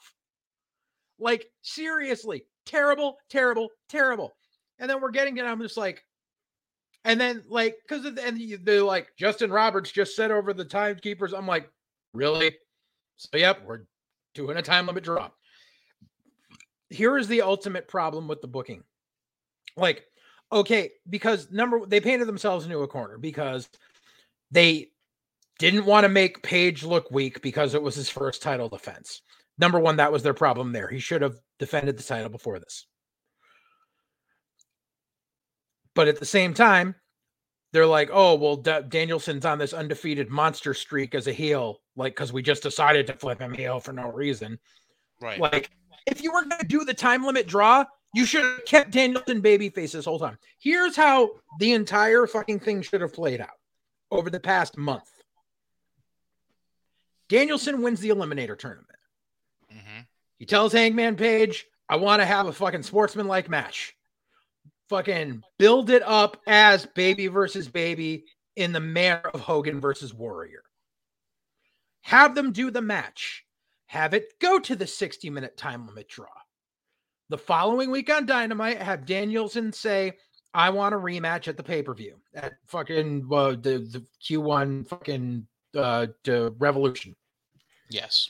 Like, 1.18 1.46
seriously, 1.62 2.44
terrible, 2.66 3.16
terrible, 3.30 3.68
terrible. 3.88 4.32
And 4.78 4.90
then 4.90 5.00
we're 5.00 5.12
getting 5.12 5.36
it. 5.36 5.44
I'm 5.44 5.62
just 5.62 5.76
like, 5.76 6.04
And 7.04 7.20
then 7.20 7.42
like 7.48 7.76
because 7.82 8.04
the, 8.04 8.24
and 8.24 8.40
they're 8.64 8.82
like 8.82 9.08
Justin 9.16 9.50
Roberts 9.50 9.90
just 9.90 10.14
said 10.14 10.30
over 10.30 10.52
the 10.52 10.64
timekeepers. 10.64 11.32
I'm 11.32 11.46
like, 11.46 11.68
really? 12.14 12.56
So 13.16 13.36
yep, 13.36 13.62
we're 13.66 13.86
doing 14.34 14.56
a 14.56 14.62
time 14.62 14.86
limit 14.86 15.04
draw. 15.04 15.30
Here 16.90 17.16
is 17.16 17.28
the 17.28 17.42
ultimate 17.42 17.88
problem 17.88 18.28
with 18.28 18.40
the 18.40 18.48
booking. 18.48 18.84
Like, 19.76 20.04
okay, 20.52 20.90
because 21.08 21.50
number 21.50 21.84
they 21.86 22.00
painted 22.00 22.28
themselves 22.28 22.64
into 22.64 22.78
a 22.78 22.88
corner 22.88 23.18
because 23.18 23.68
they 24.50 24.88
didn't 25.58 25.86
want 25.86 26.04
to 26.04 26.08
make 26.08 26.42
Page 26.42 26.82
look 26.84 27.10
weak 27.10 27.42
because 27.42 27.74
it 27.74 27.82
was 27.82 27.94
his 27.94 28.10
first 28.10 28.42
title 28.42 28.68
defense. 28.68 29.22
Number 29.58 29.78
one, 29.78 29.96
that 29.96 30.12
was 30.12 30.22
their 30.22 30.34
problem 30.34 30.72
there. 30.72 30.88
He 30.88 30.98
should 30.98 31.22
have 31.22 31.36
defended 31.58 31.96
the 31.96 32.02
title 32.02 32.30
before 32.30 32.58
this. 32.58 32.86
But 35.94 36.08
at 36.08 36.18
the 36.18 36.26
same 36.26 36.54
time, 36.54 36.94
they're 37.72 37.86
like, 37.86 38.10
oh, 38.12 38.34
well, 38.34 38.56
D- 38.56 38.80
Danielson's 38.88 39.44
on 39.44 39.58
this 39.58 39.72
undefeated 39.72 40.30
monster 40.30 40.74
streak 40.74 41.14
as 41.14 41.26
a 41.26 41.32
heel, 41.32 41.80
like, 41.96 42.14
because 42.14 42.32
we 42.32 42.42
just 42.42 42.62
decided 42.62 43.06
to 43.06 43.14
flip 43.14 43.40
him 43.40 43.54
heel 43.54 43.80
for 43.80 43.92
no 43.92 44.10
reason. 44.10 44.58
Right. 45.20 45.40
Like, 45.40 45.70
if 46.06 46.22
you 46.22 46.32
were 46.32 46.44
going 46.44 46.60
to 46.60 46.66
do 46.66 46.84
the 46.84 46.94
time 46.94 47.24
limit 47.24 47.46
draw, 47.46 47.84
you 48.14 48.26
should 48.26 48.42
have 48.42 48.64
kept 48.66 48.90
Danielson 48.90 49.40
babyface 49.40 49.92
this 49.92 50.04
whole 50.04 50.18
time. 50.18 50.36
Here's 50.58 50.96
how 50.96 51.30
the 51.58 51.72
entire 51.72 52.26
fucking 52.26 52.60
thing 52.60 52.82
should 52.82 53.00
have 53.00 53.14
played 53.14 53.40
out 53.40 53.48
over 54.10 54.28
the 54.28 54.40
past 54.40 54.76
month. 54.76 55.08
Danielson 57.28 57.80
wins 57.80 58.00
the 58.00 58.10
Eliminator 58.10 58.58
tournament. 58.58 58.88
Mm-hmm. 59.72 60.00
He 60.38 60.44
tells 60.44 60.72
Hangman 60.72 61.16
Page, 61.16 61.64
I 61.88 61.96
want 61.96 62.20
to 62.20 62.26
have 62.26 62.46
a 62.46 62.52
fucking 62.52 62.82
sportsman-like 62.82 63.48
match 63.48 63.94
fucking 64.92 65.42
build 65.58 65.88
it 65.88 66.02
up 66.02 66.36
as 66.46 66.84
baby 66.84 67.26
versus 67.26 67.66
baby 67.66 68.26
in 68.56 68.72
the 68.72 68.80
manner 68.80 69.30
of 69.32 69.40
Hogan 69.40 69.80
versus 69.80 70.12
Warrior. 70.12 70.62
Have 72.02 72.34
them 72.34 72.52
do 72.52 72.70
the 72.70 72.82
match. 72.82 73.42
Have 73.86 74.12
it 74.12 74.38
go 74.38 74.58
to 74.58 74.76
the 74.76 74.86
60 74.86 75.30
minute 75.30 75.56
time 75.56 75.86
limit 75.86 76.08
draw. 76.08 76.26
The 77.30 77.38
following 77.38 77.90
week 77.90 78.12
on 78.12 78.26
Dynamite, 78.26 78.82
have 78.82 79.06
Danielson 79.06 79.72
say, 79.72 80.12
I 80.52 80.68
want 80.68 80.94
a 80.94 80.98
rematch 80.98 81.48
at 81.48 81.56
the 81.56 81.62
pay 81.62 81.82
per 81.82 81.94
view 81.94 82.16
at 82.34 82.52
fucking 82.66 83.26
uh, 83.32 83.52
the, 83.52 83.88
the 83.90 84.04
Q1 84.22 84.86
fucking 84.88 85.46
uh, 85.74 86.06
Revolution. 86.58 87.16
Yes. 87.88 88.28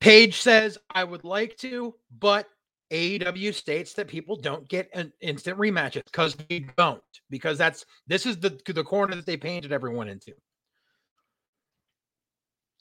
Page 0.00 0.38
says, 0.38 0.76
I 0.90 1.04
would 1.04 1.24
like 1.24 1.56
to, 1.58 1.94
but 2.18 2.46
AEW 2.90 3.54
states 3.54 3.92
that 3.94 4.08
people 4.08 4.36
don't 4.36 4.68
get 4.68 4.88
an 4.94 5.12
instant 5.20 5.58
rematches 5.58 6.04
because 6.04 6.36
we 6.48 6.66
don't, 6.76 7.02
because 7.30 7.56
that's 7.56 7.84
this 8.06 8.26
is 8.26 8.38
the 8.38 8.60
the 8.66 8.84
corner 8.84 9.14
that 9.14 9.26
they 9.26 9.36
painted 9.36 9.72
everyone 9.72 10.08
into. 10.08 10.32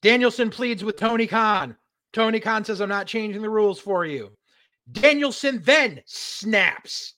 Danielson 0.02 0.50
pleads 0.50 0.84
with 0.84 0.98
Tony 0.98 1.28
Khan. 1.28 1.76
Tony 2.14 2.40
Khan 2.40 2.64
says, 2.64 2.82
I'm 2.82 2.90
not 2.90 3.06
changing 3.08 3.42
the 3.42 3.50
rules 3.50 3.80
for 3.80 4.06
you. 4.06 4.32
Danielson 4.92 5.62
then 5.64 6.02
snaps, 6.06 7.16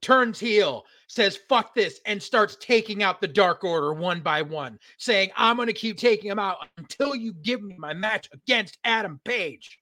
turns 0.00 0.40
heel, 0.40 0.84
says, 1.06 1.38
fuck 1.48 1.74
this, 1.74 2.00
and 2.06 2.20
starts 2.20 2.56
taking 2.58 3.02
out 3.02 3.20
the 3.20 3.28
Dark 3.28 3.62
Order 3.62 3.92
one 3.92 4.20
by 4.20 4.42
one, 4.42 4.78
saying, 4.98 5.30
I'm 5.36 5.56
going 5.56 5.68
to 5.68 5.72
keep 5.72 5.98
taking 5.98 6.30
them 6.30 6.38
out 6.38 6.56
until 6.78 7.14
you 7.14 7.32
give 7.34 7.62
me 7.62 7.76
my 7.78 7.92
match 7.92 8.28
against 8.32 8.78
Adam 8.82 9.20
Page 9.24 9.78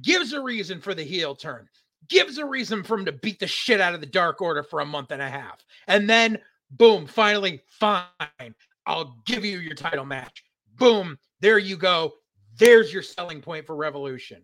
gives 0.00 0.32
a 0.32 0.40
reason 0.40 0.80
for 0.80 0.94
the 0.94 1.02
heel 1.02 1.34
turn, 1.34 1.68
gives 2.08 2.38
a 2.38 2.44
reason 2.44 2.82
for 2.82 2.98
him 2.98 3.04
to 3.04 3.12
beat 3.12 3.38
the 3.38 3.46
shit 3.46 3.80
out 3.80 3.94
of 3.94 4.00
the 4.00 4.06
Dark 4.06 4.40
Order 4.40 4.62
for 4.62 4.80
a 4.80 4.86
month 4.86 5.10
and 5.10 5.20
a 5.20 5.28
half. 5.28 5.64
And 5.86 6.08
then, 6.08 6.38
boom, 6.70 7.06
finally, 7.06 7.62
fine, 7.66 8.54
I'll 8.86 9.22
give 9.26 9.44
you 9.44 9.58
your 9.58 9.74
title 9.74 10.04
match. 10.04 10.44
Boom, 10.76 11.18
there 11.40 11.58
you 11.58 11.76
go. 11.76 12.14
There's 12.58 12.92
your 12.92 13.02
selling 13.02 13.40
point 13.40 13.66
for 13.66 13.76
Revolution. 13.76 14.42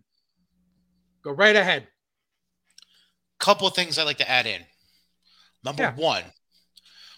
Go 1.23 1.31
right 1.31 1.55
ahead. 1.55 1.87
Couple 3.39 3.69
things 3.69 3.97
I'd 3.97 4.03
like 4.03 4.17
to 4.17 4.29
add 4.29 4.45
in. 4.45 4.61
Number 5.63 5.83
yeah. 5.83 5.95
one, 5.95 6.23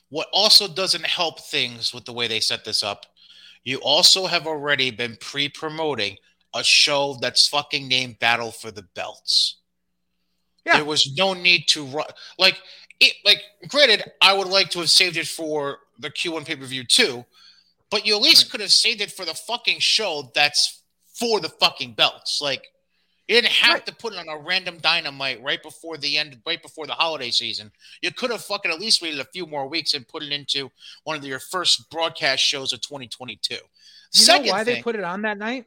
what 0.10 0.28
also 0.34 0.68
doesn't 0.68 1.06
help 1.06 1.40
things 1.40 1.94
with 1.94 2.06
the 2.06 2.14
way 2.14 2.28
they 2.28 2.40
set 2.40 2.66
this 2.66 2.84
up, 2.84 3.06
you 3.64 3.78
also 3.78 4.26
have 4.26 4.48
already 4.48 4.92
been 4.92 5.18
pre 5.20 5.50
promoting 5.50 6.18
a 6.54 6.64
show 6.64 7.18
that's 7.22 7.48
fucking 7.48 7.88
named 7.88 8.20
Battle 8.20 8.52
for 8.52 8.72
the 8.72 8.84
Belts. 8.96 9.58
Yeah. 10.66 10.78
There 10.78 10.86
was 10.86 11.14
no 11.18 11.34
need 11.34 11.68
to 11.70 11.86
run 11.86 12.06
like 12.38 12.62
it 13.00 13.16
like 13.26 13.42
granted, 13.68 14.04
I 14.22 14.34
would 14.34 14.48
like 14.48 14.70
to 14.72 14.80
have 14.80 14.90
saved 14.90 15.18
it 15.18 15.28
for 15.28 15.80
the 16.00 16.10
Q1 16.10 16.46
pay-per-view 16.46 16.86
too, 16.86 17.26
but 17.90 18.06
you 18.06 18.16
at 18.16 18.22
least 18.22 18.46
right. 18.46 18.52
could 18.52 18.62
have 18.62 18.72
saved 18.72 19.02
it 19.02 19.12
for 19.12 19.26
the 19.26 19.34
fucking 19.34 19.80
show 19.80 20.32
that's 20.36 20.84
for 21.14 21.40
the 21.40 21.50
fucking 21.50 21.94
belts. 21.94 22.42
Like 22.42 22.68
you 23.28 23.36
didn't 23.36 23.54
have 23.54 23.76
right. 23.76 23.86
to 23.86 23.96
put 23.96 24.14
it 24.14 24.20
on 24.20 24.30
a 24.30 24.38
random 24.38 24.78
dynamite 24.80 25.42
right 25.42 25.62
before 25.64 25.98
the 25.98 26.18
end, 26.18 26.38
right 26.46 26.62
before 26.62 26.86
the 26.86 26.94
holiday 26.94 27.32
season. 27.32 27.72
You 28.02 28.12
could 28.12 28.30
have 28.30 28.44
fucking 28.44 28.72
at 28.72 28.80
least 28.80 29.02
waited 29.02 29.20
a 29.20 29.26
few 29.26 29.46
more 29.46 29.68
weeks 29.68 29.94
and 29.94 30.08
put 30.08 30.22
it 30.22 30.32
into 30.32 30.70
one 31.04 31.16
of 31.16 31.26
your 31.26 31.40
first 31.40 31.90
broadcast 31.90 32.44
shows 32.44 32.74
of 32.74 32.82
2022. 32.82 33.54
You 33.54 33.62
Second 34.12 34.48
know 34.48 34.52
why 34.52 34.64
thing, 34.64 34.76
they 34.76 34.82
put 34.82 34.96
it 34.96 35.04
on 35.04 35.22
that 35.22 35.38
night? 35.38 35.66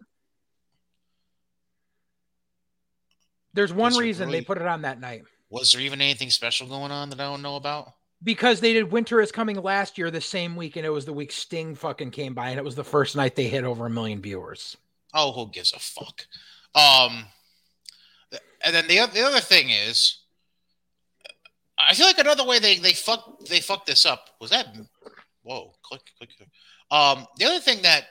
There's 3.55 3.73
one 3.73 3.97
reason 3.97 4.27
really, 4.27 4.41
they 4.41 4.45
put 4.45 4.59
it 4.59 4.67
on 4.67 4.83
that 4.83 5.01
night. 5.01 5.23
Was 5.49 5.73
there 5.73 5.81
even 5.81 6.01
anything 6.01 6.31
special 6.31 6.67
going 6.67 6.91
on 6.91 7.11
that 7.11 7.21
I 7.21 7.25
don't 7.25 7.43
know 7.43 7.57
about? 7.57 7.93
Because 8.23 8.61
they 8.61 8.73
did 8.73 8.91
Winter 8.91 9.21
is 9.21 9.31
Coming 9.31 9.57
last 9.57 9.97
year 9.99 10.11
the 10.11 10.21
same 10.21 10.57
week, 10.57 10.77
and 10.77 10.85
it 10.85 10.91
was 10.91 11.05
the 11.05 11.13
week 11.13 11.31
Sting 11.31 11.75
fucking 11.75 12.11
came 12.11 12.35
by, 12.35 12.51
and 12.51 12.59
it 12.59 12.65
was 12.65 12.75
the 12.75 12.85
first 12.85 13.15
night 13.17 13.37
they 13.37 13.49
hit 13.49 13.65
over 13.65 13.87
a 13.87 13.91
million 13.91 14.21
viewers. 14.21 14.77
Oh, 15.13 15.33
who 15.33 15.51
gives 15.51 15.73
a 15.73 15.79
fuck? 15.79 16.27
Um, 16.75 17.27
and 18.65 18.75
then 18.75 18.89
the 18.89 19.07
the 19.13 19.23
other 19.25 19.41
thing 19.41 19.71
is, 19.71 20.19
I 21.79 21.95
feel 21.95 22.07
like 22.07 22.19
another 22.19 22.45
way 22.45 22.59
they 22.59 22.79
they 22.79 22.95
fuck 22.95 23.45
they 23.47 23.61
fucked 23.61 23.87
this 23.87 24.07
up 24.07 24.31
was 24.41 24.51
that. 24.51 24.75
Whoa! 25.43 25.75
Click 25.83 26.03
click. 26.19 26.31
Um, 26.91 27.27
the 27.37 27.45
other 27.45 27.61
thing 27.61 27.83
that 27.83 28.07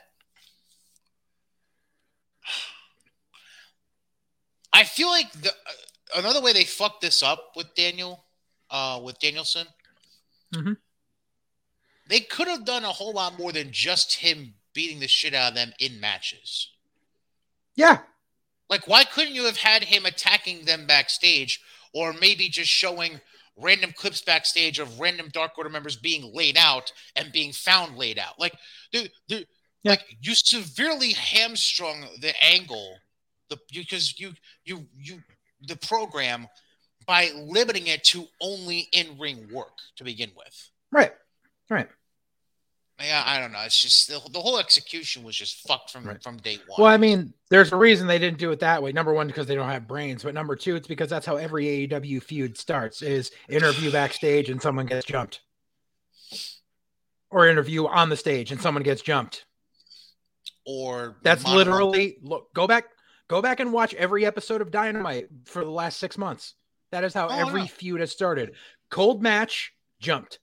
I 4.74 4.84
feel 4.84 5.10
like 5.10 5.32
the 5.34 5.50
uh, 5.50 6.20
another 6.20 6.42
way 6.42 6.54
they 6.54 6.66
fucked 6.66 7.02
this 7.02 7.22
up 7.22 7.52
with 7.56 7.74
Daniel, 7.76 8.26
uh, 8.70 9.00
with 9.04 9.20
Danielson. 9.20 9.68
Mm-hmm. 10.54 10.74
They 12.10 12.20
could 12.20 12.48
have 12.48 12.66
done 12.66 12.84
a 12.84 12.88
whole 12.88 13.14
lot 13.14 13.40
more 13.40 13.52
than 13.52 13.72
just 13.72 14.16
him 14.16 14.56
beating 14.74 15.00
the 15.00 15.08
shit 15.08 15.34
out 15.34 15.50
of 15.50 15.56
them 15.56 15.72
in 15.80 16.00
matches. 16.00 16.70
Yeah. 17.76 18.00
Like, 18.70 18.88
why 18.88 19.04
couldn't 19.04 19.36
you 19.36 19.46
have 19.46 19.58
had 19.58 19.84
him 19.84 20.06
attacking 20.06 20.66
them 20.66 20.86
backstage, 20.88 21.62
or 21.94 22.14
maybe 22.14 22.50
just 22.50 22.70
showing 22.70 23.22
random 23.56 23.94
clips 23.96 24.22
backstage 24.22 24.80
of 24.80 25.00
random 25.00 25.30
Dark 25.32 25.58
Order 25.58 25.70
members 25.70 25.96
being 25.96 26.34
laid 26.34 26.58
out 26.58 26.92
and 27.16 27.32
being 27.32 27.52
found 27.52 27.98
laid 27.98 28.18
out? 28.18 28.40
Like, 28.40 28.54
dude, 28.92 29.12
dude 29.28 29.48
yeah. 29.84 29.92
like 29.92 30.18
you 30.22 30.34
severely 30.34 31.14
hamstrung 31.14 32.08
the 32.20 32.34
angle 32.44 32.98
the 33.56 33.60
because 33.74 34.20
you 34.20 34.34
you 34.66 34.86
you 34.98 35.22
the 35.68 35.76
program 35.76 36.48
by 37.06 37.30
limiting 37.36 37.88
it 37.88 38.04
to 38.06 38.26
only 38.42 38.88
in 38.92 39.18
ring 39.20 39.48
work 39.52 39.78
to 39.98 40.04
begin 40.04 40.32
with. 40.36 40.70
Right. 40.92 41.12
Right. 41.70 41.90
Yeah, 43.02 43.24
I 43.26 43.40
don't 43.40 43.52
know. 43.52 43.60
It's 43.62 43.82
just 43.82 44.08
the, 44.08 44.22
the 44.32 44.40
whole 44.40 44.60
execution 44.60 45.24
was 45.24 45.36
just 45.36 45.68
fucked 45.68 45.92
from 45.92 46.06
right. 46.06 46.24
from 46.24 46.38
day 46.38 46.60
one. 46.68 46.82
Well, 46.82 46.92
I 46.92 46.98
mean, 46.98 47.34
there's 47.50 47.72
a 47.72 47.76
reason 47.76 48.08
they 48.08 48.20
didn't 48.20 48.38
do 48.38 48.52
it 48.52 48.60
that 48.60 48.82
way. 48.82 48.92
Number 48.92 49.14
one, 49.14 49.28
because 49.28 49.48
they 49.48 49.56
don't 49.56 49.70
have 49.70 49.88
brains, 49.88 50.24
but 50.24 50.34
number 50.34 50.56
two, 50.56 50.76
it's 50.76 50.88
because 50.88 51.10
that's 51.10 51.26
how 51.26 51.36
every 51.36 51.66
AEW 51.88 52.22
feud 52.22 52.58
starts: 52.58 53.02
is 53.02 53.32
interview 53.50 53.92
backstage 53.92 54.50
and 54.50 54.62
someone 54.62 54.86
gets 54.86 55.06
jumped, 55.06 55.42
or 57.30 57.48
interview 57.48 57.88
on 57.88 58.10
the 58.10 58.16
stage 58.16 58.52
and 58.52 58.62
someone 58.62 58.84
gets 58.84 59.02
jumped. 59.02 59.46
Or 60.66 61.18
that's 61.24 61.46
literally 61.46 62.18
look. 62.22 62.54
Go 62.54 62.68
back. 62.68 62.86
Go 63.28 63.42
back 63.42 63.60
and 63.60 63.72
watch 63.72 63.94
every 63.94 64.26
episode 64.26 64.62
of 64.62 64.72
Dynamite 64.72 65.28
for 65.46 65.64
the 65.64 65.72
last 65.72 66.00
six 66.00 66.18
months. 66.18 66.56
That 66.92 67.04
is 67.04 67.14
how 67.14 67.28
oh, 67.28 67.48
every 67.48 67.68
feud 67.68 68.02
has 68.02 68.12
started. 68.12 68.54
Cold 68.90 69.24
match, 69.24 69.74
jumped. 70.00 70.40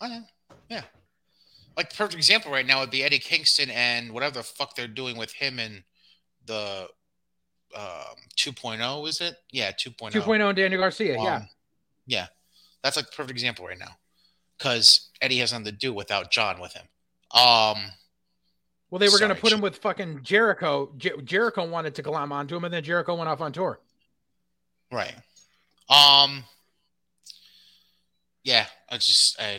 I 0.00 0.08
know. 0.08 0.22
Yeah. 0.68 0.82
Like 1.76 1.94
perfect 1.94 2.14
example 2.14 2.50
right 2.50 2.66
now 2.66 2.80
would 2.80 2.90
be 2.90 3.02
Eddie 3.02 3.18
Kingston 3.18 3.70
and 3.70 4.12
whatever 4.12 4.34
the 4.34 4.42
fuck 4.42 4.74
they're 4.74 4.88
doing 4.88 5.16
with 5.16 5.32
him 5.32 5.58
and 5.58 5.82
the 6.46 6.88
um, 7.76 8.16
2.0, 8.36 9.08
is 9.08 9.20
it? 9.20 9.36
Yeah, 9.50 9.72
2.0. 9.72 10.12
2.0 10.12 10.48
and 10.48 10.56
Daniel 10.56 10.80
Garcia, 10.80 11.18
um, 11.18 11.24
yeah. 11.24 11.42
Yeah. 12.06 12.26
That's 12.82 12.96
like 12.96 13.12
perfect 13.12 13.32
example 13.32 13.66
right 13.66 13.78
now. 13.78 13.96
Because 14.58 15.10
Eddie 15.20 15.38
has 15.38 15.52
nothing 15.52 15.66
to 15.66 15.72
do 15.72 15.92
without 15.92 16.30
John 16.30 16.60
with 16.60 16.72
him. 16.72 16.86
Um 17.32 17.92
well, 18.90 18.98
they 18.98 19.08
were 19.08 19.18
going 19.18 19.34
to 19.34 19.40
put 19.40 19.52
him 19.52 19.60
with 19.60 19.76
fucking 19.76 20.20
Jericho. 20.22 20.92
Jer- 20.98 21.20
Jericho 21.22 21.68
wanted 21.68 21.94
to 21.96 22.02
climb 22.02 22.32
onto 22.32 22.56
him, 22.56 22.64
and 22.64 22.74
then 22.74 22.82
Jericho 22.82 23.14
went 23.14 23.28
off 23.28 23.40
on 23.40 23.52
tour. 23.52 23.80
Right. 24.92 25.14
Um. 25.88 26.44
yeah, 28.44 28.66
I 28.88 28.96
just 28.96 29.40
I, 29.40 29.58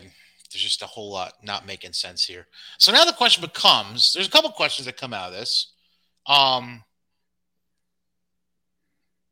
there's 0.52 0.62
just 0.62 0.82
a 0.82 0.86
whole 0.86 1.10
lot 1.10 1.34
not 1.42 1.66
making 1.66 1.92
sense 1.92 2.24
here. 2.24 2.46
So 2.78 2.92
now 2.92 3.04
the 3.04 3.12
question 3.12 3.40
becomes: 3.42 4.12
there's 4.12 4.28
a 4.28 4.30
couple 4.30 4.50
questions 4.50 4.86
that 4.86 4.96
come 4.96 5.14
out 5.14 5.28
of 5.28 5.34
this. 5.34 5.72
Um, 6.26 6.84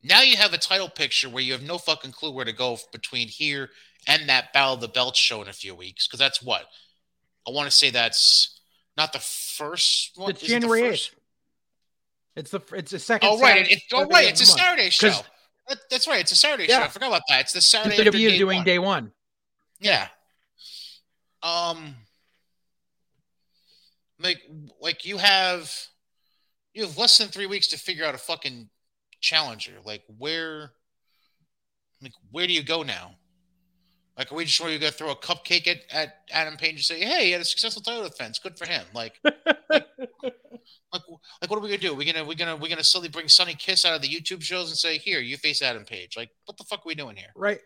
now 0.02 0.22
you 0.22 0.36
have 0.36 0.54
a 0.54 0.58
title 0.58 0.88
picture 0.88 1.28
where 1.28 1.42
you 1.42 1.52
have 1.52 1.62
no 1.62 1.78
fucking 1.78 2.12
clue 2.12 2.32
where 2.32 2.44
to 2.44 2.52
go 2.52 2.78
between 2.92 3.28
here 3.28 3.70
and 4.06 4.28
that 4.28 4.52
Battle 4.52 4.74
of 4.74 4.80
the 4.80 4.88
Belts 4.88 5.18
show 5.18 5.42
in 5.42 5.48
a 5.48 5.52
few 5.52 5.74
weeks 5.74 6.06
because 6.06 6.18
that's 6.18 6.42
what 6.42 6.64
I 7.46 7.50
want 7.50 7.70
to 7.70 7.76
say. 7.76 7.90
That's 7.90 8.59
not 8.96 9.12
the 9.12 9.18
first 9.18 10.12
one. 10.16 10.30
It's 10.30 10.42
January 10.42 10.82
eighth. 10.82 11.14
It's 12.36 12.50
the 12.50 12.60
it's 12.72 12.90
the 12.90 12.98
second. 12.98 13.28
Oh 13.28 13.38
right, 13.40 13.56
Saturday, 13.56 13.72
it's 13.72 13.84
oh 13.92 14.06
right, 14.06 14.28
it's 14.28 14.40
a 14.40 14.46
Saturday 14.46 14.90
show. 14.90 15.12
That, 15.68 15.78
that's 15.90 16.08
right, 16.08 16.20
it's 16.20 16.32
a 16.32 16.36
Saturday 16.36 16.66
yeah. 16.68 16.78
show. 16.78 16.84
I 16.84 16.88
forgot 16.88 17.08
about 17.08 17.22
that. 17.28 17.40
It's 17.42 17.52
the 17.52 17.60
Saturday. 17.60 17.96
The 17.96 18.10
WWE 18.10 18.38
doing 18.38 18.58
one. 18.58 18.64
day 18.64 18.78
one. 18.78 19.12
Yeah. 19.80 20.08
Um. 21.42 21.96
Like, 24.22 24.42
like 24.82 25.06
you 25.06 25.16
have, 25.16 25.74
you 26.74 26.82
have 26.84 26.98
less 26.98 27.16
than 27.16 27.28
three 27.28 27.46
weeks 27.46 27.68
to 27.68 27.78
figure 27.78 28.04
out 28.04 28.14
a 28.14 28.18
fucking 28.18 28.68
challenger. 29.20 29.72
Like, 29.82 30.02
where, 30.18 30.72
like, 32.02 32.12
where 32.30 32.46
do 32.46 32.52
you 32.52 32.62
go 32.62 32.82
now? 32.82 33.14
Like, 34.20 34.30
are 34.30 34.34
we 34.34 34.44
just 34.44 34.60
going 34.60 34.78
to 34.78 34.90
throw 34.90 35.12
a 35.12 35.16
cupcake 35.16 35.66
at, 35.66 35.78
at 35.90 36.16
Adam 36.30 36.58
Page 36.58 36.74
and 36.74 36.80
say, 36.80 37.00
"Hey, 37.00 37.24
he 37.24 37.30
had 37.30 37.40
a 37.40 37.44
successful 37.46 37.80
title 37.80 38.02
defense. 38.02 38.38
Good 38.38 38.58
for 38.58 38.66
him." 38.66 38.84
Like, 38.94 39.18
like, 39.24 39.46
like, 39.70 39.86
like, 40.92 41.02
what 41.48 41.52
are 41.52 41.60
we 41.60 41.70
gonna 41.70 41.78
do? 41.78 41.94
We're 41.94 42.12
gonna 42.12 42.26
we 42.26 42.34
gonna 42.34 42.54
we 42.54 42.68
gonna 42.68 42.84
slowly 42.84 43.08
bring 43.08 43.28
Sonny 43.28 43.54
Kiss 43.54 43.86
out 43.86 43.96
of 43.96 44.02
the 44.02 44.08
YouTube 44.08 44.42
shows 44.42 44.68
and 44.68 44.76
say, 44.76 44.98
"Here, 44.98 45.20
you 45.20 45.38
face 45.38 45.62
Adam 45.62 45.86
Page." 45.86 46.18
Like, 46.18 46.28
what 46.44 46.58
the 46.58 46.64
fuck 46.64 46.80
are 46.80 46.88
we 46.88 46.94
doing 46.94 47.16
here? 47.16 47.30
Right. 47.34 47.60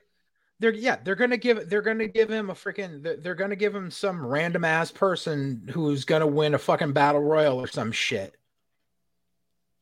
They're 0.60 0.72
yeah, 0.72 0.98
they're 1.02 1.16
gonna 1.16 1.38
give 1.38 1.68
they're 1.68 1.82
gonna 1.82 2.06
give 2.06 2.30
him 2.30 2.50
a 2.50 2.54
freaking 2.54 3.02
they're, 3.02 3.16
they're 3.16 3.34
gonna 3.34 3.56
give 3.56 3.74
him 3.74 3.90
some 3.90 4.24
random 4.24 4.64
ass 4.64 4.92
person 4.92 5.68
who's 5.72 6.04
gonna 6.04 6.28
win 6.28 6.54
a 6.54 6.58
fucking 6.58 6.92
battle 6.92 7.20
royal 7.20 7.60
or 7.60 7.66
some 7.66 7.90
shit. 7.90 8.36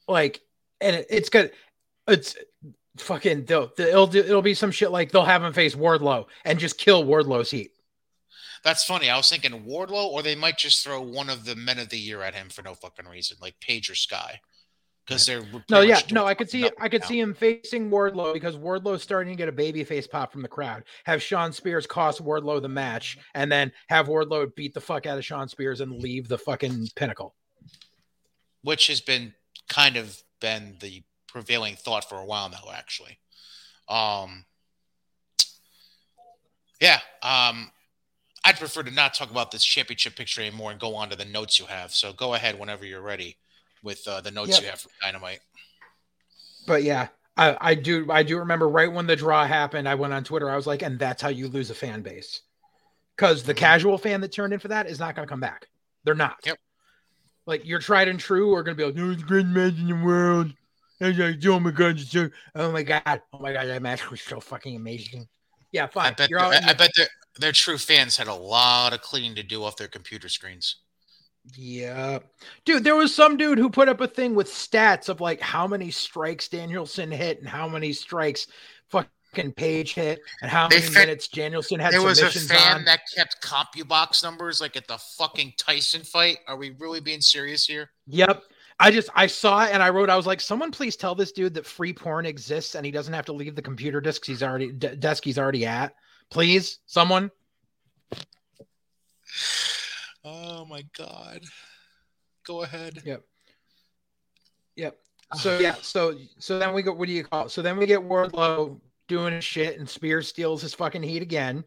Like, 0.09 0.41
and 0.81 0.97
it, 0.97 1.07
it's 1.11 1.29
good. 1.29 1.53
It's 2.09 2.35
fucking 2.99 3.45
they'll, 3.45 3.71
it'll 3.79 4.15
it'll 4.15 4.43
be 4.43 4.55
some 4.55 4.71
shit 4.71 4.91
like 4.91 5.11
they'll 5.11 5.25
have 5.25 5.43
him 5.43 5.53
face 5.53 5.75
Wardlow 5.75 6.27
and 6.45 6.59
just 6.59 6.79
kill 6.79 7.05
Wardlow's 7.05 7.51
heat. 7.51 7.73
That's 8.65 8.85
funny. 8.85 9.11
I 9.11 9.17
was 9.17 9.29
thinking 9.29 9.65
Wardlow, 9.65 10.07
or 10.07 10.23
they 10.23 10.37
might 10.37 10.57
just 10.57 10.85
throw 10.85 11.01
one 11.01 11.29
of 11.29 11.45
the 11.45 11.57
men 11.57 11.79
of 11.79 11.89
the 11.89 11.99
year 11.99 12.23
at 12.23 12.35
him 12.35 12.49
for 12.49 12.63
no 12.63 12.75
fucking 12.75 13.09
reason, 13.09 13.39
like 13.41 13.59
Page 13.61 13.91
or 13.91 13.97
Sky, 13.97 14.41
because 15.05 15.27
they're 15.27 15.43
no, 15.69 15.81
yeah, 15.81 16.01
no. 16.13 16.27
I 16.27 16.35
could 16.35 16.49
see 16.49 16.71
I 16.81 16.89
could 16.89 17.01
now. 17.01 17.09
see 17.09 17.19
him 17.19 17.35
facing 17.35 17.91
Wardlow 17.91 18.33
because 18.33 18.57
Wardlow's 18.57 19.03
starting 19.03 19.33
to 19.33 19.39
get 19.39 19.49
a 19.49 19.53
baby 19.53 19.83
face 19.83 20.07
pop 20.07 20.31
from 20.31 20.43
the 20.43 20.49
crowd. 20.49 20.85
Have 21.05 21.23
Shawn 21.23 21.53
Spears 21.53 21.87
cost 21.87 22.25
Wardlow 22.25 22.63
the 22.63 22.69
match, 22.69 23.19
and 23.35 23.51
then 23.51 23.73
have 23.89 24.07
Wardlow 24.07 24.55
beat 24.55 24.75
the 24.75 24.81
fuck 24.81 25.07
out 25.07 25.19
of 25.19 25.25
Shawn 25.25 25.49
Spears 25.49 25.81
and 25.81 26.01
leave 26.01 26.29
the 26.29 26.39
fucking 26.39 26.89
pinnacle, 26.95 27.35
which 28.63 28.87
has 28.87 29.01
been 29.01 29.35
kind 29.69 29.97
of 29.97 30.23
been 30.41 30.77
the 30.81 31.03
prevailing 31.33 31.75
thought 31.75 32.09
for 32.09 32.17
a 32.17 32.25
while 32.25 32.49
now, 32.51 32.71
actually. 32.73 33.19
Um, 33.89 34.45
yeah, 36.81 37.01
um, 37.23 37.71
I'd 38.45 38.59
prefer 38.59 38.83
to 38.83 38.91
not 38.91 39.15
talk 39.15 39.31
about 39.31 39.51
this 39.51 39.65
championship 39.65 40.17
picture 40.17 40.41
anymore 40.41 40.71
and 40.71 40.81
go 40.81 40.95
on 40.95 41.09
to 41.11 41.17
the 41.17 41.25
notes 41.25 41.59
you 41.59 41.67
have. 41.67 41.93
So 41.93 42.13
go 42.13 42.35
ahead 42.35 42.59
whenever 42.59 42.85
you're 42.85 43.01
ready 43.01 43.37
with 43.83 44.07
uh, 44.07 44.21
the 44.21 44.31
notes 44.31 44.51
yep. 44.51 44.61
you 44.63 44.67
have 44.69 44.81
from 44.81 44.93
Dynamite. 45.01 45.41
But 46.67 46.83
yeah, 46.83 47.09
I, 47.37 47.57
I 47.61 47.75
do 47.75 48.07
I 48.11 48.23
do 48.23 48.39
remember 48.39 48.69
right 48.69 48.93
when 48.93 49.07
the 49.07 49.17
draw 49.17 49.47
happened, 49.47 49.89
I 49.89 49.95
went 49.95 50.13
on 50.13 50.23
Twitter. 50.23 50.51
I 50.51 50.57
was 50.57 50.67
like, 50.67 50.83
and 50.83 50.99
that's 50.99 51.23
how 51.23 51.29
you 51.29 51.49
lose 51.49 51.71
a 51.71 51.75
fan 51.75 52.03
base, 52.03 52.43
because 53.17 53.43
the 53.43 53.53
mm-hmm. 53.53 53.59
casual 53.59 53.99
fan 53.99 54.21
that 54.21 54.33
turned 54.33 54.53
in 54.53 54.59
for 54.61 54.69
that 54.69 54.87
is 54.87 54.99
not 54.99 55.17
going 55.17 55.27
to 55.27 55.31
come 55.31 55.41
back. 55.41 55.67
They're 56.05 56.15
not. 56.15 56.37
Yep. 56.45 56.59
Like 57.47 57.67
your 57.67 57.81
tried 57.81 58.09
and 58.09 58.21
true 58.21 58.55
are 58.55 58.63
going 58.63 58.77
to 58.77 58.81
be 58.81 58.87
like, 58.87 58.95
no, 58.95 59.11
it's 59.11 59.23
greatest 59.23 59.53
match 59.53 59.75
in 59.79 59.89
the 59.89 60.05
world. 60.05 60.53
Like, 61.03 61.45
oh 61.47 61.59
my 61.59 61.71
god, 61.71 62.01
oh 62.55 62.73
my 62.73 62.83
god, 62.83 63.23
oh 63.33 63.39
my 63.39 63.53
god, 63.53 63.67
that 63.67 63.83
match 63.83 64.11
was 64.11 64.21
so 64.21 64.41
fucking 64.41 64.77
amazing. 64.77 65.27
Yeah, 65.73 65.87
fine. 65.87 66.13
I 66.13 66.15
bet, 66.15 66.33
all, 66.35 66.53
I, 66.53 66.61
I 66.65 66.73
bet 66.75 66.91
their, 66.97 67.09
their 67.39 67.53
true 67.53 67.79
fans 67.79 68.17
had 68.17 68.29
a 68.29 68.35
lot 68.35 68.93
of 68.93 69.01
cleaning 69.01 69.35
to 69.37 69.43
do 69.43 69.65
off 69.65 69.77
their 69.77 69.89
computer 69.89 70.29
screens. 70.29 70.77
Yeah. 71.57 72.21
Dude, 72.65 72.85
there 72.85 72.95
was 72.95 73.15
some 73.15 73.37
dude 73.37 73.59
who 73.59 73.69
put 73.69 73.89
up 73.89 74.01
a 74.01 74.07
thing 74.07 74.35
with 74.35 74.49
stats 74.49 75.09
of 75.09 75.21
like 75.21 75.41
how 75.41 75.67
many 75.67 75.91
strikes 75.91 76.49
Danielson 76.49 77.11
hit 77.11 77.41
and 77.41 77.49
how 77.49 77.69
many 77.69 77.93
strikes 77.93 78.47
fucking 78.91 79.53
Page 79.57 79.95
hit 79.95 80.21
and 80.43 80.51
how 80.51 80.69
many 80.69 80.83
fit, 80.83 80.93
minutes 80.93 81.27
Danielson 81.27 81.81
had. 81.81 81.93
There 81.93 82.03
was 82.03 82.21
a 82.21 82.31
fan 82.31 82.77
on. 82.77 82.85
that 82.85 83.01
kept 83.17 83.43
CompuBox 83.43 84.23
numbers 84.23 84.61
like 84.61 84.77
at 84.77 84.87
the 84.87 84.99
fucking 85.17 85.55
Tyson 85.57 86.03
fight. 86.03 86.39
Are 86.47 86.57
we 86.57 86.77
really 86.79 87.01
being 87.01 87.23
serious 87.23 87.65
here? 87.65 87.91
Yep. 88.09 88.43
I 88.83 88.91
just 88.91 89.11
I 89.15 89.29
saw 89.29 89.65
it 89.65 89.71
and 89.73 89.81
I 89.81 89.91
wrote 89.91 90.11
I 90.11 90.17
was 90.17 90.27
like 90.27 90.41
someone 90.41 90.73
please 90.73 90.97
tell 90.97 91.15
this 91.15 91.31
dude 91.31 91.55
that 91.55 91.65
free 91.65 91.93
porn 91.93 92.27
exists 92.27 92.75
and 92.75 92.85
he 92.85 92.91
doesn't 92.91 93.15
have 93.15 93.27
to 93.27 93.33
leave 93.33 93.55
the 93.55 93.63
computer 93.63 94.01
desk 94.01 94.25
he's 94.25 94.43
already 94.43 94.73
d- 94.73 94.97
desk 94.97 95.23
he's 95.23 95.39
already 95.39 95.65
at. 95.65 95.95
Please, 96.31 96.81
someone. 96.87 97.31
Oh 100.25 100.65
my 100.65 100.85
god. 100.99 101.43
Go 102.45 102.65
ahead. 102.65 103.01
Yep. 103.05 103.23
Yep. 104.75 104.99
So 105.37 105.61
yeah, 105.61 105.77
so 105.81 106.17
so 106.41 106.59
then 106.59 106.75
we 106.75 106.83
go 106.83 106.93
what 106.93 107.07
do 107.07 107.13
you 107.13 107.23
call 107.23 107.47
it? 107.47 107.51
So 107.53 107.63
then 107.63 107.77
we 107.77 107.87
get 107.87 108.01
Wardlow 108.01 108.81
doing 109.07 109.33
his 109.33 109.45
shit 109.45 109.79
and 109.79 109.89
Spears 109.89 110.27
steals 110.27 110.61
his 110.61 110.75
fucking 110.75 111.05
heat 111.05 111.23
again. 111.23 111.63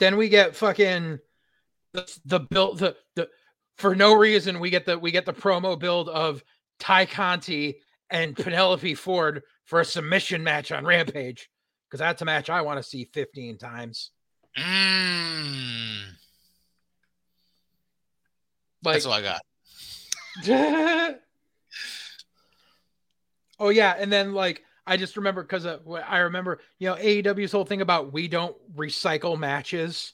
Then 0.00 0.16
we 0.16 0.28
get 0.28 0.56
fucking 0.56 1.20
the 1.92 2.18
the 2.24 2.40
build 2.40 2.80
the 2.80 2.96
the 3.14 3.28
for 3.76 3.94
no 3.94 4.14
reason 4.14 4.60
we 4.60 4.70
get 4.70 4.86
the 4.86 4.98
we 4.98 5.10
get 5.10 5.26
the 5.26 5.32
promo 5.32 5.78
build 5.78 6.08
of 6.08 6.42
Tay 6.78 7.06
Conti 7.06 7.80
and 8.10 8.36
Penelope 8.36 8.94
Ford 8.94 9.42
for 9.64 9.80
a 9.80 9.84
submission 9.84 10.44
match 10.44 10.72
on 10.72 10.84
Rampage 10.84 11.48
because 11.88 12.00
that's 12.00 12.22
a 12.22 12.24
match 12.24 12.50
I 12.50 12.62
want 12.62 12.78
to 12.78 12.82
see 12.82 13.08
15 13.12 13.58
times. 13.58 14.10
Mm. 14.58 16.04
Like, 18.82 18.94
that's 18.94 19.06
all 19.06 19.12
I 19.12 19.22
got. 19.22 19.40
oh 23.58 23.68
yeah, 23.68 23.94
and 23.98 24.12
then 24.12 24.34
like 24.34 24.62
I 24.86 24.96
just 24.96 25.16
remember 25.16 25.42
because 25.42 25.66
I 25.66 26.18
remember 26.18 26.60
you 26.78 26.88
know 26.88 26.96
AEW's 26.96 27.52
whole 27.52 27.64
thing 27.64 27.80
about 27.80 28.12
we 28.12 28.28
don't 28.28 28.56
recycle 28.76 29.38
matches. 29.38 30.12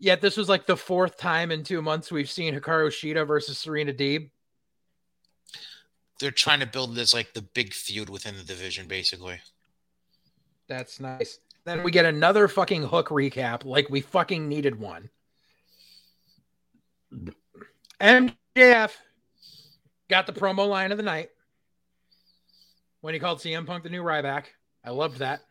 Yet 0.00 0.22
this 0.22 0.38
was 0.38 0.48
like 0.48 0.64
the 0.64 0.78
fourth 0.78 1.18
time 1.18 1.50
in 1.50 1.62
two 1.62 1.82
months 1.82 2.10
we've 2.10 2.30
seen 2.30 2.54
Hikaru 2.54 2.88
Shida 2.88 3.26
versus 3.26 3.58
Serena 3.58 3.92
Deeb. 3.92 4.30
They're 6.18 6.30
trying 6.30 6.60
to 6.60 6.66
build 6.66 6.94
this 6.94 7.12
like 7.12 7.34
the 7.34 7.42
big 7.42 7.74
feud 7.74 8.08
within 8.08 8.34
the 8.36 8.42
division, 8.42 8.88
basically. 8.88 9.40
That's 10.68 11.00
nice. 11.00 11.38
Then 11.64 11.82
we 11.82 11.90
get 11.90 12.06
another 12.06 12.48
fucking 12.48 12.84
hook 12.84 13.10
recap, 13.10 13.66
like 13.66 13.90
we 13.90 14.00
fucking 14.00 14.48
needed 14.48 14.80
one. 14.80 15.10
MJF 18.00 18.92
got 20.08 20.26
the 20.26 20.32
promo 20.32 20.66
line 20.66 20.92
of 20.92 20.96
the 20.96 21.04
night 21.04 21.28
when 23.02 23.12
he 23.12 23.20
called 23.20 23.40
CM 23.40 23.66
Punk 23.66 23.82
the 23.82 23.90
new 23.90 24.02
Ryback. 24.02 24.44
I 24.82 24.90
loved 24.90 25.18
that. 25.18 25.42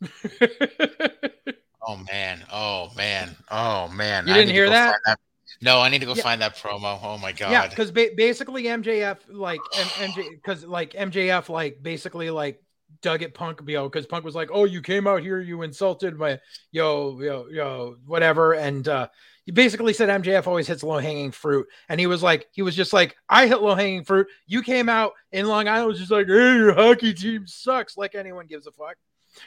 Oh 1.86 2.00
man! 2.10 2.44
Oh 2.52 2.90
man! 2.96 3.36
Oh 3.50 3.88
man! 3.88 4.26
You 4.26 4.34
didn't 4.34 4.54
hear 4.54 4.68
that? 4.68 4.96
that? 5.06 5.20
No, 5.62 5.80
I 5.80 5.88
need 5.88 6.00
to 6.00 6.06
go 6.06 6.14
yeah. 6.14 6.22
find 6.22 6.42
that 6.42 6.56
promo. 6.56 6.98
Oh 7.02 7.16
my 7.18 7.32
god! 7.32 7.50
Yeah, 7.50 7.68
because 7.68 7.90
ba- 7.90 8.10
basically 8.16 8.64
MJF 8.64 9.18
like 9.28 9.60
M- 9.78 10.10
MJ 10.10 10.30
because 10.30 10.64
like 10.64 10.92
MJF 10.92 11.48
like 11.48 11.82
basically 11.82 12.30
like 12.30 12.60
dug 13.02 13.22
at 13.22 13.34
Punk, 13.34 13.60
yo, 13.66 13.88
because 13.88 14.06
Punk 14.06 14.24
was 14.24 14.34
like, 14.34 14.50
"Oh, 14.52 14.64
you 14.64 14.82
came 14.82 15.06
out 15.06 15.22
here, 15.22 15.40
you 15.40 15.62
insulted 15.62 16.16
my 16.16 16.40
yo, 16.72 17.20
yo, 17.20 17.46
yo, 17.50 17.96
whatever," 18.04 18.54
and 18.54 18.86
uh, 18.88 19.08
he 19.44 19.52
basically 19.52 19.92
said 19.92 20.08
MJF 20.08 20.46
always 20.46 20.66
hits 20.66 20.82
low 20.82 20.98
hanging 20.98 21.30
fruit, 21.30 21.66
and 21.88 22.00
he 22.00 22.06
was 22.06 22.22
like, 22.22 22.48
he 22.52 22.62
was 22.62 22.74
just 22.74 22.92
like, 22.92 23.16
"I 23.28 23.46
hit 23.46 23.62
low 23.62 23.74
hanging 23.74 24.04
fruit. 24.04 24.26
You 24.46 24.62
came 24.62 24.88
out 24.88 25.12
in 25.32 25.46
Long 25.46 25.68
Island, 25.68 25.88
was 25.88 25.98
just 26.00 26.10
like, 26.10 26.26
hey, 26.26 26.32
your 26.56 26.74
hockey 26.74 27.14
team 27.14 27.46
sucks,' 27.46 27.96
like 27.96 28.14
anyone 28.14 28.46
gives 28.46 28.66
a 28.66 28.72
fuck." 28.72 28.96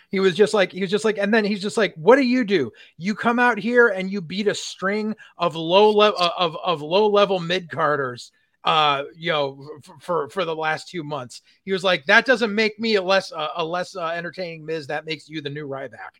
He 0.09 0.19
was 0.19 0.35
just 0.35 0.53
like, 0.53 0.71
he 0.71 0.81
was 0.81 0.89
just 0.89 1.05
like, 1.05 1.17
and 1.17 1.33
then 1.33 1.45
he's 1.45 1.61
just 1.61 1.77
like, 1.77 1.93
what 1.95 2.15
do 2.15 2.23
you 2.23 2.43
do? 2.43 2.71
You 2.97 3.15
come 3.15 3.39
out 3.39 3.57
here 3.57 3.89
and 3.89 4.11
you 4.11 4.21
beat 4.21 4.47
a 4.47 4.55
string 4.55 5.15
of 5.37 5.55
low 5.55 5.91
level 5.91 6.19
uh, 6.19 6.31
of, 6.37 6.55
of 6.63 6.81
low 6.81 7.07
level 7.07 7.39
mid 7.39 7.69
carders 7.69 8.31
uh 8.65 9.03
you 9.15 9.31
know 9.31 9.65
for 10.01 10.27
for 10.29 10.43
the 10.43 10.55
last 10.55 10.89
two 10.89 11.03
months. 11.03 11.41
He 11.63 11.71
was 11.71 11.83
like 11.83 12.05
that 12.07 12.25
doesn't 12.25 12.53
make 12.53 12.77
me 12.77 12.95
a 12.95 13.01
less 13.01 13.31
uh, 13.31 13.47
a 13.55 13.63
less 13.63 13.95
uh, 13.95 14.07
entertaining 14.07 14.65
miz. 14.65 14.87
That 14.87 15.05
makes 15.05 15.29
you 15.29 15.41
the 15.41 15.49
new 15.49 15.67
ryback. 15.67 16.19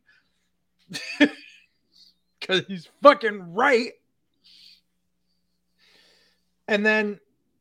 Because 2.40 2.66
he's 2.68 2.88
fucking 3.02 3.54
right. 3.54 3.92
And 6.68 6.86
then 6.86 7.20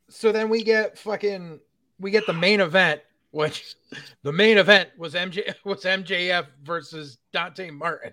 so 0.09 0.33
then 0.33 0.49
we 0.49 0.63
get 0.63 0.99
fucking 0.99 1.61
we 1.99 2.11
get 2.11 2.27
the 2.27 2.33
main 2.33 2.61
event 2.61 3.03
which 3.31 3.75
the 4.23 4.33
main 4.33 4.59
event 4.59 4.91
was 4.97 5.15
MJ 5.15 5.55
was 5.65 5.85
MJF 5.85 6.47
versus 6.63 7.19
Dante 7.33 7.71
Martin. 7.71 8.13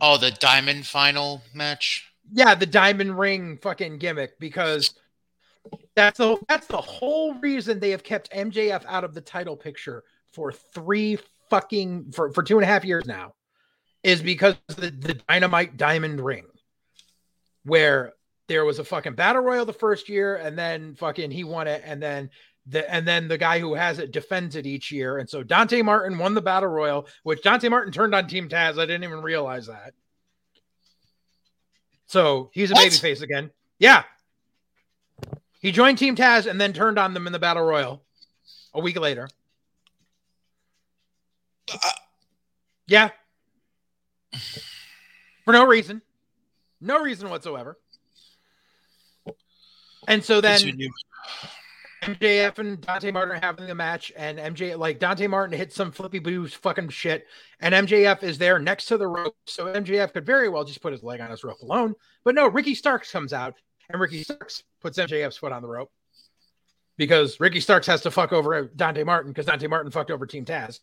Oh, 0.00 0.18
the 0.18 0.30
Diamond 0.32 0.86
Final 0.86 1.42
match. 1.54 2.12
Yeah, 2.32 2.54
the 2.54 2.66
Diamond 2.66 3.18
Ring 3.18 3.58
fucking 3.62 3.98
gimmick 3.98 4.38
because 4.38 4.94
that's 5.94 6.18
the 6.18 6.36
that's 6.48 6.66
the 6.66 6.80
whole 6.80 7.34
reason 7.34 7.80
they 7.80 7.90
have 7.90 8.02
kept 8.02 8.30
MJF 8.32 8.84
out 8.86 9.04
of 9.04 9.14
the 9.14 9.20
title 9.20 9.56
picture 9.56 10.04
for 10.32 10.52
three 10.52 11.18
fucking 11.48 12.12
for, 12.12 12.30
for 12.32 12.42
two 12.42 12.56
and 12.56 12.64
a 12.64 12.66
half 12.66 12.84
years 12.84 13.06
now, 13.06 13.34
is 14.02 14.20
because 14.20 14.56
the, 14.68 14.90
the 14.90 15.14
Dynamite 15.28 15.76
Diamond 15.76 16.20
Ring, 16.20 16.46
where 17.64 18.12
there 18.48 18.64
was 18.64 18.78
a 18.78 18.84
fucking 18.84 19.14
battle 19.14 19.42
royal 19.42 19.64
the 19.64 19.72
first 19.72 20.08
year, 20.08 20.36
and 20.36 20.58
then 20.58 20.94
fucking 20.96 21.30
he 21.30 21.44
won 21.44 21.68
it, 21.68 21.82
and 21.84 22.02
then 22.02 22.30
the 22.66 22.92
and 22.92 23.06
then 23.06 23.28
the 23.28 23.38
guy 23.38 23.58
who 23.60 23.74
has 23.74 23.98
it 23.98 24.12
defends 24.12 24.56
it 24.56 24.66
each 24.66 24.90
year. 24.90 25.18
And 25.18 25.28
so 25.28 25.42
Dante 25.42 25.82
Martin 25.82 26.18
won 26.18 26.34
the 26.34 26.40
battle 26.40 26.68
royal, 26.68 27.06
which 27.22 27.42
Dante 27.42 27.68
Martin 27.68 27.92
turned 27.92 28.14
on 28.14 28.26
Team 28.26 28.48
Taz. 28.48 28.78
I 28.78 28.86
didn't 28.86 29.04
even 29.04 29.22
realize 29.22 29.66
that. 29.66 29.94
So 32.06 32.50
he's 32.52 32.70
a 32.70 32.74
what? 32.74 32.90
babyface 32.90 33.22
again. 33.22 33.50
Yeah. 33.78 34.04
He 35.60 35.72
joined 35.72 35.98
Team 35.98 36.16
Taz 36.16 36.48
and 36.48 36.60
then 36.60 36.72
turned 36.72 36.98
on 36.98 37.14
them 37.14 37.26
in 37.26 37.32
the 37.32 37.38
battle 37.38 37.64
royal 37.64 38.02
a 38.72 38.80
week 38.80 38.98
later. 38.98 39.28
Uh, 41.72 41.90
yeah. 42.86 43.10
For 45.44 45.52
no 45.52 45.66
reason. 45.66 46.02
No 46.80 47.00
reason 47.00 47.30
whatsoever. 47.30 47.78
And 50.06 50.22
so 50.22 50.40
then 50.40 50.60
MJF 52.06 52.58
and 52.60 52.80
Dante 52.80 53.10
Martin 53.10 53.36
are 53.36 53.40
having 53.40 53.66
the 53.66 53.74
match, 53.74 54.12
and 54.16 54.38
MJ 54.38 54.78
like 54.78 55.00
Dante 55.00 55.26
Martin 55.26 55.58
hits 55.58 55.74
some 55.74 55.90
flippy 55.90 56.20
booze 56.20 56.54
fucking 56.54 56.88
shit, 56.90 57.26
and 57.60 57.74
MJF 57.74 58.22
is 58.22 58.38
there 58.38 58.60
next 58.60 58.86
to 58.86 58.96
the 58.96 59.08
rope, 59.08 59.36
so 59.46 59.66
MJF 59.66 60.12
could 60.12 60.24
very 60.24 60.48
well 60.48 60.64
just 60.64 60.80
put 60.80 60.92
his 60.92 61.02
leg 61.02 61.20
on 61.20 61.30
his 61.30 61.42
rope 61.42 61.60
alone. 61.62 61.94
But 62.24 62.36
no, 62.36 62.46
Ricky 62.46 62.76
Starks 62.76 63.10
comes 63.10 63.32
out, 63.32 63.54
and 63.90 64.00
Ricky 64.00 64.22
Starks 64.22 64.62
puts 64.80 64.98
MJF's 64.98 65.36
foot 65.36 65.50
on 65.50 65.62
the 65.62 65.68
rope 65.68 65.90
because 66.96 67.40
Ricky 67.40 67.58
Starks 67.58 67.88
has 67.88 68.02
to 68.02 68.10
fuck 68.12 68.32
over 68.32 68.70
Dante 68.76 69.02
Martin 69.02 69.32
because 69.32 69.46
Dante 69.46 69.66
Martin 69.66 69.90
fucked 69.90 70.12
over 70.12 70.26
Team 70.26 70.44
Taz. 70.44 70.78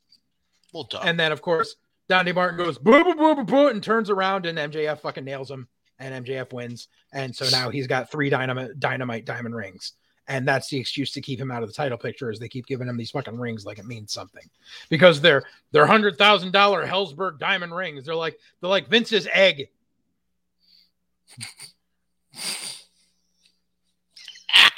Well 0.74 0.84
done. 0.84 1.08
And 1.08 1.18
then 1.18 1.32
of 1.32 1.41
course 1.41 1.78
Dante 2.10 2.34
Martin 2.34 2.58
goes 2.58 2.78
boo 2.78 3.04
boo 3.04 3.16
boo 3.16 3.36
boo 3.36 3.44
boo 3.45 3.68
and 3.70 3.82
turns 3.82 4.10
around, 4.10 4.45
and 4.45 4.58
MJF 4.58 5.00
fucking 5.00 5.24
nails 5.24 5.50
him, 5.50 5.70
and 6.00 6.26
MJF 6.26 6.52
wins, 6.52 6.90
and 7.14 7.34
so 7.34 7.48
now 7.50 7.70
he's 7.70 7.88
got 7.88 8.12
three 8.12 8.30
dynamite 8.30 8.78
dynamite 8.78 9.24
diamond 9.24 9.56
rings 9.56 9.94
and 10.28 10.48
that's 10.48 10.70
the 10.70 10.78
excuse 10.78 11.12
to 11.12 11.22
keep 11.22 11.40
him 11.40 11.52
out 11.52 11.64
of 11.64 11.70
the 11.70 11.74
title 11.74 11.98
picture 11.98 12.32
is 12.32 12.40
they 12.40 12.48
keep 12.48 12.66
giving 12.66 12.88
him 12.88 12.98
these 12.98 13.12
fucking 13.12 13.38
rings 13.38 13.66
like 13.66 13.78
it 13.80 13.86
means 13.86 14.14
something 14.14 14.50
because 14.90 15.20
they're 15.22 15.44
they're 15.72 15.86
hundred 15.86 16.18
thousand 16.18 16.52
dollar 16.52 16.86
Helzberg 16.86 17.40
diamond 17.40 17.76
rings. 17.76 18.06
They're 18.06 18.16
like 18.16 18.40
they're 18.62 18.70
like 18.70 18.88
Vince's 18.88 19.28
egg. 19.34 19.70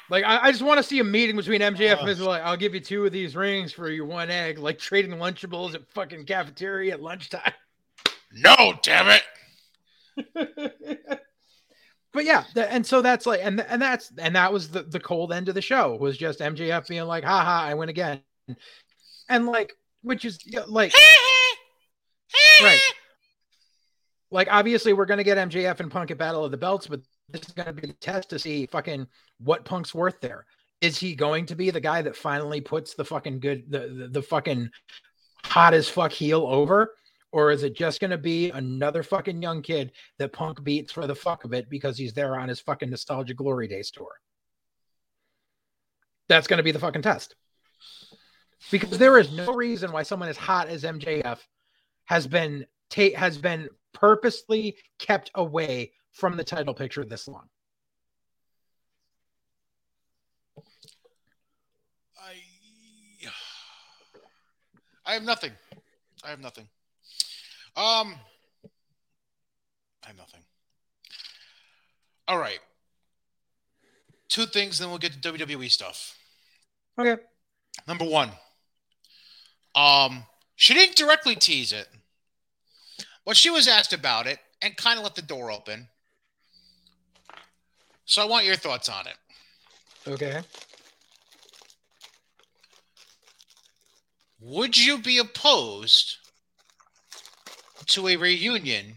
like 0.09 0.23
I, 0.23 0.47
I 0.47 0.51
just 0.51 0.63
want 0.63 0.77
to 0.77 0.83
see 0.83 0.99
a 0.99 1.03
meeting 1.03 1.35
between 1.35 1.61
MJF 1.61 1.91
and 1.91 1.99
oh. 2.01 2.05
Vince. 2.05 2.19
Like 2.19 2.41
I'll 2.41 2.57
give 2.57 2.73
you 2.73 2.79
two 2.79 3.05
of 3.05 3.11
these 3.11 3.35
rings 3.35 3.71
for 3.71 3.89
your 3.89 4.05
one 4.05 4.31
egg, 4.31 4.57
like 4.57 4.79
trading 4.79 5.11
Lunchables 5.11 5.75
at 5.75 5.87
fucking 5.91 6.25
cafeteria 6.25 6.93
at 6.93 7.01
lunchtime. 7.01 7.53
No, 8.33 8.73
damn 8.81 9.19
it. 10.17 11.19
but 12.15 12.25
yeah, 12.25 12.45
the, 12.53 12.71
and 12.71 12.85
so 12.85 13.01
that's 13.01 13.25
like, 13.25 13.41
and 13.43 13.59
and 13.59 13.81
that's 13.81 14.11
and 14.17 14.35
that 14.35 14.51
was 14.51 14.69
the 14.69 14.83
the 14.83 14.99
cold 14.99 15.33
end 15.33 15.49
of 15.49 15.55
the 15.55 15.61
show 15.61 15.97
was 15.97 16.17
just 16.17 16.39
MJF 16.39 16.87
being 16.87 17.03
like, 17.03 17.25
haha, 17.25 17.67
I 17.67 17.73
win 17.73 17.89
again, 17.89 18.21
and 19.29 19.45
like, 19.45 19.73
which 20.01 20.23
is 20.23 20.39
like, 20.67 20.93
right, 22.63 22.79
like 24.31 24.47
obviously 24.49 24.93
we're 24.93 25.05
gonna 25.05 25.25
get 25.25 25.37
MJF 25.37 25.81
and 25.81 25.91
Punk 25.91 26.09
at 26.09 26.17
Battle 26.17 26.45
of 26.45 26.51
the 26.51 26.57
Belts, 26.57 26.87
but 26.87 27.01
this 27.29 27.41
is 27.41 27.53
gonna 27.53 27.73
be 27.73 27.87
the 27.87 27.93
test 27.93 28.29
to 28.29 28.39
see 28.39 28.65
fucking 28.65 29.05
what 29.39 29.65
Punk's 29.65 29.93
worth 29.93 30.21
there. 30.21 30.45
Is 30.79 30.97
he 30.97 31.15
going 31.15 31.45
to 31.47 31.55
be 31.55 31.69
the 31.69 31.81
guy 31.81 32.01
that 32.01 32.15
finally 32.15 32.61
puts 32.61 32.95
the 32.95 33.05
fucking 33.05 33.41
good 33.41 33.69
the 33.69 33.79
the, 33.79 34.07
the 34.07 34.21
fucking 34.21 34.69
hot 35.43 35.73
as 35.73 35.89
fuck 35.89 36.13
heel 36.13 36.45
over? 36.47 36.93
Or 37.35 37.51
is 37.51 37.63
it 37.63 37.75
just 37.75 37.99
going 37.99 38.11
to 38.11 38.17
be 38.17 38.49
another 38.51 39.03
fucking 39.03 39.41
young 39.41 39.61
kid 39.61 39.91
that 40.19 40.31
Punk 40.31 40.63
beats 40.63 40.93
for 40.93 41.05
the 41.05 41.13
fuck 41.13 41.43
of 41.43 41.51
it 41.51 41.69
because 41.69 41.97
he's 41.97 42.13
there 42.13 42.39
on 42.39 42.47
his 42.47 42.61
fucking 42.61 42.89
Nostalgia 42.89 43.33
Glory 43.33 43.67
Days 43.67 43.91
tour? 43.91 44.21
That's 46.29 46.47
going 46.47 46.59
to 46.59 46.63
be 46.63 46.71
the 46.71 46.79
fucking 46.79 47.01
test. 47.01 47.35
Because 48.71 48.97
there 48.97 49.17
is 49.17 49.33
no 49.33 49.51
reason 49.51 49.91
why 49.91 50.03
someone 50.03 50.29
as 50.29 50.37
hot 50.37 50.69
as 50.69 50.83
MJF 50.83 51.39
has 52.05 52.25
been 52.25 52.65
ta- 52.89 53.17
has 53.17 53.37
been 53.37 53.67
purposely 53.91 54.77
kept 54.97 55.29
away 55.35 55.91
from 56.13 56.37
the 56.37 56.43
title 56.45 56.73
picture 56.73 57.03
this 57.03 57.27
long. 57.27 57.49
I 62.17 62.35
I 65.05 65.13
have 65.15 65.23
nothing. 65.23 65.51
I 66.23 66.29
have 66.29 66.39
nothing. 66.39 66.69
Um, 67.77 68.15
I 70.03 70.07
have 70.07 70.17
nothing. 70.17 70.41
All 72.27 72.37
right. 72.37 72.59
Two 74.29 74.45
things, 74.45 74.79
then 74.79 74.89
we'll 74.89 74.97
get 74.97 75.21
to 75.21 75.33
WWE 75.33 75.69
stuff. 75.69 76.17
Okay. 76.97 77.21
Number 77.87 78.05
one. 78.05 78.29
Um, 79.75 80.23
she 80.55 80.73
didn't 80.73 80.95
directly 80.95 81.35
tease 81.35 81.73
it, 81.73 81.87
but 83.25 83.35
she 83.35 83.49
was 83.49 83.67
asked 83.67 83.93
about 83.93 84.25
it 84.25 84.39
and 84.61 84.75
kind 84.77 84.97
of 84.97 85.03
let 85.03 85.15
the 85.15 85.21
door 85.21 85.51
open. 85.51 85.89
So 88.05 88.21
I 88.21 88.25
want 88.25 88.45
your 88.45 88.55
thoughts 88.55 88.87
on 88.87 89.05
it. 89.07 90.09
Okay. 90.09 90.41
Would 94.39 94.77
you 94.77 94.99
be 94.99 95.17
opposed 95.17 96.17
to 97.87 98.07
a 98.07 98.15
reunion 98.15 98.95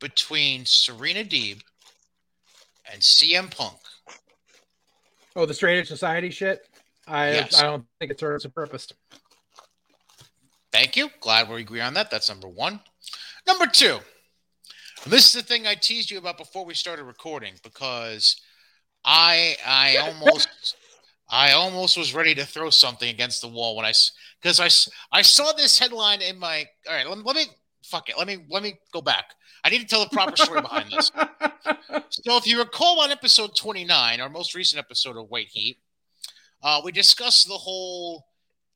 between 0.00 0.64
Serena 0.64 1.24
Deeb 1.24 1.62
and 2.90 3.00
CM 3.00 3.54
Punk. 3.54 3.78
Oh, 5.36 5.46
the 5.46 5.54
Straight 5.54 5.78
Edge 5.78 5.88
Society 5.88 6.30
shit. 6.30 6.66
I 7.06 7.30
yes. 7.32 7.58
I 7.58 7.62
don't 7.62 7.84
think 7.98 8.10
it 8.10 8.20
serves 8.20 8.44
a 8.44 8.50
purpose. 8.50 8.88
Thank 10.72 10.96
you. 10.96 11.08
Glad 11.20 11.48
we 11.48 11.60
agree 11.60 11.80
on 11.80 11.94
that. 11.94 12.10
That's 12.10 12.28
number 12.28 12.48
one. 12.48 12.80
Number 13.46 13.66
two. 13.66 13.98
This 15.06 15.26
is 15.26 15.32
the 15.32 15.42
thing 15.42 15.66
I 15.66 15.74
teased 15.74 16.10
you 16.10 16.18
about 16.18 16.36
before 16.36 16.64
we 16.64 16.74
started 16.74 17.04
recording 17.04 17.54
because 17.62 18.40
I 19.04 19.56
I 19.66 19.96
almost 20.00 20.76
I 21.28 21.52
almost 21.52 21.96
was 21.96 22.14
ready 22.14 22.34
to 22.34 22.44
throw 22.44 22.70
something 22.70 23.08
against 23.08 23.40
the 23.40 23.48
wall 23.48 23.76
when 23.76 23.86
I 23.86 23.92
because 24.42 24.60
I 24.60 24.68
I 25.16 25.22
saw 25.22 25.52
this 25.52 25.78
headline 25.78 26.22
in 26.22 26.38
my 26.38 26.66
all 26.88 26.94
right. 26.94 27.08
Let, 27.08 27.24
let 27.24 27.36
me 27.36 27.46
fuck 27.90 28.08
it. 28.08 28.16
Let 28.16 28.26
me 28.26 28.38
let 28.48 28.62
me 28.62 28.78
go 28.92 29.00
back. 29.02 29.34
I 29.64 29.70
need 29.70 29.80
to 29.80 29.86
tell 29.86 30.04
the 30.04 30.10
proper 30.10 30.36
story 30.36 30.60
behind 30.60 30.90
this. 30.90 31.10
So, 32.12 32.36
if 32.36 32.46
you 32.46 32.58
recall 32.58 33.00
on 33.00 33.12
episode 33.12 33.54
29, 33.54 34.20
our 34.20 34.28
most 34.28 34.54
recent 34.54 34.80
episode 34.80 35.16
of 35.16 35.30
White 35.30 35.48
Heat, 35.48 35.78
uh, 36.60 36.80
we 36.84 36.90
discussed 36.90 37.46
the 37.46 37.54
whole 37.54 38.26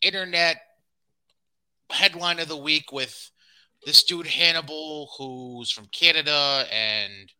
internet 0.01 0.57
headline 1.91 2.39
of 2.39 2.49
the 2.49 2.57
week 2.57 2.93
with 2.93 3.31
this 3.85 4.05
dude 4.05 4.27
Hannibal, 4.27 5.11
who's 5.19 5.71
from 5.71 5.87
Canada 5.87 6.65
and 6.73 7.33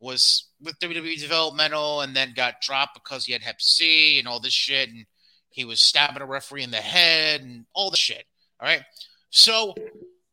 was 0.00 0.48
with 0.62 0.78
WWE 0.78 1.20
Developmental, 1.20 2.02
and 2.02 2.14
then 2.14 2.32
got 2.34 2.60
dropped 2.62 2.94
because 2.94 3.24
he 3.24 3.32
had 3.32 3.42
Hep 3.42 3.60
C 3.60 4.18
and 4.18 4.28
all 4.28 4.40
this 4.40 4.52
shit, 4.52 4.88
and 4.90 5.06
he 5.50 5.64
was 5.64 5.80
stabbing 5.80 6.22
a 6.22 6.26
referee 6.26 6.62
in 6.62 6.70
the 6.70 6.76
head 6.76 7.40
and 7.40 7.66
all 7.74 7.90
the 7.90 7.96
shit. 7.96 8.24
All 8.60 8.68
right, 8.68 8.82
so 9.30 9.74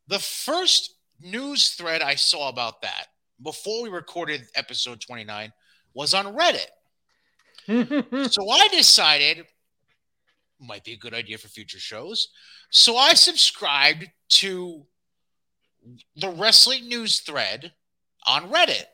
the 0.08 0.18
first 0.18 0.96
news 1.20 1.70
thread 1.70 2.02
I 2.02 2.14
saw 2.14 2.48
about 2.48 2.82
that 2.82 3.08
before 3.42 3.82
we 3.82 3.88
recorded 3.88 4.46
episode 4.54 5.00
29 5.00 5.52
was 5.94 6.14
on 6.14 6.36
Reddit. 6.36 6.70
so 8.30 8.48
I 8.48 8.68
decided 8.68 9.46
might 10.60 10.84
be 10.84 10.92
a 10.92 10.98
good 10.98 11.14
idea 11.14 11.38
for 11.38 11.48
future 11.48 11.78
shows. 11.78 12.28
So 12.70 12.96
I 12.96 13.14
subscribed 13.14 14.06
to 14.28 14.86
the 16.16 16.30
wrestling 16.30 16.88
news 16.88 17.20
thread 17.20 17.72
on 18.26 18.50
Reddit. 18.50 18.84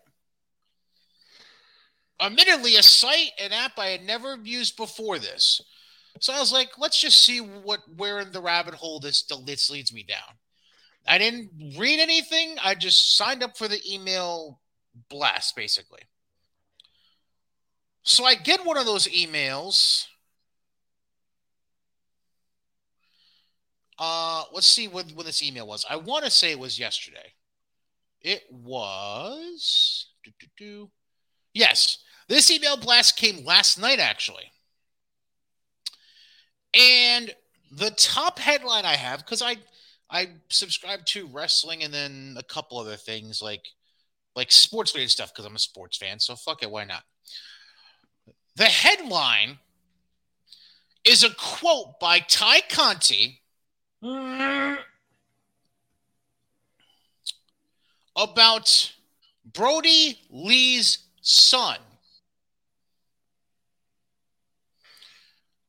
Admittedly, 2.21 2.77
a 2.77 2.83
site, 2.83 3.31
an 3.41 3.53
app 3.53 3.79
I 3.79 3.87
had 3.87 4.03
never 4.03 4.37
used 4.43 4.77
before 4.77 5.19
this. 5.19 5.61
So 6.21 6.33
I 6.33 6.41
was 6.41 6.53
like, 6.53 6.71
let's 6.79 7.01
just 7.01 7.25
see 7.25 7.39
what 7.39 7.81
where 7.97 8.21
in 8.21 8.33
the 8.33 8.41
rabbit 8.41 8.75
hole 8.75 9.01
this 9.01 9.25
this 9.45 9.71
leads 9.71 9.93
me 9.93 10.03
down. 10.03 10.37
I 11.07 11.19
didn't 11.19 11.77
read 11.77 12.01
anything. 12.01 12.57
I 12.63 12.75
just 12.75 13.17
signed 13.17 13.43
up 13.43 13.57
for 13.57 13.69
the 13.69 13.81
email 13.91 14.61
blast, 15.09 15.57
basically. 15.57 16.03
So 18.03 18.25
I 18.25 18.35
get 18.35 18.65
one 18.65 18.77
of 18.77 18.87
those 18.87 19.09
emails 19.09 20.07
Uh, 24.05 24.43
let's 24.53 24.67
see 24.67 24.89
when, 24.89 25.07
when 25.11 25.27
this 25.27 25.45
email 25.45 25.65
was. 25.65 25.87
I 25.89 25.95
want 25.95 26.25
to 26.25 26.31
say 26.31 26.51
it 26.51 26.59
was 26.59 26.77
yesterday. 26.77 27.35
It 28.21 28.43
was. 28.51 30.09
Yes, 31.55 31.99
this 32.27 32.51
email 32.51 32.77
blast 32.77 33.17
came 33.17 33.45
last 33.45 33.79
night, 33.79 34.01
actually. 34.01 34.51
And 36.75 37.33
the 37.71 37.93
top 37.93 38.41
headline 38.41 38.85
I 38.85 38.97
have, 38.97 39.21
because 39.21 39.41
I 39.41 39.55
I 40.13 40.29
subscribe 40.51 41.07
to 41.07 41.27
wrestling 41.27 41.83
and 41.83 41.93
then 41.93 42.37
a 42.39 42.43
couple 42.43 42.79
other 42.79 42.97
things 42.97 43.41
like 43.41 43.65
like 44.37 44.53
sports 44.53 44.95
related 44.95 45.11
stuff 45.11 45.33
because 45.33 45.47
I'm 45.47 45.57
a 45.57 45.59
sports 45.59 45.97
fan. 45.97 46.21
So 46.21 46.37
fuck 46.37 46.63
it, 46.63 46.71
why 46.71 46.85
not? 46.85 47.03
The 48.57 48.65
headline 48.65 49.59
is 51.05 51.25
a 51.25 51.31
quote 51.31 51.99
by 51.99 52.19
Tay 52.21 52.61
Conti 52.69 53.41
about 58.15 58.93
Brodie 59.51 60.19
Lee's 60.31 60.99
son. 61.23 61.79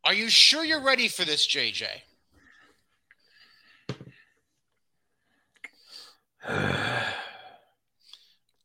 Are 0.04 0.14
you 0.14 0.28
sure 0.28 0.66
you're 0.66 0.84
ready 0.84 1.08
for 1.08 1.24
this, 1.24 1.48
JJ? 1.48 1.88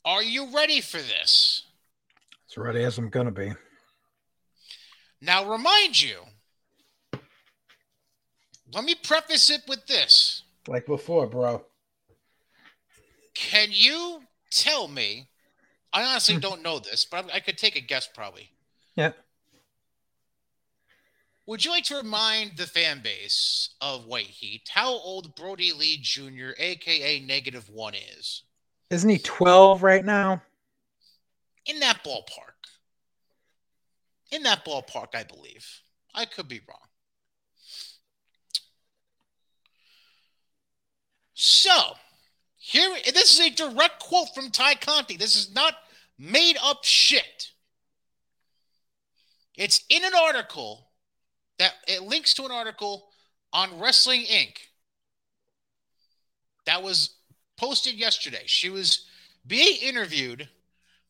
Are 0.04 0.22
you 0.22 0.54
ready 0.54 0.80
for 0.80 0.98
this? 0.98 1.64
As 2.50 2.56
ready 2.56 2.82
as 2.82 2.98
I'm 2.98 3.08
gonna 3.08 3.30
be. 3.30 3.52
Now, 5.20 5.50
remind 5.50 6.00
you. 6.00 6.20
Let 8.72 8.84
me 8.84 8.94
preface 8.94 9.50
it 9.50 9.62
with 9.66 9.86
this. 9.86 10.42
Like 10.66 10.86
before, 10.86 11.26
bro. 11.26 11.64
Can 13.34 13.68
you 13.70 14.22
tell 14.50 14.88
me? 14.88 15.28
I 15.92 16.02
honestly 16.04 16.36
don't 16.40 16.62
know 16.62 16.78
this, 16.78 17.04
but 17.04 17.32
I 17.32 17.40
could 17.40 17.58
take 17.58 17.76
a 17.76 17.80
guess 17.80 18.08
probably. 18.12 18.50
Yeah. 18.96 19.12
Would 21.48 21.64
you 21.64 21.70
like 21.70 21.84
to 21.84 21.96
remind 21.96 22.58
the 22.58 22.66
fan 22.66 23.00
base 23.02 23.70
of 23.80 24.04
White 24.04 24.26
Heat 24.26 24.68
how 24.70 24.90
old 24.90 25.34
Brodie 25.34 25.72
Lee 25.72 25.96
Jr., 25.96 26.50
aka 26.58 27.20
Negative 27.20 27.66
One, 27.70 27.94
is? 27.94 28.42
Isn't 28.90 29.08
he 29.08 29.16
12 29.16 29.82
right 29.82 30.04
now? 30.04 30.42
In 31.64 31.80
that 31.80 32.04
ballpark. 32.04 32.68
In 34.30 34.42
that 34.42 34.62
ballpark, 34.66 35.14
I 35.14 35.22
believe. 35.22 35.66
I 36.14 36.26
could 36.26 36.48
be 36.48 36.60
wrong. 36.68 36.76
So, 41.32 41.94
here, 42.58 42.94
this 43.06 43.40
is 43.40 43.40
a 43.40 43.54
direct 43.54 44.00
quote 44.00 44.34
from 44.34 44.50
Tay 44.50 44.74
Conti. 44.74 45.16
This 45.16 45.34
is 45.34 45.54
not 45.54 45.72
made 46.18 46.58
up 46.62 46.84
shit. 46.84 47.52
It's 49.56 49.82
in 49.88 50.04
an 50.04 50.12
article 50.14 50.87
that 51.58 51.74
it 51.86 52.02
links 52.02 52.34
to 52.34 52.44
an 52.44 52.50
article 52.50 53.08
on 53.52 53.80
Wrestling 53.80 54.22
Inc. 54.22 54.56
that 56.66 56.82
was 56.82 57.16
posted 57.56 57.94
yesterday. 57.94 58.42
She 58.46 58.70
was 58.70 59.06
being 59.46 59.76
interviewed 59.82 60.48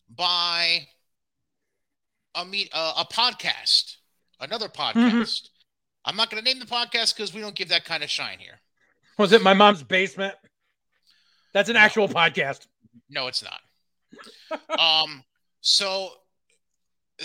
by 0.08 0.86
a 2.34 2.44
meet 2.44 2.70
uh, 2.72 2.94
a 2.98 3.04
podcast, 3.04 3.96
another 4.40 4.68
podcast. 4.68 4.94
Mm-hmm. 4.94 5.46
I'm 6.04 6.16
not 6.16 6.30
going 6.30 6.42
to 6.42 6.48
name 6.48 6.60
the 6.60 6.66
podcast 6.66 7.14
because 7.14 7.34
we 7.34 7.40
don't 7.40 7.54
give 7.54 7.68
that 7.68 7.84
kind 7.84 8.02
of 8.02 8.10
shine 8.10 8.38
here. 8.38 8.60
Was 9.18 9.32
it 9.32 9.42
my 9.42 9.52
mom's 9.52 9.82
basement? 9.82 10.34
That's 11.52 11.68
an 11.68 11.74
no. 11.74 11.80
actual 11.80 12.08
podcast. 12.08 12.66
No, 13.10 13.26
it's 13.26 13.42
not. 13.42 14.78
um, 14.78 15.22
so 15.60 16.10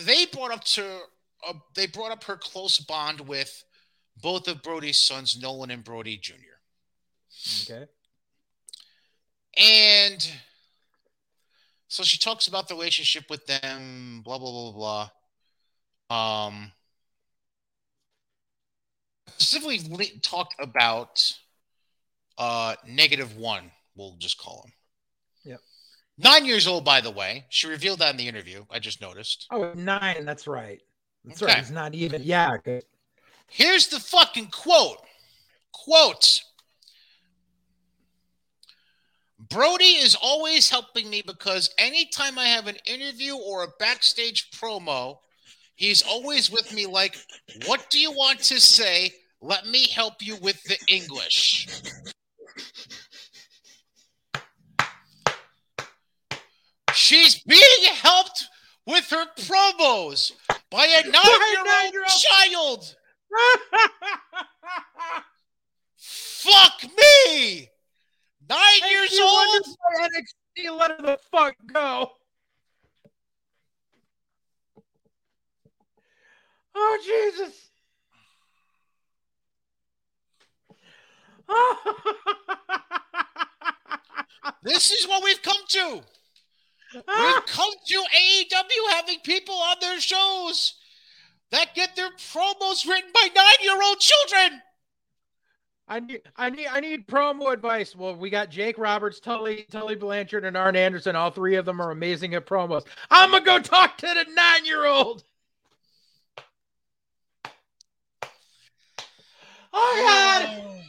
they 0.05 0.25
brought 0.25 0.51
up 0.51 0.63
to 0.63 0.83
uh, 1.47 1.53
they 1.75 1.87
brought 1.87 2.11
up 2.11 2.23
her 2.25 2.37
close 2.37 2.79
bond 2.79 3.21
with 3.21 3.63
both 4.21 4.47
of 4.47 4.61
Brodie's 4.61 4.99
sons, 4.99 5.39
Nolan 5.41 5.71
and 5.71 5.83
Brody 5.83 6.17
Jr. 6.17 6.33
Okay. 7.63 7.85
And 9.57 10.31
so 11.87 12.03
she 12.03 12.17
talks 12.17 12.47
about 12.47 12.67
the 12.67 12.75
relationship 12.75 13.25
with 13.29 13.45
them, 13.45 14.21
blah 14.23 14.37
blah 14.37 14.71
blah 14.71 15.09
blah. 16.09 16.45
Um, 16.45 16.71
specifically 19.37 20.19
talked 20.21 20.55
about 20.59 21.33
uh 22.37 22.75
negative 22.87 23.37
one. 23.37 23.71
We'll 23.95 24.15
just 24.17 24.37
call 24.39 24.63
him. 24.65 24.73
Yep. 25.51 25.59
Nine 26.17 26.45
years 26.45 26.67
old, 26.67 26.85
by 26.85 27.01
the 27.01 27.11
way. 27.11 27.45
She 27.49 27.67
revealed 27.67 27.99
that 27.99 28.11
in 28.11 28.17
the 28.17 28.27
interview. 28.27 28.65
I 28.71 28.79
just 28.79 29.01
noticed. 29.01 29.47
Oh, 29.51 29.73
nine. 29.75 30.25
That's 30.25 30.47
right. 30.47 30.81
That's 31.25 31.41
okay. 31.41 31.51
right. 31.53 31.59
He's 31.59 31.71
not 31.71 31.93
even. 31.93 32.21
Yeah. 32.23 32.57
Good. 32.63 32.83
Here's 33.47 33.87
the 33.87 33.99
fucking 33.99 34.47
quote. 34.47 34.97
Quote. 35.71 36.41
Brodie 39.49 39.83
is 39.83 40.15
always 40.21 40.69
helping 40.69 41.09
me 41.09 41.21
because 41.25 41.69
anytime 41.77 42.39
I 42.39 42.45
have 42.45 42.67
an 42.67 42.77
interview 42.85 43.35
or 43.35 43.63
a 43.63 43.67
backstage 43.79 44.49
promo, 44.51 45.17
he's 45.75 46.01
always 46.01 46.49
with 46.49 46.73
me 46.73 46.85
like, 46.87 47.17
what 47.65 47.89
do 47.89 47.99
you 47.99 48.11
want 48.11 48.39
to 48.39 48.59
say? 48.59 49.11
Let 49.41 49.67
me 49.67 49.87
help 49.89 50.15
you 50.21 50.37
with 50.37 50.63
the 50.63 50.77
English. 50.87 51.67
She's 56.93 57.43
being 57.43 57.93
helped 58.01 58.45
with 58.85 59.09
her 59.09 59.25
promos 59.37 60.31
by 60.73 60.85
a 60.87 61.03
nine-year-old 61.07 62.09
child. 62.09 62.95
fuck 65.95 66.83
me. 66.83 67.69
Nine 68.49 68.81
and 68.81 68.91
years 68.91 69.19
old. 69.21 69.65
NXT 70.01 70.79
let 70.79 70.97
the 70.97 71.19
fuck 71.31 71.55
go. 71.71 72.11
Oh 76.75 76.97
Jesus. 77.05 77.69
this 84.63 84.91
is 84.91 85.07
what 85.07 85.23
we've 85.23 85.43
come 85.43 85.63
to. 85.67 86.01
Come 86.93 87.71
to 87.87 87.95
AEW 87.95 88.91
having 88.91 89.19
people 89.19 89.55
on 89.55 89.77
their 89.81 89.99
shows 89.99 90.75
that 91.51 91.75
get 91.75 91.95
their 91.95 92.11
promos 92.11 92.87
written 92.87 93.11
by 93.13 93.29
nine-year-old 93.35 93.99
children. 93.99 94.61
I 95.87 95.99
need, 95.99 96.21
I 96.37 96.49
need, 96.49 96.67
I 96.67 96.79
need 96.79 97.07
promo 97.07 97.51
advice. 97.51 97.95
Well, 97.95 98.15
we 98.15 98.29
got 98.29 98.49
Jake 98.49 98.77
Roberts, 98.77 99.19
Tully, 99.19 99.65
Tully 99.69 99.95
Blanchard, 99.95 100.45
and 100.45 100.55
Arn 100.55 100.75
Anderson. 100.75 101.15
All 101.15 101.29
three 101.29 101.55
of 101.55 101.65
them 101.65 101.81
are 101.81 101.91
amazing 101.91 102.33
at 102.35 102.45
promos. 102.45 102.85
I'm 103.11 103.31
gonna 103.31 103.43
go 103.43 103.59
talk 103.59 103.97
to 103.97 104.07
the 104.07 104.25
nine-year-old. 104.33 105.23
Oh 109.73 110.43
God! 110.45 110.83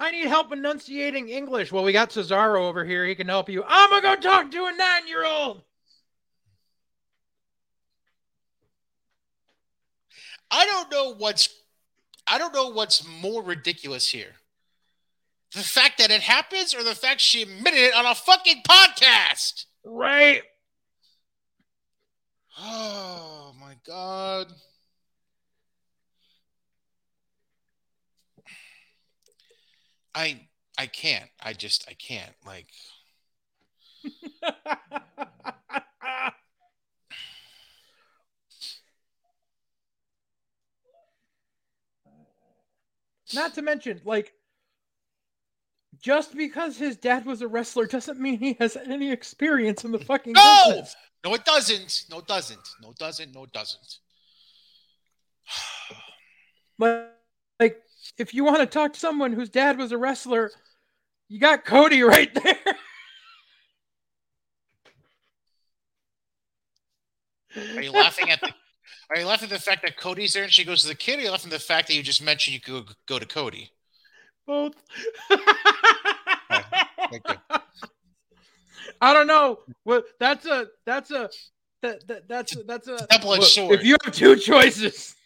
I 0.00 0.10
need 0.12 0.26
help 0.28 0.50
enunciating 0.50 1.28
English. 1.28 1.70
Well, 1.70 1.84
we 1.84 1.92
got 1.92 2.08
Cesaro 2.08 2.62
over 2.62 2.86
here. 2.86 3.04
He 3.04 3.14
can 3.14 3.28
help 3.28 3.50
you. 3.50 3.62
I'm 3.68 3.90
going 3.90 4.02
to 4.02 4.08
go 4.08 4.30
talk 4.30 4.50
to 4.50 4.64
a 4.64 4.72
nine 4.72 5.06
year 5.06 5.26
old. 5.26 5.60
I 10.50 10.64
don't 10.64 10.90
know 10.90 11.14
what's 11.14 11.50
I 12.26 12.38
don't 12.38 12.54
know 12.54 12.70
what's 12.70 13.06
more 13.06 13.42
ridiculous 13.42 14.08
here. 14.08 14.32
The 15.54 15.60
fact 15.60 15.98
that 15.98 16.10
it 16.10 16.22
happens 16.22 16.74
or 16.74 16.82
the 16.82 16.94
fact 16.94 17.20
she 17.20 17.42
admitted 17.42 17.80
it 17.80 17.94
on 17.94 18.06
a 18.06 18.14
fucking 18.14 18.62
podcast. 18.66 19.66
Right. 19.84 20.42
Oh 22.62 23.54
my 23.58 23.74
god. 23.86 24.52
I 30.14 30.48
I 30.78 30.86
can't. 30.86 31.28
I 31.40 31.52
just 31.52 31.84
I 31.88 31.94
can't. 31.94 32.34
Like 32.46 32.66
Not 43.32 43.54
to 43.54 43.62
mention, 43.62 44.00
like 44.04 44.32
just 46.00 46.34
because 46.34 46.76
his 46.76 46.96
dad 46.96 47.26
was 47.26 47.42
a 47.42 47.48
wrestler 47.48 47.86
doesn't 47.86 48.18
mean 48.18 48.38
he 48.38 48.56
has 48.58 48.76
any 48.76 49.12
experience 49.12 49.84
in 49.84 49.92
the 49.92 49.98
fucking 49.98 50.32
No! 50.32 50.64
business. 50.68 50.96
No, 51.24 51.34
it 51.34 51.44
doesn't. 51.44 52.04
No, 52.10 52.18
it 52.18 52.26
doesn't. 52.26 52.68
No, 52.82 52.90
it 52.90 52.96
doesn't. 52.96 53.34
No, 53.34 53.44
it 53.44 53.52
doesn't. 53.52 53.98
Like, 56.78 57.10
like 57.58 57.82
if 58.18 58.34
you 58.34 58.44
want 58.44 58.58
to 58.58 58.66
talk 58.66 58.92
to 58.94 59.00
someone 59.00 59.32
whose 59.32 59.48
dad 59.48 59.78
was 59.78 59.92
a 59.92 59.98
wrestler, 59.98 60.50
you 61.28 61.38
got 61.38 61.64
Cody 61.64 62.02
right 62.02 62.32
there. 62.34 62.56
Are 67.76 67.82
you 67.82 67.90
laughing 67.90 68.30
at 68.30 68.40
the? 68.40 68.52
Are 69.10 69.18
you 69.18 69.26
laughing 69.26 69.50
at 69.50 69.58
the 69.58 69.58
fact 69.58 69.82
that 69.82 69.96
Cody's 69.96 70.32
there 70.34 70.44
and 70.44 70.52
she 70.52 70.62
goes 70.64 70.82
to 70.82 70.88
the 70.88 70.94
kid? 70.94 71.16
Or 71.16 71.18
are 71.18 71.24
you 71.24 71.30
laughing 71.32 71.52
at 71.52 71.58
the 71.58 71.64
fact 71.64 71.88
that 71.88 71.94
you 71.94 72.02
just 72.02 72.22
mentioned 72.22 72.54
you 72.54 72.60
could 72.60 72.94
go 73.06 73.18
to 73.18 73.26
Cody? 73.26 73.72
Both. 74.46 74.74
I 79.00 79.12
don't 79.12 79.26
know. 79.26 79.60
Well, 79.84 80.02
that's 80.18 80.46
a 80.46 80.68
that's 80.86 81.10
a 81.10 81.28
that, 81.82 82.06
that 82.06 82.28
that's 82.28 82.56
a, 82.56 82.62
that's 82.62 82.86
a 82.88 83.06
double-edged 83.10 83.44
sword. 83.44 83.80
If 83.80 83.84
you 83.84 83.96
have 84.04 84.14
two 84.14 84.36
choices, 84.36 85.16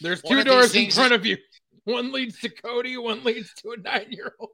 there's 0.00 0.22
two 0.22 0.44
doors 0.44 0.74
in 0.74 0.90
front 0.90 1.12
of 1.12 1.26
you. 1.26 1.36
One 1.84 2.12
leads 2.12 2.38
to 2.40 2.50
Cody. 2.50 2.96
One 2.98 3.24
leads 3.24 3.52
to 3.62 3.70
a 3.70 3.76
nine-year-old. 3.78 4.50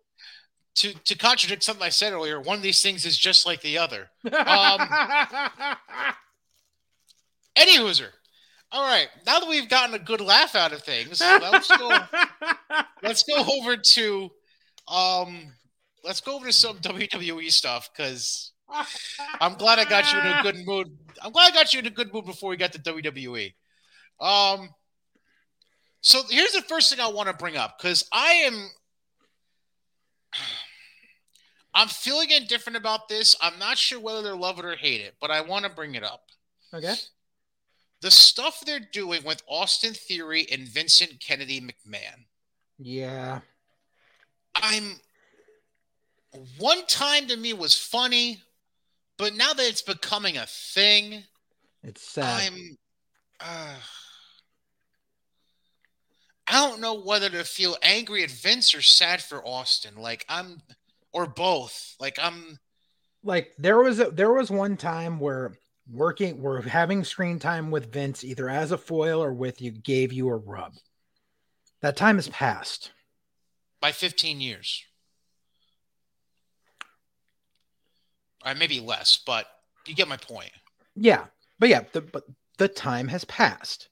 To 0.76 0.92
to 0.92 1.16
contradict 1.16 1.62
something 1.62 1.84
I 1.84 1.88
said 1.88 2.12
earlier, 2.12 2.40
one 2.40 2.56
of 2.56 2.62
these 2.62 2.82
things 2.82 3.06
is 3.06 3.16
just 3.16 3.46
like 3.46 3.60
the 3.60 3.78
other. 3.78 4.10
Any 7.56 7.78
hooser. 7.78 8.08
All 8.72 8.82
right, 8.82 9.08
now 9.24 9.38
that 9.38 9.48
we've 9.48 9.68
gotten 9.68 9.94
a 9.94 10.00
good 10.00 10.20
laugh 10.20 10.56
out 10.56 10.72
of 10.72 10.82
things, 10.82 11.20
let's 11.20 11.68
go. 11.68 11.96
let's 13.04 13.22
go 13.22 13.44
over 13.56 13.76
to 13.76 14.30
um 14.88 15.52
let's 16.02 16.20
go 16.20 16.36
over 16.36 16.46
to 16.46 16.52
some 16.52 16.78
WWE 16.78 17.50
stuff 17.52 17.88
because 17.96 18.52
I'm 19.40 19.54
glad 19.54 19.78
I 19.78 19.84
got 19.84 20.12
you 20.12 20.18
in 20.18 20.26
a 20.26 20.42
good 20.42 20.66
mood. 20.66 20.88
I'm 21.22 21.32
glad 21.32 21.52
I 21.52 21.54
got 21.54 21.72
you 21.72 21.80
in 21.80 21.86
a 21.86 21.90
good 21.90 22.12
mood 22.12 22.26
before 22.26 22.50
we 22.50 22.56
got 22.56 22.72
to 22.72 22.78
WWE. 22.80 23.54
Um 24.20 24.70
so 26.04 26.20
here's 26.28 26.52
the 26.52 26.60
first 26.60 26.90
thing 26.90 27.00
I 27.00 27.08
want 27.08 27.28
to 27.28 27.34
bring 27.34 27.56
up 27.56 27.78
because 27.78 28.06
I 28.12 28.32
am 28.46 28.68
I'm 31.74 31.88
feeling 31.88 32.30
indifferent 32.30 32.76
about 32.76 33.08
this. 33.08 33.34
I'm 33.40 33.58
not 33.58 33.78
sure 33.78 33.98
whether 33.98 34.22
they 34.22 34.30
love 34.30 34.58
it 34.58 34.66
or 34.66 34.76
hate 34.76 35.00
it, 35.00 35.14
but 35.18 35.30
I 35.30 35.40
want 35.40 35.64
to 35.64 35.70
bring 35.70 35.94
it 35.94 36.04
up. 36.04 36.26
okay. 36.74 36.94
The 38.02 38.10
stuff 38.10 38.62
they're 38.66 38.80
doing 38.92 39.24
with 39.24 39.42
Austin 39.48 39.94
Theory 39.94 40.46
and 40.52 40.68
Vincent 40.68 41.20
Kennedy 41.20 41.62
McMahon. 41.62 42.26
Yeah. 42.78 43.40
I'm 44.54 45.00
one 46.58 46.84
time 46.86 47.28
to 47.28 47.36
me 47.36 47.54
was 47.54 47.78
funny, 47.78 48.42
but 49.16 49.34
now 49.34 49.54
that 49.54 49.66
it's 49.66 49.80
becoming 49.80 50.36
a 50.36 50.44
thing, 50.46 51.22
It's 51.82 52.02
sad. 52.02 52.42
I'm 52.42 52.76
uh, 53.40 53.76
I 56.46 56.68
don't 56.68 56.80
know 56.80 57.00
whether 57.00 57.30
to 57.30 57.44
feel 57.44 57.76
angry 57.82 58.22
at 58.22 58.30
Vince 58.30 58.74
or 58.74 58.82
sad 58.82 59.22
for 59.22 59.44
Austin. 59.46 59.96
Like 59.96 60.24
I'm 60.28 60.60
or 61.12 61.26
both. 61.26 61.96
Like 61.98 62.18
I'm 62.20 62.58
like 63.22 63.52
there 63.58 63.78
was 63.78 64.00
a, 64.00 64.10
there 64.10 64.32
was 64.32 64.50
one 64.50 64.76
time 64.76 65.18
where 65.18 65.56
working 65.90 66.40
we're 66.40 66.62
having 66.62 67.04
screen 67.04 67.38
time 67.38 67.70
with 67.70 67.92
Vince 67.92 68.24
either 68.24 68.48
as 68.48 68.72
a 68.72 68.78
foil 68.78 69.22
or 69.22 69.32
with 69.32 69.60
you 69.60 69.70
gave 69.70 70.12
you 70.12 70.28
a 70.28 70.36
rub. 70.36 70.74
That 71.80 71.96
time 71.96 72.16
has 72.16 72.28
passed. 72.28 72.92
by 73.80 73.92
15 73.92 74.40
years. 74.40 74.82
Or 78.44 78.54
maybe 78.54 78.80
less, 78.80 79.18
but 79.24 79.46
you 79.86 79.94
get 79.94 80.08
my 80.08 80.16
point. 80.16 80.50
Yeah. 80.96 81.24
But 81.58 81.68
yeah, 81.68 81.84
the 81.92 82.00
but 82.00 82.24
the 82.58 82.68
time 82.68 83.08
has 83.08 83.24
passed. 83.24 83.88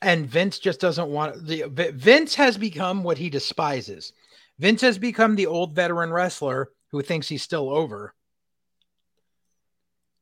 And 0.00 0.26
Vince 0.26 0.58
just 0.58 0.80
doesn't 0.80 1.08
want 1.08 1.46
the 1.46 1.64
Vince 1.94 2.34
has 2.36 2.56
become 2.56 3.02
what 3.02 3.18
he 3.18 3.30
despises. 3.30 4.12
Vince 4.58 4.80
has 4.82 4.98
become 4.98 5.34
the 5.34 5.46
old 5.46 5.74
veteran 5.74 6.12
wrestler 6.12 6.70
who 6.90 7.02
thinks 7.02 7.28
he's 7.28 7.42
still 7.42 7.70
over, 7.70 8.14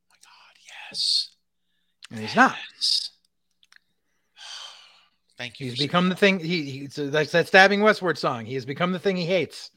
Oh 0.09 0.11
my 0.11 0.16
God, 0.23 0.57
yes. 0.90 1.31
and 2.11 2.20
he's 2.20 2.36
not. 2.36 2.57
Thank 5.39 5.61
you. 5.61 5.70
He's 5.70 5.78
become 5.78 6.09
the 6.09 6.16
thing 6.16 6.40
he, 6.40 6.62
he 6.62 6.89
so 6.89 7.09
that's 7.09 7.32
that 7.32 7.48
stabbing 7.48 7.82
westward 7.82 8.16
song. 8.16 8.47
He 8.47 8.55
has 8.55 8.65
become 8.65 8.93
the 8.93 8.98
thing 8.98 9.16
he 9.16 9.27
hates. 9.27 9.70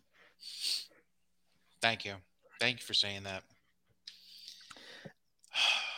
Thank 1.81 2.05
you. 2.05 2.13
Thank 2.59 2.79
you 2.79 2.85
for 2.85 2.93
saying 2.93 3.23
that. 3.23 3.43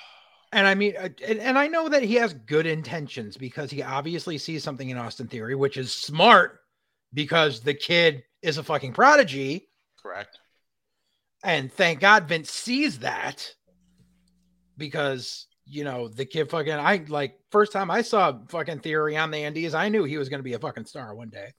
And 0.51 0.67
I 0.67 0.75
mean, 0.75 0.95
uh, 0.97 1.09
and, 1.25 1.39
and 1.39 1.57
I 1.57 1.67
know 1.67 1.87
that 1.89 2.03
he 2.03 2.15
has 2.15 2.33
good 2.33 2.65
intentions 2.65 3.37
because 3.37 3.71
he 3.71 3.83
obviously 3.83 4.37
sees 4.37 4.63
something 4.63 4.89
in 4.89 4.97
Austin 4.97 5.27
Theory, 5.27 5.55
which 5.55 5.77
is 5.77 5.93
smart 5.93 6.59
because 7.13 7.61
the 7.61 7.73
kid 7.73 8.23
is 8.41 8.57
a 8.57 8.63
fucking 8.63 8.93
prodigy. 8.93 9.69
Correct. 10.01 10.39
And 11.43 11.71
thank 11.71 11.99
God 11.99 12.27
Vince 12.27 12.51
sees 12.51 12.99
that 12.99 13.53
because, 14.77 15.47
you 15.65 15.83
know, 15.83 16.07
the 16.07 16.25
kid 16.25 16.49
fucking, 16.49 16.73
I 16.73 17.05
like, 17.07 17.39
first 17.49 17.71
time 17.71 17.89
I 17.89 18.01
saw 18.01 18.39
fucking 18.49 18.79
Theory 18.79 19.17
on 19.17 19.31
the 19.31 19.37
Andes, 19.37 19.73
I 19.73 19.89
knew 19.89 20.03
he 20.03 20.17
was 20.17 20.29
going 20.29 20.39
to 20.39 20.43
be 20.43 20.53
a 20.53 20.59
fucking 20.59 20.85
star 20.85 21.15
one 21.15 21.29
day. 21.29 21.53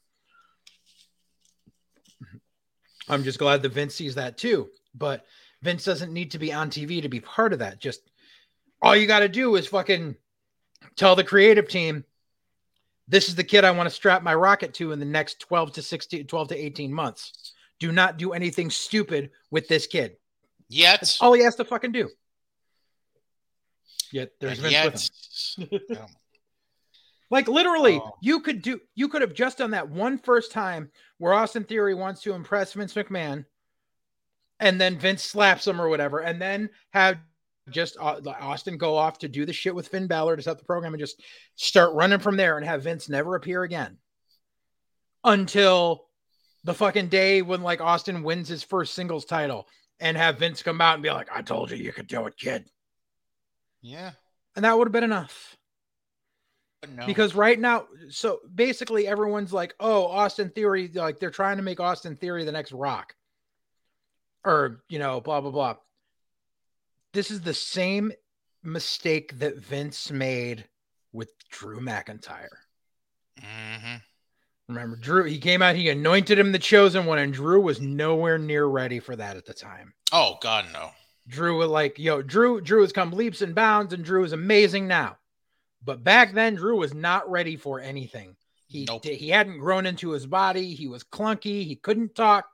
I'm 3.08 3.24
just 3.24 3.38
glad 3.38 3.62
that 3.62 3.72
Vince 3.72 3.94
sees 3.94 4.14
that 4.16 4.38
too. 4.38 4.68
But 4.94 5.24
Vince 5.62 5.84
doesn't 5.84 6.12
need 6.12 6.32
to 6.32 6.38
be 6.38 6.52
on 6.52 6.70
TV 6.70 7.02
to 7.02 7.08
be 7.08 7.20
part 7.20 7.52
of 7.52 7.60
that. 7.60 7.80
Just 7.80 8.02
all 8.82 8.96
you 8.96 9.06
got 9.06 9.20
to 9.20 9.28
do 9.28 9.56
is 9.56 9.66
fucking 9.68 10.16
tell 10.96 11.16
the 11.16 11.24
creative 11.24 11.68
team, 11.68 12.04
this 13.08 13.28
is 13.28 13.34
the 13.34 13.44
kid 13.44 13.64
I 13.64 13.70
want 13.70 13.88
to 13.88 13.94
strap 13.94 14.22
my 14.22 14.34
rocket 14.34 14.74
to 14.74 14.92
in 14.92 14.98
the 14.98 15.04
next 15.04 15.40
12 15.40 15.72
to 15.74 15.82
16, 15.82 16.26
12 16.26 16.48
to 16.48 16.56
18 16.56 16.92
months. 16.92 17.52
Do 17.78 17.92
not 17.92 18.16
do 18.16 18.32
anything 18.32 18.70
stupid 18.70 19.30
with 19.50 19.68
this 19.68 19.86
kid. 19.86 20.16
Yet, 20.68 21.00
That's 21.00 21.20
all 21.20 21.32
he 21.32 21.42
has 21.42 21.56
to 21.56 21.64
fucking 21.64 21.92
do. 21.92 22.08
Yet 24.12 24.30
there's 24.40 24.58
Vince 24.58 25.56
with 25.58 25.88
him. 25.90 25.98
Like 27.30 27.48
literally, 27.48 27.94
Oh. 27.98 28.12
you 28.20 28.40
could 28.40 28.60
do 28.60 28.78
you 28.94 29.08
could 29.08 29.22
have 29.22 29.32
just 29.32 29.56
done 29.56 29.70
that 29.70 29.88
one 29.88 30.18
first 30.18 30.52
time 30.52 30.90
where 31.16 31.32
Austin 31.32 31.64
Theory 31.64 31.94
wants 31.94 32.20
to 32.22 32.34
impress 32.34 32.74
Vince 32.74 32.92
McMahon, 32.92 33.46
and 34.60 34.78
then 34.78 34.98
Vince 34.98 35.22
slaps 35.22 35.66
him 35.66 35.80
or 35.80 35.88
whatever, 35.88 36.18
and 36.18 36.40
then 36.42 36.68
have 36.92 37.16
just 37.70 37.96
uh, 37.98 38.20
Au- 38.24 38.30
Austin 38.40 38.76
go 38.76 38.96
off 38.96 39.18
to 39.18 39.28
do 39.28 39.46
the 39.46 39.52
shit 39.52 39.74
with 39.74 39.88
Finn 39.88 40.06
Balor 40.06 40.36
to 40.36 40.42
set 40.42 40.58
the 40.58 40.64
program 40.64 40.94
and 40.94 41.00
just 41.00 41.22
start 41.54 41.94
running 41.94 42.18
from 42.18 42.36
there 42.36 42.56
and 42.56 42.66
have 42.66 42.82
Vince 42.82 43.08
never 43.08 43.34
appear 43.34 43.62
again 43.62 43.98
until 45.24 46.06
the 46.64 46.74
fucking 46.74 47.08
day 47.08 47.42
when 47.42 47.62
like 47.62 47.80
Austin 47.80 48.22
wins 48.22 48.48
his 48.48 48.62
first 48.62 48.94
singles 48.94 49.24
title 49.24 49.66
and 50.00 50.16
have 50.16 50.38
Vince 50.38 50.62
come 50.62 50.80
out 50.80 50.94
and 50.94 51.02
be 51.02 51.10
like, 51.10 51.28
"I 51.32 51.42
told 51.42 51.70
you 51.70 51.76
you 51.76 51.92
could 51.92 52.08
do 52.08 52.26
it, 52.26 52.36
kid," 52.36 52.68
yeah. 53.80 54.12
and 54.56 54.64
that 54.64 54.76
would 54.76 54.88
have 54.88 54.92
been 54.92 55.04
enough. 55.04 55.56
No. 56.96 57.06
because 57.06 57.36
right 57.36 57.60
now 57.60 57.86
so 58.10 58.40
basically 58.52 59.06
everyone's 59.06 59.52
like 59.52 59.72
oh 59.78 60.04
austin 60.06 60.50
theory 60.50 60.90
like 60.92 61.20
they're 61.20 61.30
trying 61.30 61.58
to 61.58 61.62
make 61.62 61.78
austin 61.78 62.16
theory 62.16 62.44
the 62.44 62.50
next 62.50 62.72
rock 62.72 63.14
or 64.44 64.82
you 64.88 64.98
know 64.98 65.20
blah 65.20 65.40
blah 65.40 65.52
blah 65.52 65.76
this 67.12 67.30
is 67.30 67.40
the 67.42 67.54
same 67.54 68.12
mistake 68.62 69.38
that 69.38 69.56
vince 69.58 70.10
made 70.10 70.68
with 71.12 71.30
drew 71.50 71.80
mcintyre 71.80 72.48
Mhm. 73.40 74.02
remember 74.68 74.96
drew 74.96 75.24
he 75.24 75.38
came 75.38 75.62
out 75.62 75.74
he 75.76 75.88
anointed 75.88 76.38
him 76.38 76.52
the 76.52 76.58
chosen 76.58 77.06
one 77.06 77.18
and 77.18 77.32
drew 77.34 77.60
was 77.60 77.80
nowhere 77.80 78.38
near 78.38 78.66
ready 78.66 79.00
for 79.00 79.16
that 79.16 79.36
at 79.36 79.46
the 79.46 79.54
time 79.54 79.94
Oh 80.14 80.36
God, 80.42 80.66
no. 80.74 80.90
Drew 81.26 81.56
was 81.56 81.70
like, 81.70 81.98
yo, 81.98 82.20
Drew, 82.20 82.60
Drew 82.60 82.82
has 82.82 82.92
come 82.92 83.12
leaps 83.12 83.40
and 83.40 83.54
bounds, 83.54 83.94
and 83.94 84.04
Drew 84.04 84.24
is 84.24 84.32
amazing 84.34 84.86
now. 84.86 85.16
But 85.82 86.04
back 86.04 86.34
then, 86.34 86.56
Drew 86.56 86.76
was 86.76 86.92
not 86.92 87.30
ready 87.30 87.56
for 87.56 87.80
anything. 87.80 88.36
He 88.66 88.84
Nope. 88.84 89.04
he 89.06 89.30
hadn't 89.30 89.60
grown 89.60 89.86
into 89.86 90.10
his 90.10 90.26
body. 90.26 90.74
He 90.74 90.86
was 90.86 91.02
clunky. 91.02 91.64
He 91.64 91.76
couldn't 91.76 92.14
talk. 92.14 92.44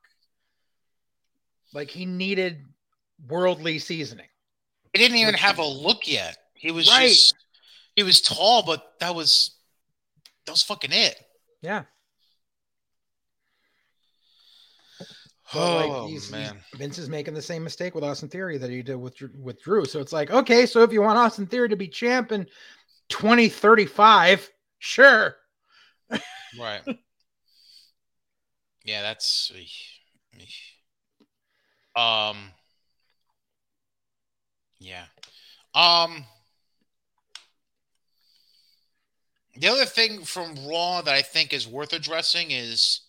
Like 1.73 1.91
he 1.91 2.07
needed 2.07 2.65
worldly 3.27 3.81
seasoning. 3.81 4.29
He 4.93 4.99
didn't 4.99 5.19
even 5.19 5.35
have 5.35 5.59
a 5.59 5.65
look 5.67 6.09
yet. 6.09 6.37
He 6.55 6.71
was 6.71 6.89
Right. 6.89 7.09
just 7.09 7.35
he 7.97 8.03
was 8.03 8.21
tall, 8.21 8.63
but 8.63 8.95
that 9.01 9.15
was 9.15 9.57
that 10.47 10.53
was 10.53 10.63
fucking 10.63 10.93
it. 10.93 11.17
Yeah. 11.63 11.85
Oh 15.55 15.77
like, 16.05 16.11
he's- 16.11 16.25
he's- 16.25 16.31
man. 16.31 16.63
Vince 16.75 16.99
is 16.99 17.09
making 17.09 17.35
the 17.35 17.43
same 17.43 17.65
mistake 17.65 17.95
with 17.95 18.05
Austin 18.05 18.29
Theory 18.29 18.59
that 18.59 18.71
he 18.71 18.83
did 18.83 18.97
with 18.97 19.17
Drew- 19.17 19.31
with 19.35 19.63
Drew. 19.63 19.85
So 19.87 20.01
it's 20.01 20.13
like, 20.13 20.31
okay, 20.31 20.67
so 20.67 20.83
if 20.83 20.93
you 20.93 21.01
want 21.01 21.19
Austin 21.19 21.47
Theory 21.47 21.71
to 21.71 21.77
be 21.77 21.89
champ 21.89 22.33
in 22.33 22.47
2035, 23.09 24.51
sure. 24.79 25.37
Right. 26.59 26.83
Yeah, 28.85 29.03
that's 29.03 29.53
um 31.95 32.53
yeah. 34.79 35.05
Um 35.75 36.25
the 39.57 39.69
other 39.69 39.85
thing 39.85 40.23
from 40.23 40.55
Raw 40.67 41.03
that 41.03 41.15
I 41.15 41.23
think 41.23 41.53
is 41.53 41.67
worth 41.67 41.93
addressing 41.93 42.51
is 42.53 43.01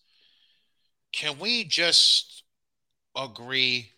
can 1.12 1.40
we 1.40 1.64
just 1.64 2.44
agree 3.16 3.92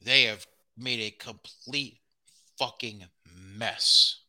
they 0.00 0.24
have 0.24 0.46
made 0.76 1.00
a 1.00 1.10
complete 1.10 1.98
fucking 2.58 3.04
mess 3.56 4.20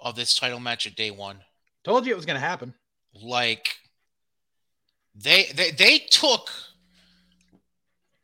of 0.00 0.16
this 0.16 0.34
title 0.34 0.60
match 0.60 0.86
at 0.86 0.96
day 0.96 1.10
one? 1.10 1.38
Told 1.84 2.06
you 2.06 2.12
it 2.12 2.16
was 2.16 2.26
going 2.26 2.40
to 2.40 2.46
happen. 2.46 2.74
Like 3.22 3.76
they 5.14 5.46
they 5.54 5.70
they 5.70 5.98
took 5.98 6.50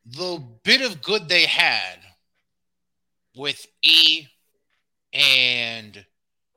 the 0.04 0.42
bit 0.64 0.80
of 0.80 1.02
good 1.02 1.28
they 1.28 1.46
had 1.46 1.98
with 3.36 3.66
E 3.82 4.26
and 5.12 6.04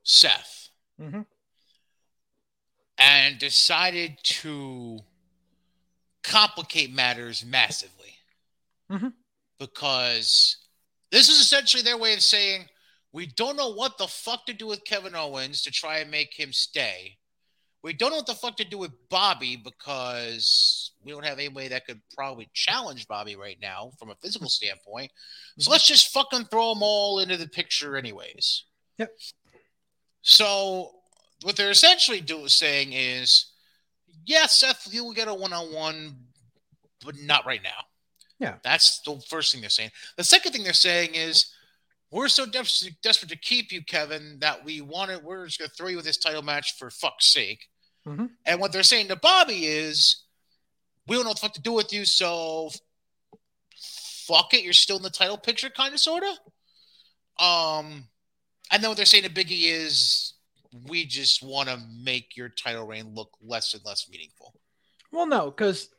Seth 0.04 0.70
mm-hmm. 1.00 1.22
and 2.98 3.40
decided 3.40 4.18
to 4.24 5.00
complicate 6.24 6.94
matters 6.94 7.46
massively 7.46 8.16
mm-hmm. 8.92 9.10
because 9.60 10.58
this 11.12 11.30
is 11.30 11.40
essentially 11.40 11.84
their 11.84 11.98
way 11.98 12.14
of 12.14 12.22
saying 12.22 12.66
we 13.12 13.28
don't 13.28 13.56
know 13.56 13.74
what 13.74 13.98
the 13.98 14.08
fuck 14.08 14.46
to 14.48 14.54
do 14.54 14.68
with 14.68 14.86
Kevin 14.86 15.16
Owens 15.16 15.62
to 15.64 15.72
try 15.72 16.00
and 16.00 16.10
make 16.10 16.34
him 16.34 16.52
stay. 16.52 17.18
We 17.84 17.94
don't 17.94 18.10
know 18.10 18.18
what 18.18 18.26
the 18.26 18.34
fuck 18.34 18.58
to 18.58 18.66
do 18.66 18.78
with 18.78 18.92
Bobby 19.10 19.56
because 19.56 20.83
we 21.04 21.12
don't 21.12 21.26
have 21.26 21.40
anybody 21.40 21.68
that 21.70 21.86
could 21.86 22.02
probably 22.16 22.50
challenge 22.54 23.08
Bobby 23.08 23.36
right 23.36 23.58
now 23.62 23.92
from 24.00 24.10
a 24.10 24.16
physical 24.16 24.50
standpoint. 24.50 25.12
So 25.58 25.72
let's 25.72 25.88
just 25.88 26.14
fucking 26.14 26.46
throw 26.46 26.74
them 26.74 26.84
all 26.84 27.20
into 27.20 27.38
the 27.38 27.48
picture, 27.48 27.98
anyways. 27.98 28.64
Yep. 28.98 29.12
So 30.22 30.92
what 31.44 31.56
they're 31.56 31.72
essentially 31.72 32.22
doing 32.22 32.48
saying 32.48 32.94
is, 32.94 33.52
yes, 34.26 34.60
Seth, 34.60 34.88
you'll 34.92 35.14
get 35.14 35.28
a 35.28 35.34
one-on-one, 35.34 36.16
but 37.04 37.16
not 37.22 37.46
right 37.46 37.62
now. 37.64 37.70
Yeah. 38.40 38.56
That's 38.64 39.02
the 39.02 39.22
first 39.28 39.52
thing 39.52 39.62
they're 39.62 39.70
saying. 39.70 39.92
The 40.18 40.24
second 40.24 40.52
thing 40.52 40.64
they're 40.64 40.74
saying 40.74 41.12
is 41.14 41.54
we're 42.12 42.28
so 42.28 42.46
desperate, 42.46 42.94
desperate 43.02 43.32
to 43.32 43.38
keep 43.38 43.72
you, 43.72 43.84
Kevin, 43.84 44.38
that 44.40 44.64
we 44.64 44.82
wanted. 44.82 45.24
We're 45.24 45.46
just 45.46 45.60
gonna 45.60 45.70
throw 45.70 45.88
you 45.88 45.96
with 45.96 46.06
this 46.06 46.18
title 46.18 46.42
match 46.42 46.78
for 46.78 46.90
fuck's 46.90 47.26
sake. 47.26 47.68
Mm-hmm. 48.08 48.26
And 48.46 48.60
what 48.60 48.72
they're 48.72 48.84
saying 48.84 49.08
to 49.08 49.16
Bobby 49.16 49.66
is, 49.66 50.24
we 51.08 51.16
don't 51.16 51.24
know 51.24 51.30
what 51.30 51.38
the 51.38 51.48
fuck 51.48 51.54
to 51.54 51.62
do 51.62 51.74
with 51.74 51.92
you, 51.94 52.06
so 52.06 52.70
fuck 54.28 54.54
it. 54.54 54.64
You're 54.64 54.74
still 54.74 54.98
in 54.98 55.04
the 55.04 55.10
title 55.10 55.38
picture, 55.38 55.70
kind 55.70 55.94
of, 55.94 56.00
sort 56.00 56.24
of. 56.24 57.44
Um, 57.44 58.08
and 58.72 58.82
then 58.82 58.90
what 58.90 58.98
they're 58.98 59.06
saying 59.06 59.24
to 59.24 59.30
Biggie 59.30 59.66
is, 59.66 60.34
we 60.88 61.06
just 61.06 61.44
want 61.44 61.70
to 61.70 61.80
make 62.04 62.36
your 62.36 62.50
title 62.50 62.88
reign 62.88 63.14
look 63.14 63.30
less 63.42 63.74
and 63.74 63.84
less 63.86 64.08
meaningful. 64.10 64.54
Well, 65.12 65.28
no, 65.28 65.52
because 65.52 65.90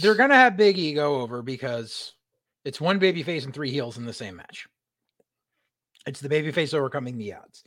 they're 0.00 0.16
gonna 0.16 0.34
have 0.34 0.56
Big 0.56 0.78
E 0.78 0.94
go 0.94 1.20
over 1.20 1.42
because 1.42 2.14
it's 2.64 2.80
one 2.80 2.98
baby 2.98 3.22
face 3.22 3.44
and 3.44 3.54
three 3.54 3.70
heels 3.70 3.98
in 3.98 4.04
the 4.04 4.12
same 4.12 4.36
match. 4.36 4.66
It's 6.06 6.20
the 6.20 6.28
baby 6.28 6.50
face 6.50 6.74
overcoming 6.74 7.16
the 7.16 7.34
odds. 7.34 7.62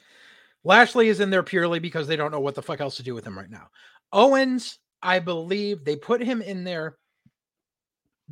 Lashley 0.66 1.08
is 1.08 1.20
in 1.20 1.30
there 1.30 1.44
purely 1.44 1.80
because 1.80 2.08
they 2.08 2.16
don't 2.16 2.32
know 2.32 2.40
what 2.40 2.56
the 2.56 2.62
fuck 2.62 2.82
else 2.82 2.98
to 2.98 3.04
do 3.04 3.14
with 3.14 3.26
him 3.26 3.38
right 3.38 3.50
now. 3.50 3.68
Owens, 4.12 4.80
I 5.06 5.20
believe 5.20 5.86
they 5.86 5.96
put 5.96 6.22
him 6.22 6.42
in 6.42 6.64
there 6.64 6.98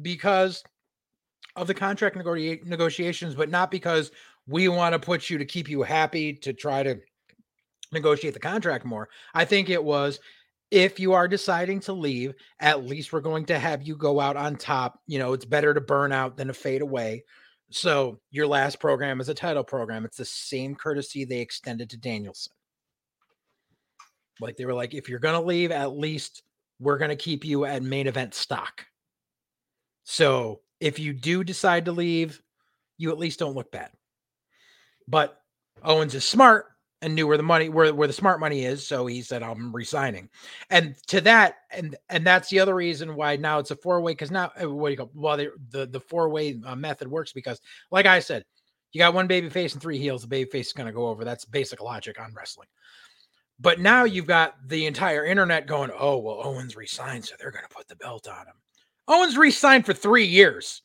because 0.01 0.63
of 1.55 1.67
the 1.67 1.73
contract 1.75 2.15
negotiations, 2.15 3.35
but 3.35 3.51
not 3.51 3.69
because 3.69 4.11
we 4.47 4.67
want 4.69 4.93
to 4.93 4.99
put 4.99 5.29
you 5.29 5.37
to 5.37 5.45
keep 5.45 5.69
you 5.69 5.83
happy 5.83 6.33
to 6.33 6.51
try 6.51 6.81
to 6.81 6.99
negotiate 7.91 8.33
the 8.33 8.39
contract 8.39 8.85
more. 8.85 9.07
I 9.35 9.45
think 9.45 9.69
it 9.69 9.83
was 9.83 10.19
if 10.71 10.99
you 10.99 11.13
are 11.13 11.27
deciding 11.27 11.79
to 11.81 11.93
leave, 11.93 12.33
at 12.59 12.83
least 12.83 13.13
we're 13.13 13.21
going 13.21 13.45
to 13.45 13.59
have 13.59 13.83
you 13.83 13.95
go 13.95 14.19
out 14.19 14.35
on 14.35 14.55
top. 14.55 14.99
You 15.05 15.19
know, 15.19 15.33
it's 15.33 15.45
better 15.45 15.75
to 15.75 15.81
burn 15.81 16.11
out 16.11 16.37
than 16.37 16.47
to 16.47 16.53
fade 16.55 16.81
away. 16.81 17.23
So 17.69 18.19
your 18.31 18.47
last 18.47 18.79
program 18.79 19.21
is 19.21 19.29
a 19.29 19.35
title 19.35 19.63
program. 19.63 20.05
It's 20.05 20.17
the 20.17 20.25
same 20.25 20.73
courtesy 20.73 21.23
they 21.23 21.39
extended 21.39 21.91
to 21.91 21.97
Danielson. 21.97 22.53
Like 24.39 24.57
they 24.57 24.65
were 24.65 24.73
like, 24.73 24.95
if 24.95 25.07
you're 25.07 25.19
gonna 25.19 25.39
leave, 25.39 25.69
at 25.69 25.95
least 25.95 26.41
we're 26.84 26.97
gonna 26.97 27.15
keep 27.15 27.45
you 27.45 27.65
at 27.65 27.84
main 27.84 28.07
event 28.07 28.34
stock. 28.34 28.85
So 30.03 30.61
if 30.80 30.99
you 30.99 31.14
do 31.14 31.43
decide 31.43 31.85
to 31.85 31.91
leave, 31.91 32.41
you 32.97 33.11
at 33.11 33.18
least 33.18 33.39
don't 33.39 33.55
look 33.55 33.72
bad. 33.72 33.91
But 35.07 35.39
Owens 35.81 36.15
is 36.15 36.26
smart 36.26 36.68
and 37.03 37.15
knew 37.15 37.27
where 37.27 37.38
the 37.38 37.43
money 37.43 37.68
where 37.68 37.93
where 37.93 38.07
the 38.07 38.14
smart 38.14 38.39
money 38.39 38.64
is 38.64 38.88
so 38.88 39.05
he 39.05 39.22
said 39.22 39.43
i'm 39.43 39.76
resigning 39.76 40.30
and 40.69 40.95
to 41.05 41.19
that 41.19 41.55
and 41.69 41.97
and 42.10 42.26
that's 42.26 42.49
the 42.49 42.60
other 42.60 42.73
reason 42.73 43.15
why 43.15 43.35
now 43.35 43.60
it's 43.60 43.72
a 43.72 43.76
four 43.76 43.99
way 43.99 44.14
because 44.14 44.31
now 44.31 44.49
uh, 44.61 44.69
what 44.69 44.88
do 44.88 44.91
you 44.91 44.97
call 44.97 45.11
well 45.14 45.35
the 45.35 45.51
the, 45.72 45.85
the 45.85 45.99
four 45.99 46.30
way 46.30 46.60
uh, 46.65 46.76
method 46.76 47.07
works 47.07 47.34
because 47.34 47.60
like 47.91 48.05
i 48.05 48.19
said 48.19 48.43
you 48.93 48.99
got 48.99 49.14
one 49.14 49.27
baby 49.27 49.49
face 49.49 49.73
and 49.73 49.81
three 49.81 49.97
heels 49.97 50.22
the 50.22 50.27
baby 50.27 50.49
face 50.49 50.68
is 50.68 50.73
going 50.73 50.88
to 50.88 50.93
go 50.93 51.07
over 51.07 51.26
that's 51.26 51.43
basic 51.43 51.81
logic 51.81 52.19
on 52.22 52.34
wrestling 52.34 52.69
but 53.59 53.80
now 53.80 54.03
you've 54.03 54.27
got 54.27 54.55
the 54.67 54.85
entire 54.85 55.25
internet 55.25 55.67
going 55.67 55.91
oh 55.97 56.17
well 56.17 56.41
owens 56.43 56.75
resigned 56.75 57.25
so 57.25 57.35
they're 57.39 57.51
going 57.51 57.65
to 57.67 57.75
put 57.75 57.88
the 57.88 57.95
belt 57.95 58.27
on 58.27 58.47
him 58.47 58.55
owens 59.07 59.38
resigned 59.38 59.85
for 59.85 59.93
three 59.93 60.25
years 60.25 60.81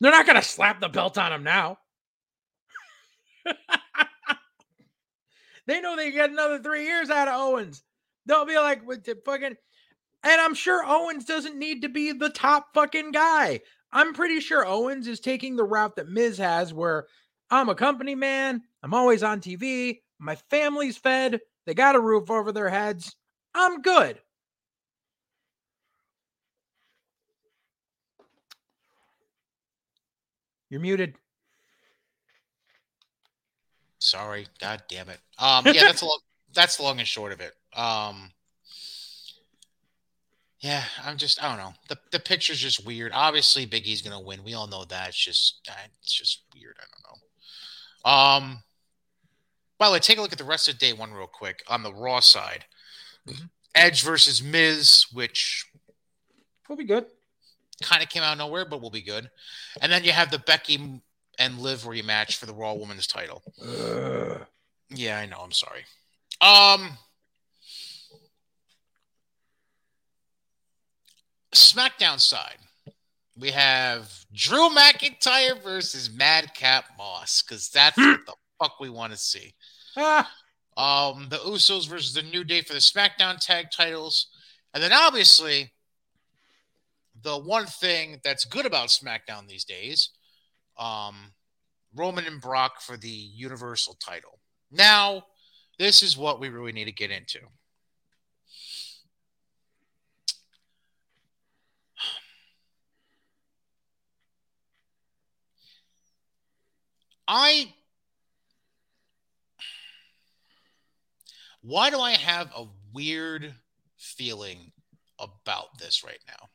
they're 0.00 0.10
not 0.10 0.26
going 0.26 0.36
to 0.36 0.42
slap 0.42 0.80
the 0.80 0.88
belt 0.88 1.18
on 1.18 1.32
him 1.32 1.42
now 1.42 1.78
They 5.66 5.80
know 5.80 5.96
they 5.96 6.10
get 6.10 6.30
another 6.30 6.58
three 6.58 6.84
years 6.84 7.10
out 7.10 7.28
of 7.28 7.34
Owens. 7.34 7.82
They'll 8.26 8.44
be 8.44 8.56
like, 8.56 8.86
with 8.86 9.04
the 9.04 9.18
fucking, 9.24 9.56
and 10.22 10.40
I'm 10.40 10.54
sure 10.54 10.84
Owens 10.86 11.24
doesn't 11.24 11.58
need 11.58 11.82
to 11.82 11.88
be 11.88 12.12
the 12.12 12.30
top 12.30 12.68
fucking 12.74 13.12
guy. 13.12 13.60
I'm 13.92 14.12
pretty 14.12 14.40
sure 14.40 14.66
Owens 14.66 15.06
is 15.06 15.20
taking 15.20 15.56
the 15.56 15.64
route 15.64 15.96
that 15.96 16.08
Miz 16.08 16.38
has, 16.38 16.74
where 16.74 17.06
I'm 17.50 17.68
a 17.68 17.74
company 17.74 18.14
man. 18.14 18.62
I'm 18.82 18.94
always 18.94 19.22
on 19.22 19.40
TV. 19.40 20.00
My 20.18 20.36
family's 20.50 20.96
fed. 20.96 21.40
They 21.66 21.74
got 21.74 21.96
a 21.96 22.00
roof 22.00 22.30
over 22.30 22.52
their 22.52 22.68
heads. 22.68 23.14
I'm 23.54 23.82
good. 23.82 24.18
You're 30.70 30.80
muted. 30.80 31.14
Sorry, 33.98 34.46
god 34.60 34.82
damn 34.88 35.08
it. 35.08 35.20
Um, 35.38 35.64
yeah, 35.66 35.84
that's 35.84 36.02
long, 36.02 36.18
that's 36.52 36.80
long 36.80 36.98
and 36.98 37.08
short 37.08 37.32
of 37.32 37.40
it. 37.40 37.54
Um, 37.74 38.32
yeah, 40.60 40.82
I'm 41.04 41.16
just 41.16 41.42
I 41.42 41.48
don't 41.48 41.58
know. 41.58 41.74
The 41.88 41.98
the 42.10 42.18
picture's 42.18 42.58
just 42.58 42.84
weird. 42.84 43.12
Obviously, 43.14 43.66
Big 43.66 43.86
E's 43.86 44.02
gonna 44.02 44.20
win. 44.20 44.44
We 44.44 44.54
all 44.54 44.66
know 44.66 44.84
that. 44.84 45.08
It's 45.08 45.24
just 45.24 45.68
it's 46.02 46.12
just 46.12 46.42
weird. 46.54 46.76
I 46.80 46.84
don't 46.90 48.42
know. 48.44 48.46
Um. 48.50 48.62
By 49.78 49.86
the 49.86 49.92
way, 49.92 49.98
take 49.98 50.18
a 50.18 50.22
look 50.22 50.32
at 50.32 50.38
the 50.38 50.44
rest 50.44 50.68
of 50.68 50.78
day 50.78 50.92
one 50.92 51.12
real 51.12 51.26
quick 51.26 51.62
on 51.68 51.82
the 51.82 51.92
Raw 51.92 52.20
side. 52.20 52.64
Mm-hmm. 53.28 53.46
Edge 53.74 54.02
versus 54.02 54.42
Miz, 54.42 55.06
which 55.12 55.66
will 56.68 56.76
be 56.76 56.84
good. 56.84 57.06
Kind 57.82 58.02
of 58.02 58.08
came 58.08 58.22
out 58.22 58.32
of 58.32 58.38
nowhere, 58.38 58.64
but 58.64 58.80
will 58.80 58.90
be 58.90 59.02
good. 59.02 59.30
And 59.80 59.90
then 59.90 60.04
you 60.04 60.12
have 60.12 60.30
the 60.30 60.38
Becky 60.38 61.02
and 61.38 61.58
Liv 61.58 61.80
rematch 61.82 62.36
for 62.36 62.46
the 62.46 62.54
Raw 62.54 62.74
Women's 62.74 63.06
title. 63.06 63.42
Uh. 63.60 64.44
Yeah, 64.90 65.18
I 65.18 65.26
know. 65.26 65.38
I'm 65.38 65.52
sorry. 65.52 65.84
Um, 66.40 66.98
SmackDown 71.52 72.20
side, 72.20 72.58
we 73.36 73.50
have 73.50 74.12
Drew 74.32 74.68
McIntyre 74.68 75.60
versus 75.62 76.10
Madcap 76.12 76.84
Moss 76.98 77.42
because 77.42 77.68
that's 77.70 77.96
what 77.98 78.26
the 78.26 78.34
fuck 78.58 78.80
we 78.80 78.90
want 78.90 79.12
to 79.12 79.18
see. 79.18 79.54
Ah. 79.96 80.30
Um, 80.76 81.28
the 81.30 81.38
Usos 81.38 81.88
versus 81.88 82.14
the 82.14 82.22
New 82.22 82.42
Day 82.42 82.62
for 82.62 82.72
the 82.72 82.80
SmackDown 82.80 83.38
tag 83.38 83.66
titles, 83.70 84.26
and 84.72 84.82
then 84.82 84.92
obviously 84.92 85.72
the 87.22 87.38
one 87.38 87.66
thing 87.66 88.20
that's 88.24 88.44
good 88.44 88.66
about 88.66 88.88
SmackDown 88.88 89.46
these 89.48 89.64
days 89.64 90.10
um, 90.78 91.32
Roman 91.94 92.26
and 92.26 92.40
Brock 92.40 92.80
for 92.80 92.96
the 92.96 93.08
Universal 93.08 93.96
title. 94.04 94.40
Now, 94.70 95.24
this 95.78 96.02
is 96.02 96.16
what 96.16 96.40
we 96.40 96.48
really 96.48 96.72
need 96.72 96.86
to 96.86 96.92
get 96.92 97.10
into. 97.10 97.40
I 107.26 107.72
why 111.64 111.90
do 111.90 111.98
I 111.98 112.12
have 112.12 112.52
a 112.56 112.66
weird 112.92 113.54
feeling 113.96 114.72
about 115.18 115.78
this 115.78 116.04
right 116.04 116.18
now. 116.26 116.48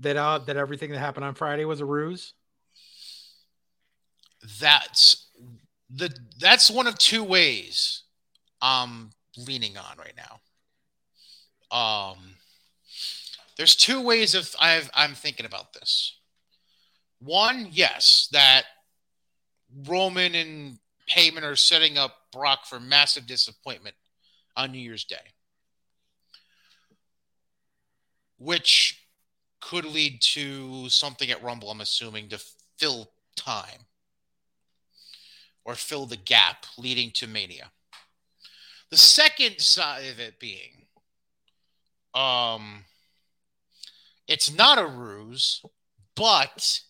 That 0.00 0.16
uh, 0.16 0.38
that 0.40 0.56
everything 0.56 0.90
that 0.92 0.98
happened 0.98 1.24
on 1.24 1.34
Friday 1.34 1.64
was 1.64 1.80
a 1.80 1.84
ruse. 1.84 2.34
That's 4.60 5.26
the 5.90 6.14
that's 6.38 6.70
one 6.70 6.86
of 6.86 6.96
two 6.98 7.24
ways 7.24 8.02
I'm 8.62 9.10
leaning 9.36 9.76
on 9.76 9.96
right 9.98 10.14
now. 10.16 10.40
Um, 11.76 12.18
there's 13.56 13.74
two 13.74 14.00
ways 14.00 14.34
of 14.34 14.54
I've, 14.60 14.90
I'm 14.94 15.14
thinking 15.14 15.46
about 15.46 15.72
this. 15.72 16.16
One, 17.18 17.68
yes, 17.72 18.28
that 18.30 18.62
Roman 19.86 20.36
and 20.36 20.78
Heyman 21.12 21.42
are 21.42 21.56
setting 21.56 21.98
up 21.98 22.14
Brock 22.32 22.66
for 22.66 22.78
massive 22.78 23.26
disappointment 23.26 23.96
on 24.58 24.72
New 24.72 24.78
Year's 24.78 25.04
Day, 25.04 25.16
which 28.38 29.00
could 29.60 29.84
lead 29.84 30.20
to 30.20 30.88
something 30.88 31.30
at 31.30 31.42
Rumble, 31.42 31.70
I'm 31.70 31.80
assuming, 31.80 32.28
to 32.30 32.42
fill 32.76 33.12
time 33.36 33.86
or 35.64 35.76
fill 35.76 36.06
the 36.06 36.16
gap 36.16 36.66
leading 36.76 37.12
to 37.12 37.28
Mania. 37.28 37.70
The 38.90 38.96
second 38.96 39.60
side 39.60 40.10
of 40.10 40.18
it 40.18 40.40
being, 40.40 40.86
um, 42.14 42.84
it's 44.26 44.52
not 44.52 44.78
a 44.78 44.86
ruse, 44.86 45.62
but 46.16 46.80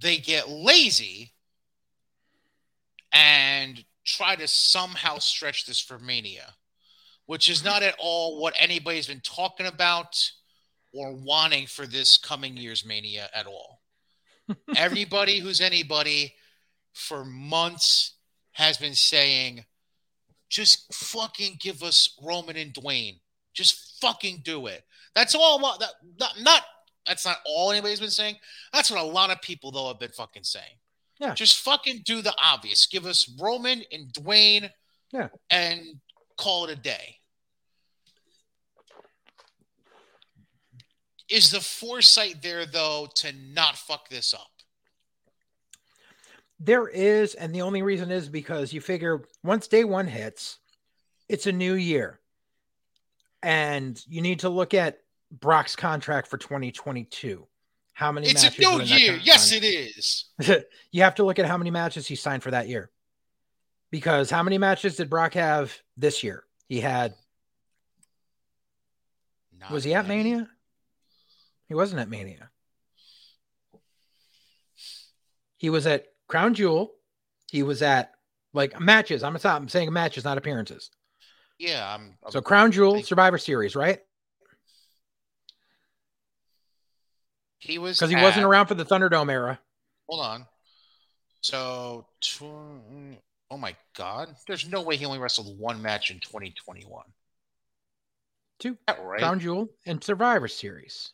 they 0.00 0.16
get 0.16 0.48
lazy 0.48 1.32
and 3.12 3.84
try 4.08 4.34
to 4.36 4.48
somehow 4.48 5.18
stretch 5.18 5.66
this 5.66 5.80
for 5.80 5.98
Mania, 5.98 6.54
which 7.26 7.48
is 7.48 7.64
not 7.64 7.82
at 7.82 7.94
all 7.98 8.40
what 8.40 8.54
anybody's 8.58 9.06
been 9.06 9.20
talking 9.20 9.66
about 9.66 10.30
or 10.94 11.14
wanting 11.14 11.66
for 11.66 11.86
this 11.86 12.16
coming 12.16 12.56
year's 12.56 12.84
Mania 12.84 13.28
at 13.34 13.46
all. 13.46 13.82
Everybody 14.76 15.38
who's 15.38 15.60
anybody 15.60 16.34
for 16.94 17.24
months 17.24 18.14
has 18.52 18.78
been 18.78 18.94
saying, 18.94 19.64
just 20.48 20.92
fucking 20.94 21.58
give 21.60 21.82
us 21.82 22.16
Roman 22.22 22.56
and 22.56 22.72
Dwayne. 22.72 23.20
Just 23.52 24.00
fucking 24.00 24.40
do 24.44 24.66
it. 24.66 24.82
That's 25.14 25.34
all. 25.34 25.58
That, 25.78 25.90
not, 26.18 26.32
not 26.40 26.62
that's 27.06 27.26
not 27.26 27.38
all 27.44 27.70
anybody's 27.70 28.00
been 28.00 28.10
saying. 28.10 28.36
That's 28.72 28.90
what 28.90 29.00
a 29.00 29.04
lot 29.04 29.30
of 29.30 29.42
people 29.42 29.70
though 29.70 29.88
have 29.88 29.98
been 29.98 30.10
fucking 30.10 30.44
saying. 30.44 30.76
Yeah. 31.18 31.34
Just 31.34 31.60
fucking 31.60 32.02
do 32.04 32.22
the 32.22 32.34
obvious. 32.42 32.86
Give 32.86 33.06
us 33.06 33.30
Roman 33.40 33.82
and 33.92 34.12
Dwayne. 34.12 34.70
Yeah. 35.12 35.28
And 35.50 36.00
call 36.36 36.66
it 36.66 36.70
a 36.70 36.76
day. 36.76 37.16
Is 41.28 41.50
the 41.50 41.60
foresight 41.60 42.40
there 42.42 42.64
though 42.64 43.08
to 43.16 43.32
not 43.52 43.76
fuck 43.76 44.08
this 44.08 44.32
up? 44.32 44.48
There 46.60 46.88
is, 46.88 47.34
and 47.34 47.54
the 47.54 47.62
only 47.62 47.82
reason 47.82 48.10
is 48.10 48.28
because 48.28 48.72
you 48.72 48.80
figure 48.80 49.22
once 49.44 49.68
day 49.68 49.84
one 49.84 50.08
hits, 50.08 50.58
it's 51.28 51.46
a 51.46 51.52
new 51.52 51.74
year. 51.74 52.18
And 53.42 54.02
you 54.08 54.22
need 54.22 54.40
to 54.40 54.48
look 54.48 54.74
at 54.74 54.98
Brock's 55.30 55.76
contract 55.76 56.26
for 56.26 56.38
2022. 56.38 57.46
How 57.98 58.12
many 58.12 58.28
it's 58.28 58.44
a 58.44 58.60
new 58.60 58.80
year. 58.82 59.18
Yes, 59.24 59.50
it 59.52 59.64
is. 59.64 60.26
you 60.92 61.02
have 61.02 61.16
to 61.16 61.24
look 61.24 61.40
at 61.40 61.46
how 61.46 61.56
many 61.56 61.72
matches 61.72 62.06
he 62.06 62.14
signed 62.14 62.44
for 62.44 62.52
that 62.52 62.68
year. 62.68 62.92
Because 63.90 64.30
how 64.30 64.44
many 64.44 64.56
matches 64.56 64.94
did 64.94 65.10
Brock 65.10 65.34
have 65.34 65.76
this 65.96 66.22
year? 66.22 66.44
He 66.68 66.78
had. 66.78 67.14
Not 69.58 69.72
was 69.72 69.82
he 69.82 69.94
at 69.94 70.06
many. 70.06 70.22
Mania? 70.22 70.48
He 71.66 71.74
wasn't 71.74 72.00
at 72.00 72.08
Mania. 72.08 72.50
He 75.56 75.68
was 75.68 75.84
at 75.84 76.06
Crown 76.28 76.54
Jewel. 76.54 76.92
He 77.50 77.64
was 77.64 77.82
at 77.82 78.12
like 78.54 78.78
matches. 78.78 79.24
I'm, 79.24 79.36
I'm 79.42 79.68
saying 79.68 79.92
matches, 79.92 80.22
not 80.22 80.38
appearances. 80.38 80.90
Yeah. 81.58 81.94
I'm, 81.96 82.16
I'm 82.24 82.30
so 82.30 82.42
Crown 82.42 82.70
Jewel, 82.70 83.02
Survivor 83.02 83.38
Series, 83.38 83.74
right? 83.74 83.98
He 87.58 87.78
was 87.78 87.98
because 87.98 88.10
he 88.10 88.16
at, 88.16 88.22
wasn't 88.22 88.44
around 88.44 88.66
for 88.66 88.74
the 88.74 88.84
Thunderdome 88.84 89.30
era. 89.30 89.58
Hold 90.08 90.24
on. 90.24 90.46
So, 91.40 92.06
tw- 92.20 92.42
oh 93.50 93.56
my 93.58 93.74
God, 93.96 94.34
there's 94.46 94.68
no 94.68 94.82
way 94.82 94.96
he 94.96 95.04
only 95.04 95.18
wrestled 95.18 95.58
one 95.58 95.82
match 95.82 96.10
in 96.10 96.20
2021. 96.20 97.04
Two, 98.58 98.76
right? 98.88 99.20
Crown 99.20 99.40
Jewel 99.40 99.68
and 99.86 100.02
Survivor 100.02 100.48
Series. 100.48 101.12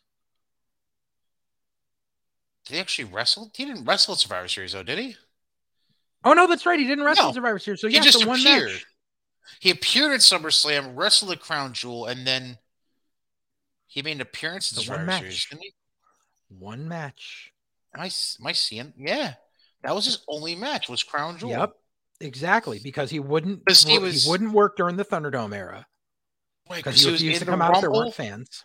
Did 2.65 2.75
he 2.75 2.79
actually 2.79 3.05
wrestle? 3.05 3.51
He 3.53 3.65
didn't 3.65 3.85
wrestle 3.85 4.15
Survivor 4.15 4.47
Series, 4.47 4.71
though, 4.71 4.83
did 4.83 4.97
he? 4.97 5.15
Oh 6.23 6.33
no, 6.33 6.47
that's 6.47 6.65
right. 6.65 6.79
He 6.79 6.87
didn't 6.87 7.03
wrestle 7.03 7.27
no. 7.27 7.33
Survivor 7.33 7.59
Series. 7.59 7.81
So 7.81 7.87
he 7.87 7.99
just 7.99 8.23
appeared. 8.23 8.27
one 8.27 8.43
match. 8.43 8.85
He 9.59 9.69
appeared 9.69 10.11
at 10.11 10.21
SummerSlam, 10.21 10.93
wrestled 10.95 11.31
the 11.31 11.37
Crown 11.37 11.73
Jewel, 11.73 12.07
and 12.07 12.25
then 12.25 12.57
he 13.85 14.01
made 14.01 14.13
an 14.13 14.21
appearance 14.21 14.71
in 14.71 14.77
the 14.77 14.81
Survivor 14.81 15.11
Series, 15.19 15.45
didn't 15.45 15.61
he? 15.61 15.73
One 16.49 16.87
match. 16.87 17.51
Am 17.93 18.01
I, 18.01 18.05
am 18.05 18.47
I 18.47 18.51
seeing? 18.51 18.93
Yeah, 18.97 19.33
that 19.83 19.95
was 19.95 20.05
his 20.05 20.19
only 20.27 20.55
match. 20.55 20.89
Was 20.89 21.03
Crown 21.03 21.37
Jewel? 21.37 21.51
Yep, 21.51 21.73
exactly. 22.21 22.79
Because 22.83 23.09
he 23.09 23.19
wouldn't. 23.19 23.63
He, 23.67 23.99
was, 23.99 24.23
he 24.23 24.29
wouldn't 24.29 24.51
work 24.51 24.77
during 24.77 24.97
the 24.97 25.05
Thunderdome 25.05 25.55
era. 25.55 25.87
Right, 26.69 26.83
because 26.83 26.99
he, 26.99 27.05
he 27.07 27.11
refused 27.13 27.39
to 27.39 27.45
come 27.45 27.61
out 27.61 27.75
if 27.75 27.81
there 27.81 27.91
weren't 27.91 28.13
fans. 28.13 28.63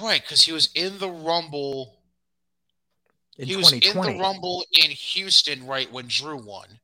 Right, 0.00 0.20
because 0.20 0.42
he 0.42 0.52
was 0.52 0.70
in 0.74 0.98
the 0.98 1.10
Rumble. 1.10 1.96
In 3.38 3.46
he 3.46 3.56
was 3.56 3.72
in 3.72 3.80
the 3.80 4.18
Rumble 4.20 4.64
in 4.72 4.90
Houston 4.90 5.66
right 5.66 5.90
when 5.90 6.06
Drew 6.08 6.36
won. 6.36 6.80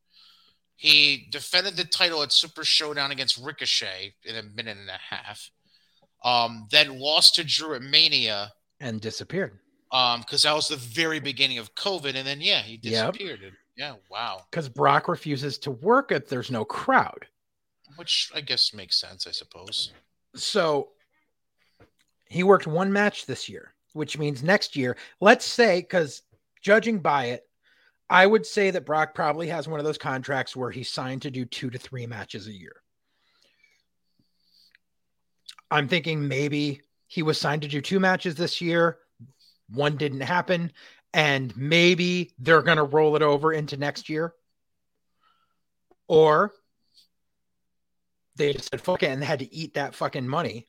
He 0.77 1.29
defended 1.31 1.77
the 1.77 1.85
title 1.85 2.23
at 2.23 2.33
Super 2.33 2.65
Showdown 2.65 3.11
against 3.11 3.39
Ricochet 3.39 4.15
in 4.25 4.37
a 4.37 4.43
minute 4.43 4.77
and 4.77 4.89
a 4.89 5.15
half. 5.15 5.51
Um, 6.25 6.67
then 6.71 6.99
lost 6.99 7.37
to 7.37 7.45
Drew 7.45 7.75
at 7.75 7.83
Mania 7.83 8.53
and 8.81 9.01
disappeared. 9.01 9.59
Um, 9.93 10.21
because 10.21 10.43
that 10.43 10.55
was 10.55 10.69
the 10.69 10.77
very 10.77 11.21
beginning 11.21 11.59
of 11.59 11.75
COVID, 11.75 12.15
and 12.17 12.27
then 12.27 12.41
yeah, 12.41 12.61
he 12.61 12.77
disappeared. 12.77 13.41
Yep. 13.43 13.53
Yeah, 13.77 13.95
wow. 14.11 14.43
Because 14.51 14.69
Brock 14.69 15.07
refuses 15.07 15.59
to 15.59 15.71
work 15.71 16.11
if 16.11 16.29
there's 16.29 16.51
no 16.51 16.65
crowd, 16.65 17.27
which 17.97 18.31
I 18.35 18.41
guess 18.41 18.73
makes 18.75 18.99
sense, 18.99 19.27
I 19.27 19.33
suppose. 19.33 19.93
So 20.35 20.89
he 22.29 22.43
worked 22.43 22.67
one 22.67 22.93
match 22.93 23.27
this 23.27 23.49
year, 23.49 23.75
which 23.93 24.19
means 24.19 24.43
next 24.43 24.77
year, 24.77 24.97
let's 25.21 25.45
say, 25.45 25.81
because 25.81 26.23
judging 26.63 26.99
by 26.99 27.27
it, 27.27 27.43
I 28.09 28.27
would 28.27 28.47
say 28.47 28.71
that 28.71 28.87
Brock 28.87 29.15
probably 29.15 29.49
has 29.49 29.69
one 29.69 29.79
of 29.79 29.87
those 29.87 29.99
contracts 29.99 30.57
where 30.57 30.71
he's 30.71 30.91
signed 30.91 31.23
to 31.23 31.31
do 31.31 31.45
two 31.45 31.71
to 31.71 31.79
three 31.79 32.07
matches 32.07 32.47
a 32.47 32.53
year. 32.53 32.83
I'm 35.71 35.89
thinking 35.89 36.27
maybe 36.27 36.81
he 37.09 37.23
was 37.23 37.39
signed 37.39 37.63
to 37.63 37.69
do 37.69 37.81
two 37.81 38.01
matches 38.01 38.37
this 38.37 38.61
year 38.61 38.99
one 39.69 39.97
didn't 39.97 40.21
happen, 40.21 40.73
and 41.13 41.57
maybe 41.57 42.33
they're 42.39 42.63
going 42.63 42.77
to 42.77 42.85
roll 42.85 43.17
it 43.17 43.23
over 43.23 43.53
into 43.53 43.77
next 43.77 44.09
year. 44.09 44.35
Or 46.09 46.53
they 48.37 48.53
just 48.53 48.71
said 48.71 48.81
fuck 48.81 49.03
it 49.03 49.11
and 49.11 49.25
had 49.25 49.41
to 49.41 49.55
eat 49.55 49.75
that 49.75 49.95
fucking 49.95 50.29
money. 50.29 50.67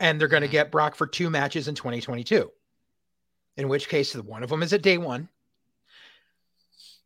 And 0.00 0.20
they're 0.20 0.28
going 0.28 0.42
to 0.42 0.48
get 0.48 0.72
Brock 0.72 0.96
for 0.96 1.06
two 1.06 1.30
matches 1.30 1.68
in 1.68 1.74
2022. 1.74 2.50
In 3.56 3.68
which 3.68 3.88
case, 3.88 4.14
one 4.14 4.42
of 4.42 4.48
them 4.48 4.62
is 4.62 4.72
at 4.72 4.82
day 4.82 4.98
one. 4.98 5.28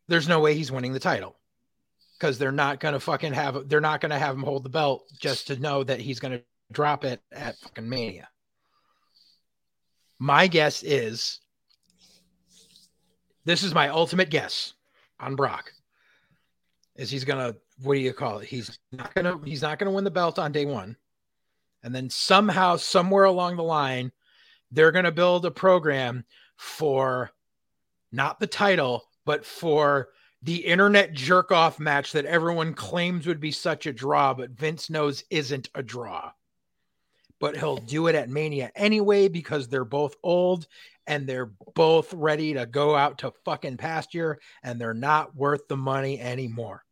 There's 0.07 0.29
no 0.29 0.39
way 0.39 0.53
he's 0.53 0.71
winning 0.71 0.93
the 0.93 0.99
title 0.99 1.35
because 2.17 2.37
they're 2.37 2.51
not 2.51 2.79
going 2.79 2.93
to 2.93 2.99
fucking 2.99 3.33
have, 3.33 3.67
they're 3.67 3.81
not 3.81 4.01
going 4.01 4.11
to 4.11 4.17
have 4.17 4.35
him 4.35 4.43
hold 4.43 4.63
the 4.63 4.69
belt 4.69 5.03
just 5.19 5.47
to 5.47 5.59
know 5.59 5.83
that 5.83 5.99
he's 5.99 6.19
going 6.19 6.37
to 6.37 6.43
drop 6.71 7.03
it 7.03 7.21
at 7.31 7.57
fucking 7.57 7.87
Mania. 7.87 8.29
My 10.19 10.47
guess 10.47 10.83
is 10.83 11.39
this 13.45 13.63
is 13.63 13.73
my 13.73 13.89
ultimate 13.89 14.29
guess 14.29 14.73
on 15.19 15.35
Brock. 15.35 15.71
Is 16.95 17.11
he's 17.11 17.23
gonna 17.23 17.55
what 17.83 17.93
do 17.93 17.99
you 17.99 18.13
call 18.13 18.39
it? 18.39 18.47
He's 18.47 18.79
not 18.91 19.13
gonna 19.13 19.39
he's 19.45 19.61
not 19.61 19.77
gonna 19.77 19.91
win 19.91 20.03
the 20.03 20.11
belt 20.11 20.39
on 20.39 20.51
day 20.51 20.65
one. 20.65 20.95
And 21.83 21.93
then 21.93 22.09
somehow, 22.09 22.75
somewhere 22.75 23.25
along 23.25 23.55
the 23.55 23.63
line, 23.63 24.11
they're 24.71 24.91
gonna 24.91 25.11
build 25.11 25.45
a 25.45 25.51
program 25.51 26.25
for 26.55 27.31
not 28.11 28.39
the 28.39 28.47
title, 28.47 29.03
but 29.25 29.45
for 29.45 30.09
the 30.41 30.57
internet 30.57 31.13
jerk 31.13 31.51
off 31.51 31.79
match 31.79 32.13
that 32.13 32.25
everyone 32.25 32.73
claims 32.73 33.27
would 33.27 33.39
be 33.39 33.51
such 33.51 33.85
a 33.85 33.93
draw, 33.93 34.33
but 34.33 34.51
Vince 34.51 34.89
knows 34.89 35.23
isn't 35.29 35.69
a 35.75 35.83
draw 35.83 36.31
but 37.39 37.55
he'll 37.57 37.77
do 37.77 38.07
it 38.07 38.15
at 38.15 38.29
Mania 38.29 38.71
anyway 38.75 39.27
because 39.27 39.67
they're 39.67 39.85
both 39.85 40.15
old 40.23 40.67
and 41.05 41.27
they're 41.27 41.51
both 41.75 42.13
ready 42.13 42.53
to 42.55 42.65
go 42.65 42.95
out 42.95 43.19
to 43.19 43.31
fucking 43.45 43.77
pasture 43.77 44.39
and 44.63 44.79
they're 44.81 44.93
not 44.93 45.35
worth 45.35 45.67
the 45.67 45.77
money 45.77 46.19
anymore. 46.19 46.83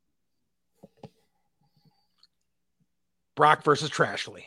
Brock 3.35 3.63
versus 3.63 3.89
Trashley. 3.89 4.45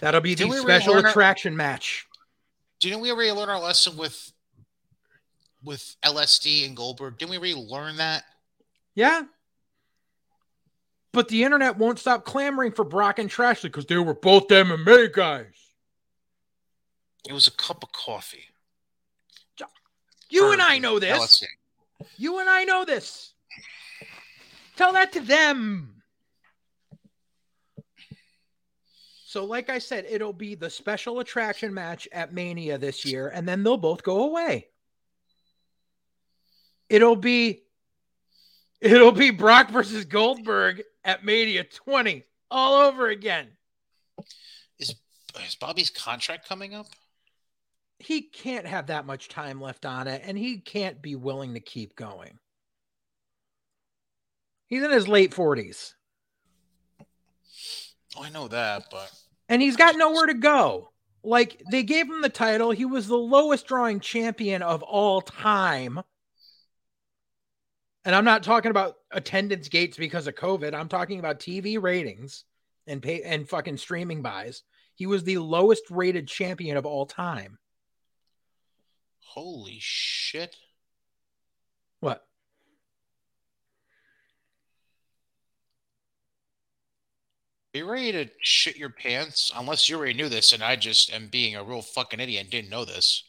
That'll 0.00 0.20
be 0.20 0.34
the 0.34 0.44
Did 0.44 0.50
we 0.50 0.58
special 0.58 0.94
relearn 0.94 1.06
our- 1.06 1.10
attraction 1.10 1.56
match. 1.56 2.06
Know 2.84 2.98
we 2.98 3.10
already 3.10 3.32
learned 3.32 3.50
our 3.50 3.58
lesson 3.60 3.96
with 3.96 4.32
with 5.64 5.96
LSD 6.04 6.64
and 6.66 6.76
Goldberg? 6.76 7.18
Didn't 7.18 7.32
we 7.32 7.36
already 7.38 7.54
learn 7.54 7.96
that? 7.96 8.22
Yeah. 8.94 9.22
But 11.12 11.28
the 11.28 11.44
internet 11.44 11.78
won't 11.78 11.98
stop 11.98 12.24
clamoring 12.24 12.72
for 12.72 12.84
Brock 12.84 13.18
and 13.18 13.30
Trashley 13.30 13.64
because 13.64 13.86
they 13.86 13.96
were 13.96 14.14
both 14.14 14.48
MMA 14.48 15.12
guys. 15.12 15.54
It 17.28 17.32
was 17.32 17.46
a 17.46 17.52
cup 17.52 17.82
of 17.82 17.92
coffee. 17.92 18.44
You 20.30 20.48
for 20.48 20.52
and 20.52 20.62
I 20.62 20.78
know 20.78 20.98
this. 20.98 21.18
LSD. 21.18 22.06
You 22.16 22.38
and 22.38 22.48
I 22.48 22.64
know 22.64 22.84
this. 22.84 23.32
Tell 24.76 24.92
that 24.92 25.12
to 25.12 25.20
them. 25.20 25.94
So, 29.24 29.44
like 29.44 29.68
I 29.68 29.78
said, 29.78 30.06
it'll 30.08 30.32
be 30.32 30.54
the 30.54 30.70
special 30.70 31.20
attraction 31.20 31.74
match 31.74 32.08
at 32.12 32.32
Mania 32.32 32.78
this 32.78 33.04
year, 33.04 33.28
and 33.28 33.46
then 33.46 33.62
they'll 33.62 33.76
both 33.76 34.02
go 34.02 34.24
away. 34.24 34.68
It'll 36.88 37.16
be 37.16 37.64
it'll 38.80 39.12
be 39.12 39.30
Brock 39.30 39.70
versus 39.70 40.06
Goldberg 40.06 40.82
at 41.08 41.24
Mania 41.24 41.64
20 41.64 42.22
all 42.50 42.82
over 42.86 43.08
again. 43.08 43.48
Is 44.78 44.94
Bobby's 45.58 45.88
contract 45.88 46.46
coming 46.46 46.74
up? 46.74 46.86
He 47.98 48.22
can't 48.22 48.66
have 48.66 48.88
that 48.88 49.06
much 49.06 49.28
time 49.28 49.60
left 49.60 49.86
on 49.86 50.06
it, 50.06 50.22
and 50.24 50.36
he 50.36 50.58
can't 50.58 51.00
be 51.00 51.16
willing 51.16 51.54
to 51.54 51.60
keep 51.60 51.96
going. 51.96 52.38
He's 54.66 54.82
in 54.82 54.90
his 54.90 55.08
late 55.08 55.32
40s. 55.32 55.94
Oh, 58.16 58.22
I 58.22 58.28
know 58.28 58.48
that, 58.48 58.84
but 58.90 59.10
and 59.48 59.62
he's 59.62 59.76
got 59.76 59.96
nowhere 59.96 60.26
to 60.26 60.34
go. 60.34 60.90
Like 61.24 61.62
they 61.70 61.84
gave 61.84 62.06
him 62.06 62.20
the 62.20 62.28
title, 62.28 62.70
he 62.70 62.84
was 62.84 63.06
the 63.06 63.16
lowest 63.16 63.66
drawing 63.66 64.00
champion 64.00 64.60
of 64.62 64.82
all 64.82 65.22
time. 65.22 66.00
And 68.08 68.14
I'm 68.14 68.24
not 68.24 68.42
talking 68.42 68.70
about 68.70 68.96
attendance 69.10 69.68
gates 69.68 69.98
because 69.98 70.26
of 70.26 70.34
COVID. 70.34 70.72
I'm 70.72 70.88
talking 70.88 71.18
about 71.18 71.40
TV 71.40 71.78
ratings 71.78 72.44
and 72.86 73.02
pay 73.02 73.20
and 73.20 73.46
fucking 73.46 73.76
streaming 73.76 74.22
buys. 74.22 74.62
He 74.94 75.04
was 75.04 75.24
the 75.24 75.36
lowest 75.36 75.82
rated 75.90 76.26
champion 76.26 76.78
of 76.78 76.86
all 76.86 77.04
time. 77.04 77.58
holy 79.20 79.76
shit. 79.78 80.56
What? 82.00 82.26
Are 87.74 87.78
you 87.78 87.90
ready 87.90 88.12
to 88.12 88.30
shit 88.40 88.78
your 88.78 88.88
pants? 88.88 89.52
Unless 89.54 89.86
you 89.90 89.98
already 89.98 90.14
knew 90.14 90.30
this 90.30 90.54
and 90.54 90.62
I 90.62 90.76
just 90.76 91.12
am 91.12 91.28
being 91.28 91.56
a 91.56 91.62
real 91.62 91.82
fucking 91.82 92.20
idiot 92.20 92.44
and 92.44 92.50
didn't 92.50 92.70
know 92.70 92.86
this. 92.86 93.27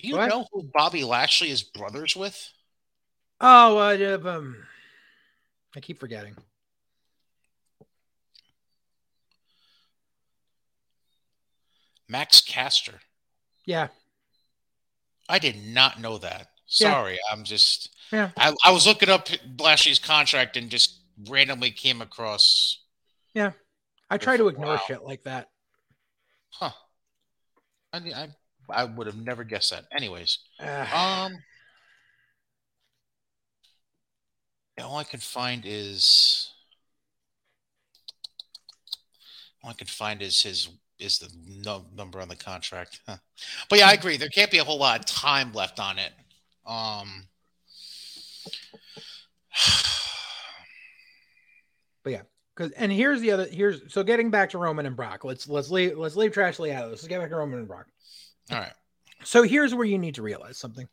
Do 0.00 0.08
you 0.08 0.16
What? 0.16 0.28
know 0.28 0.46
who 0.52 0.62
Bobby 0.62 1.02
Lashley 1.04 1.50
is 1.50 1.62
brothers 1.62 2.14
with? 2.14 2.52
Oh, 3.40 3.78
uh, 3.78 4.18
um, 4.28 4.56
I 5.76 5.80
keep 5.80 5.98
forgetting. 5.98 6.36
Max 12.08 12.40
Caster. 12.40 13.00
Yeah. 13.64 13.88
I 15.28 15.38
did 15.38 15.56
not 15.66 16.00
know 16.00 16.18
that. 16.18 16.48
Yeah. 16.68 16.90
Sorry, 16.92 17.18
I'm 17.30 17.44
just. 17.44 17.90
Yeah. 18.12 18.30
I, 18.36 18.54
I 18.64 18.70
was 18.72 18.86
looking 18.86 19.08
up 19.10 19.28
Lashley's 19.58 19.98
contract 19.98 20.56
and 20.56 20.70
just 20.70 21.00
randomly 21.28 21.70
came 21.70 22.00
across. 22.00 22.78
Yeah. 23.34 23.52
I 24.10 24.16
try 24.16 24.36
to 24.38 24.48
ignore 24.48 24.74
Wow. 24.74 24.82
shit 24.86 25.02
like 25.04 25.24
that. 25.24 25.50
Huh. 26.50 26.70
I 27.92 27.98
I, 27.98 28.28
I 28.70 28.84
would 28.84 29.06
have 29.06 29.16
never 29.16 29.44
guessed 29.44 29.70
that. 29.70 29.84
Anyways, 29.92 30.38
um, 30.60 31.38
all 34.82 34.96
I 34.96 35.04
can 35.04 35.20
find 35.20 35.62
is 35.66 36.50
all 39.62 39.70
I 39.70 39.74
can 39.74 39.86
find 39.86 40.22
is 40.22 40.42
his 40.42 40.68
is 40.98 41.18
the 41.18 41.30
no, 41.46 41.84
number 41.94 42.20
on 42.20 42.28
the 42.28 42.36
contract. 42.36 43.00
Huh. 43.06 43.16
But 43.68 43.78
yeah, 43.78 43.88
I 43.88 43.92
agree. 43.92 44.16
There 44.16 44.28
can't 44.28 44.50
be 44.50 44.58
a 44.58 44.64
whole 44.64 44.78
lot 44.78 44.98
of 44.98 45.06
time 45.06 45.52
left 45.52 45.78
on 45.78 45.98
it. 45.98 46.12
Um. 46.66 47.28
But 52.04 52.12
yeah, 52.12 52.22
Cause 52.58 52.72
and 52.72 52.90
here's 52.90 53.20
the 53.20 53.30
other 53.30 53.46
here's 53.46 53.80
so 53.92 54.02
getting 54.02 54.30
back 54.30 54.50
to 54.50 54.58
Roman 54.58 54.84
and 54.84 54.96
Brock. 54.96 55.22
Let's 55.22 55.48
let's 55.48 55.70
leave 55.70 55.96
let's 55.96 56.16
leave 56.16 56.32
Trashley 56.32 56.72
out 56.72 56.82
of 56.82 56.90
this. 56.90 57.02
Let's 57.02 57.08
get 57.08 57.20
back 57.20 57.28
to 57.28 57.36
Roman 57.36 57.60
and 57.60 57.68
Brock. 57.68 57.86
All 58.50 58.58
right. 58.58 58.72
So 59.24 59.42
here's 59.42 59.74
where 59.74 59.86
you 59.86 59.98
need 59.98 60.14
to 60.16 60.22
realize 60.22 60.56
something. 60.56 60.88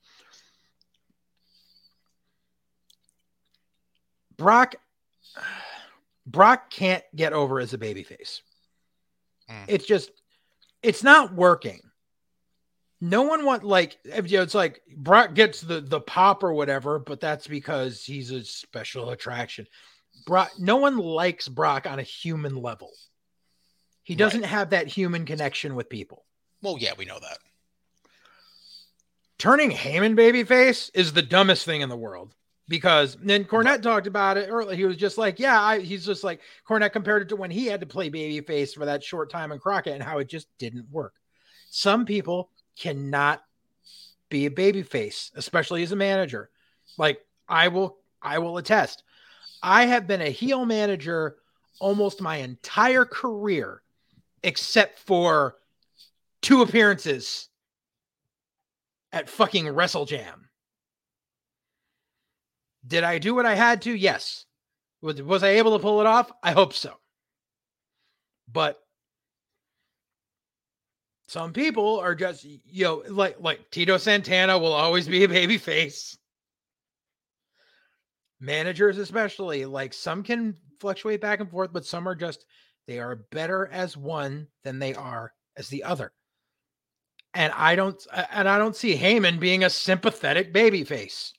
Brock 4.38 4.76
Brock 6.26 6.69
can't 6.69 7.03
get 7.15 7.34
over 7.34 7.60
as 7.60 7.73
a 7.73 7.77
babyface. 7.77 8.41
Mm. 9.49 9.65
It's 9.68 9.86
just 9.86 10.11
it's 10.82 11.03
not 11.03 11.34
working. 11.34 11.80
No 12.99 13.23
one 13.23 13.45
want 13.45 13.64
like 13.64 13.98
you 14.03 14.38
know, 14.38 14.44
it's 14.44 14.56
like 14.56 14.82
Brock 14.95 15.36
gets 15.36 15.61
the 15.61 15.82
the 15.82 16.02
pop 16.02 16.44
or 16.44 16.53
whatever, 16.53 16.99
but 16.99 17.19
that's 17.19 17.48
because 17.48 18.03
he's 18.03 18.32
a 18.32 18.44
special 18.44 19.11
attraction. 19.11 19.68
Brock 20.26 20.52
no 20.57 20.77
one 20.77 20.98
likes 20.98 21.48
Brock 21.48 21.86
on 21.88 21.99
a 21.99 22.03
human 22.03 22.56
level. 22.56 22.91
He 24.03 24.15
doesn't 24.15 24.44
have 24.44 24.69
that 24.69 24.88
human 24.88 25.26
connection 25.26 25.73
with 25.73 25.90
people. 25.90 26.24
Well, 26.65 26.77
yeah, 26.79 26.93
we 26.97 27.05
know 27.05 27.19
that. 27.19 27.37
turning 29.37 29.69
Heyman 29.69 30.17
babyface 30.17 30.89
is 30.95 31.13
the 31.13 31.21
dumbest 31.21 31.63
thing 31.63 31.81
in 31.81 31.89
the 31.89 31.95
world. 31.95 32.33
Because 32.67 33.15
then 33.21 33.45
Cornette 33.45 33.83
talked 33.83 34.07
about 34.07 34.37
it 34.37 34.49
earlier. 34.49 34.75
He 34.75 34.85
was 34.85 34.97
just 34.97 35.19
like, 35.19 35.37
yeah, 35.37 35.61
I, 35.61 35.81
he's 35.81 36.03
just 36.03 36.23
like 36.23 36.41
Cornette 36.67 36.93
compared 36.93 37.21
it 37.21 37.29
to 37.29 37.35
when 37.35 37.51
he 37.51 37.67
had 37.67 37.81
to 37.81 37.85
play 37.85 38.09
babyface 38.09 38.73
for 38.73 38.85
that 38.85 39.03
short 39.03 39.29
time 39.29 39.51
in 39.51 39.59
Crockett 39.59 39.93
and 39.93 40.01
how 40.01 40.17
it 40.17 40.27
just 40.27 40.47
didn't 40.57 40.89
work. 40.89 41.13
Some 41.69 42.05
people 42.05 42.49
cannot 42.75 43.43
be 44.29 44.47
a 44.47 44.49
babyface, 44.49 45.29
especially 45.35 45.83
as 45.83 45.91
a 45.91 45.95
manager. 45.95 46.49
Like 46.97 47.19
I 47.47 47.67
will, 47.67 47.97
I 48.23 48.39
will 48.39 48.57
attest. 48.57 49.03
I 49.61 49.85
have 49.85 50.07
been 50.07 50.21
a 50.21 50.31
heel 50.31 50.65
manager 50.65 51.35
almost 51.79 52.19
my 52.19 52.37
entire 52.37 53.05
career, 53.05 53.83
except 54.41 54.97
for 54.97 55.57
two 56.41 56.62
appearances 56.62 57.49
at 59.12 59.30
fucking 59.30 59.70
Wrestle 59.70 60.06
Jam. 60.06 60.49
Did 62.86 63.03
I 63.03 63.18
do 63.18 63.34
what 63.34 63.45
I 63.45 63.56
had 63.56 63.82
to? 63.84 63.94
Yes. 63.94 64.45
Was, 65.02 65.22
was 65.22 65.44
I 65.44 65.49
able 65.49 65.78
to 65.78 65.82
pull 65.82 66.02
it 66.02 66.07
off? 66.07 66.32
I 66.44 66.52
hope 66.52 66.74
so. 66.74 66.94
But 68.52 68.80
some 71.28 71.53
people 71.53 71.99
are 71.99 72.14
just, 72.14 72.44
you 72.44 72.84
know, 72.84 73.03
like 73.10 73.38
like 73.40 73.72
Tito 73.72 73.98
Santana 73.98 74.57
will 74.57 74.72
always 74.72 75.07
be 75.07 75.24
a 75.24 75.30
baby 75.30 75.57
face. 75.57 76.18
Managers, 78.40 78.99
especially, 78.99 79.66
like 79.66 79.94
some 79.94 80.22
can 80.22 80.56
fluctuate 80.80 81.22
back 81.22 81.40
and 81.40 81.49
forth, 81.49 81.74
but 81.74 81.86
some 81.86 82.07
are 82.07 82.16
just 82.16 82.45
they 82.88 82.99
are 82.99 83.26
better 83.32 83.68
as 83.68 83.98
one 83.98 84.48
than 84.64 84.78
they 84.78 84.94
are 84.94 85.34
as 85.57 85.68
the 85.70 85.84
other 85.84 86.12
and 87.36 87.53
I 87.53 87.76
don't 87.76 88.03
uh, 88.12 88.24
and 88.32 88.49
I 88.49 88.57
don't 88.57 88.76
see 88.76 88.98
Heyman 88.98 89.40
being 89.40 89.64
a 89.64 89.70
sympathetic 89.70 90.53
babyface. 90.53 91.34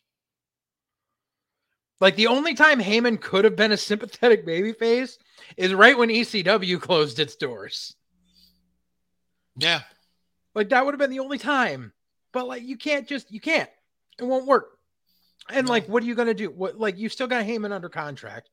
Like 2.01 2.15
the 2.17 2.27
only 2.27 2.55
time 2.55 2.81
Heyman 2.81 3.21
could 3.21 3.45
have 3.45 3.57
been 3.57 3.73
a 3.73 3.77
sympathetic 3.77 4.47
babyface 4.47 5.17
is 5.57 5.73
right 5.73 5.97
when 5.97 6.11
ECW 6.11 6.79
closed 6.81 7.19
its 7.19 7.37
doors. 7.37 7.97
Yeah. 9.57 9.81
Like 10.55 10.69
that 10.69 10.85
would 10.85 10.93
have 10.93 10.99
been 10.99 11.11
the 11.11 11.21
only 11.21 11.39
time. 11.39 11.93
But 12.33 12.47
like 12.47 12.63
you 12.63 12.77
can't 12.77 13.09
just 13.09 13.33
you 13.33 13.41
can't. 13.41 13.71
It 14.19 14.25
won't 14.25 14.47
work. 14.47 14.79
And 15.51 15.67
No. 15.67 15.73
like 15.73 15.89
what 15.89 16.03
are 16.03 16.07
you 16.07 16.15
gonna 16.15 16.35
do? 16.35 16.51
What 16.51 16.79
like 16.79 16.99
you 16.99 17.09
still 17.09 17.27
got 17.27 17.47
Heyman 17.47 17.73
under 17.73 17.89
contract. 17.89 18.51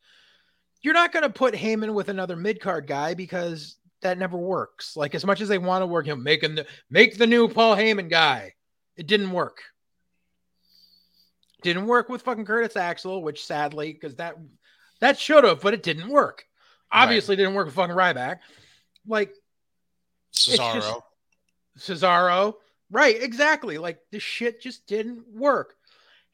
You're 0.81 0.93
not 0.93 1.11
gonna 1.11 1.29
put 1.29 1.53
Heyman 1.53 1.93
with 1.93 2.07
another 2.07 2.37
mid 2.37 2.61
card 2.61 2.87
guy 2.87 3.13
because 3.13 3.75
that 4.03 4.17
never 4.17 4.37
works. 4.37 4.95
Like 4.95 5.15
as 5.15 5.25
much 5.25 5.41
as 5.41 5.47
they 5.49 5.57
want 5.57 5.81
to 5.81 5.87
work 5.87 6.05
him, 6.05 6.23
making 6.23 6.55
the 6.55 6.65
make 6.89 7.17
the 7.17 7.27
new 7.27 7.47
Paul 7.47 7.75
Heyman 7.75 8.09
guy. 8.09 8.53
It 8.95 9.07
didn't 9.07 9.31
work. 9.31 9.57
Didn't 11.63 11.87
work 11.87 12.09
with 12.09 12.21
fucking 12.21 12.45
Curtis 12.45 12.75
Axel, 12.75 13.23
which 13.23 13.45
sadly, 13.45 13.93
because 13.93 14.15
that 14.17 14.35
that 14.99 15.17
should 15.17 15.43
have, 15.43 15.61
but 15.61 15.73
it 15.73 15.83
didn't 15.83 16.09
work. 16.09 16.45
Obviously, 16.91 17.35
didn't 17.35 17.55
work 17.55 17.65
with 17.65 17.75
fucking 17.75 17.95
Ryback. 17.95 18.39
Like 19.07 19.33
Cesaro. 20.33 20.73
just- 20.75 21.99
Cesaro. 22.01 22.53
Right, 22.91 23.21
exactly. 23.21 23.79
Like 23.79 23.97
the 24.11 24.19
shit 24.19 24.61
just 24.61 24.85
didn't 24.85 25.27
work. 25.27 25.73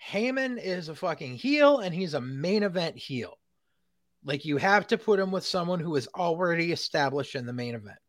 Heyman 0.05 0.61
is 0.61 0.89
a 0.89 0.95
fucking 0.95 1.35
heel 1.35 1.79
and 1.79 1.93
he's 1.95 2.13
a 2.13 2.21
main 2.21 2.63
event 2.63 2.97
heel. 2.97 3.38
Like 4.23 4.45
you 4.45 4.57
have 4.57 4.87
to 4.87 4.97
put 4.97 5.19
him 5.19 5.31
with 5.31 5.45
someone 5.45 5.79
who 5.79 5.95
is 5.95 6.07
already 6.15 6.71
established 6.71 7.35
in 7.35 7.45
the 7.45 7.53
main 7.53 7.75
event. 7.75 7.99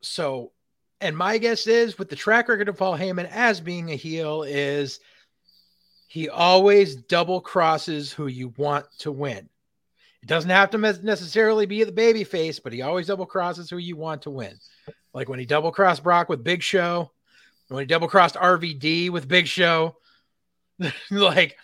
So, 0.00 0.52
and 1.00 1.16
my 1.16 1.38
guess 1.38 1.66
is 1.66 1.98
with 1.98 2.08
the 2.08 2.16
track 2.16 2.48
record 2.48 2.68
of 2.68 2.76
Paul 2.76 2.96
Heyman 2.96 3.28
as 3.30 3.60
being 3.60 3.90
a 3.90 3.96
heel 3.96 4.44
is 4.44 5.00
he 6.08 6.28
always 6.28 6.96
double 6.96 7.40
crosses 7.40 8.12
who 8.12 8.28
you 8.28 8.54
want 8.56 8.86
to 9.00 9.12
win. 9.12 9.48
It 10.22 10.28
doesn't 10.28 10.50
have 10.50 10.70
to 10.70 10.78
necessarily 10.78 11.66
be 11.66 11.84
the 11.84 11.92
baby 11.92 12.24
face, 12.24 12.58
but 12.58 12.72
he 12.72 12.82
always 12.82 13.06
double 13.06 13.26
crosses 13.26 13.70
who 13.70 13.78
you 13.78 13.96
want 13.96 14.22
to 14.22 14.30
win. 14.30 14.58
Like 15.12 15.28
when 15.28 15.38
he 15.38 15.46
double 15.46 15.70
crossed 15.70 16.02
Brock 16.02 16.28
with 16.28 16.42
Big 16.42 16.62
Show, 16.62 17.12
when 17.68 17.80
he 17.80 17.86
double 17.86 18.08
crossed 18.08 18.34
RVD 18.34 19.10
with 19.10 19.28
Big 19.28 19.46
Show, 19.46 19.96
like, 21.10 21.56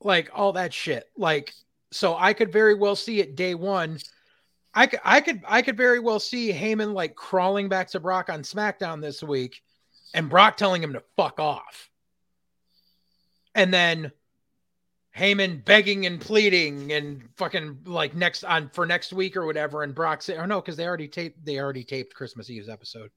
like 0.00 0.30
all 0.34 0.52
that 0.52 0.72
shit. 0.74 1.08
Like, 1.16 1.52
so 1.92 2.16
I 2.16 2.32
could 2.32 2.52
very 2.52 2.74
well 2.74 2.96
see 2.96 3.20
it 3.20 3.36
day 3.36 3.54
one. 3.54 3.98
I 4.74 4.86
could, 4.86 5.00
I 5.04 5.20
could, 5.20 5.42
I 5.46 5.62
could 5.62 5.76
very 5.76 5.98
well 5.98 6.18
see 6.18 6.50
Heyman 6.52 6.94
like 6.94 7.14
crawling 7.14 7.68
back 7.68 7.88
to 7.90 8.00
Brock 8.00 8.30
on 8.30 8.42
SmackDown 8.42 9.02
this 9.02 9.22
week, 9.22 9.62
and 10.14 10.30
Brock 10.30 10.56
telling 10.56 10.82
him 10.82 10.94
to 10.94 11.02
fuck 11.16 11.38
off, 11.38 11.90
and 13.54 13.72
then 13.72 14.12
Heyman 15.16 15.62
begging 15.62 16.06
and 16.06 16.18
pleading 16.18 16.92
and 16.92 17.28
fucking 17.36 17.80
like 17.84 18.14
next 18.14 18.44
on 18.44 18.70
for 18.70 18.86
next 18.86 19.12
week 19.12 19.36
or 19.36 19.44
whatever, 19.44 19.82
and 19.82 19.94
Brock 19.94 20.22
say, 20.22 20.38
"Oh 20.38 20.46
no, 20.46 20.60
because 20.60 20.76
they 20.76 20.86
already 20.86 21.08
taped 21.08 21.44
they 21.44 21.58
already 21.58 21.84
taped 21.84 22.14
Christmas 22.14 22.48
Eve's 22.48 22.70
episode. 22.70 23.10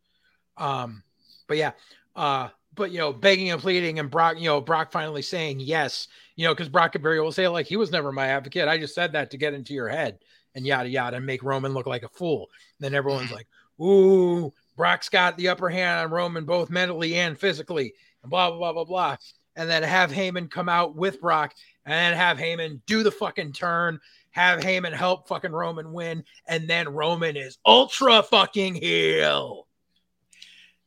Um, 0.57 1.03
but 1.47 1.55
yeah, 1.55 1.71
uh, 2.15 2.49
but 2.75 2.91
you 2.91 2.97
know, 2.97 3.13
begging 3.13 3.51
and 3.51 3.61
pleading, 3.61 3.99
and 3.99 4.09
Brock, 4.09 4.37
you 4.37 4.45
know, 4.45 4.61
Brock 4.61 4.91
finally 4.91 5.21
saying 5.21 5.59
yes, 5.59 6.07
you 6.35 6.45
know, 6.45 6.53
because 6.53 6.69
Brock 6.69 6.95
very 6.99 7.19
well 7.19 7.31
say 7.31 7.47
like 7.47 7.65
he 7.65 7.77
was 7.77 7.91
never 7.91 8.11
my 8.11 8.27
advocate. 8.27 8.67
I 8.67 8.77
just 8.77 8.95
said 8.95 9.13
that 9.13 9.31
to 9.31 9.37
get 9.37 9.53
into 9.53 9.73
your 9.73 9.87
head 9.87 10.19
and 10.53 10.65
yada 10.65 10.89
yada 10.89 11.17
and 11.17 11.25
make 11.25 11.43
Roman 11.43 11.73
look 11.73 11.85
like 11.85 12.03
a 12.03 12.09
fool. 12.09 12.49
And 12.77 12.85
then 12.85 12.95
everyone's 12.95 13.27
mm-hmm. 13.27 13.35
like, 13.35 13.47
"Ooh, 13.81 14.53
Brock's 14.75 15.09
got 15.09 15.37
the 15.37 15.49
upper 15.49 15.69
hand 15.69 15.99
on 15.99 16.11
Roman 16.11 16.45
both 16.45 16.69
mentally 16.69 17.15
and 17.15 17.37
physically," 17.37 17.93
and 18.23 18.29
blah 18.29 18.49
blah 18.49 18.57
blah 18.57 18.73
blah 18.73 18.85
blah. 18.85 19.17
And 19.55 19.69
then 19.69 19.83
have 19.83 20.11
Heyman 20.11 20.51
come 20.51 20.67
out 20.67 20.95
with 20.95 21.21
Brock 21.21 21.53
and 21.85 22.15
have 22.15 22.37
Heyman 22.37 22.81
do 22.85 23.03
the 23.03 23.11
fucking 23.11 23.53
turn, 23.53 23.99
have 24.31 24.59
Heyman 24.59 24.93
help 24.93 25.27
fucking 25.27 25.51
Roman 25.51 25.93
win, 25.93 26.23
and 26.47 26.67
then 26.69 26.89
Roman 26.89 27.37
is 27.37 27.57
ultra 27.65 28.21
fucking 28.21 28.75
heel. 28.75 29.67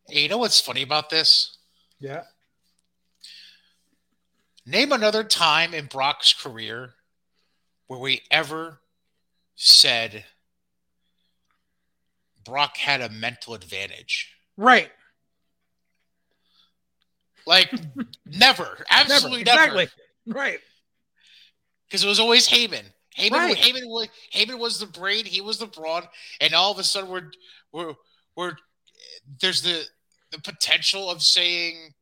Hey, 0.08 0.22
you 0.22 0.28
know 0.28 0.38
what's 0.38 0.60
funny 0.60 0.82
about 0.82 1.10
this? 1.10 1.57
Yeah. 2.00 2.22
Name 4.66 4.92
another 4.92 5.24
time 5.24 5.74
in 5.74 5.86
Brock's 5.86 6.32
career 6.32 6.94
where 7.86 7.98
we 7.98 8.22
ever 8.30 8.80
said 9.56 10.24
Brock 12.44 12.76
had 12.76 13.00
a 13.00 13.08
mental 13.08 13.54
advantage. 13.54 14.34
Right. 14.56 14.90
Like 17.46 17.72
never, 18.26 18.84
absolutely 18.90 19.44
never. 19.44 19.62
Exactly. 19.62 19.88
Never. 20.26 20.38
Right 20.38 20.60
because 21.88 22.04
it 22.04 22.08
was 22.08 22.20
always 22.20 22.48
Heyman. 22.48 22.84
Heyman, 23.16 23.32
right. 23.32 23.56
Heyman, 23.56 23.86
was, 23.86 24.08
Heyman 24.32 24.58
was 24.58 24.78
the 24.78 24.86
brain, 24.86 25.24
he 25.24 25.40
was 25.40 25.58
the 25.58 25.66
brawn, 25.66 26.04
and 26.40 26.54
all 26.54 26.70
of 26.70 26.78
a 26.78 26.84
sudden 26.84 27.10
we're 27.10 27.30
we're 27.72 27.94
we're 28.36 28.56
there's 29.40 29.62
the 29.62 29.82
the 30.30 30.40
potential 30.40 31.10
of 31.10 31.22
saying 31.22 31.94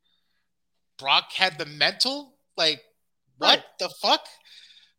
Brock 0.99 1.33
had 1.33 1.59
the 1.59 1.67
mental. 1.67 2.35
Like, 2.57 2.81
what 3.39 3.59
right. 3.59 3.65
the 3.79 3.89
fuck? 3.89 4.27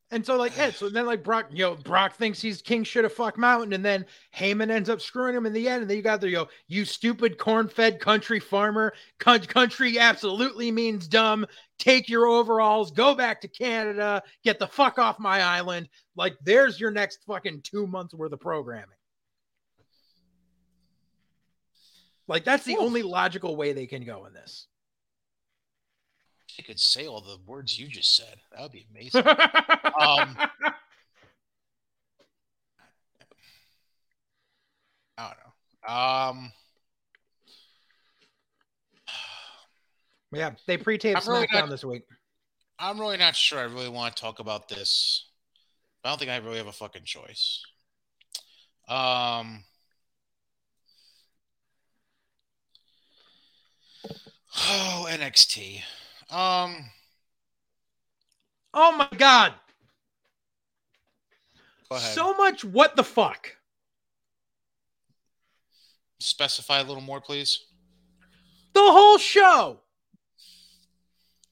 And 0.09 0.25
so, 0.25 0.37
like, 0.37 0.55
yeah, 0.55 0.71
so 0.71 0.87
then, 0.87 1.05
like, 1.05 1.21
Brock, 1.21 1.47
you 1.51 1.65
know, 1.65 1.75
Brock 1.75 2.15
thinks 2.15 2.39
he's 2.39 2.61
king 2.61 2.85
shit 2.85 3.03
of 3.03 3.11
fuck 3.11 3.37
mountain, 3.37 3.73
and 3.73 3.83
then 3.83 4.05
Heyman 4.33 4.69
ends 4.69 4.89
up 4.89 5.01
screwing 5.01 5.35
him 5.35 5.45
in 5.45 5.51
the 5.51 5.67
end. 5.67 5.81
And 5.81 5.89
then 5.89 5.97
you 5.97 6.03
got 6.03 6.21
the, 6.21 6.29
yo, 6.29 6.47
you 6.67 6.85
stupid 6.85 7.37
corn 7.37 7.67
fed 7.67 7.99
country 7.99 8.39
farmer. 8.39 8.93
Country 9.19 9.99
absolutely 9.99 10.71
means 10.71 11.09
dumb. 11.09 11.45
Take 11.77 12.07
your 12.07 12.25
overalls, 12.25 12.91
go 12.91 13.15
back 13.15 13.41
to 13.41 13.49
Canada, 13.49 14.23
get 14.45 14.59
the 14.59 14.67
fuck 14.67 14.97
off 14.97 15.19
my 15.19 15.41
island. 15.41 15.89
Like, 16.15 16.37
there's 16.41 16.79
your 16.79 16.91
next 16.91 17.25
fucking 17.27 17.61
two 17.63 17.85
months 17.85 18.13
worth 18.13 18.31
of 18.31 18.39
programming. 18.39 18.96
Like, 22.27 22.43
that's 22.43 22.65
the 22.65 22.73
Oof. 22.73 22.81
only 22.81 23.03
logical 23.03 23.55
way 23.55 23.73
they 23.73 23.87
can 23.87 24.03
go 24.03 24.25
in 24.25 24.33
this 24.33 24.67
you 26.57 26.63
could 26.63 26.79
say 26.79 27.05
all 27.07 27.21
the 27.21 27.37
words 27.45 27.79
you 27.79 27.87
just 27.87 28.15
said. 28.15 28.37
That 28.51 28.61
would 28.61 28.71
be 28.71 28.87
amazing. 28.91 29.27
um, 29.27 30.35
I 35.17 35.31
don't 35.31 35.37
know. 35.37 35.93
Um, 35.93 36.51
yeah, 40.33 40.51
they 40.65 40.77
pre-taped 40.77 41.27
really 41.27 41.47
SmackDown 41.47 41.61
not, 41.61 41.69
this 41.69 41.85
week. 41.85 42.03
I'm 42.79 42.99
really 42.99 43.17
not 43.17 43.35
sure. 43.35 43.59
I 43.59 43.63
really 43.63 43.89
want 43.89 44.15
to 44.15 44.21
talk 44.21 44.39
about 44.39 44.67
this. 44.67 45.25
I 46.03 46.09
don't 46.09 46.19
think 46.19 46.31
I 46.31 46.37
really 46.37 46.57
have 46.57 46.67
a 46.67 46.71
fucking 46.71 47.05
choice. 47.05 47.63
Um. 48.87 49.63
Oh, 54.55 55.07
NXT. 55.09 55.81
Um. 56.29 56.89
Oh 58.73 58.95
my 58.95 59.09
god. 59.17 59.53
Go 61.89 61.97
so 61.97 62.33
much. 62.35 62.63
What 62.63 62.95
the 62.95 63.03
fuck? 63.03 63.55
Specify 66.19 66.79
a 66.79 66.83
little 66.83 67.01
more, 67.01 67.21
please. 67.21 67.65
The 68.73 68.81
whole 68.81 69.17
show. 69.17 69.81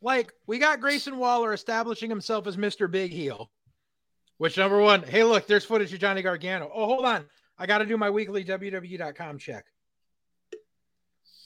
Like 0.01 0.33
we 0.45 0.59
got 0.59 0.81
Grayson 0.81 1.17
Waller 1.17 1.53
establishing 1.53 2.09
himself 2.09 2.47
as 2.47 2.57
Mr. 2.57 2.89
Big 2.89 3.11
Heel. 3.11 3.49
Which 4.37 4.57
number 4.57 4.79
one? 4.79 5.01
Hey, 5.01 5.23
look, 5.23 5.47
there's 5.47 5.63
footage 5.63 5.93
of 5.93 5.99
Johnny 5.99 6.21
Gargano. 6.21 6.69
Oh, 6.73 6.85
hold 6.85 7.05
on. 7.05 7.25
I 7.57 7.65
got 7.65 7.77
to 7.77 7.85
do 7.85 7.97
my 7.97 8.09
weekly 8.09 8.43
WWE.com 8.43 9.37
check 9.37 9.65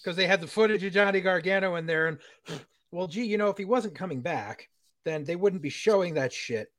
because 0.01 0.15
they 0.15 0.27
had 0.27 0.41
the 0.41 0.47
footage 0.47 0.83
of 0.83 0.93
Johnny 0.93 1.21
Gargano 1.21 1.75
in 1.75 1.85
there, 1.85 2.07
and 2.07 2.19
well, 2.91 3.07
gee, 3.07 3.25
you 3.25 3.37
know, 3.37 3.49
if 3.49 3.57
he 3.57 3.65
wasn't 3.65 3.95
coming 3.95 4.21
back, 4.21 4.69
then 5.05 5.23
they 5.23 5.35
wouldn't 5.35 5.61
be 5.61 5.69
showing 5.69 6.15
that 6.15 6.33
shit. 6.33 6.71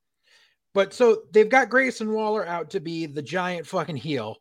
But 0.73 0.93
so 0.93 1.23
they've 1.31 1.49
got 1.49 1.69
Grayson 1.69 2.11
Waller 2.11 2.45
out 2.45 2.71
to 2.71 2.79
be 2.79 3.05
the 3.05 3.21
giant 3.21 3.67
fucking 3.67 3.97
heel. 3.97 4.37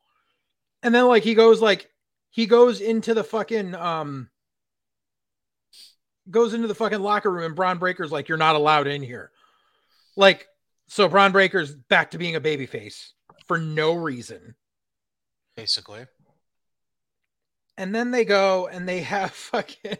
And 0.82 0.94
then 0.94 1.06
like 1.06 1.24
he 1.24 1.34
goes 1.34 1.60
like 1.60 1.90
he 2.30 2.46
goes 2.46 2.80
into 2.80 3.14
the 3.14 3.24
fucking 3.24 3.74
um 3.74 4.30
goes 6.30 6.54
into 6.54 6.68
the 6.68 6.74
fucking 6.74 7.00
locker 7.00 7.30
room 7.30 7.46
and 7.46 7.56
Bron 7.56 7.78
Breakker's 7.78 8.12
like, 8.12 8.28
you're 8.28 8.38
not 8.38 8.54
allowed 8.54 8.86
in 8.86 9.02
here. 9.02 9.32
Like, 10.16 10.46
so 10.88 11.08
Bron 11.08 11.32
Breakker's 11.32 11.74
back 11.74 12.12
to 12.12 12.18
being 12.18 12.36
a 12.36 12.40
babyface 12.40 13.10
for 13.46 13.58
no 13.58 13.94
reason. 13.94 14.54
Basically. 15.56 16.06
And 17.80 17.94
then 17.94 18.10
they 18.10 18.26
go 18.26 18.66
and 18.66 18.86
they 18.86 19.00
have 19.00 19.30
fucking 19.32 19.96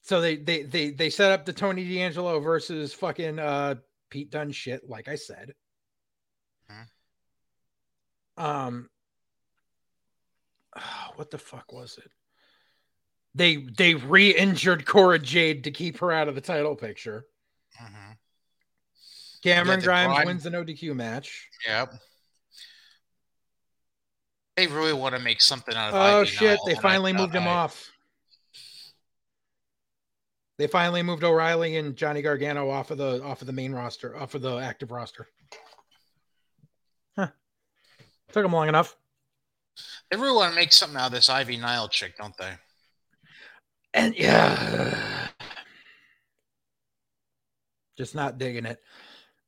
so 0.00 0.20
they 0.22 0.36
they 0.36 0.62
they 0.62 0.90
they 0.90 1.10
set 1.10 1.30
up 1.30 1.44
the 1.44 1.52
Tony 1.52 1.84
D'Angelo 1.84 2.40
versus 2.40 2.94
fucking 2.94 3.38
uh 3.38 3.76
Pete 4.10 4.30
Dunne 4.30 4.52
shit, 4.52 4.88
like 4.88 5.08
I 5.08 5.16
said. 5.16 5.54
Mm-hmm. 6.70 8.44
Um, 8.44 8.90
what 11.16 11.30
the 11.30 11.38
fuck 11.38 11.72
was 11.72 11.98
it? 11.98 12.10
They 13.34 13.56
they 13.56 13.94
re-injured 13.94 14.86
Cora 14.86 15.18
Jade 15.18 15.64
to 15.64 15.70
keep 15.70 15.98
her 15.98 16.12
out 16.12 16.28
of 16.28 16.34
the 16.34 16.40
title 16.40 16.76
picture. 16.76 17.26
Mm-hmm. 17.82 18.12
Cameron 19.42 19.80
Grimes 19.80 20.24
wins 20.24 20.46
an 20.46 20.54
ODQ 20.54 20.94
match. 20.94 21.48
Yep. 21.66 21.94
They 24.56 24.66
really 24.66 24.92
want 24.92 25.14
to 25.14 25.20
make 25.20 25.40
something 25.40 25.74
out 25.74 25.92
of. 25.92 25.94
Oh 25.94 26.24
shit! 26.24 26.58
They 26.66 26.74
finally 26.74 27.12
moved 27.12 27.34
him 27.34 27.44
I... 27.44 27.50
off. 27.50 27.90
They 30.56 30.68
finally 30.68 31.02
moved 31.02 31.24
O'Reilly 31.24 31.76
and 31.76 31.96
Johnny 31.96 32.22
Gargano 32.22 32.70
off 32.70 32.92
of 32.92 32.98
the 32.98 33.22
off 33.22 33.40
of 33.40 33.46
the 33.46 33.52
main 33.52 33.72
roster, 33.72 34.16
off 34.16 34.34
of 34.34 34.42
the 34.42 34.56
active 34.58 34.92
roster. 34.92 35.26
Huh. 37.16 37.28
Took 38.30 38.44
them 38.44 38.52
long 38.52 38.68
enough. 38.68 38.96
They 40.10 40.16
really 40.16 40.36
want 40.36 40.52
to 40.52 40.56
make 40.56 40.72
something 40.72 40.96
out 40.96 41.06
of 41.06 41.12
this 41.12 41.28
Ivy 41.28 41.56
Nile 41.56 41.88
chick, 41.88 42.16
don't 42.16 42.36
they? 42.36 42.52
And 43.94 44.14
yeah, 44.16 45.28
just 47.98 48.14
not 48.14 48.38
digging 48.38 48.66
it. 48.66 48.80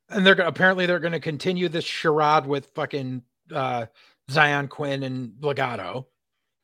And 0.09 0.27
they're 0.27 0.35
apparently 0.35 0.87
they're 0.87 0.99
going 0.99 1.13
to 1.13 1.21
continue 1.21 1.69
this 1.69 1.85
charade 1.85 2.47
with 2.47 2.67
fucking 2.75 3.23
uh, 3.53 3.87
Xyon 4.31 4.69
Quinn 4.69 5.03
and 5.03 5.33
Legado. 5.41 6.07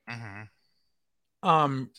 Mm-hmm. 0.09 1.49
Um, 1.49 1.91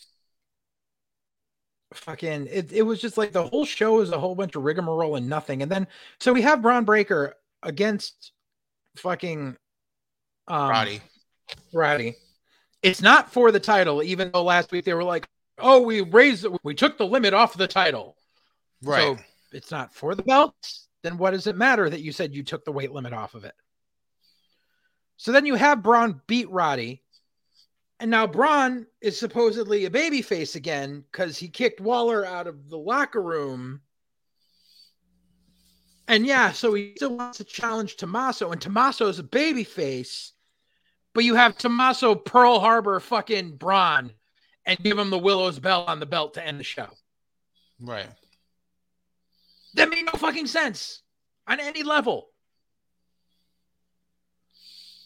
fucking 1.94 2.48
it, 2.49 2.72
it 2.72 2.81
was 2.81 2.99
just 2.99 3.18
like 3.18 3.31
the 3.31 3.48
whole 3.48 3.65
show 3.65 3.99
is 3.99 4.11
a 4.11 4.19
whole 4.19 4.35
bunch 4.35 4.56
of 4.56 4.64
rigmarole 4.64 5.15
and 5.15 5.30
nothing. 5.30 5.61
And 5.61 5.72
then 5.72 5.88
so 6.19 6.34
we 6.34 6.41
have 6.41 6.61
Bron 6.61 6.85
Breakker 6.85 7.35
against 7.61 8.31
fucking 8.98 9.56
um 10.48 10.69
Roddy. 10.69 11.02
Roddy. 11.73 12.15
It's 12.81 13.02
not 13.02 13.31
for 13.31 13.52
the 13.52 13.60
title, 13.60 14.03
even 14.03 14.31
though 14.31 14.44
last 14.44 14.72
week 14.72 14.84
they 14.85 14.94
were 14.94 15.03
like, 15.03 15.26
"Oh, 15.57 15.81
we 15.81 16.02
raised, 16.02 16.45
we 16.64 16.73
took 16.73 16.98
the 16.98 17.06
limit 17.06 17.34
off 17.34 17.53
the 17.56 17.68
title." 17.68 18.18
Right. 18.81 19.18
So 19.18 19.23
it's 19.53 19.72
not 19.72 19.94
for 19.94 20.15
the 20.15 20.23
belt. 20.23 20.53
Then 21.02 21.18
what 21.18 21.31
does 21.31 21.48
it 21.48 21.56
matter 21.56 21.90
that 21.90 22.02
you 22.02 22.11
said 22.11 22.35
you 22.35 22.44
took 22.44 22.65
the 22.65 22.72
weight 22.72 22.91
limit 22.91 23.14
off 23.14 23.35
of 23.35 23.45
it? 23.45 23.53
So 25.18 25.31
then 25.31 25.45
you 25.45 25.56
have 25.56 25.84
Bron 25.84 26.22
beat 26.27 26.49
Roddy, 26.49 27.02
and 27.99 28.11
now 28.11 28.27
Bron 28.27 28.85
is 29.02 29.18
supposedly 29.18 29.85
a 29.85 29.90
babyface 29.90 30.56
again 30.56 31.06
because 31.11 31.38
he 31.38 31.48
kicked 31.48 31.80
Waller 31.80 32.26
out 32.26 32.48
of 32.48 32.69
the 32.69 32.77
locker 32.77 33.22
room. 33.22 33.81
And 36.07 36.26
yeah, 36.26 36.52
so 36.52 36.73
he 36.73 36.94
still 36.98 37.15
wants 37.15 37.38
to 37.38 37.45
challenge 37.45 37.95
Tommaso, 37.95 38.52
and 38.52 38.61
Tommaso 38.61 39.07
is 39.07 39.19
a 39.19 39.23
babyface, 39.23 40.31
but 41.14 41.23
you 41.23 41.35
have 41.35 41.57
Tommaso 41.57 42.15
Pearl 42.15 42.60
Harbor 42.60 42.99
fucking 42.99 43.56
Bron 43.56 44.11
and 44.65 44.80
give 44.80 44.98
him 44.98 45.10
the 45.10 45.18
Willow's 45.18 45.60
bell 45.60 45.85
on 45.85 45.99
the 45.99 46.06
belt 46.06 46.34
to 46.34 46.45
end 46.45 46.60
the 46.60 46.64
show. 46.64 46.90
right. 47.80 48.07
That 49.76 49.90
made 49.90 50.06
no 50.06 50.19
fucking 50.19 50.48
sense 50.48 51.02
on 51.48 51.60
any 51.60 51.84
level. 51.84 52.30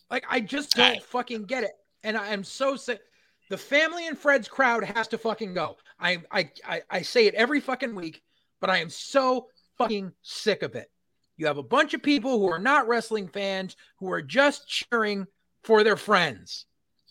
Like, 0.09 0.25
I 0.29 0.39
just 0.39 0.71
don't 0.75 0.97
I- 0.97 0.99
fucking 0.99 1.45
get 1.45 1.63
it. 1.63 1.73
And 2.03 2.15
I 2.17 2.27
am 2.29 2.43
so 2.43 2.75
sick. 2.75 3.01
The 3.49 3.57
family 3.57 4.07
and 4.07 4.17
Fred's 4.17 4.47
crowd 4.47 4.83
has 4.83 5.07
to 5.09 5.17
fucking 5.17 5.53
go. 5.53 5.77
I, 5.99 6.21
I, 6.31 6.51
I, 6.65 6.81
I 6.89 7.01
say 7.01 7.27
it 7.27 7.33
every 7.33 7.59
fucking 7.61 7.95
week, 7.95 8.21
but 8.59 8.69
I 8.69 8.77
am 8.77 8.89
so 8.89 9.47
fucking 9.77 10.11
sick 10.21 10.63
of 10.63 10.75
it. 10.75 10.91
You 11.37 11.45
have 11.47 11.57
a 11.57 11.63
bunch 11.63 11.93
of 11.93 12.01
people 12.03 12.39
who 12.39 12.49
are 12.49 12.59
not 12.59 12.87
wrestling 12.87 13.27
fans 13.27 13.75
who 13.97 14.11
are 14.11 14.21
just 14.21 14.67
cheering 14.67 15.27
for 15.63 15.83
their 15.83 15.95
friends. 15.97 16.65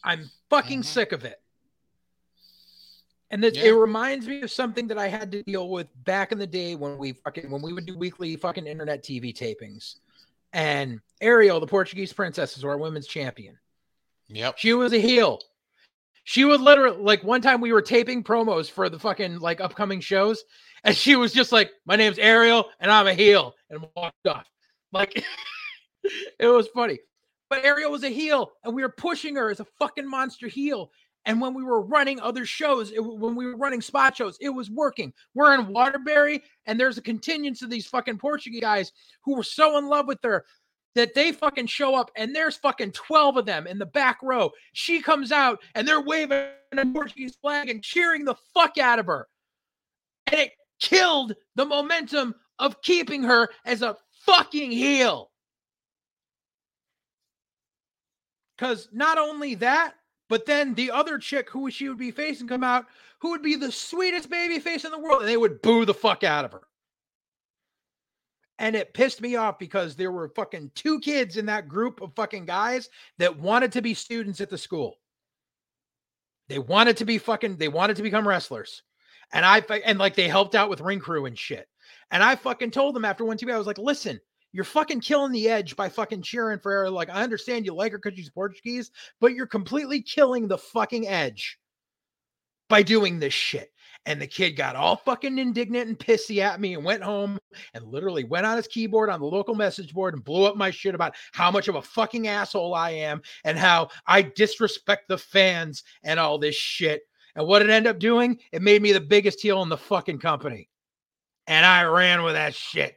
I'm 0.05 0.31
fucking 0.51 0.81
Mhm. 0.81 0.85
sick 0.85 1.12
of 1.12 1.24
it. 1.24 1.40
And 3.31 3.43
that 3.43 3.56
Yeah. 3.56 3.64
it 3.66 3.70
reminds 3.73 4.27
me 4.28 4.43
of 4.43 4.51
something 4.51 4.86
that 4.89 4.98
I 4.98 5.09
had 5.09 5.32
to 5.32 5.43
deal 5.43 5.68
with 5.68 5.89
back 6.05 6.32
in 6.32 6.39
the 6.39 6.47
day 6.47 6.74
when 6.77 6.97
we 6.97 7.12
fucking 7.12 7.51
when 7.51 7.60
we 7.62 7.73
would 7.73 7.86
do 7.86 7.97
weekly 7.98 8.36
fucking 8.36 8.66
internet 8.66 9.02
TV 9.02 9.32
tapings. 9.32 9.97
And 10.52 11.01
Ariel, 11.20 11.60
the 11.60 11.66
Portuguese 11.66 12.12
princess, 12.12 12.56
is 12.56 12.64
our 12.64 12.78
women's 12.78 13.06
champion. 13.06 13.59
Yep. 14.28 14.59
She 14.59 14.73
was 14.73 14.93
a 14.93 14.98
heel. 14.98 15.40
She 16.24 16.44
would 16.44 16.60
literally 16.60 16.98
like 17.01 17.23
one 17.23 17.40
time 17.40 17.60
we 17.60 17.73
were 17.73 17.82
taping 17.82 18.24
promos 18.24 18.68
for 18.68 18.89
the 18.89 18.98
fucking 18.98 19.39
like 19.39 19.60
upcoming 19.60 20.01
shows, 20.01 20.43
and 20.82 20.97
she 20.97 21.14
was 21.14 21.32
just 21.32 21.52
like, 21.52 21.70
"My 21.85 21.94
name's 21.94 22.18
Ariel, 22.18 22.68
and 22.81 22.90
I'm 22.90 23.06
a 23.06 23.14
heel," 23.14 23.55
and 23.70 23.86
walked 23.94 24.27
off. 24.27 24.51
Like 24.93 25.24
it 26.40 26.47
was 26.47 26.66
funny, 26.74 26.98
but 27.48 27.64
Ariel 27.64 27.93
was 27.93 28.02
a 28.02 28.09
heel, 28.09 28.51
and 28.64 28.74
we 28.74 28.82
were 28.82 28.89
pushing 28.89 29.36
her 29.36 29.51
as 29.51 29.60
a 29.60 29.66
fucking 29.78 30.09
monster 30.09 30.48
heel. 30.48 30.90
And 31.26 31.40
when 31.40 31.54
we 31.54 31.64
were 31.64 31.82
running 31.82 32.20
other 32.20 32.46
shows, 32.46 32.92
it, 32.92 33.00
when 33.00 33.34
we 33.34 33.46
were 33.46 33.56
running 33.56 33.82
spot 33.82 34.16
shows, 34.16 34.38
it 34.40 34.48
was 34.48 34.70
working. 34.70 35.12
We're 35.34 35.54
in 35.54 35.66
Waterbury, 35.66 36.42
and 36.66 36.78
there's 36.78 36.98
a 36.98 37.02
contingent 37.02 37.60
of 37.62 37.68
these 37.68 37.86
fucking 37.86 38.18
Portuguese 38.18 38.60
guys 38.60 38.92
who 39.24 39.34
were 39.36 39.42
so 39.42 39.76
in 39.76 39.88
love 39.88 40.06
with 40.06 40.20
her 40.22 40.44
that 40.94 41.14
they 41.14 41.30
fucking 41.30 41.66
show 41.66 41.94
up 41.94 42.10
and 42.16 42.34
there's 42.34 42.56
fucking 42.56 42.90
12 42.92 43.36
of 43.36 43.44
them 43.44 43.66
in 43.66 43.78
the 43.78 43.86
back 43.86 44.18
row. 44.22 44.50
She 44.72 45.02
comes 45.02 45.30
out 45.30 45.60
and 45.74 45.86
they're 45.86 46.00
waving 46.00 46.48
a 46.72 46.86
Portuguese 46.86 47.36
flag 47.36 47.68
and 47.68 47.82
cheering 47.82 48.24
the 48.24 48.36
fuck 48.54 48.78
out 48.78 48.98
of 48.98 49.06
her. 49.06 49.28
And 50.26 50.40
it 50.40 50.52
killed 50.80 51.34
the 51.54 51.66
momentum 51.66 52.34
of 52.58 52.80
keeping 52.80 53.22
her 53.24 53.50
as 53.66 53.82
a 53.82 53.96
fucking 54.24 54.70
heel. 54.70 55.30
Because 58.56 58.88
not 58.90 59.18
only 59.18 59.56
that, 59.56 59.95
but 60.28 60.46
then 60.46 60.74
the 60.74 60.90
other 60.90 61.18
chick 61.18 61.50
who 61.50 61.70
she 61.70 61.88
would 61.88 61.98
be 61.98 62.10
facing 62.10 62.48
come 62.48 62.64
out, 62.64 62.86
who 63.20 63.30
would 63.30 63.42
be 63.42 63.56
the 63.56 63.72
sweetest 63.72 64.28
baby 64.28 64.58
face 64.58 64.84
in 64.84 64.90
the 64.90 64.98
world, 64.98 65.20
and 65.20 65.28
they 65.28 65.36
would 65.36 65.62
boo 65.62 65.84
the 65.84 65.94
fuck 65.94 66.24
out 66.24 66.44
of 66.44 66.52
her. 66.52 66.62
And 68.58 68.74
it 68.74 68.94
pissed 68.94 69.20
me 69.20 69.36
off 69.36 69.58
because 69.58 69.94
there 69.94 70.10
were 70.10 70.30
fucking 70.30 70.72
two 70.74 70.98
kids 71.00 71.36
in 71.36 71.46
that 71.46 71.68
group 71.68 72.00
of 72.00 72.14
fucking 72.16 72.46
guys 72.46 72.88
that 73.18 73.38
wanted 73.38 73.72
to 73.72 73.82
be 73.82 73.94
students 73.94 74.40
at 74.40 74.48
the 74.48 74.58
school. 74.58 74.98
They 76.48 76.58
wanted 76.58 76.96
to 76.98 77.04
be 77.04 77.18
fucking, 77.18 77.56
they 77.56 77.68
wanted 77.68 77.96
to 77.96 78.02
become 78.02 78.26
wrestlers. 78.26 78.82
And 79.32 79.44
I, 79.44 79.58
and 79.84 79.98
like 79.98 80.14
they 80.14 80.28
helped 80.28 80.54
out 80.54 80.70
with 80.70 80.80
ring 80.80 81.00
crew 81.00 81.26
and 81.26 81.38
shit. 81.38 81.68
And 82.10 82.22
I 82.22 82.36
fucking 82.36 82.70
told 82.70 82.94
them 82.94 83.04
after 83.04 83.24
one 83.24 83.36
TV, 83.36 83.52
I 83.52 83.58
was 83.58 83.66
like, 83.66 83.78
listen, 83.78 84.20
you're 84.56 84.64
fucking 84.64 85.02
killing 85.02 85.32
the 85.32 85.50
edge 85.50 85.76
by 85.76 85.86
fucking 85.86 86.22
cheering 86.22 86.58
for 86.58 86.72
her. 86.72 86.88
Like, 86.90 87.10
I 87.10 87.22
understand 87.22 87.66
you 87.66 87.74
like 87.74 87.92
her 87.92 87.98
because 87.98 88.16
she's 88.16 88.30
Portuguese, 88.30 88.90
but 89.20 89.34
you're 89.34 89.46
completely 89.46 90.00
killing 90.00 90.48
the 90.48 90.56
fucking 90.56 91.06
edge 91.06 91.58
by 92.70 92.82
doing 92.82 93.18
this 93.18 93.34
shit. 93.34 93.70
And 94.06 94.18
the 94.18 94.26
kid 94.26 94.52
got 94.52 94.74
all 94.74 94.96
fucking 94.96 95.36
indignant 95.36 95.88
and 95.88 95.98
pissy 95.98 96.38
at 96.38 96.58
me 96.58 96.72
and 96.72 96.86
went 96.86 97.02
home 97.02 97.38
and 97.74 97.84
literally 97.84 98.24
went 98.24 98.46
on 98.46 98.56
his 98.56 98.66
keyboard 98.66 99.10
on 99.10 99.20
the 99.20 99.26
local 99.26 99.54
message 99.54 99.92
board 99.92 100.14
and 100.14 100.24
blew 100.24 100.44
up 100.44 100.56
my 100.56 100.70
shit 100.70 100.94
about 100.94 101.16
how 101.32 101.50
much 101.50 101.68
of 101.68 101.74
a 101.74 101.82
fucking 101.82 102.26
asshole 102.26 102.74
I 102.74 102.92
am 102.92 103.20
and 103.44 103.58
how 103.58 103.90
I 104.06 104.22
disrespect 104.22 105.08
the 105.08 105.18
fans 105.18 105.84
and 106.02 106.18
all 106.18 106.38
this 106.38 106.56
shit. 106.56 107.02
And 107.34 107.46
what 107.46 107.60
it 107.60 107.68
ended 107.68 107.90
up 107.90 107.98
doing, 107.98 108.38
it 108.52 108.62
made 108.62 108.80
me 108.80 108.92
the 108.92 109.00
biggest 109.02 109.42
heel 109.42 109.62
in 109.62 109.68
the 109.68 109.76
fucking 109.76 110.20
company. 110.20 110.70
And 111.46 111.66
I 111.66 111.84
ran 111.84 112.22
with 112.22 112.32
that 112.34 112.54
shit. 112.54 112.96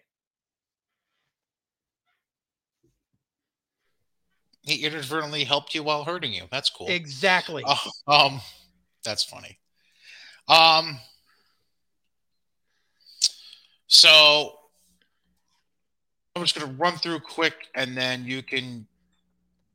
He 4.69 4.85
inadvertently 4.85 5.43
helped 5.43 5.73
you 5.73 5.83
while 5.83 6.03
hurting 6.03 6.31
you. 6.31 6.43
That's 6.51 6.69
cool. 6.69 6.87
Exactly. 6.87 7.63
Oh, 7.65 7.81
um, 8.07 8.41
that's 9.03 9.23
funny. 9.23 9.57
Um, 10.47 10.99
so 13.87 14.53
I'm 16.35 16.43
just 16.43 16.59
gonna 16.59 16.73
run 16.73 16.97
through 16.97 17.19
quick, 17.21 17.67
and 17.75 17.97
then 17.97 18.25
you 18.25 18.43
can 18.43 18.85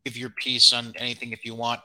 give 0.04 0.16
your 0.16 0.30
piece 0.30 0.72
on 0.72 0.92
anything 0.96 1.32
if 1.32 1.44
you 1.44 1.54
want. 1.54 1.80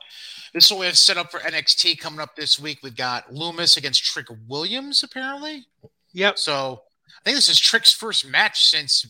This 0.54 0.66
is 0.66 0.70
what 0.70 0.80
we 0.80 0.86
have 0.86 0.98
set 0.98 1.16
up 1.16 1.30
for 1.30 1.40
NXT 1.40 1.98
coming 1.98 2.20
up 2.20 2.36
this 2.36 2.60
week. 2.60 2.78
We've 2.82 2.96
got 2.96 3.32
Lumis 3.32 3.76
against 3.76 4.04
Trick 4.04 4.26
Williams, 4.46 5.02
apparently. 5.02 5.66
Yep. 6.12 6.38
So 6.38 6.82
I 7.08 7.24
think 7.24 7.36
this 7.36 7.48
is 7.48 7.58
Trick's 7.58 7.92
first 7.92 8.26
match 8.26 8.66
since 8.66 9.06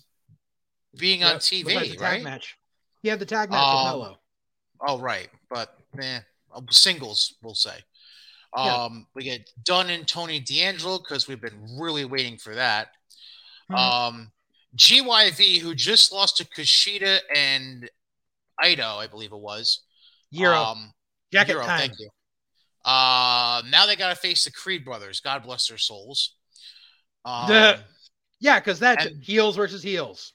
being 0.97 1.23
on 1.25 1.33
Yep, 1.33 1.43
the 1.43 1.65
TV, 1.65 2.01
right? 2.01 2.23
Match. 2.23 2.57
Yeah, 3.03 3.17
the 3.17 3.27
tag 3.27 3.51
match 3.51 3.59
Um, 3.61 3.75
with 3.77 3.93
Hello. 4.09 4.17
Oh, 4.87 4.99
right. 4.99 5.29
But 5.49 5.77
eh, 6.01 6.21
uh, 6.55 6.61
singles, 6.71 7.35
we'll 7.43 7.55
say. 7.55 7.77
Yeah. 8.57 8.85
Um, 8.85 9.07
we 9.15 9.25
get 9.25 9.51
Dunne 9.65 9.91
and 9.91 10.07
Tony 10.09 10.41
D'Angelo 10.41 10.99
because 10.99 11.29
we've 11.29 11.41
been 11.41 11.79
really 11.79 12.05
waiting 12.05 12.37
for 12.37 12.55
that. 12.55 12.93
Mhm. 13.71 13.77
Um, 13.79 14.33
GYV, 14.77 15.59
who 15.61 15.75
just 15.75 16.13
lost 16.13 16.37
to 16.39 16.45
Kushida 16.45 17.21
and 17.35 17.89
Ido, 18.65 18.97
I 18.97 19.07
believe 19.07 19.33
it 19.33 19.39
was. 19.39 19.81
Euro. 20.31 20.59
Um, 20.59 20.95
Jacket 21.33 21.53
Euro, 21.53 21.65
time. 21.67 21.79
thank 21.79 21.99
you. 22.01 22.11
Uh, 22.85 23.63
now 23.69 23.87
they 23.87 23.95
got 23.97 24.09
to 24.11 24.17
face 24.17 24.45
the 24.45 24.51
Creed 24.51 24.85
brothers. 24.85 25.21
God 25.21 25.43
bless 25.45 25.69
their 25.69 25.79
souls. 25.79 26.35
Um, 27.25 27.49
The- 27.49 27.85
Yeah, 28.41 28.59
because 28.59 28.79
that's 28.81 29.05
and- 29.07 29.23
heels 29.23 29.55
versus 29.57 29.83
heels. 29.83 30.33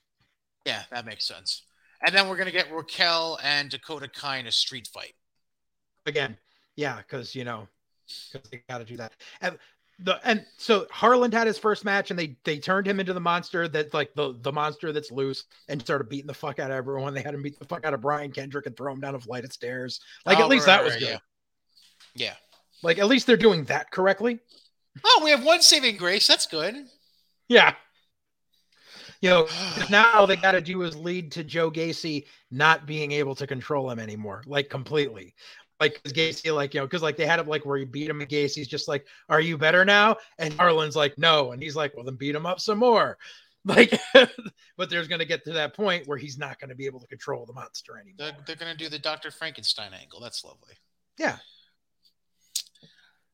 yeah, 0.66 0.84
that 0.92 1.06
makes 1.06 1.26
sense. 1.28 1.64
And 2.06 2.16
then 2.16 2.28
we're 2.30 2.38
gonna 2.38 2.52
get 2.52 2.72
Raquel 2.72 3.40
and 3.44 3.70
Dakota 3.70 4.08
Kai 4.08 4.38
in 4.38 4.48
a 4.48 4.52
street 4.52 4.88
fight. 4.94 5.14
again. 6.06 6.38
Yeah, 6.76 6.98
because 6.98 7.34
you 7.36 7.44
know, 7.46 7.68
because 8.34 8.50
they 8.52 8.62
got 8.70 8.80
to 8.80 8.86
do 8.86 8.98
that. 8.98 9.14
And 9.42 9.58
the 10.00 10.20
and 10.28 10.46
so 10.58 10.86
Harland 10.92 11.34
had 11.34 11.48
his 11.48 11.58
first 11.58 11.86
match, 11.86 12.12
and 12.12 12.20
they 12.20 12.36
they 12.44 12.60
turned 12.60 12.86
him 12.86 13.00
into 13.00 13.14
the 13.14 13.20
monster 13.22 13.68
that 13.70 13.94
like 13.94 14.14
the 14.14 14.36
the 14.42 14.52
monster 14.52 14.92
that's 14.92 15.10
loose, 15.10 15.46
and 15.70 15.82
started 15.82 16.10
beating 16.10 16.28
the 16.28 16.34
fuck 16.34 16.60
out 16.60 16.70
of 16.70 16.76
everyone. 16.78 17.14
They 17.14 17.22
had 17.22 17.34
him 17.34 17.42
beat 17.42 17.58
the 17.58 17.66
fuck 17.66 17.86
out 17.86 17.94
of 17.94 18.02
Brian 18.02 18.32
Kendrick 18.32 18.66
and 18.66 18.76
throw 18.76 18.92
him 18.92 19.00
down 19.00 19.16
a 19.16 19.20
flight 19.20 19.46
of 19.46 19.54
stairs. 19.54 20.02
Like 20.26 20.38
Oh, 20.40 20.44
at 20.44 20.50
least 20.50 20.68
right, 20.68 20.78
that 20.78 20.84
was 20.84 20.94
right, 20.96 21.00
good. 21.00 21.10
Yeah. 21.10 21.18
Yeah. 22.28 22.34
Like 22.84 23.00
at 23.00 23.08
least 23.08 23.26
they're 23.26 23.38
doing 23.38 23.64
that 23.66 23.90
correctly. 23.90 24.40
Oh, 25.04 25.22
we 25.24 25.30
have 25.32 25.44
one 25.46 25.62
saving 25.62 25.96
grace. 25.98 26.28
That's 26.28 26.46
good. 26.46 26.76
Yeah. 27.48 27.74
You 29.26 29.32
know, 29.32 29.48
now 29.90 30.14
all 30.20 30.28
they 30.28 30.36
got 30.36 30.52
to 30.52 30.62
do 30.62 30.84
is 30.84 30.96
lead 30.96 31.32
to 31.32 31.44
Joe 31.44 31.72
Gacy 31.72 32.26
not 32.52 32.86
being 32.86 33.12
able 33.12 33.34
to 33.36 33.48
control 33.48 33.90
him 33.90 33.98
anymore, 33.98 34.44
like 34.46 34.70
completely. 34.70 35.34
Like 35.80 36.02
'cause 36.04 36.14
Gacy, 36.14 36.54
like 36.54 36.76
you 36.76 36.80
know, 36.80 36.86
because 36.86 37.02
like 37.02 37.18
they 37.18 37.26
had 37.26 37.40
him 37.40 37.48
like 37.48 37.66
where 37.66 37.78
he 37.80 37.86
beat 37.86 38.08
him, 38.08 38.22
and 38.22 38.30
Gacy's 38.30 38.68
just 38.68 38.88
like, 38.88 39.08
"Are 39.28 39.42
you 39.42 39.58
better 39.58 39.84
now?" 39.84 40.18
And 40.38 40.54
Harland's 40.54 40.96
like, 40.96 41.18
"No," 41.18 41.52
and 41.54 41.62
he's 41.62 41.76
like, 41.76 41.96
"Well, 41.96 42.06
then 42.06 42.16
beat 42.16 42.36
him 42.36 42.46
up 42.46 42.60
some 42.60 42.78
more." 42.78 43.18
Like, 43.68 44.00
but 44.78 44.92
there's 44.92 45.08
gonna 45.08 45.26
get 45.26 45.44
to 45.46 45.54
that 45.54 45.74
point 45.74 46.08
where 46.08 46.20
he's 46.20 46.38
not 46.38 46.60
gonna 46.60 46.76
be 46.76 46.86
able 46.86 47.00
to 47.00 47.08
control 47.08 47.48
the 47.48 47.54
monster 47.54 47.98
anymore. 47.98 48.16
They're, 48.20 48.38
they're 48.46 48.56
gonna 48.58 48.76
do 48.78 48.90
the 48.90 49.00
Doctor 49.00 49.32
Frankenstein 49.32 49.92
angle. 49.92 50.20
That's 50.20 50.44
lovely. 50.46 50.76
Yeah. 51.18 51.38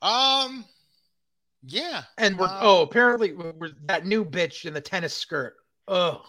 Um. 0.01 0.63
Yeah. 1.63 2.03
And 2.17 2.39
we're 2.39 2.47
Um, 2.47 2.57
oh, 2.61 2.81
apparently 2.83 3.33
we're- 3.33 3.73
that 3.87 4.05
new 4.05 4.23
bitch 4.23 4.63
in 4.63 4.73
the 4.73 4.79
tennis 4.79 5.13
skirt. 5.13 5.57
Oh. 5.87 6.23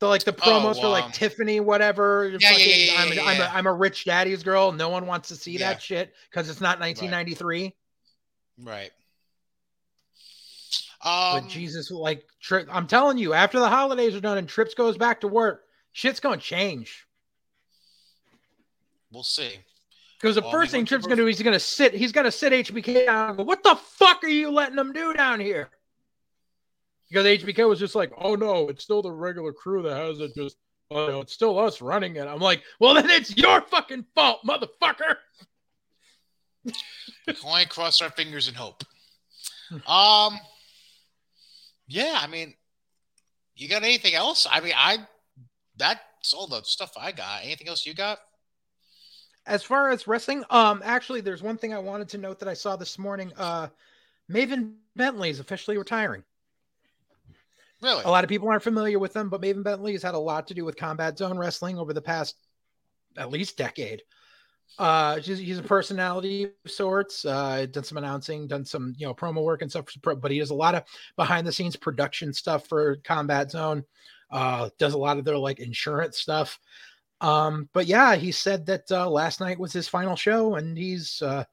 So 0.00 0.08
like 0.08 0.24
the 0.24 0.32
promos 0.32 0.80
for 0.80 0.88
like 0.88 1.04
um, 1.04 1.12
Tiffany, 1.12 1.60
whatever. 1.60 2.28
yeah, 2.40 2.50
fucking, 2.50 2.68
yeah, 2.68 2.74
yeah, 2.74 2.94
I'm, 2.98 3.12
yeah, 3.12 3.24
I'm, 3.24 3.40
a. 3.40 3.44
I'm 3.44 3.66
a 3.68 3.72
rich 3.72 4.04
daddy's 4.04 4.42
girl. 4.42 4.72
No 4.72 4.88
one 4.88 5.06
wants 5.06 5.28
to 5.28 5.36
see 5.36 5.58
that 5.58 5.80
shit 5.80 6.12
because 6.28 6.50
it's 6.50 6.60
not 6.60 6.80
1993. 6.80 7.72
Right. 8.58 8.90
Um, 11.04 11.42
but 11.44 11.48
Jesus, 11.48 11.90
like, 11.92 12.24
Tri- 12.40 12.64
I'm 12.70 12.88
telling 12.88 13.16
you, 13.16 13.32
after 13.32 13.60
the 13.60 13.68
holidays 13.68 14.14
are 14.16 14.20
done 14.20 14.38
and 14.38 14.48
Trips 14.48 14.74
goes 14.74 14.96
back 14.96 15.20
to 15.20 15.28
work, 15.28 15.62
shit's 15.92 16.18
gonna 16.20 16.36
change. 16.36 17.06
we'll 19.12 19.22
see. 19.22 19.52
Because 20.20 20.34
the 20.36 20.40
Well, 20.40 20.50
I 20.50 20.52
first 20.52 20.72
mean, 20.72 20.80
thing 20.80 20.86
Trips 20.86 21.04
gonna 21.06 21.16
do, 21.16 21.26
he's 21.26 21.42
gonna 21.42 21.60
sit, 21.60 21.94
he's 21.94 22.10
gonna 22.12 22.30
sit 22.32 22.52
HBK 22.52 23.06
down 23.06 23.28
and 23.28 23.36
go, 23.36 23.44
"What 23.44 23.62
the 23.62 23.76
fuck 23.76 24.22
are 24.24 24.28
you 24.28 24.50
letting 24.50 24.76
them 24.76 24.92
do 24.92 25.12
down 25.12 25.38
here?" 25.38 25.70
Because 27.12 27.26
HBK 27.26 27.68
was 27.68 27.78
just 27.78 27.94
like, 27.94 28.10
"Oh 28.16 28.34
no, 28.34 28.70
it's 28.70 28.82
still 28.82 29.02
the 29.02 29.12
regular 29.12 29.52
crew 29.52 29.82
that 29.82 29.94
has 29.94 30.18
it. 30.20 30.34
Just, 30.34 30.56
oh, 30.90 31.08
no, 31.08 31.20
it's 31.20 31.34
still 31.34 31.58
us 31.58 31.82
running 31.82 32.16
it." 32.16 32.26
I'm 32.26 32.40
like, 32.40 32.62
"Well, 32.80 32.94
then 32.94 33.10
it's 33.10 33.36
your 33.36 33.60
fucking 33.60 34.06
fault, 34.14 34.40
motherfucker." 34.46 35.16
We 37.26 37.34
can 37.34 37.48
only 37.48 37.66
cross 37.66 38.00
our 38.00 38.10
fingers 38.10 38.46
and 38.48 38.56
hope. 38.56 38.84
Um, 39.86 40.38
yeah, 41.88 42.18
I 42.20 42.26
mean, 42.28 42.54
you 43.56 43.68
got 43.68 43.82
anything 43.82 44.14
else? 44.14 44.46
I 44.50 44.60
mean, 44.60 44.74
I 44.76 44.98
that's 45.76 46.32
all 46.32 46.46
the 46.46 46.62
stuff 46.62 46.92
I 46.96 47.12
got. 47.12 47.44
Anything 47.44 47.68
else 47.68 47.84
you 47.84 47.94
got? 47.94 48.18
As 49.46 49.62
far 49.62 49.90
as 49.90 50.06
wrestling, 50.06 50.44
um, 50.50 50.82
actually, 50.84 51.20
there's 51.20 51.42
one 51.42 51.58
thing 51.58 51.74
I 51.74 51.78
wanted 51.78 52.08
to 52.10 52.18
note 52.18 52.38
that 52.40 52.48
I 52.48 52.54
saw 52.54 52.76
this 52.76 52.98
morning. 52.98 53.32
Uh, 53.36 53.68
Maven 54.30 54.74
Bentley 54.94 55.30
is 55.30 55.40
officially 55.40 55.78
retiring. 55.78 56.22
Really? 57.82 58.04
A 58.04 58.10
lot 58.10 58.24
of 58.24 58.30
people 58.30 58.48
aren't 58.48 58.62
familiar 58.62 58.98
with 58.98 59.12
them, 59.12 59.28
but 59.28 59.42
Maven 59.42 59.64
Bentley 59.64 59.92
has 59.92 60.02
had 60.02 60.14
a 60.14 60.18
lot 60.18 60.46
to 60.46 60.54
do 60.54 60.64
with 60.64 60.76
Combat 60.76 61.18
Zone 61.18 61.36
Wrestling 61.36 61.78
over 61.78 61.92
the 61.92 62.00
past 62.00 62.36
at 63.16 63.30
least 63.30 63.58
decade. 63.58 64.02
Uh, 64.78 65.18
he's, 65.18 65.58
a 65.58 65.62
personality 65.62 66.44
of 66.44 66.70
sorts. 66.70 67.24
Uh, 67.24 67.66
done 67.70 67.84
some 67.84 67.98
announcing, 67.98 68.46
done 68.46 68.64
some 68.64 68.94
you 68.96 69.06
know 69.06 69.12
promo 69.12 69.42
work 69.42 69.60
and 69.60 69.70
stuff, 69.70 69.86
but 70.02 70.30
he 70.30 70.38
does 70.38 70.50
a 70.50 70.54
lot 70.54 70.74
of 70.74 70.84
behind 71.16 71.46
the 71.46 71.52
scenes 71.52 71.76
production 71.76 72.32
stuff 72.32 72.66
for 72.68 72.96
Combat 73.04 73.50
Zone. 73.50 73.84
Uh, 74.30 74.70
does 74.78 74.94
a 74.94 74.98
lot 74.98 75.18
of 75.18 75.24
their 75.24 75.36
like 75.36 75.60
insurance 75.60 76.18
stuff. 76.18 76.58
Um, 77.20 77.68
but 77.74 77.86
yeah, 77.86 78.14
he 78.14 78.32
said 78.32 78.64
that 78.66 78.90
uh, 78.90 79.10
last 79.10 79.40
night 79.40 79.58
was 79.58 79.72
his 79.72 79.88
final 79.88 80.16
show, 80.16 80.54
and 80.54 80.78
he's 80.78 81.20
uh, 81.20 81.44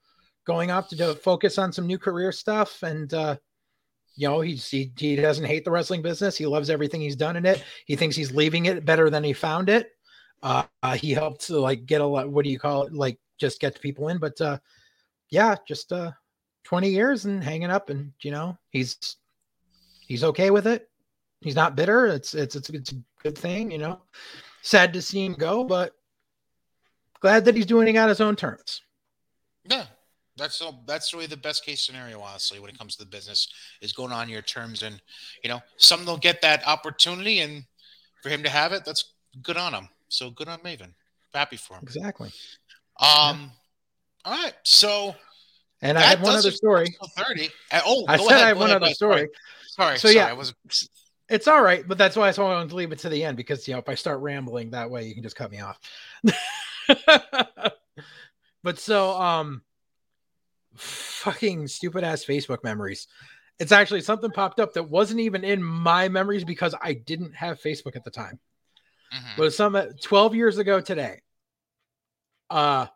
going 0.46 0.72
off 0.72 0.88
to 0.90 0.96
do, 0.96 1.14
focus 1.14 1.58
on 1.58 1.74
some 1.74 1.88
new 1.88 1.98
career 1.98 2.32
stuff. 2.32 2.82
And 2.84 3.14
uh, 3.14 3.36
you 4.20 4.28
know, 4.28 4.42
he, 4.42 4.56
he 4.98 5.16
doesn't 5.16 5.46
hate 5.46 5.64
the 5.64 5.72
wrestling 5.72 6.02
business. 6.02 6.38
He 6.38 6.46
loves 6.46 6.70
everything 6.70 7.00
he's 7.00 7.16
done 7.16 7.38
in 7.38 7.46
it. 7.46 7.64
He 7.86 7.96
thinks 7.96 8.18
he's 8.18 8.34
leaving 8.34 8.66
it 8.66 8.84
better 8.84 9.10
than 9.10 9.24
he 9.24 9.32
found 9.32 9.70
it. 9.70 9.92
Uh, 10.44 10.64
uh, 10.84 10.96
he 10.96 11.12
helped 11.12 11.48
to 11.48 11.58
like 11.58 11.86
get 11.86 12.02
a 12.02 12.06
lot. 12.06 12.30
What 12.30 12.44
do 12.44 12.52
you 12.52 12.60
call 12.60 12.84
it? 12.84 12.94
Like 12.94 13.18
just 13.38 13.62
get 13.62 13.80
people 13.80 14.10
in. 14.10 14.18
But 14.18 14.42
uh, 14.42 14.58
yeah, 15.30 15.56
just 15.66 15.94
uh, 15.94 16.12
twenty 16.66 16.90
years 16.90 17.24
and 17.24 17.42
hanging 17.42 17.72
up, 17.72 17.90
and 17.90 18.12
you 18.20 18.32
know, 18.32 18.58
he's 18.72 19.16
he's 20.02 20.26
okay 20.26 20.52
with 20.52 20.68
it. 20.68 20.90
He's 21.40 21.56
not 21.56 21.78
bitter. 21.78 22.08
It's 22.08 22.36
it's 22.36 22.58
it's, 22.58 22.70
it's 22.72 22.92
a 22.92 23.02
good 23.24 23.38
thing. 23.38 23.72
You 23.72 23.78
know, 23.78 24.02
sad 24.64 24.92
to 24.94 25.02
see 25.02 25.24
him 25.24 25.34
go, 25.34 25.64
but 25.64 25.94
glad 27.22 27.46
that 27.46 27.56
he's 27.56 27.66
doing 27.66 27.88
it 27.88 27.98
on 27.98 28.10
his 28.10 28.20
own 28.20 28.36
terms. 28.36 28.82
Yeah. 29.64 29.86
That's 30.40 30.62
all, 30.62 30.84
that's 30.88 31.14
really 31.14 31.28
the 31.28 31.38
best 31.38 31.66
case 31.66 31.86
scenario, 31.86 32.20
honestly, 32.22 32.60
when 32.60 32.70
it 32.70 32.78
comes 32.78 32.96
to 32.96 33.04
the 33.04 33.10
business, 33.10 33.48
is 33.82 33.94
going 33.94 34.12
on 34.12 34.30
your 34.30 34.42
terms. 34.42 34.84
And, 34.84 35.02
you 35.44 35.50
know, 35.50 35.62
some 35.78 36.06
they'll 36.06 36.18
get 36.18 36.42
that 36.42 36.66
opportunity, 36.68 37.40
and 37.40 37.64
for 38.24 38.30
him 38.30 38.42
to 38.44 38.50
have 38.50 38.74
it, 38.74 38.86
that's 38.86 39.14
good 39.44 39.58
on 39.58 39.74
him. 39.74 39.90
So 40.08 40.32
good 40.32 40.48
on 40.48 40.60
Maven. 40.60 40.94
Happy 41.34 41.58
for 41.58 41.76
him. 41.76 41.84
Exactly. 41.84 42.32
Um, 43.00 43.52
all 44.26 44.34
right. 44.34 44.54
So 44.64 45.16
And 45.82 45.98
I 45.98 46.02
had 46.02 46.22
one 46.22 46.36
other 46.36 46.52
story. 46.52 46.88
30. 47.18 47.50
Uh, 47.72 47.82
oh, 47.86 48.06
I 48.08 48.18
said 48.18 48.28
ahead, 48.28 48.42
I 48.42 48.48
had 48.48 48.58
one 48.58 48.70
ahead, 48.70 48.84
other 48.84 48.94
story. 48.94 49.30
Sorry. 49.68 49.98
So, 49.98 50.08
sorry, 50.08 50.16
yeah. 50.16 50.28
I 50.28 50.34
was 50.34 50.54
It's 51.30 51.48
all 51.48 51.62
right, 51.62 51.88
but 51.88 51.98
that's 51.98 52.16
why 52.16 52.30
I 52.30 52.42
wanted 52.42 52.70
to 52.70 52.76
leave 52.76 52.92
it 52.92 53.00
to 53.00 53.10
the 53.10 53.24
end 53.24 53.38
because 53.38 53.68
you 53.68 53.74
know 53.74 53.80
if 53.80 53.88
I 53.88 53.96
start 53.96 54.20
rambling 54.22 54.72
that 54.72 54.90
way, 54.90 55.06
you 55.06 55.14
can 55.14 55.24
just 55.24 55.36
cut 55.36 55.52
me 55.52 55.60
off. 55.62 55.80
but 58.64 58.80
so 58.80 59.12
um 59.12 59.62
fucking 60.80 61.68
stupid 61.68 62.04
ass 62.04 62.26
Facebook 62.26 62.64
memories. 62.64 63.08
It's 63.60 63.72
actually 63.72 64.02
something 64.02 64.32
popped 64.32 64.60
up 64.60 64.74
that 64.74 64.90
wasn't 64.90 65.20
even 65.22 65.44
in 65.44 65.62
my 65.64 66.08
memories 66.10 66.44
because 66.46 66.74
I 66.82 66.94
didn't 66.94 67.36
have 67.36 67.62
Facebook 67.62 67.96
at 67.96 68.04
the 68.04 68.12
time. 68.12 68.40
Mhm. 69.14 69.38
But 69.38 69.44
it's 69.48 69.58
some 69.58 69.78
12 70.02 70.36
years 70.36 70.58
ago 70.58 70.82
today. 70.82 71.22
Uh 72.50 72.88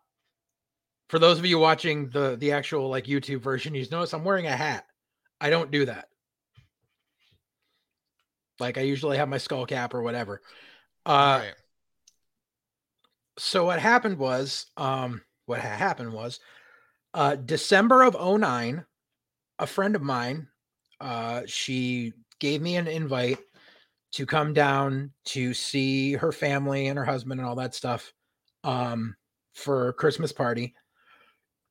for 1.08 1.18
those 1.18 1.38
of 1.38 1.46
you 1.46 1.58
watching 1.58 2.08
the 2.10 2.36
the 2.36 2.52
actual 2.52 2.88
like 2.88 3.04
YouTube 3.04 3.42
version, 3.42 3.74
you 3.74 3.86
notice 3.90 4.12
I'm 4.14 4.24
wearing 4.24 4.46
a 4.46 4.56
hat. 4.56 4.86
I 5.40 5.50
don't 5.50 5.70
do 5.70 5.84
that. 5.86 6.08
Like 8.60 8.78
I 8.78 8.82
usually 8.82 9.16
have 9.18 9.28
my 9.28 9.38
skull 9.38 9.66
cap 9.66 9.94
or 9.94 10.02
whatever. 10.02 10.40
Uh 11.06 11.40
Right. 11.44 11.54
so 13.38 13.64
what 13.66 13.78
happened 13.80 14.18
was 14.18 14.66
um 14.76 15.22
what 15.46 15.60
ha- 15.60 15.68
happened 15.76 16.12
was 16.12 16.40
uh 17.14 17.36
December 17.36 18.02
of 18.02 18.14
09 18.14 18.84
a 19.60 19.66
friend 19.66 19.96
of 19.96 20.02
mine 20.02 20.48
uh 21.00 21.42
she 21.46 22.12
gave 22.40 22.60
me 22.60 22.76
an 22.76 22.88
invite 22.88 23.38
to 24.12 24.26
come 24.26 24.52
down 24.52 25.10
to 25.24 25.54
see 25.54 26.12
her 26.12 26.30
family 26.30 26.86
and 26.86 26.98
her 26.98 27.04
husband 27.04 27.40
and 27.40 27.48
all 27.48 27.56
that 27.56 27.74
stuff 27.74 28.12
um 28.62 29.16
for 29.54 29.92
Christmas 29.94 30.32
party. 30.32 30.74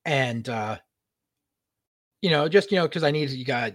And 0.06 0.48
uh 0.50 0.78
you 2.22 2.30
know 2.30 2.48
just 2.48 2.72
you 2.72 2.78
know 2.78 2.88
cuz 2.88 3.04
I 3.04 3.12
needed 3.12 3.36
you 3.36 3.46
got 3.46 3.74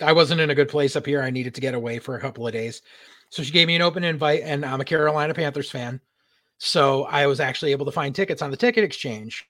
I 0.00 0.12
wasn't 0.12 0.40
in 0.40 0.50
a 0.50 0.54
good 0.54 0.68
place 0.68 0.96
up 0.96 1.06
here. 1.06 1.22
I 1.22 1.30
needed 1.30 1.54
to 1.54 1.60
get 1.60 1.74
away 1.74 1.98
for 1.98 2.16
a 2.16 2.20
couple 2.20 2.46
of 2.46 2.52
days. 2.52 2.82
So 3.30 3.42
she 3.42 3.52
gave 3.52 3.66
me 3.66 3.76
an 3.76 3.82
open 3.82 4.04
invite 4.04 4.42
and 4.42 4.64
I'm 4.64 4.80
a 4.80 4.84
Carolina 4.84 5.34
Panthers 5.34 5.70
fan. 5.70 6.00
So 6.58 7.04
I 7.04 7.26
was 7.26 7.40
actually 7.40 7.72
able 7.72 7.86
to 7.86 7.92
find 7.92 8.14
tickets 8.14 8.42
on 8.42 8.50
the 8.50 8.56
ticket 8.56 8.84
exchange. 8.84 9.48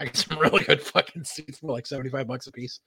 I 0.00 0.06
got 0.06 0.16
some 0.16 0.38
really 0.40 0.64
good 0.64 0.82
fucking 0.82 1.24
seats 1.24 1.58
for 1.58 1.72
like 1.72 1.86
75 1.86 2.26
bucks 2.26 2.46
a 2.46 2.52
piece. 2.52 2.80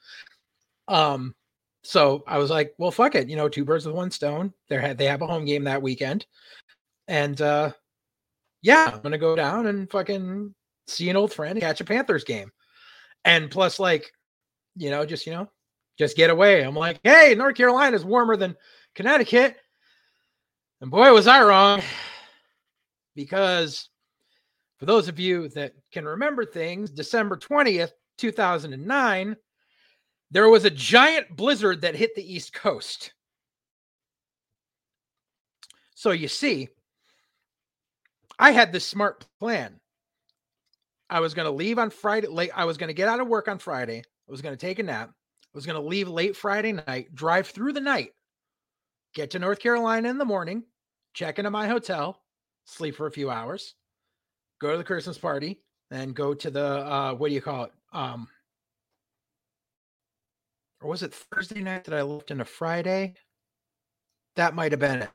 Um, 0.88 1.36
so 1.84 2.24
I 2.28 2.38
was 2.38 2.50
like, 2.50 2.74
well, 2.78 2.92
fuck 2.92 3.16
it, 3.16 3.30
you 3.30 3.36
know, 3.36 3.50
two 3.50 3.66
birds 3.66 3.86
with 3.86 3.96
one 3.96 4.12
stone. 4.12 4.54
They 4.68 4.80
had 4.80 4.98
they 4.98 5.06
have 5.06 5.22
a 5.22 5.28
home 5.28 5.46
game 5.46 5.64
that 5.64 5.82
weekend. 5.82 6.26
And 7.08 7.40
uh 7.42 7.72
yeah, 8.62 8.92
I'm 8.94 9.02
gonna 9.02 9.18
go 9.18 9.36
down 9.36 9.68
and 9.68 9.90
fucking 9.90 10.54
see 10.88 11.10
an 11.10 11.16
old 11.16 11.32
friend 11.32 11.54
and 11.54 11.62
catch 11.62 11.82
a 11.82 11.86
Panthers 11.86 12.24
game. 12.24 12.52
And 13.26 13.50
plus, 13.50 13.80
like, 13.80 14.12
you 14.76 14.90
know, 14.90 15.06
just 15.06 15.26
you 15.26 15.32
know, 15.32 15.50
just 15.98 16.18
get 16.18 16.30
away. 16.30 16.62
I'm 16.62 16.76
like, 16.76 17.00
hey, 17.04 17.36
North 17.38 17.56
Carolina 17.56 17.96
is 17.96 18.06
warmer 18.06 18.36
than 18.36 18.56
Connecticut. 18.96 19.56
And 20.82 20.92
boy, 20.92 21.14
was 21.14 21.28
I 21.28 21.44
wrong 21.44 21.82
because 23.16 23.89
for 24.80 24.86
those 24.86 25.10
of 25.10 25.20
you 25.20 25.50
that 25.50 25.74
can 25.92 26.06
remember 26.06 26.46
things, 26.46 26.90
December 26.90 27.36
20th, 27.36 27.92
2009, 28.18 29.36
there 30.32 30.50
was 30.50 30.64
a 30.64 30.70
giant 30.70 31.36
blizzard 31.36 31.82
that 31.82 31.96
hit 31.96 32.16
the 32.16 32.34
East 32.34 32.54
Coast. 32.54 33.14
So 35.96 36.12
you 36.12 36.30
see, 36.30 36.70
I 38.40 38.52
had 38.52 38.72
this 38.72 38.86
smart 38.86 39.26
plan. 39.40 39.82
I 41.10 41.20
was 41.20 41.34
going 41.34 41.48
to 41.48 41.52
leave 41.52 41.78
on 41.78 41.90
Friday 41.90 42.28
late. 42.28 42.52
I 42.56 42.64
was 42.64 42.78
going 42.78 42.88
to 42.88 42.94
get 42.94 43.10
out 43.10 43.20
of 43.20 43.28
work 43.28 43.50
on 43.50 43.58
Friday. 43.58 43.98
I 44.00 44.32
was 44.32 44.42
going 44.42 44.56
to 44.56 44.66
take 44.66 44.80
a 44.80 44.84
nap. 44.84 45.10
I 45.10 45.58
was 45.58 45.66
going 45.66 45.82
to 45.82 45.88
leave 45.88 46.08
late 46.08 46.38
Friday 46.38 46.74
night, 46.74 47.14
drive 47.14 47.48
through 47.48 47.74
the 47.74 47.82
night, 47.82 48.12
get 49.16 49.32
to 49.32 49.40
North 49.40 49.60
Carolina 49.60 50.08
in 50.08 50.20
the 50.20 50.26
morning, 50.26 50.64
check 51.14 51.40
into 51.40 51.50
my 51.50 51.68
hotel, 51.68 52.22
sleep 52.66 52.96
for 52.96 53.08
a 53.08 53.12
few 53.12 53.32
hours, 53.32 53.74
go 54.60 54.72
to 54.72 54.78
the 54.78 54.84
Christmas 54.84 55.18
party, 55.18 55.62
and 55.92 56.16
go 56.16 56.34
to 56.34 56.50
the 56.50 56.66
uh 56.66 57.14
what 57.14 57.30
do 57.30 57.34
you 57.34 57.42
call 57.42 57.66
it? 57.66 57.72
Um 57.94 58.28
or 60.82 60.90
was 60.90 61.04
it 61.04 61.14
Thursday 61.14 61.62
night 61.62 61.84
that 61.86 61.94
I 61.94 62.02
left 62.02 62.32
into 62.32 62.46
Friday? 62.46 63.16
That 64.36 64.56
might 64.56 64.72
have 64.72 64.80
been 64.80 65.04
it. 65.04 65.10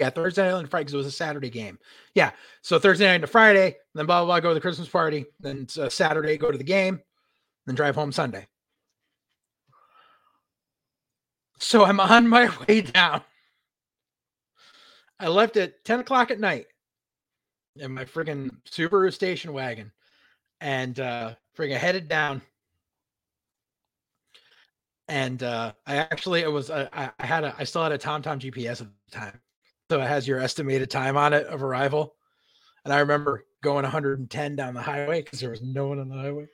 Yeah, 0.00 0.10
Thursday 0.10 0.50
night 0.50 0.58
and 0.58 0.70
Friday 0.70 0.84
because 0.84 0.94
it 0.94 0.98
was 0.98 1.06
a 1.06 1.12
Saturday 1.12 1.48
game. 1.48 1.78
Yeah, 2.14 2.32
so 2.62 2.78
Thursday 2.78 3.06
night 3.06 3.20
to 3.22 3.26
Friday, 3.26 3.76
then 3.94 4.06
blah 4.06 4.20
blah 4.20 4.26
blah, 4.26 4.40
go 4.40 4.48
to 4.50 4.54
the 4.54 4.60
Christmas 4.60 4.88
party, 4.88 5.26
then 5.40 5.66
uh, 5.80 5.88
Saturday 5.88 6.36
go 6.36 6.50
to 6.50 6.58
the 6.58 6.64
game, 6.64 7.00
then 7.66 7.74
drive 7.74 7.94
home 7.94 8.12
Sunday. 8.12 8.46
So 11.58 11.84
I'm 11.84 12.00
on 12.00 12.28
my 12.28 12.50
way 12.68 12.82
down. 12.82 13.22
I 15.18 15.28
left 15.28 15.56
at 15.56 15.82
10 15.84 16.00
o'clock 16.00 16.30
at 16.30 16.40
night 16.40 16.66
in 17.78 17.92
my 17.92 18.04
friggin' 18.04 18.50
Subaru 18.70 19.12
station 19.12 19.52
wagon 19.52 19.92
and 20.60 20.98
uh 21.00 21.34
friggin' 21.56 21.76
headed 21.76 22.08
down 22.08 22.42
and 25.08 25.42
uh, 25.42 25.72
I 25.86 25.96
actually 25.96 26.40
it 26.40 26.50
was 26.50 26.70
uh, 26.70 26.88
I, 26.92 27.10
I 27.18 27.26
had 27.26 27.44
a 27.44 27.54
I 27.58 27.64
still 27.64 27.82
had 27.82 27.92
a 27.92 27.98
TomTom 27.98 28.40
GPS 28.40 28.80
at 28.80 28.88
the 28.88 29.10
time, 29.10 29.40
so 29.90 30.00
it 30.00 30.06
has 30.06 30.26
your 30.26 30.40
estimated 30.40 30.90
time 30.90 31.16
on 31.16 31.32
it 31.32 31.46
of 31.46 31.62
arrival. 31.62 32.14
And 32.84 32.92
I 32.92 33.00
remember 33.00 33.44
going 33.62 33.82
110 33.82 34.56
down 34.56 34.74
the 34.74 34.82
highway 34.82 35.22
because 35.22 35.40
there 35.40 35.50
was 35.50 35.62
no 35.62 35.88
one 35.88 35.98
on 35.98 36.08
the 36.08 36.16
highway, 36.16 36.46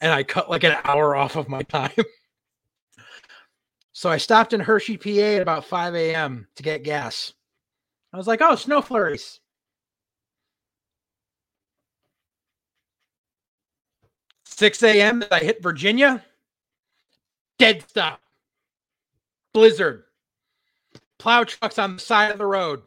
and 0.00 0.12
I 0.12 0.22
cut 0.22 0.50
like 0.50 0.64
an 0.64 0.76
hour 0.84 1.14
off 1.14 1.36
of 1.36 1.48
my 1.48 1.62
time. 1.62 1.92
so 3.92 4.10
I 4.10 4.16
stopped 4.16 4.52
in 4.52 4.60
Hershey, 4.60 4.96
PA, 4.96 5.36
at 5.36 5.42
about 5.42 5.64
5 5.64 5.94
a.m. 5.94 6.48
to 6.56 6.62
get 6.62 6.84
gas. 6.84 7.32
I 8.12 8.16
was 8.16 8.26
like, 8.26 8.40
"Oh, 8.42 8.56
snow 8.56 8.82
flurries." 8.82 9.40
6 14.56 14.84
a.m. 14.84 15.24
I 15.32 15.40
hit 15.40 15.60
Virginia. 15.60 16.24
Dead 17.58 17.84
stop. 17.88 18.20
Blizzard. 19.52 20.04
Plow 21.18 21.42
trucks 21.42 21.76
on 21.78 21.94
the 21.94 22.00
side 22.00 22.30
of 22.30 22.38
the 22.38 22.46
road. 22.46 22.82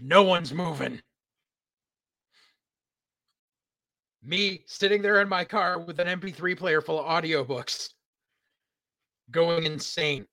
No 0.00 0.22
one's 0.22 0.54
moving. 0.54 1.00
Me 4.22 4.62
sitting 4.66 5.02
there 5.02 5.20
in 5.20 5.28
my 5.28 5.44
car 5.44 5.80
with 5.80 5.98
an 5.98 6.06
MP3 6.20 6.56
player 6.56 6.80
full 6.80 7.00
of 7.00 7.06
audiobooks, 7.06 7.90
going 9.32 9.64
insane. 9.64 10.24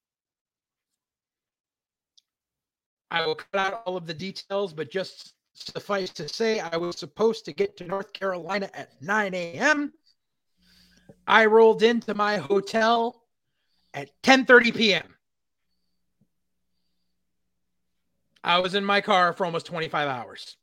I 3.09 3.25
will 3.25 3.33
cut 3.33 3.55
out 3.55 3.81
all 3.87 3.97
of 3.97 4.05
the 4.05 4.13
details, 4.13 4.71
but 4.71 4.91
just 4.91 5.33
suffice 5.55 6.11
to 6.11 6.29
say, 6.29 6.59
I 6.59 6.77
was 6.77 6.99
supposed 6.99 7.43
to 7.45 7.53
get 7.53 7.75
to 7.77 7.85
North 7.85 8.13
Carolina 8.13 8.69
at 8.75 9.01
9 9.01 9.33
a.m. 9.33 9.93
I 11.27 11.45
rolled 11.45 11.83
into 11.83 12.13
my 12.13 12.37
hotel 12.37 13.23
at 13.93 14.09
10:30 14.23 14.75
p.m. 14.75 15.15
I 18.43 18.59
was 18.59 18.73
in 18.73 18.85
my 18.85 19.01
car 19.01 19.33
for 19.33 19.45
almost 19.45 19.65
25 19.65 20.07
hours. 20.07 20.55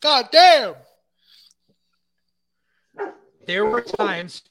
God 0.00 0.28
damn. 0.32 0.74
There 3.46 3.64
were 3.64 3.82
times 3.82 4.42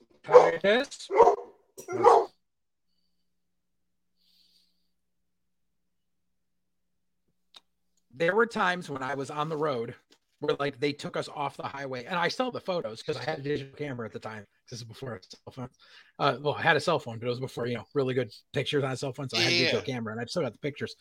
there 8.13 8.35
were 8.35 8.45
times 8.45 8.89
when 8.89 9.01
I 9.01 9.15
was 9.15 9.31
on 9.31 9.49
the 9.49 9.57
road 9.57 9.95
where 10.39 10.55
like 10.59 10.79
they 10.79 10.93
took 10.93 11.17
us 11.17 11.27
off 11.33 11.57
the 11.57 11.63
highway 11.63 12.05
and 12.05 12.15
I 12.15 12.29
still 12.29 12.45
have 12.45 12.53
the 12.53 12.61
photos 12.61 13.01
because 13.01 13.17
I 13.17 13.23
had 13.23 13.39
a 13.39 13.41
digital 13.41 13.75
camera 13.75 14.05
at 14.05 14.13
the 14.13 14.19
time. 14.19 14.45
This 14.69 14.79
is 14.79 14.85
before 14.85 15.15
a 15.15 15.19
cell 15.21 15.53
phone. 15.53 15.69
Uh, 16.17 16.37
well, 16.41 16.55
I 16.55 16.61
had 16.61 16.77
a 16.77 16.79
cell 16.79 16.99
phone, 16.99 17.19
but 17.19 17.25
it 17.25 17.29
was 17.29 17.39
before, 17.39 17.67
you 17.67 17.75
know, 17.75 17.85
really 17.93 18.13
good 18.13 18.31
pictures 18.53 18.83
on 18.83 18.91
a 18.91 18.97
cell 18.97 19.11
phone. 19.11 19.29
So 19.29 19.37
I 19.37 19.41
had 19.41 19.51
a 19.51 19.57
digital 19.57 19.81
camera 19.81 20.13
and 20.13 20.21
I've 20.21 20.29
still 20.29 20.43
got 20.43 20.53
the 20.53 20.59
pictures 20.59 20.95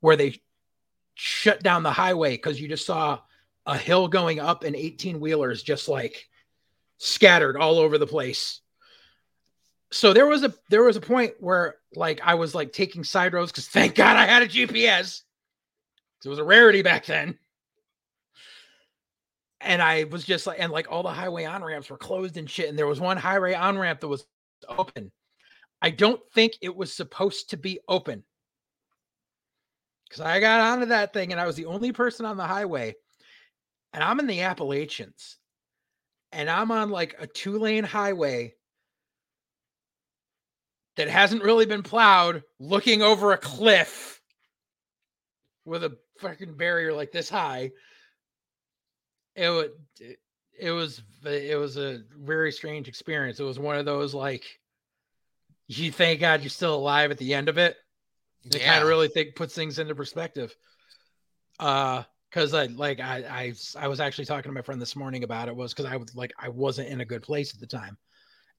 where 0.00 0.16
they 0.16 0.40
shut 1.14 1.62
down 1.62 1.82
the 1.82 1.92
highway 1.92 2.32
because 2.32 2.60
you 2.60 2.68
just 2.68 2.86
saw 2.86 3.20
a 3.66 3.78
hill 3.78 4.08
going 4.08 4.40
up 4.40 4.64
and 4.64 4.74
18 4.74 5.20
wheelers 5.20 5.62
just 5.62 5.88
like 5.88 6.28
scattered 6.98 7.56
all 7.56 7.78
over 7.78 7.98
the 7.98 8.06
place. 8.06 8.60
So 9.92 10.12
there 10.12 10.26
was 10.26 10.42
a 10.42 10.52
there 10.70 10.82
was 10.82 10.96
a 10.96 11.00
point 11.00 11.34
where 11.38 11.76
like 11.94 12.20
I 12.24 12.34
was 12.34 12.54
like 12.54 12.72
taking 12.72 13.04
side 13.04 13.32
roads 13.32 13.52
because 13.52 13.68
thank 13.68 13.94
God 13.94 14.16
I 14.16 14.26
had 14.26 14.42
a 14.42 14.48
GPS. 14.48 15.22
It 16.24 16.28
was 16.28 16.38
a 16.38 16.44
rarity 16.44 16.82
back 16.82 17.06
then. 17.06 17.38
And 19.64 19.80
I 19.80 20.04
was 20.04 20.24
just 20.24 20.46
like, 20.46 20.60
and 20.60 20.70
like 20.70 20.92
all 20.92 21.02
the 21.02 21.08
highway 21.08 21.44
on 21.46 21.64
ramps 21.64 21.88
were 21.88 21.96
closed 21.96 22.36
and 22.36 22.48
shit. 22.48 22.68
And 22.68 22.78
there 22.78 22.86
was 22.86 23.00
one 23.00 23.16
highway 23.16 23.54
on 23.54 23.78
ramp 23.78 24.00
that 24.00 24.08
was 24.08 24.26
open. 24.68 25.10
I 25.80 25.90
don't 25.90 26.20
think 26.34 26.54
it 26.60 26.76
was 26.76 26.92
supposed 26.92 27.50
to 27.50 27.56
be 27.56 27.80
open. 27.88 28.22
Because 30.06 30.20
I 30.20 30.38
got 30.38 30.60
onto 30.60 30.86
that 30.86 31.12
thing 31.12 31.32
and 31.32 31.40
I 31.40 31.46
was 31.46 31.56
the 31.56 31.64
only 31.64 31.92
person 31.92 32.26
on 32.26 32.36
the 32.36 32.46
highway. 32.46 32.94
And 33.94 34.04
I'm 34.04 34.20
in 34.20 34.26
the 34.26 34.42
Appalachians. 34.42 35.38
And 36.30 36.50
I'm 36.50 36.70
on 36.70 36.90
like 36.90 37.16
a 37.18 37.26
two 37.26 37.58
lane 37.58 37.84
highway 37.84 38.54
that 40.96 41.08
hasn't 41.08 41.42
really 41.42 41.66
been 41.66 41.82
plowed, 41.82 42.42
looking 42.60 43.02
over 43.02 43.32
a 43.32 43.38
cliff 43.38 44.20
with 45.64 45.84
a 45.84 45.96
fucking 46.18 46.54
barrier 46.56 46.92
like 46.92 47.12
this 47.12 47.30
high. 47.30 47.70
It 49.34 49.50
would 49.50 49.72
it, 50.58 50.70
was 50.70 51.02
it 51.24 51.58
was 51.58 51.76
a 51.76 52.02
very 52.16 52.52
strange 52.52 52.88
experience. 52.88 53.40
It 53.40 53.44
was 53.44 53.58
one 53.58 53.76
of 53.76 53.84
those 53.84 54.14
like 54.14 54.44
you 55.66 55.90
thank 55.90 56.20
God 56.20 56.42
you're 56.42 56.50
still 56.50 56.74
alive 56.74 57.10
at 57.10 57.18
the 57.18 57.34
end 57.34 57.48
of 57.48 57.58
it. 57.58 57.76
It 58.44 58.62
kind 58.62 58.82
of 58.82 58.88
really 58.88 59.08
think 59.08 59.34
puts 59.34 59.54
things 59.54 59.78
into 59.78 59.94
perspective. 59.94 60.54
Uh 61.58 62.02
because 62.34 62.52
I 62.52 62.66
like 62.66 62.98
I, 62.98 63.18
I 63.28 63.54
I 63.78 63.88
was 63.88 64.00
actually 64.00 64.24
talking 64.24 64.50
to 64.50 64.54
my 64.54 64.62
friend 64.62 64.82
this 64.82 64.96
morning 64.96 65.22
about 65.22 65.46
it 65.46 65.54
was 65.54 65.72
because 65.72 65.90
I 65.90 65.96
was 65.96 66.14
like 66.16 66.32
I 66.36 66.48
wasn't 66.48 66.88
in 66.88 67.00
a 67.00 67.04
good 67.04 67.22
place 67.22 67.54
at 67.54 67.60
the 67.60 67.66
time, 67.66 67.96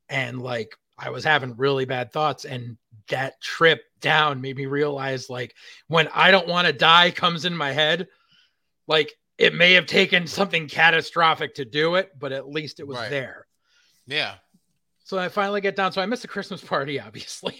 and 0.08 0.42
like 0.42 0.78
I 0.98 1.10
was 1.10 1.26
having 1.26 1.58
really 1.58 1.84
bad 1.84 2.14
thoughts, 2.14 2.46
and 2.46 2.78
that 3.10 3.42
trip 3.42 3.84
down 4.00 4.40
made 4.40 4.56
me 4.56 4.66
realize 4.66 5.30
like 5.30 5.56
when 5.88 6.08
I 6.14 6.32
don't 6.32 6.48
want 6.48 6.68
to 6.68 6.74
die 6.74 7.12
comes 7.12 7.44
in 7.44 7.56
my 7.56 7.74
head, 7.74 8.08
like 8.88 9.14
it 9.38 9.54
may 9.54 9.74
have 9.74 9.86
taken 9.86 10.28
something 10.28 10.68
catastrophic 10.68 11.56
to 11.56 11.66
do 11.66 11.96
it, 11.96 12.12
but 12.20 12.32
at 12.32 12.48
least 12.48 12.80
it 12.80 12.88
was 12.88 12.98
Right. 12.98 13.10
there. 13.10 13.48
Yeah. 14.08 14.36
So 15.04 15.18
I 15.18 15.30
finally 15.30 15.62
get 15.62 15.76
down. 15.76 15.92
So 15.92 16.02
I 16.02 16.06
missed 16.06 16.22
the 16.22 16.28
Christmas 16.28 16.64
party, 16.64 17.00
obviously. 17.02 17.56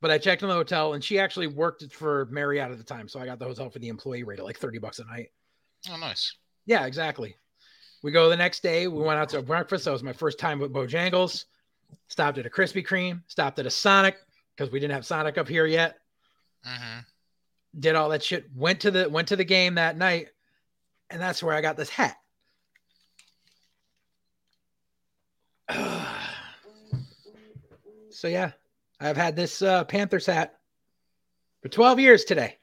But 0.00 0.10
I 0.10 0.18
checked 0.18 0.42
in 0.42 0.48
the 0.48 0.54
hotel 0.54 0.92
and 0.92 1.02
she 1.02 1.18
actually 1.18 1.46
worked 1.46 1.90
for 1.92 2.26
Marriott 2.30 2.70
at 2.70 2.76
the 2.78 2.84
time. 2.84 3.08
So 3.08 3.18
I 3.20 3.24
got 3.26 3.38
the 3.38 3.46
hotel 3.46 3.70
for 3.70 3.78
the 3.78 3.88
employee 3.88 4.22
rate 4.22 4.38
at 4.38 4.44
like 4.44 4.58
30 4.58 4.78
bucks 4.78 4.98
a 4.98 5.04
night. 5.06 5.28
Oh, 5.90 5.96
nice. 5.96 6.34
Yeah, 6.66 6.84
exactly. 6.86 7.36
We 8.02 8.12
go 8.12 8.28
the 8.28 8.36
next 8.36 8.62
day. 8.62 8.86
We 8.86 9.02
went 9.02 9.18
out 9.18 9.30
to 9.30 9.40
breakfast. 9.40 9.86
That 9.86 9.92
was 9.92 10.02
my 10.02 10.12
first 10.12 10.38
time 10.38 10.58
with 10.58 10.72
Bojangles. 10.74 11.46
Stopped 12.08 12.36
at 12.36 12.44
a 12.44 12.50
Krispy 12.50 12.86
Kreme. 12.86 13.22
Stopped 13.28 13.58
at 13.58 13.66
a 13.66 13.70
Sonic 13.70 14.16
because 14.54 14.70
we 14.70 14.78
didn't 14.78 14.92
have 14.94 15.06
Sonic 15.06 15.38
up 15.38 15.48
here 15.48 15.64
yet. 15.66 15.98
hmm 16.64 16.98
Did 17.78 17.94
all 17.96 18.10
that 18.10 18.22
shit. 18.22 18.48
Went 18.54 18.80
to 18.80 18.90
the 18.90 19.08
went 19.08 19.28
to 19.28 19.36
the 19.36 19.44
game 19.44 19.74
that 19.76 19.96
night, 19.96 20.28
and 21.10 21.20
that's 21.20 21.42
where 21.42 21.54
I 21.54 21.60
got 21.60 21.76
this 21.76 21.90
hat. 21.90 22.16
so 28.10 28.28
yeah, 28.28 28.52
I've 29.00 29.16
had 29.16 29.34
this 29.34 29.62
uh, 29.62 29.84
Panthers 29.84 30.26
hat 30.26 30.58
for 31.62 31.68
12 31.68 32.00
years 32.00 32.24
today. 32.24 32.58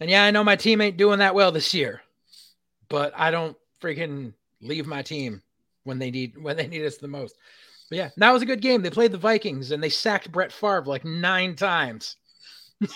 And 0.00 0.10
yeah, 0.10 0.24
I 0.24 0.30
know 0.30 0.44
my 0.44 0.56
team 0.56 0.80
ain't 0.80 0.96
doing 0.96 1.20
that 1.20 1.34
well 1.34 1.50
this 1.52 1.72
year, 1.72 2.02
but 2.88 3.12
I 3.16 3.30
don't 3.30 3.56
freaking 3.80 4.34
leave 4.60 4.86
my 4.86 5.02
team 5.02 5.42
when 5.84 5.98
they 5.98 6.10
need 6.10 6.36
when 6.36 6.56
they 6.56 6.66
need 6.66 6.84
us 6.84 6.98
the 6.98 7.08
most. 7.08 7.36
But 7.90 7.98
yeah, 7.98 8.10
that 8.16 8.32
was 8.32 8.42
a 8.42 8.46
good 8.46 8.60
game. 8.62 8.82
They 8.82 8.90
played 8.90 9.12
the 9.12 9.18
Vikings 9.18 9.70
and 9.70 9.82
they 9.82 9.90
sacked 9.90 10.32
Brett 10.32 10.52
Favre 10.52 10.84
like 10.86 11.04
nine 11.04 11.54
times. 11.54 12.16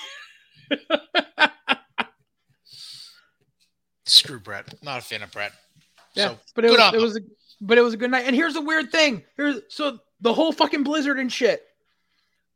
Screw 4.06 4.40
Brett. 4.40 4.74
Not 4.82 4.98
a 4.98 5.02
fan 5.02 5.22
of 5.22 5.30
Brett. 5.30 5.52
Yeah, 6.14 6.28
So, 6.28 6.38
but 6.54 6.64
it 6.64 6.70
was 6.70 6.94
it 6.94 7.00
was 7.00 7.16
a, 7.16 7.20
but 7.60 7.78
it 7.78 7.82
was 7.82 7.94
a 7.94 7.98
good 7.98 8.10
night. 8.10 8.24
And 8.26 8.34
here's 8.34 8.54
the 8.54 8.62
weird 8.62 8.90
thing. 8.90 9.22
Here's 9.36 9.60
so 9.68 9.98
the 10.20 10.32
whole 10.32 10.52
fucking 10.52 10.82
blizzard 10.82 11.18
and 11.18 11.32
shit. 11.32 11.62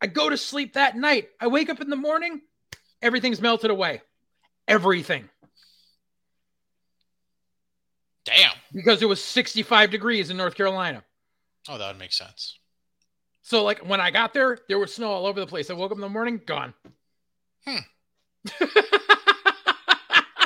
I 0.00 0.06
go 0.06 0.28
to 0.28 0.36
sleep 0.36 0.72
that 0.74 0.96
night. 0.96 1.28
I 1.40 1.46
wake 1.46 1.70
up 1.70 1.80
in 1.80 1.88
the 1.90 1.96
morning, 1.96 2.40
everything's 3.00 3.40
melted 3.40 3.70
away. 3.70 4.02
Everything. 4.66 5.28
Damn. 8.24 8.52
Because 8.72 9.02
it 9.02 9.08
was 9.08 9.22
65 9.22 9.90
degrees 9.90 10.30
in 10.30 10.36
North 10.36 10.54
Carolina. 10.54 11.04
Oh, 11.68 11.78
that 11.78 11.88
would 11.88 11.98
make 11.98 12.12
sense. 12.12 12.58
So 13.42 13.64
like 13.64 13.80
when 13.80 14.00
I 14.00 14.10
got 14.10 14.32
there, 14.34 14.58
there 14.68 14.78
was 14.78 14.94
snow 14.94 15.10
all 15.10 15.26
over 15.26 15.40
the 15.40 15.46
place. 15.46 15.70
I 15.70 15.74
woke 15.74 15.90
up 15.90 15.98
in 15.98 16.02
the 16.02 16.08
morning, 16.08 16.40
gone. 16.46 16.74
Hmm. 17.66 17.76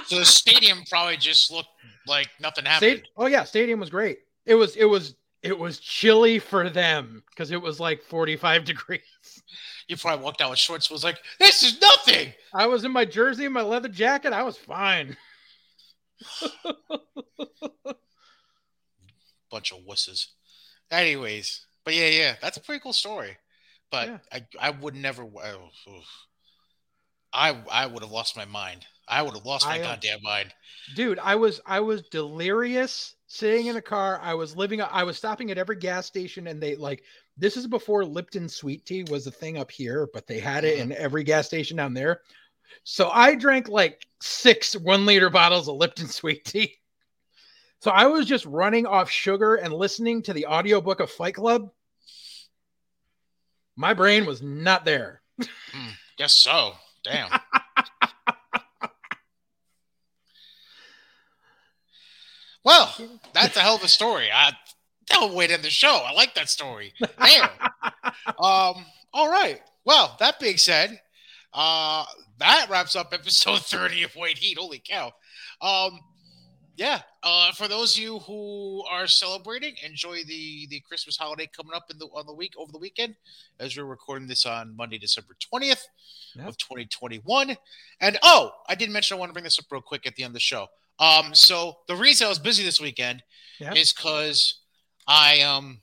So 0.06 0.18
the 0.20 0.24
stadium 0.24 0.84
probably 0.88 1.16
just 1.16 1.51
looked 1.51 1.68
like 2.06 2.28
nothing 2.40 2.64
happened. 2.64 3.02
Oh 3.16 3.26
yeah, 3.26 3.43
stadium 3.44 3.80
was 3.80 3.90
great. 3.90 4.20
It 4.44 4.55
was 4.55 4.76
it 4.76 4.84
was 4.84 5.16
it 5.43 5.59
was 5.59 5.80
chilly 5.80 6.38
for 6.38 6.70
them 6.70 7.24
because 7.30 7.51
it 7.51 7.60
was 7.60 7.80
like 7.80 8.02
45 8.02 8.64
degrees. 8.72 9.01
You 9.88 9.97
probably 9.97 10.24
walked 10.24 10.40
out 10.40 10.51
with 10.51 10.60
shorts. 10.60 10.90
Was 10.90 11.02
like, 11.05 11.18
this 11.40 11.62
is 11.64 11.80
nothing. 11.80 12.32
I 12.55 12.66
was 12.66 12.84
in 12.84 12.93
my 12.93 13.05
jersey 13.05 13.44
and 13.44 13.55
my 13.55 13.62
leather 13.62 13.88
jacket. 13.88 14.32
I 14.32 14.44
was 14.44 14.56
fine. 14.56 15.16
Bunch 19.51 19.72
of 19.72 19.78
wusses. 19.88 20.26
Anyways, 20.90 21.66
but 21.84 21.94
yeah, 21.94 22.08
yeah, 22.08 22.34
that's 22.40 22.56
a 22.56 22.60
pretty 22.60 22.80
cool 22.80 22.92
story. 22.92 23.36
But 23.90 24.08
Yeah. 24.08 24.18
I, 24.32 24.68
I 24.68 24.70
would 24.70 24.94
never. 24.94 25.22
oh. 25.22 25.70
I, 27.32 27.56
I 27.70 27.86
would 27.86 28.02
have 28.02 28.12
lost 28.12 28.36
my 28.36 28.44
mind. 28.44 28.86
I 29.08 29.22
would 29.22 29.34
have 29.34 29.44
lost 29.44 29.66
my 29.66 29.74
I, 29.74 29.78
goddamn 29.78 30.22
mind. 30.22 30.52
Dude, 30.94 31.18
I 31.18 31.36
was 31.36 31.60
I 31.64 31.80
was 31.80 32.02
delirious 32.02 33.14
sitting 33.28 33.66
in 33.66 33.76
a 33.76 33.82
car. 33.82 34.20
I 34.22 34.34
was 34.34 34.56
living. 34.56 34.80
I 34.82 35.04
was 35.04 35.16
stopping 35.16 35.50
at 35.50 35.58
every 35.58 35.76
gas 35.76 36.06
station, 36.06 36.48
and 36.48 36.60
they 36.60 36.76
like 36.76 37.04
this 37.36 37.56
is 37.56 37.66
before 37.66 38.04
Lipton 38.04 38.48
sweet 38.48 38.84
tea 38.84 39.04
was 39.04 39.26
a 39.26 39.30
thing 39.30 39.58
up 39.58 39.70
here, 39.70 40.08
but 40.12 40.26
they 40.26 40.40
had 40.40 40.64
it 40.64 40.78
mm-hmm. 40.78 40.92
in 40.92 40.98
every 40.98 41.22
gas 41.22 41.46
station 41.46 41.76
down 41.76 41.94
there. 41.94 42.22
So 42.82 43.10
I 43.10 43.34
drank 43.34 43.68
like 43.68 44.06
six 44.20 44.74
one 44.74 45.06
liter 45.06 45.30
bottles 45.30 45.68
of 45.68 45.76
Lipton 45.76 46.08
sweet 46.08 46.44
tea. 46.44 46.76
So 47.81 47.90
I 47.90 48.07
was 48.07 48.27
just 48.27 48.47
running 48.47 48.86
off 48.86 49.11
sugar 49.11 49.57
and 49.57 49.73
listening 49.73 50.23
to 50.23 50.32
the 50.32 50.47
audiobook 50.47 51.01
of 51.01 51.11
Fight 51.11 51.35
Club. 51.35 51.70
My 53.77 53.93
brain 53.94 54.24
was 54.27 54.40
not 54.43 54.85
there. 54.85 55.20
Mm, 55.40 55.93
guess 56.16 56.32
so. 56.32 56.73
Damn. 57.05 57.28
well, 62.65 62.94
that's 63.35 63.57
a 63.57 63.61
hell 63.61 63.77
of 63.77 63.85
a 63.85 63.89
story. 63.89 64.28
I 64.32 64.53
that'll 65.09 65.35
wait 65.35 65.51
in 65.51 65.62
the 65.62 65.70
show. 65.70 66.03
I 66.07 66.12
like 66.12 66.35
that 66.35 66.48
story. 66.48 66.93
Damn. 67.01 67.51
um, 68.39 68.86
all 69.12 69.31
right. 69.31 69.61
Well, 69.85 70.16
that 70.19 70.40
being 70.40 70.57
said, 70.57 71.01
uh, 71.53 72.05
that 72.39 72.66
wraps 72.70 72.97
up 72.97 73.12
episode 73.12 73.61
30 73.62 74.05
of 74.05 74.15
White 74.15 74.39
Heat. 74.39 74.59
Holy 74.59 74.82
cow. 74.85 75.12
Um, 75.61 76.01
yeah. 76.77 77.01
Uh, 77.23 77.53
for 77.53 77.69
those 77.69 77.97
of 77.97 78.03
you 78.03 78.19
who 78.20 78.85
are 78.90 79.07
celebrating, 79.07 79.74
enjoy 79.85 80.23
the 80.24 80.66
the 80.69 80.81
Christmas 80.81 81.16
holiday 81.16 81.48
coming 81.55 81.73
up 81.74 81.90
in 81.90 81.98
the 81.98 82.07
on 82.07 82.27
the 82.27 82.35
week 82.35 82.53
over 82.59 82.70
the 82.70 82.78
weekend, 82.78 83.16
as 83.59 83.77
we're 83.77 83.85
recording 83.85 84.28
this 84.28 84.44
on 84.47 84.77
Monday, 84.77 84.98
December 84.98 85.35
twentieth 85.40 85.86
yep. 86.35 86.48
of 86.48 86.59
twenty 86.59 86.85
twenty 86.85 87.19
one. 87.24 87.57
And 88.01 88.19
oh, 88.23 88.53
I 88.69 88.74
did 88.74 88.90
mention 88.90 89.16
I 89.16 89.20
want 89.20 89.31
to 89.31 89.32
bring 89.32 89.44
this 89.44 89.59
up 89.59 89.65
real 89.70 89.81
quick 89.81 90.07
at 90.07 90.15
the 90.16 90.23
end 90.23 90.31
of 90.31 90.35
the 90.35 90.40
show. 90.40 90.66
Um, 90.98 91.35
so 91.35 91.78
the 91.89 91.97
reason 91.97 92.27
I 92.27 92.28
was 92.28 92.39
busy 92.39 92.62
this 92.62 92.81
weekend 92.81 93.23
yep. 93.59 93.77
is 93.77 93.93
because 93.93 94.61
I 95.07 95.40
um 95.40 95.81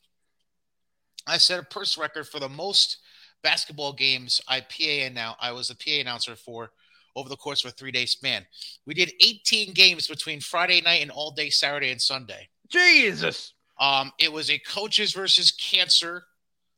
I 1.25 1.37
set 1.37 1.59
a 1.59 1.63
purse 1.63 1.97
record 1.97 2.27
for 2.27 2.39
the 2.39 2.49
most 2.49 2.97
basketball 3.41 3.93
games 3.93 4.41
I 4.47 4.61
PA 4.61 5.13
now. 5.13 5.35
I 5.39 5.51
was 5.51 5.69
a 5.69 5.75
PA 5.75 6.01
announcer 6.01 6.35
for 6.35 6.71
over 7.15 7.29
the 7.29 7.35
course 7.35 7.63
of 7.63 7.71
a 7.71 7.73
three 7.73 7.91
day 7.91 8.05
span. 8.05 8.45
We 8.85 8.93
did 8.93 9.13
18 9.19 9.73
games 9.73 10.07
between 10.07 10.39
Friday 10.39 10.81
night 10.81 11.01
and 11.01 11.11
all 11.11 11.31
day 11.31 11.49
Saturday 11.49 11.91
and 11.91 12.01
Sunday. 12.01 12.49
Jesus. 12.69 13.53
Um, 13.79 14.11
it 14.19 14.31
was 14.31 14.49
a 14.49 14.59
coaches 14.59 15.13
versus 15.13 15.51
cancer 15.51 16.25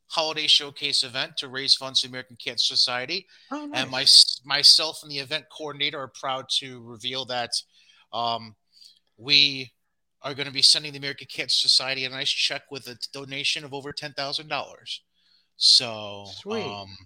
holiday 0.08 0.46
showcase 0.46 1.02
event 1.02 1.36
to 1.38 1.48
raise 1.48 1.74
funds 1.74 2.00
to 2.00 2.06
the 2.06 2.12
American 2.12 2.36
Cancer 2.42 2.74
Society. 2.74 3.26
Oh, 3.50 3.66
nice. 3.66 3.82
And 3.82 3.90
my 3.90 4.56
myself 4.56 5.00
and 5.02 5.10
the 5.10 5.18
event 5.18 5.46
coordinator 5.56 6.00
are 6.00 6.08
proud 6.08 6.46
to 6.58 6.82
reveal 6.82 7.24
that 7.26 7.50
um, 8.12 8.54
we 9.16 9.72
are 10.22 10.34
going 10.34 10.46
to 10.46 10.52
be 10.52 10.62
sending 10.62 10.92
the 10.92 10.98
American 10.98 11.26
Cancer 11.30 11.68
Society 11.68 12.04
a 12.04 12.08
nice 12.08 12.30
check 12.30 12.62
with 12.70 12.86
a 12.88 12.96
donation 13.12 13.64
of 13.64 13.74
over 13.74 13.92
ten 13.92 14.12
thousand 14.12 14.48
dollars. 14.48 15.02
So, 15.56 16.26
Sweet. 16.40 16.66
Um, 16.66 16.96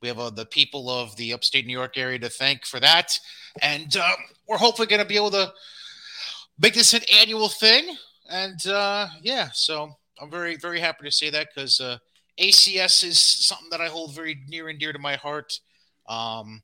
we 0.00 0.08
have 0.08 0.18
uh, 0.18 0.30
the 0.30 0.46
people 0.46 0.88
of 0.88 1.14
the 1.16 1.32
upstate 1.32 1.66
New 1.66 1.72
York 1.72 1.96
area 1.96 2.18
to 2.18 2.28
thank 2.28 2.64
for 2.64 2.80
that. 2.80 3.18
And 3.62 3.96
um, 3.96 4.16
we're 4.48 4.58
hopefully 4.58 4.88
going 4.88 5.02
to 5.02 5.08
be 5.08 5.16
able 5.16 5.30
to 5.32 5.52
make 6.58 6.74
this 6.74 6.94
an 6.94 7.02
annual 7.12 7.48
thing. 7.48 7.96
And 8.30 8.64
uh, 8.66 9.08
yeah, 9.22 9.50
so 9.52 9.96
I'm 10.20 10.30
very, 10.30 10.56
very 10.56 10.80
happy 10.80 11.04
to 11.04 11.10
say 11.10 11.30
that 11.30 11.48
because 11.54 11.80
uh, 11.80 11.98
ACS 12.40 13.04
is 13.04 13.18
something 13.18 13.68
that 13.70 13.80
I 13.80 13.88
hold 13.88 14.14
very 14.14 14.40
near 14.48 14.68
and 14.68 14.78
dear 14.78 14.92
to 14.92 14.98
my 14.98 15.16
heart 15.16 15.58
um, 16.08 16.62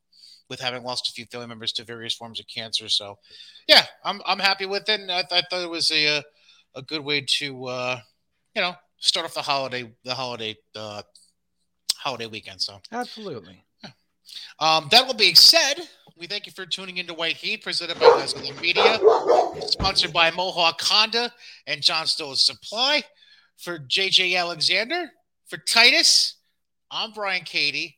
with 0.49 0.61
having 0.61 0.83
lost 0.83 1.09
a 1.09 1.13
few 1.13 1.27
family 1.27 1.49
members 1.49 1.73
to 1.73 1.85
various 1.85 2.15
forms 2.15 2.41
of 2.41 2.47
cancer. 2.47 2.89
So 2.89 3.19
yeah, 3.69 3.85
I'm, 4.05 4.23
I'm 4.27 4.39
happy 4.39 4.67
with 4.67 4.89
it. 4.89 5.01
And 5.01 5.11
I, 5.11 5.25
I 5.31 5.43
thought 5.51 5.63
it 5.65 5.71
was 5.71 5.91
a, 5.91 6.23
a 6.75 6.83
good 6.83 7.05
way 7.05 7.21
to, 7.39 7.67
uh, 7.67 8.01
you 8.55 8.63
know, 8.63 8.75
start 8.99 9.27
off 9.27 9.35
the 9.35 9.43
holiday, 9.43 9.93
the 10.05 10.15
holiday 10.15 10.57
uh, 10.75 11.03
holiday 12.07 12.27
weekend. 12.27 12.63
So 12.63 12.81
absolutely. 12.93 13.65
Yeah. 13.83 13.91
Um, 14.61 14.87
that 14.93 15.05
will 15.07 15.15
being 15.15 15.35
said, 15.35 15.75
we 16.17 16.29
thank 16.29 16.47
you 16.47 16.53
for 16.53 16.65
tuning 16.65 16.99
into 16.99 17.15
White 17.15 17.37
Heat, 17.37 17.65
presented 17.65 17.99
by 17.99 18.07
Wesleyan 18.07 18.59
Media, 18.61 18.99
sponsored 19.67 20.13
by 20.13 20.31
Mohawk 20.31 20.81
Honda 20.81 21.33
and 21.67 21.83
John 21.83 22.07
Stowe's 22.07 22.47
Supply. 22.47 23.03
For 23.59 23.79
JJ 23.79 24.37
Alexander, 24.39 25.11
for 25.47 25.57
Titus, 25.57 26.37
I'm 26.91 27.13
Brian 27.13 27.43
Katie, 27.43 27.97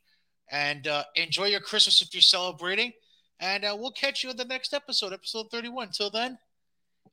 and 0.52 0.86
uh, 0.86 1.02
enjoy 1.16 1.46
your 1.46 1.58
Christmas 1.60 2.00
if 2.00 2.14
you're 2.14 2.20
celebrating. 2.20 2.92
And 3.40 3.64
uh, 3.64 3.76
we'll 3.76 3.90
catch 3.90 4.22
you 4.22 4.30
in 4.30 4.36
the 4.36 4.44
next 4.44 4.72
episode, 4.72 5.12
episode 5.12 5.50
31. 5.50 5.90
Till 5.90 6.10
then, 6.10 6.38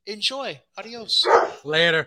enjoy. 0.06 0.60
Adios. 0.78 1.26
Later. 1.64 2.06